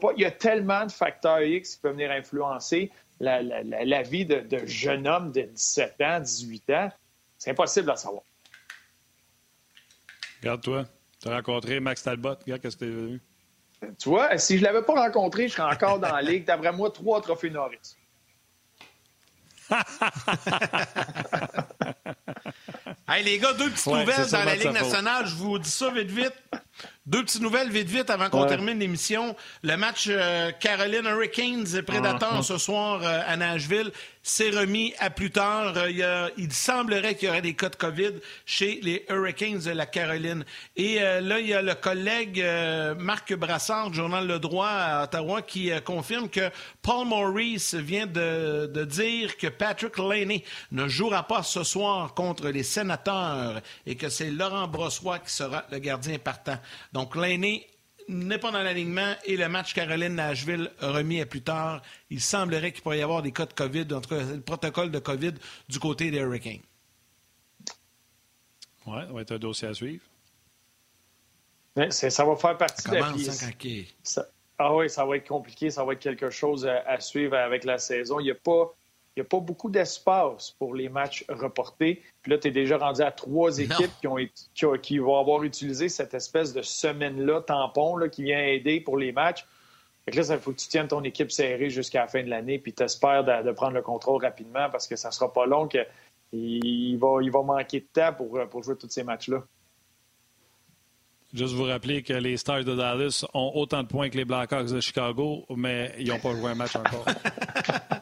pas. 0.00 0.10
Il 0.16 0.22
y 0.22 0.26
a 0.26 0.30
tellement 0.30 0.86
de 0.86 0.92
facteurs 0.92 1.42
X 1.42 1.76
qui 1.76 1.80
peuvent 1.80 1.92
venir 1.92 2.10
influencer 2.10 2.90
la, 3.20 4.02
vie 4.02 4.26
de, 4.26 4.40
de 4.40 4.64
jeunes 4.66 5.06
hommes 5.08 5.32
de 5.32 5.42
17 5.42 6.00
ans, 6.02 6.20
18 6.20 6.70
ans. 6.70 6.92
C'est 7.36 7.50
impossible 7.50 7.90
à 7.90 7.96
savoir. 7.96 8.22
Regarde-toi. 10.40 10.84
Tu 11.20 11.28
as 11.28 11.34
rencontré 11.34 11.80
Max 11.80 12.02
Talbot. 12.02 12.36
Regarde 12.44 12.68
ce 12.68 12.76
que 12.76 12.84
tu 12.84 12.90
es 12.90 12.94
venu. 12.94 13.20
Tu 13.98 14.08
vois, 14.08 14.36
si 14.38 14.56
je 14.56 14.60
ne 14.60 14.66
l'avais 14.66 14.82
pas 14.82 14.94
rencontré, 14.94 15.48
je 15.48 15.54
serais 15.54 15.72
encore 15.72 15.98
dans 15.98 16.12
la 16.12 16.22
ligue. 16.22 16.44
D'après 16.44 16.72
moi, 16.72 16.90
trois 16.90 17.20
trophées 17.20 17.50
Norris. 17.50 17.96
hey, 23.08 23.24
les 23.24 23.38
gars, 23.38 23.54
deux 23.54 23.70
petites 23.70 23.86
nouvelles 23.86 24.30
dans 24.30 24.44
la 24.44 24.56
Ligue 24.56 24.72
nationale. 24.72 25.26
Je 25.26 25.34
vous 25.34 25.58
dis 25.58 25.70
ça 25.70 25.90
vite, 25.90 26.10
vite. 26.10 26.34
Deux 27.06 27.24
petites 27.24 27.42
nouvelles 27.42 27.70
vite 27.70 27.88
vite 27.88 28.10
avant 28.10 28.28
qu'on 28.28 28.46
termine 28.46 28.78
l'émission. 28.78 29.34
Le 29.62 29.76
match 29.76 30.06
euh, 30.08 30.52
Caroline 30.52 31.06
Hurricanes 31.06 31.66
et 31.74 31.82
Predators 31.82 32.28
ah, 32.32 32.38
ah. 32.40 32.42
ce 32.42 32.58
soir 32.58 33.00
euh, 33.02 33.22
à 33.26 33.36
Nashville 33.36 33.90
s'est 34.22 34.50
remis 34.50 34.94
à 34.98 35.10
plus 35.10 35.30
tard. 35.30 35.74
Euh, 35.76 36.30
il, 36.36 36.52
semblerait 36.52 37.14
qu'il 37.14 37.28
y 37.28 37.30
aurait 37.30 37.42
des 37.42 37.54
cas 37.54 37.68
de 37.68 37.76
COVID 37.76 38.12
chez 38.46 38.80
les 38.82 39.04
Hurricanes 39.08 39.60
de 39.60 39.70
la 39.70 39.86
Caroline. 39.86 40.44
Et 40.76 40.98
là, 40.98 41.40
il 41.40 41.48
y 41.48 41.54
a 41.54 41.62
le 41.62 41.74
collègue 41.74 42.44
Marc 42.98 43.34
Brassard, 43.34 43.92
Journal 43.92 44.26
Le 44.26 44.38
Droit 44.38 44.68
à 44.68 45.04
Ottawa, 45.04 45.42
qui 45.42 45.70
confirme 45.84 46.28
que 46.28 46.50
Paul 46.82 47.06
Maurice 47.06 47.74
vient 47.74 48.06
de, 48.06 48.66
de 48.66 48.84
dire 48.84 49.36
que 49.36 49.46
Patrick 49.46 49.98
Laney 49.98 50.44
ne 50.72 50.88
jouera 50.88 51.26
pas 51.26 51.42
ce 51.42 51.64
soir 51.64 52.14
contre 52.14 52.48
les 52.48 52.62
sénateurs 52.62 53.60
et 53.86 53.96
que 53.96 54.08
c'est 54.08 54.30
Laurent 54.30 54.68
Brossois 54.68 55.18
qui 55.20 55.32
sera 55.32 55.64
le 55.70 55.78
gardien 55.78 56.18
partant. 56.18 56.58
Donc, 56.92 57.16
l'aîné 57.16 57.66
n'est 58.08 58.38
pas 58.38 58.50
dans 58.50 58.62
l'alignement 58.62 59.14
et 59.24 59.36
le 59.36 59.48
match 59.48 59.74
Caroline-Nashville 59.74 60.70
remis 60.80 61.20
à 61.20 61.26
plus 61.26 61.42
tard. 61.42 61.82
Il 62.10 62.20
semblerait 62.20 62.72
qu'il 62.72 62.82
pourrait 62.82 62.98
y 62.98 63.02
avoir 63.02 63.22
des 63.22 63.32
cas 63.32 63.46
de 63.46 63.52
COVID, 63.52 63.86
en 63.92 64.00
tout 64.00 64.10
cas, 64.10 64.22
le 64.22 64.40
protocole 64.40 64.90
de 64.90 64.98
COVID 64.98 65.34
du 65.68 65.78
côté 65.78 66.10
des 66.10 66.18
Hurricanes. 66.18 66.62
Oui, 68.86 69.00
ça 69.06 69.12
va 69.12 69.20
être 69.20 69.32
un 69.32 69.38
dossier 69.38 69.68
à 69.68 69.74
suivre. 69.74 70.02
ça 71.90 72.24
va 72.24 72.36
faire 72.36 72.56
partie 72.56 72.88
de 72.88 72.94
la 72.94 73.06
hein, 73.06 74.22
Ah 74.56 74.74
oui, 74.74 74.88
ça 74.88 75.04
va 75.04 75.16
être 75.16 75.28
compliqué, 75.28 75.70
ça 75.70 75.84
va 75.84 75.92
être 75.92 76.00
quelque 76.00 76.30
chose 76.30 76.66
à 76.66 77.00
suivre 77.00 77.36
avec 77.36 77.64
la 77.64 77.78
saison. 77.78 78.18
Il 78.20 78.24
n'y 78.24 78.30
a 78.30 78.34
pas 78.34 78.74
il 79.18 79.22
n'y 79.22 79.26
a 79.26 79.30
pas 79.30 79.40
beaucoup 79.40 79.68
d'espace 79.68 80.52
pour 80.60 80.76
les 80.76 80.88
matchs 80.88 81.24
reportés. 81.28 82.04
Puis 82.22 82.30
là, 82.30 82.38
tu 82.38 82.46
es 82.46 82.50
déjà 82.52 82.78
rendu 82.78 83.02
à 83.02 83.10
trois 83.10 83.58
équipes 83.58 83.90
qui, 84.00 84.06
ont, 84.06 84.78
qui, 84.80 84.98
vont 84.98 85.18
avoir 85.18 85.42
utilisé 85.42 85.88
cette 85.88 86.14
espèce 86.14 86.52
de 86.52 86.62
semaine-là, 86.62 87.40
tampon, 87.40 87.96
là, 87.96 88.08
qui 88.08 88.22
vient 88.22 88.40
aider 88.40 88.80
pour 88.80 88.96
les 88.96 89.10
matchs. 89.10 89.44
Fait 90.04 90.12
que 90.12 90.18
là, 90.18 90.34
il 90.34 90.38
faut 90.38 90.52
que 90.52 90.58
tu 90.58 90.68
tiennes 90.68 90.86
ton 90.86 91.02
équipe 91.02 91.32
serrée 91.32 91.68
jusqu'à 91.68 92.02
la 92.02 92.06
fin 92.06 92.22
de 92.22 92.30
l'année, 92.30 92.60
puis 92.60 92.72
tu 92.72 92.84
espères 92.84 93.24
de, 93.24 93.50
prendre 93.50 93.72
le 93.72 93.82
contrôle 93.82 94.22
rapidement 94.24 94.70
parce 94.70 94.86
que 94.86 94.94
ça 94.94 95.08
ne 95.08 95.12
sera 95.12 95.32
pas 95.32 95.46
long 95.46 95.66
qu'il 95.66 95.84
il 96.30 96.96
va, 96.96 97.18
il 97.20 97.32
va 97.32 97.42
manquer 97.42 97.80
de 97.80 97.88
temps 97.92 98.12
pour, 98.12 98.38
pour 98.48 98.62
jouer 98.62 98.76
tous 98.76 98.88
ces 98.88 99.02
matchs-là. 99.02 99.42
Juste 101.34 101.54
vous 101.54 101.64
rappeler 101.64 102.04
que 102.04 102.12
les 102.12 102.36
Stars 102.36 102.62
de 102.62 102.76
Dallas 102.76 103.26
ont 103.34 103.50
autant 103.56 103.82
de 103.82 103.88
points 103.88 104.10
que 104.10 104.16
les 104.16 104.24
Blackhawks 104.24 104.70
de 104.70 104.80
Chicago, 104.80 105.44
mais 105.56 105.92
ils 105.98 106.06
n'ont 106.06 106.20
pas 106.20 106.34
joué 106.36 106.52
un 106.52 106.54
match 106.54 106.76
encore. 106.76 107.04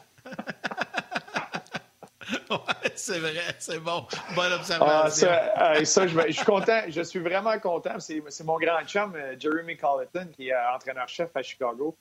c'est 2.95 3.19
vrai, 3.19 3.55
c'est 3.59 3.81
bon. 3.81 4.07
Bonne 4.35 4.53
observation. 4.53 5.29
Ah, 5.31 5.85
ça, 5.85 6.07
je, 6.07 6.33
suis 6.33 6.45
content, 6.45 6.81
je 6.89 7.03
suis 7.03 7.19
vraiment 7.19 7.59
content. 7.59 7.99
C'est 7.99 8.45
mon 8.45 8.59
grand 8.59 8.83
chum, 8.87 9.15
euh, 9.17 9.35
Jeremy 9.39 9.77
Colleton, 9.77 10.29
qui 10.35 10.49
est 10.49 10.53
euh, 10.53 10.75
entraîneur-chef 10.75 11.31
à 11.35 11.43
Chicago. 11.43 11.97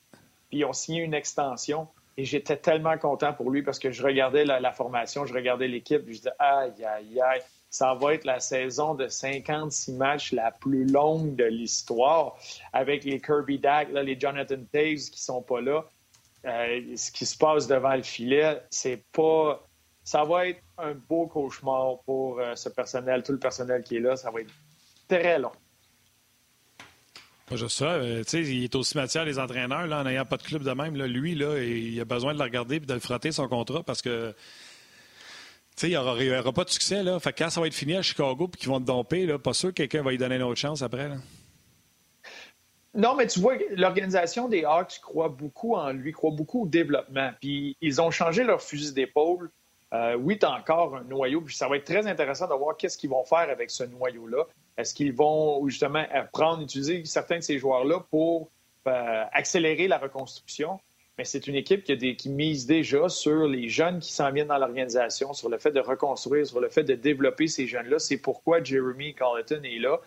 Puis 0.50 0.60
ils 0.60 0.66
ont 0.66 0.74
signé 0.74 1.02
une 1.02 1.14
extension. 1.14 1.88
Et 2.18 2.24
j'étais 2.24 2.56
tellement 2.58 2.98
content 2.98 3.34
pour 3.34 3.52
lui 3.52 3.62
parce 3.62 3.78
que 3.78 3.92
je 3.92 4.02
regardais 4.02 4.46
la, 4.46 4.72
formation, 4.72 5.26
je 5.26 5.34
regardais 5.34 5.68
l'équipe, 5.68 6.02
je 6.08 6.14
disais 6.14 6.32
aïe, 6.40 6.72
aïe, 6.86 7.20
aïe, 7.20 7.42
ça 7.70 7.94
va 7.94 8.14
être 8.14 8.24
la 8.24 8.40
saison 8.40 8.94
de 8.94 9.10
56 9.10 9.92
matchs 9.94 10.32
la 10.32 10.52
plus 10.52 10.86
longue 10.86 11.36
de 11.36 11.44
l'histoire 11.44 12.38
avec 12.72 13.04
les 13.04 13.20
Kirby 13.20 13.60
Dack, 13.60 13.90
les 13.92 14.18
Jonathan 14.18 14.64
Taves 14.72 15.10
qui 15.12 15.22
sont 15.22 15.42
pas 15.42 15.60
là. 15.60 15.84
Euh, 16.46 16.96
ce 16.96 17.12
qui 17.12 17.26
se 17.26 17.38
passe 17.38 17.68
devant 17.68 17.96
le 17.96 18.04
filet, 18.04 18.62
c'est 18.70 19.04
pas 19.12 19.65
ça 20.06 20.24
va 20.24 20.48
être 20.48 20.62
un 20.78 20.94
beau 20.94 21.26
cauchemar 21.26 21.98
pour 22.06 22.40
euh, 22.40 22.56
ce 22.56 22.70
personnel, 22.70 23.24
tout 23.24 23.32
le 23.32 23.40
personnel 23.40 23.84
qui 23.84 23.98
est 23.98 24.00
là. 24.00 24.16
Ça 24.16 24.30
va 24.30 24.42
être 24.42 24.54
très 25.10 25.40
long. 25.40 25.52
Pas 27.48 27.56
juste 27.56 27.80
ça. 27.80 27.94
Euh, 27.94 28.24
sais, 28.26 28.42
il 28.42 28.64
est 28.64 28.76
aussi 28.76 28.96
matière 28.96 29.26
les 29.26 29.40
entraîneurs, 29.40 29.88
là, 29.88 30.02
en 30.02 30.04
n'ayant 30.04 30.26
pas 30.26 30.38
de 30.38 30.44
club 30.44 30.62
de 30.62 30.72
même. 30.72 30.96
Là, 30.96 31.08
lui, 31.08 31.34
là, 31.34 31.58
il 31.58 32.00
a 32.00 32.06
besoin 32.06 32.34
de 32.34 32.38
le 32.38 32.44
regarder 32.44 32.76
et 32.76 32.80
de 32.80 32.94
le 32.94 33.00
frotter 33.00 33.32
son 33.32 33.48
contrat 33.48 33.82
parce 33.84 34.04
que 34.04 34.34
il 35.82 35.90
n'y 35.90 35.98
aura, 35.98 36.54
pas 36.54 36.64
de 36.64 36.70
succès. 36.70 37.04
Là. 37.04 37.20
Fait 37.20 37.34
quand 37.34 37.50
ça 37.50 37.60
va 37.60 37.68
être 37.68 37.74
fini 37.74 37.96
à 37.96 38.02
Chicago 38.02 38.50
et 38.54 38.58
qu'ils 38.58 38.70
vont 38.70 38.80
te 38.80 38.86
domper, 38.86 39.26
là, 39.26 39.40
pas 39.40 39.54
sûr 39.54 39.70
que 39.70 39.74
quelqu'un 39.74 40.04
va 40.04 40.12
lui 40.12 40.18
donner 40.18 40.36
une 40.36 40.44
autre 40.44 40.60
chance 40.60 40.84
après. 40.84 41.10
Là. 41.10 41.16
Non, 42.94 43.16
mais 43.16 43.28
tu 43.28 43.40
vois, 43.40 43.56
l'organisation 43.72 44.48
des 44.48 44.64
Hawks 44.64 45.00
croit 45.02 45.30
beaucoup 45.30 45.76
en 45.76 45.92
lui, 45.92 46.14
croit 46.14 46.32
beaucoup 46.32 46.64
au 46.64 46.68
développement. 46.68 47.32
Puis 47.42 47.76
ils 47.82 48.00
ont 48.00 48.12
changé 48.12 48.44
leur 48.44 48.62
fusil 48.62 48.94
d'épaule 48.94 49.52
euh, 49.96 50.16
oui, 50.16 50.38
encore 50.44 50.98
un 50.98 51.04
noyau, 51.04 51.48
ça 51.50 51.68
va 51.68 51.78
être 51.78 51.86
très 51.86 52.06
intéressant 52.08 52.48
de 52.48 52.54
voir 52.54 52.76
qu'est-ce 52.76 52.98
qu'ils 52.98 53.10
vont 53.10 53.24
faire 53.24 53.50
avec 53.50 53.70
ce 53.70 53.84
noyau-là. 53.84 54.44
Est-ce 54.78 54.94
qu'ils 54.94 55.14
vont 55.14 55.66
justement 55.68 56.04
prendre, 56.34 56.62
utiliser 56.62 57.06
certains 57.06 57.38
de 57.38 57.44
ces 57.44 57.60
joueurs-là 57.60 58.02
pour 58.10 58.50
euh, 58.88 59.24
accélérer 59.32 59.88
la 59.88 59.98
reconstruction? 59.98 60.80
Mais 61.18 61.24
c'est 61.24 61.48
une 61.48 61.56
équipe 61.56 61.84
qui, 61.84 62.16
qui, 62.18 62.30
mise 62.30 62.66
déjà 62.66 63.08
sur 63.08 63.48
les 63.48 63.70
jeunes 63.70 64.00
qui 64.00 64.12
s'en 64.12 64.32
viennent 64.32 64.50
dans 64.50 64.58
l'organisation, 64.58 65.32
sur 65.32 65.48
le 65.48 65.58
fait 65.58 65.72
de 65.72 65.80
reconstruire, 65.80 66.46
sur 66.46 66.60
le 66.60 66.68
fait 66.68 66.84
de 66.84 66.96
développer 66.96 67.48
ces 67.48 67.68
jeunes-là. 67.68 68.00
C'est 68.00 68.18
pourquoi 68.18 68.62
Jeremy 68.62 69.14
Colleton 69.14 69.62
est 69.64 69.80
là. 69.80 70.00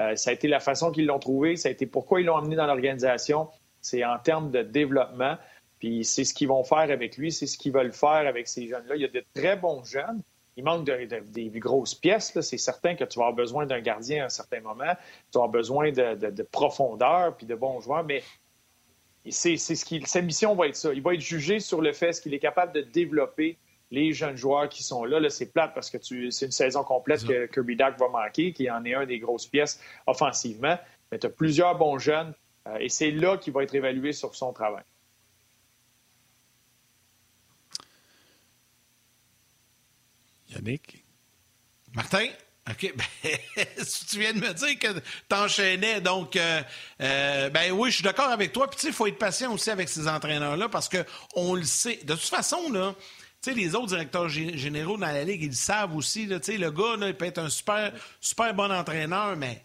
Euh, 0.00 0.16
ça 0.16 0.30
a 0.30 0.32
été 0.32 0.48
la 0.48 0.60
façon 0.60 0.90
qu'ils 0.90 1.06
l'ont 1.06 1.18
trouvé, 1.18 1.56
ça 1.56 1.68
a 1.68 1.72
été 1.72 1.86
pourquoi 1.86 2.20
ils 2.20 2.26
l'ont 2.26 2.36
amené 2.36 2.56
dans 2.56 2.66
l'organisation. 2.66 3.48
C'est 3.82 4.04
en 4.04 4.18
termes 4.18 4.50
de 4.50 4.62
développement. 4.62 5.36
Puis 5.84 6.02
c'est 6.02 6.24
ce 6.24 6.32
qu'ils 6.32 6.48
vont 6.48 6.64
faire 6.64 6.78
avec 6.78 7.18
lui, 7.18 7.30
c'est 7.30 7.46
ce 7.46 7.58
qu'ils 7.58 7.70
veulent 7.70 7.92
faire 7.92 8.26
avec 8.26 8.48
ces 8.48 8.68
jeunes-là. 8.68 8.96
Il 8.96 9.02
y 9.02 9.04
a 9.04 9.08
de 9.08 9.22
très 9.34 9.54
bons 9.54 9.84
jeunes. 9.84 10.22
Il 10.56 10.64
manque 10.64 10.86
des 10.86 11.50
grosses 11.56 11.94
pièces. 11.94 12.40
C'est 12.40 12.56
certain 12.56 12.94
que 12.94 13.04
tu 13.04 13.18
vas 13.18 13.26
avoir 13.26 13.34
besoin 13.34 13.66
d'un 13.66 13.82
gardien 13.82 14.22
à 14.22 14.26
un 14.26 14.30
certain 14.30 14.62
moment. 14.62 14.94
Tu 15.30 15.38
vas 15.38 15.40
avoir 15.44 15.50
besoin 15.50 15.92
de, 15.92 16.42
profondeur 16.44 17.36
puis 17.36 17.44
de 17.44 17.54
bons 17.54 17.82
joueurs. 17.82 18.02
Mais 18.02 18.22
c'est 19.28 19.58
ce 19.58 19.84
qui, 19.84 20.00
sa 20.06 20.22
mission 20.22 20.54
va 20.54 20.68
être 20.68 20.76
ça. 20.76 20.90
Il 20.94 21.02
va 21.02 21.12
être 21.12 21.20
jugé 21.20 21.60
sur 21.60 21.82
le 21.82 21.92
fait 21.92 22.18
qu'il 22.18 22.32
est 22.32 22.38
capable 22.38 22.72
de 22.72 22.80
développer 22.80 23.58
les 23.90 24.14
jeunes 24.14 24.38
joueurs 24.38 24.70
qui 24.70 24.82
sont 24.82 25.04
là. 25.04 25.20
Là, 25.20 25.28
c'est 25.28 25.52
plate 25.52 25.74
parce 25.74 25.90
que 25.90 25.98
c'est 26.00 26.46
une 26.46 26.50
saison 26.50 26.82
complète 26.82 27.26
que 27.26 27.44
Kirby 27.44 27.76
Duck 27.76 27.98
va 27.98 28.08
manquer, 28.08 28.54
qui 28.54 28.70
en 28.70 28.86
est 28.86 28.94
un 28.94 29.04
des 29.04 29.18
grosses 29.18 29.48
pièces 29.48 29.78
offensivement. 30.06 30.78
Mais 31.12 31.18
tu 31.18 31.26
as 31.26 31.30
plusieurs 31.30 31.76
bons 31.76 31.98
jeunes 31.98 32.32
euh, 32.68 32.78
et 32.80 32.88
c'est 32.88 33.10
là 33.10 33.36
qu'il 33.36 33.52
va 33.52 33.64
être 33.64 33.74
évalué 33.74 34.14
sur 34.14 34.34
son 34.34 34.54
travail. 34.54 34.84
Martin? 41.94 42.26
OK. 42.70 42.94
Ben, 43.24 43.66
tu 44.10 44.18
viens 44.18 44.32
de 44.32 44.40
me 44.40 44.52
dire 44.52 44.78
que 44.78 45.00
t'enchaînais, 45.28 46.00
donc, 46.00 46.36
euh, 46.36 46.62
euh, 47.00 47.50
ben 47.50 47.72
oui, 47.72 47.90
je 47.90 47.96
suis 47.96 48.04
d'accord 48.04 48.30
avec 48.30 48.52
toi. 48.52 48.68
Puis, 48.68 48.76
tu 48.76 48.82
sais, 48.82 48.88
il 48.88 48.94
faut 48.94 49.06
être 49.06 49.18
patient 49.18 49.52
aussi 49.52 49.70
avec 49.70 49.88
ces 49.88 50.08
entraîneurs-là 50.08 50.68
parce 50.68 50.88
qu'on 50.88 51.54
le 51.54 51.64
sait. 51.64 52.00
De 52.04 52.14
toute 52.14 52.22
façon, 52.22 52.72
là, 52.72 52.94
sais, 53.44 53.54
les 53.54 53.74
autres 53.74 53.88
directeurs 53.88 54.28
généraux 54.28 54.96
dans 54.96 55.06
la 55.06 55.24
Ligue, 55.24 55.42
ils 55.42 55.48
le 55.48 55.54
savent 55.54 55.94
aussi. 55.94 56.26
Là, 56.26 56.38
le 56.46 56.70
gars, 56.70 56.96
là, 56.96 57.08
il 57.08 57.14
peut 57.14 57.26
être 57.26 57.38
un 57.38 57.50
super, 57.50 57.92
super 58.20 58.54
bon 58.54 58.72
entraîneur, 58.72 59.36
mais 59.36 59.64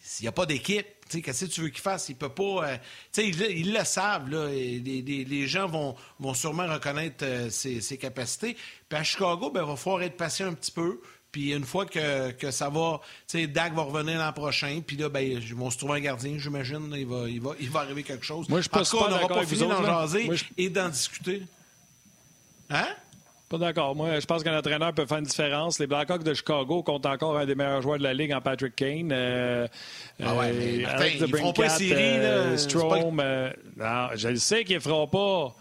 s'il 0.00 0.24
n'y 0.24 0.28
a 0.28 0.32
pas 0.32 0.46
d'équipe, 0.46 0.86
qu'est-ce 1.08 1.44
que 1.44 1.50
tu 1.50 1.60
veux 1.62 1.68
qu'il 1.68 1.80
fasse? 1.80 2.08
Il 2.08 2.16
peut 2.16 2.28
pas. 2.28 2.68
Euh, 2.68 2.76
ils, 3.18 3.40
ils, 3.42 3.72
le 3.72 3.84
savent. 3.84 4.28
Là, 4.30 4.48
les, 4.48 5.24
les, 5.24 5.46
gens 5.46 5.66
vont, 5.66 5.94
vont 6.18 6.34
sûrement 6.34 6.66
reconnaître 6.66 7.24
euh, 7.24 7.50
ses, 7.50 7.80
ses, 7.80 7.96
capacités. 7.96 8.56
Puis 8.88 8.98
à 8.98 9.02
Chicago, 9.02 9.50
ben, 9.50 9.62
il 9.62 9.68
va 9.68 9.76
falloir 9.76 10.02
être 10.02 10.16
patient 10.16 10.48
un 10.48 10.54
petit 10.54 10.72
peu. 10.72 11.00
Puis 11.32 11.52
une 11.52 11.64
fois 11.64 11.86
que, 11.86 12.30
que 12.32 12.50
ça 12.50 12.68
va, 12.70 13.00
tu 13.28 13.38
sais, 13.38 13.46
Dak 13.46 13.74
va 13.74 13.82
revenir 13.82 14.18
l'an 14.18 14.32
prochain. 14.32 14.80
Puis 14.86 14.96
là, 14.96 15.08
ben, 15.08 15.20
ils 15.20 15.54
vont 15.54 15.70
se 15.70 15.78
trouver 15.78 15.98
un 15.98 16.02
gardien, 16.02 16.38
j'imagine. 16.38 16.92
Il 16.96 17.06
va, 17.06 17.28
il, 17.28 17.40
va, 17.40 17.50
il 17.60 17.70
va 17.70 17.80
arriver 17.80 18.02
quelque 18.02 18.24
chose. 18.24 18.48
Moi, 18.48 18.60
je 18.60 18.68
pense 18.68 18.92
on 18.94 19.08
n'aura 19.08 19.28
pas 19.28 19.46
fini 19.46 19.60
d'en 19.60 19.84
jaser 19.84 20.30
et 20.56 20.70
d'en 20.70 20.88
discuter. 20.88 21.42
Hein? 22.70 22.88
Pas 23.48 23.58
d'accord. 23.58 23.94
Moi, 23.94 24.18
je 24.18 24.26
pense 24.26 24.42
qu'un 24.42 24.58
entraîneur 24.58 24.92
peut 24.92 25.06
faire 25.06 25.18
une 25.18 25.24
différence. 25.24 25.78
Les 25.78 25.86
Blackhawks 25.86 26.24
de 26.24 26.34
Chicago 26.34 26.82
comptent 26.82 27.06
encore 27.06 27.38
un 27.38 27.46
des 27.46 27.54
meilleurs 27.54 27.80
joueurs 27.80 27.98
de 27.98 28.02
la 28.02 28.12
Ligue 28.12 28.32
en 28.32 28.40
Patrick 28.40 28.74
Kane. 28.74 29.10
Euh, 29.12 29.68
ah 30.20 30.34
ouais, 30.34 30.52
mais 30.52 30.84
euh, 30.84 30.88
Martin, 30.88 31.06
ils 31.06 31.28
feront 31.28 31.52
pas 31.52 31.68
série, 31.68 31.94
euh, 31.94 32.56
Strom, 32.56 33.20
euh, 33.20 33.52
non, 33.76 34.08
je 34.16 34.28
le 34.28 34.36
sais 34.36 34.64
qu'ils 34.64 34.76
ne 34.76 34.80
feront 34.80 35.06
pas. 35.06 35.54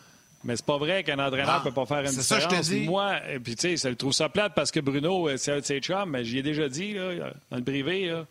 Mais 0.44 0.56
c'est 0.56 0.66
pas 0.66 0.78
vrai 0.78 1.04
qu'un 1.04 1.20
entraîneur 1.20 1.48
ne 1.48 1.60
ah, 1.60 1.62
peut 1.64 1.72
pas 1.72 1.86
faire 1.86 2.00
une 2.00 2.06
différence. 2.06 2.26
C'est 2.26 2.42
ça, 2.42 2.50
je 2.50 2.56
te 2.56 2.62
dis. 2.62 2.86
Moi, 2.86 3.14
et 3.32 3.40
puis 3.40 3.56
tu 3.56 3.78
sais, 3.78 3.90
je 3.90 3.96
trouve 3.96 4.14
ça 4.14 4.30
plate 4.30 4.54
parce 4.56 4.72
que 4.72 4.80
Bruno, 4.80 5.30
c'est 5.38 5.52
un 5.52 5.60
de 5.60 5.66
ses 5.66 5.80
chums, 5.80 6.10
mais 6.10 6.24
j'y 6.24 6.40
ai 6.40 6.44
déjà 6.44 6.68
dit, 6.70 6.94
là, 6.94 7.32
dans 7.52 7.58
le 7.58 7.64
privé, 7.64 8.08
là, 8.08 8.26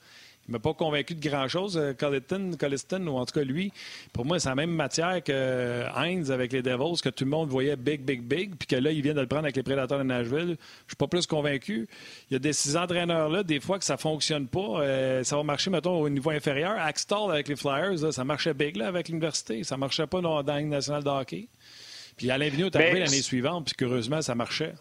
il 0.48 0.52
m'a 0.52 0.58
pas 0.58 0.74
convaincu 0.74 1.14
de 1.14 1.26
grand-chose, 1.26 1.78
euh, 1.78 1.94
Colliston, 1.94 3.06
ou 3.06 3.16
en 3.16 3.24
tout 3.24 3.38
cas 3.38 3.44
lui. 3.44 3.72
Pour 4.12 4.26
moi, 4.26 4.38
c'est 4.38 4.48
la 4.48 4.54
même 4.54 4.70
matière 4.70 5.22
que 5.22 5.84
Heinz 5.96 6.30
avec 6.30 6.52
les 6.52 6.62
Devils, 6.62 7.00
que 7.02 7.08
tout 7.08 7.24
le 7.24 7.30
monde 7.30 7.48
voyait 7.48 7.76
big, 7.76 8.02
big, 8.02 8.22
big, 8.22 8.54
puis 8.56 8.66
que 8.66 8.76
là, 8.76 8.90
il 8.90 9.00
vient 9.00 9.14
de 9.14 9.20
le 9.20 9.26
prendre 9.26 9.44
avec 9.44 9.56
les 9.56 9.62
Prédateurs 9.62 9.98
de 9.98 10.04
Nashville. 10.04 10.56
Je 10.86 10.90
suis 10.90 10.96
pas 10.98 11.06
plus 11.06 11.26
convaincu. 11.26 11.88
Il 12.30 12.34
y 12.34 12.36
a 12.36 12.38
des 12.38 12.52
six 12.52 12.76
entraîneurs-là, 12.76 13.42
des 13.42 13.60
fois 13.60 13.78
que 13.78 13.84
ça 13.84 13.96
fonctionne 13.96 14.46
pas. 14.46 14.80
Euh, 14.80 15.24
ça 15.24 15.36
va 15.36 15.42
marcher, 15.42 15.70
mettons, 15.70 16.00
au 16.00 16.08
niveau 16.08 16.30
inférieur. 16.30 16.72
Axtall 16.78 17.30
avec 17.30 17.48
les 17.48 17.56
Flyers, 17.56 18.12
ça 18.12 18.24
marchait 18.24 18.54
big 18.54 18.76
là, 18.76 18.88
avec 18.88 19.08
l'université. 19.08 19.64
Ça 19.64 19.76
marchait 19.76 20.06
pas 20.06 20.20
dans, 20.20 20.42
la 20.42 20.58
Ligue 20.58 20.68
nationale 20.68 21.02
de 21.02 21.08
hockey. 21.08 21.48
Puis 22.16 22.30
Alain 22.30 22.48
Vigneault 22.48 22.68
est 22.68 22.76
arrivé 22.76 23.00
l'année 23.00 23.22
suivante, 23.22 23.66
puis 23.66 23.74
curieusement, 23.74 24.22
ça 24.22 24.34
marchait. 24.34 24.74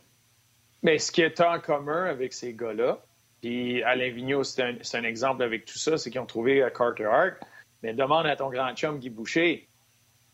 Mais 0.83 0.99
ce 0.99 1.11
qui 1.11 1.21
est 1.21 1.39
en 1.39 1.59
commun 1.59 2.05
avec 2.05 2.33
ces 2.33 2.53
gars-là, 2.53 2.99
puis 3.43 3.83
Alain 3.83 4.09
Vigneault, 4.09 4.45
c'est 4.45 4.63
un, 4.95 5.03
exemple 5.03 5.43
avec 5.43 5.65
tout 5.65 5.77
ça, 5.77 5.97
c'est 5.97 6.09
qu'ils 6.09 6.21
ont 6.21 6.25
trouvé 6.25 6.63
euh, 6.63 6.69
Carter 6.69 7.03
Hart. 7.03 7.33
Mais 7.81 7.93
demande 7.93 8.25
à 8.25 8.37
ton 8.37 8.49
grand 8.49 8.73
chum 8.73 8.99
Guy 8.99 9.09
Boucher, 9.09 9.67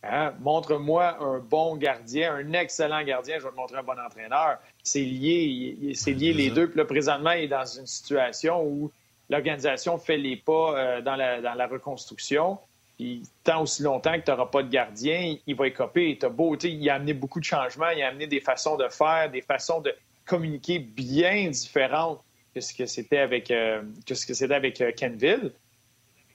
hein, 0.04 0.36
montre-moi 0.42 1.18
un 1.20 1.40
bon 1.40 1.76
gardien, 1.76 2.36
un 2.36 2.54
excellent 2.54 3.02
gardien, 3.02 3.40
je 3.40 3.46
vais 3.46 3.50
te 3.50 3.56
montrer 3.56 3.78
un 3.78 3.84
bon 3.84 4.00
entraîneur. 4.00 4.60
C'est 4.84 5.02
lié, 5.02 5.94
c'est 5.96 6.14
lié 6.14 6.34
les 6.34 6.52
deux. 6.52 6.70
Puis 6.70 6.78
là, 6.78 6.86
présentement, 6.86 7.32
il 7.32 7.46
est 7.46 7.48
dans 7.48 7.66
une 7.66 7.88
situation 7.88 8.64
où 8.64 8.92
l'organisation 9.28 9.98
fait 9.98 10.18
les 10.18 10.36
pas 10.36 10.78
euh, 10.78 11.02
dans, 11.02 11.16
la, 11.16 11.66
reconstruction. 11.66 12.60
Puis 13.00 13.24
tant 13.44 13.64
aussi 13.64 13.82
longtemps 13.82 14.20
que 14.20 14.26
tu 14.26 14.30
n'auras 14.30 14.46
pas 14.46 14.62
de 14.62 14.70
gardien, 14.70 15.36
il 15.48 15.56
va 15.56 15.66
écoper. 15.66 16.16
T'as 16.22 16.30
beau, 16.30 16.56
il 16.58 16.88
a 16.88 16.94
amené 16.94 17.16
beaucoup 17.16 17.40
de 17.40 17.46
changements, 17.46 17.90
il 17.90 18.04
a 18.04 18.10
amené 18.10 18.28
des 18.28 18.40
façons 18.40 18.78
de 18.78 18.88
faire, 18.88 19.32
des 19.32 19.42
façons 19.42 19.82
de 19.82 19.96
communiquer 20.28 20.78
bien 20.78 21.50
différentes 21.50 22.22
que 22.54 22.62
ce 22.62 22.74
que 22.74 22.86
c'était 22.86 23.20
avec, 23.20 23.52
euh, 23.52 23.82
que 24.06 24.16
ce 24.16 24.26
que 24.26 24.34
c'était 24.34 24.56
avec 24.56 24.82
euh, 24.82 24.92
Kenville. 24.92 25.52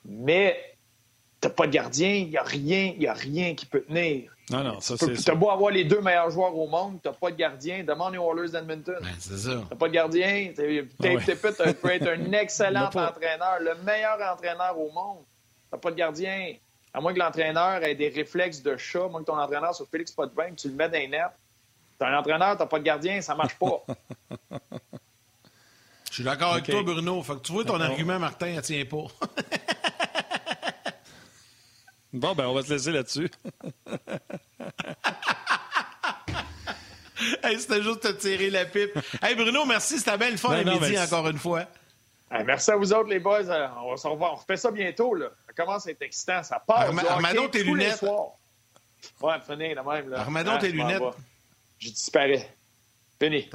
Mais 0.05 0.77
t'as 1.41 1.51
pas 1.51 1.67
de 1.67 1.73
gardien, 1.73 2.15
il 2.15 2.31
n'y 2.31 2.37
a 2.37 2.43
rien, 2.43 2.95
il 2.99 3.07
a 3.07 3.15
rien 3.15 3.55
qui 3.55 3.67
peut 3.67 3.83
tenir. 3.83 4.31
Non, 4.51 4.63
non, 4.63 4.81
ça 4.81 4.97
c'est. 4.99 5.15
T'as 5.15 5.35
beau 5.35 5.51
avoir 5.51 5.71
les 5.71 5.85
deux 5.85 6.01
meilleurs 6.01 6.31
joueurs 6.31 6.57
au 6.57 6.69
monde, 6.69 6.99
t'as 7.03 7.13
pas 7.13 7.31
de 7.31 7.37
gardien. 7.37 7.83
Demande 7.83 8.17
aux 8.17 8.37
Oilers 8.37 8.51
d'Edmonton. 8.51 8.99
Ben, 9.01 9.09
c'est 9.19 9.39
ça. 9.39 9.63
T'as 9.69 9.77
pas 9.77 9.89
de 9.89 9.95
gardien. 9.95 10.53
T'es, 10.55 10.85
ah 11.03 11.73
peut 11.81 11.91
être 11.91 12.09
un 12.09 12.33
excellent 12.33 12.87
entraîneur, 12.87 13.59
le 13.61 13.75
meilleur 13.83 14.19
entraîneur 14.21 14.79
au 14.79 14.91
monde. 14.91 15.25
T'as 15.71 15.79
pas 15.79 15.91
de 15.91 15.97
gardien. 15.97 16.55
À 16.93 17.01
moins 17.01 17.13
que 17.13 17.19
l'entraîneur 17.19 17.83
ait 17.83 17.95
des 17.95 18.09
réflexes 18.09 18.63
de 18.63 18.77
chat, 18.77 19.05
à 19.05 19.09
moins 19.09 19.21
que 19.21 19.27
ton 19.27 19.39
entraîneur 19.39 19.75
soit 19.75 19.87
Félix 19.91 20.13
Potvin, 20.13 20.55
tu 20.55 20.69
le 20.69 20.75
mets 20.75 20.89
dans 20.89 20.99
les 20.99 21.09
nets. 21.09 21.23
T'as 21.99 22.09
un 22.09 22.19
entraîneur, 22.19 22.57
t'as 22.57 22.67
pas 22.67 22.79
de 22.79 22.85
gardien, 22.85 23.21
ça 23.21 23.35
marche 23.35 23.59
pas. 23.59 23.85
Je 26.15 26.19
suis 26.19 26.25
d'accord 26.25 26.53
avec 26.53 26.67
toi, 26.67 26.85
Bruno. 26.85 27.21
Fait 27.25 27.33
que 27.33 27.41
tu 27.41 27.51
vois, 27.51 27.65
ton 27.65 27.81
argument, 27.81 28.21
Martin, 28.21 28.47
elle 28.47 28.63
tient 28.63 28.85
pas. 28.85 28.97
bon, 32.13 32.37
ben, 32.37 32.47
on 32.47 32.55
va 32.55 32.63
se 32.63 32.73
laisser 32.73 32.93
là-dessus. 32.93 33.29
hey, 37.43 37.59
c'était 37.59 37.83
juste 37.83 38.03
te 38.03 38.13
tirer 38.13 38.49
la 38.49 38.65
pipe. 38.65 38.97
Hey, 39.21 39.35
Bruno, 39.35 39.65
merci. 39.65 39.99
C'était 39.99 40.17
bien 40.17 40.31
le 40.31 40.37
fun 40.37 40.53
à 40.53 40.63
midi, 40.63 40.97
encore 40.97 41.29
une 41.29 41.39
fois. 41.39 41.67
merci 42.31 42.71
à 42.71 42.77
vous 42.77 42.93
autres, 42.93 43.09
les 43.09 43.19
boys. 43.19 43.51
Euh, 43.51 43.67
on 43.83 43.91
va 43.91 43.97
se 43.97 44.07
revoir. 44.07 44.35
On 44.35 44.37
refait 44.37 44.57
ça 44.57 44.71
bientôt. 44.71 45.17
Là. 45.17 45.31
Ça 45.49 45.53
commence 45.53 45.89
à 45.89 45.91
être 45.91 46.03
excitant. 46.03 46.45
Ça 46.45 46.63
part. 46.65 46.97
Armado, 47.11 47.49
tes 47.49 47.65
lunettes. 47.65 48.05
Ouais, 49.21 49.35
fini, 49.45 49.75
la 49.75 49.83
même. 49.83 50.11
Là. 50.11 50.21
Armado, 50.21 50.59
tes 50.59 50.71
lunettes. 50.71 51.03
Je 51.81 51.89
disparais. 51.89 52.55
Fini. 53.21 53.51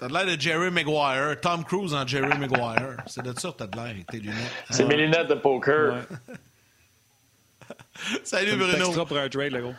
T'as 0.00 0.08
de 0.08 0.14
l'air 0.14 0.24
de 0.24 0.40
Jerry 0.40 0.70
Maguire, 0.70 1.38
Tom 1.42 1.62
Cruise 1.62 1.92
en 1.92 2.06
Jerry 2.06 2.38
Maguire. 2.38 2.96
C'est 3.06 3.22
de 3.22 3.38
ça 3.38 3.50
que 3.50 3.58
t'as 3.58 3.66
de 3.66 3.76
l'air 3.76 3.84
avec 3.84 4.06
tes 4.06 4.18
lunettes. 4.18 4.64
C'est 4.70 4.86
mes 4.86 4.96
lunettes 4.96 5.28
de 5.28 5.34
poker. 5.34 6.06
Salut 8.24 8.56
Bruno. 8.56 8.86
Extra 8.86 9.04
pour 9.04 9.18
un 9.18 9.28
trade, 9.28 9.52
le 9.52 9.60
gros. 9.60 9.74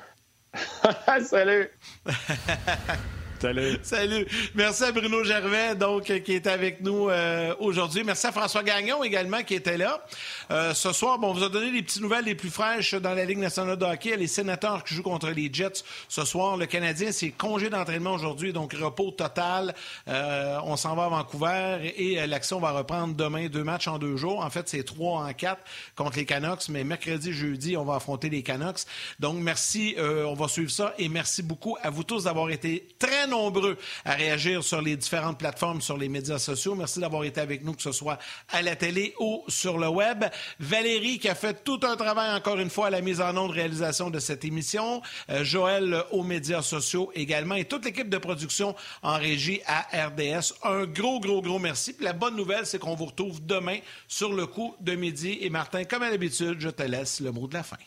Salut. 1.23 1.71
Salut. 3.41 3.79
Salut. 3.81 4.27
Merci 4.53 4.83
à 4.83 4.91
Bruno 4.91 5.23
Gervais, 5.23 5.73
donc, 5.73 6.03
qui 6.03 6.33
est 6.33 6.45
avec 6.45 6.81
nous 6.81 7.09
euh, 7.09 7.55
aujourd'hui. 7.57 8.03
Merci 8.03 8.27
à 8.27 8.31
François 8.31 8.61
Gagnon 8.61 9.03
également, 9.03 9.41
qui 9.41 9.55
était 9.55 9.79
là. 9.79 10.05
Euh, 10.51 10.75
ce 10.75 10.93
soir, 10.93 11.17
bon, 11.17 11.29
on 11.29 11.33
vous 11.33 11.43
a 11.43 11.49
donné 11.49 11.71
les 11.71 11.81
petites 11.81 12.03
nouvelles 12.03 12.25
les 12.25 12.35
plus 12.35 12.51
fraîches 12.51 12.93
dans 12.93 13.15
la 13.15 13.25
Ligue 13.25 13.39
nationale 13.39 13.77
de 13.77 13.85
hockey. 13.85 14.15
Les 14.15 14.27
sénateurs 14.27 14.83
qui 14.83 14.93
jouent 14.93 15.01
contre 15.01 15.31
les 15.31 15.51
Jets 15.51 15.83
ce 16.07 16.23
soir. 16.23 16.55
Le 16.55 16.67
Canadien, 16.67 17.11
c'est 17.11 17.31
congé 17.31 17.71
d'entraînement 17.71 18.13
aujourd'hui, 18.13 18.53
donc 18.53 18.73
repos 18.73 19.09
total. 19.09 19.73
Euh, 20.07 20.59
on 20.65 20.77
s'en 20.77 20.95
va 20.95 21.05
à 21.05 21.09
Vancouver 21.09 21.95
et 21.97 22.27
l'action 22.27 22.59
va 22.59 22.69
reprendre 22.69 23.15
demain, 23.15 23.47
deux 23.47 23.63
matchs 23.63 23.87
en 23.87 23.97
deux 23.97 24.17
jours. 24.17 24.45
En 24.45 24.51
fait, 24.51 24.69
c'est 24.69 24.83
trois 24.83 25.23
en 25.23 25.33
quatre 25.33 25.63
contre 25.95 26.17
les 26.17 26.25
Canucks, 26.25 26.69
mais 26.69 26.83
mercredi, 26.83 27.33
jeudi, 27.33 27.75
on 27.75 27.85
va 27.85 27.95
affronter 27.95 28.29
les 28.29 28.43
Canucks. 28.43 28.81
Donc, 29.19 29.37
merci, 29.39 29.95
on 29.97 30.35
va 30.35 30.47
suivre 30.47 30.69
ça 30.69 30.93
et 30.99 31.09
merci 31.09 31.41
beaucoup 31.41 31.75
à 31.81 31.89
vous 31.89 32.03
tous 32.03 32.25
d'avoir 32.25 32.51
été 32.51 32.87
très 32.99 33.30
nombreux 33.31 33.77
à 34.05 34.13
réagir 34.13 34.63
sur 34.63 34.81
les 34.81 34.95
différentes 34.95 35.39
plateformes, 35.39 35.81
sur 35.81 35.97
les 35.97 36.09
médias 36.09 36.37
sociaux. 36.37 36.75
Merci 36.75 36.99
d'avoir 36.99 37.23
été 37.23 37.41
avec 37.41 37.63
nous, 37.63 37.73
que 37.73 37.81
ce 37.81 37.91
soit 37.91 38.19
à 38.49 38.61
la 38.61 38.75
télé 38.75 39.15
ou 39.19 39.43
sur 39.47 39.79
le 39.79 39.87
web. 39.87 40.25
Valérie 40.59 41.17
qui 41.17 41.29
a 41.29 41.35
fait 41.35 41.63
tout 41.63 41.79
un 41.83 41.95
travail 41.95 42.35
encore 42.35 42.59
une 42.59 42.69
fois 42.69 42.87
à 42.87 42.89
la 42.89 43.01
mise 43.01 43.21
en 43.21 43.35
onde, 43.35 43.51
réalisation 43.51 44.09
de 44.09 44.19
cette 44.19 44.45
émission. 44.45 45.01
Euh, 45.29 45.43
Joël 45.43 46.03
aux 46.11 46.23
médias 46.23 46.61
sociaux 46.61 47.11
également 47.15 47.55
et 47.55 47.65
toute 47.65 47.85
l'équipe 47.85 48.09
de 48.09 48.17
production 48.17 48.75
en 49.01 49.17
régie 49.17 49.61
à 49.65 50.07
RDS. 50.07 50.53
Un 50.63 50.85
gros, 50.85 51.19
gros, 51.19 51.41
gros 51.41 51.59
merci. 51.59 51.93
Puis 51.93 52.05
la 52.05 52.13
bonne 52.13 52.35
nouvelle, 52.35 52.65
c'est 52.65 52.79
qu'on 52.79 52.95
vous 52.95 53.05
retrouve 53.05 53.43
demain 53.45 53.79
sur 54.07 54.33
le 54.33 54.45
coup 54.45 54.75
de 54.79 54.93
midi. 54.93 55.37
Et 55.41 55.49
Martin, 55.49 55.85
comme 55.85 56.03
à 56.03 56.09
l'habitude, 56.09 56.57
je 56.59 56.69
te 56.69 56.83
laisse 56.83 57.21
le 57.21 57.31
mot 57.31 57.47
de 57.47 57.53
la 57.53 57.63
fin. 57.63 57.77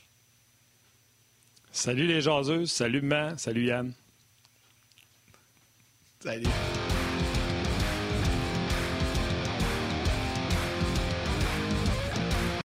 Salut 1.73 2.07
les 2.07 2.21
jaseuses, 2.21 2.71
salut 2.71 3.03
Man, 3.03 3.37
salut 3.37 3.67
Yann. 3.67 3.93
Exciting. 6.25 6.94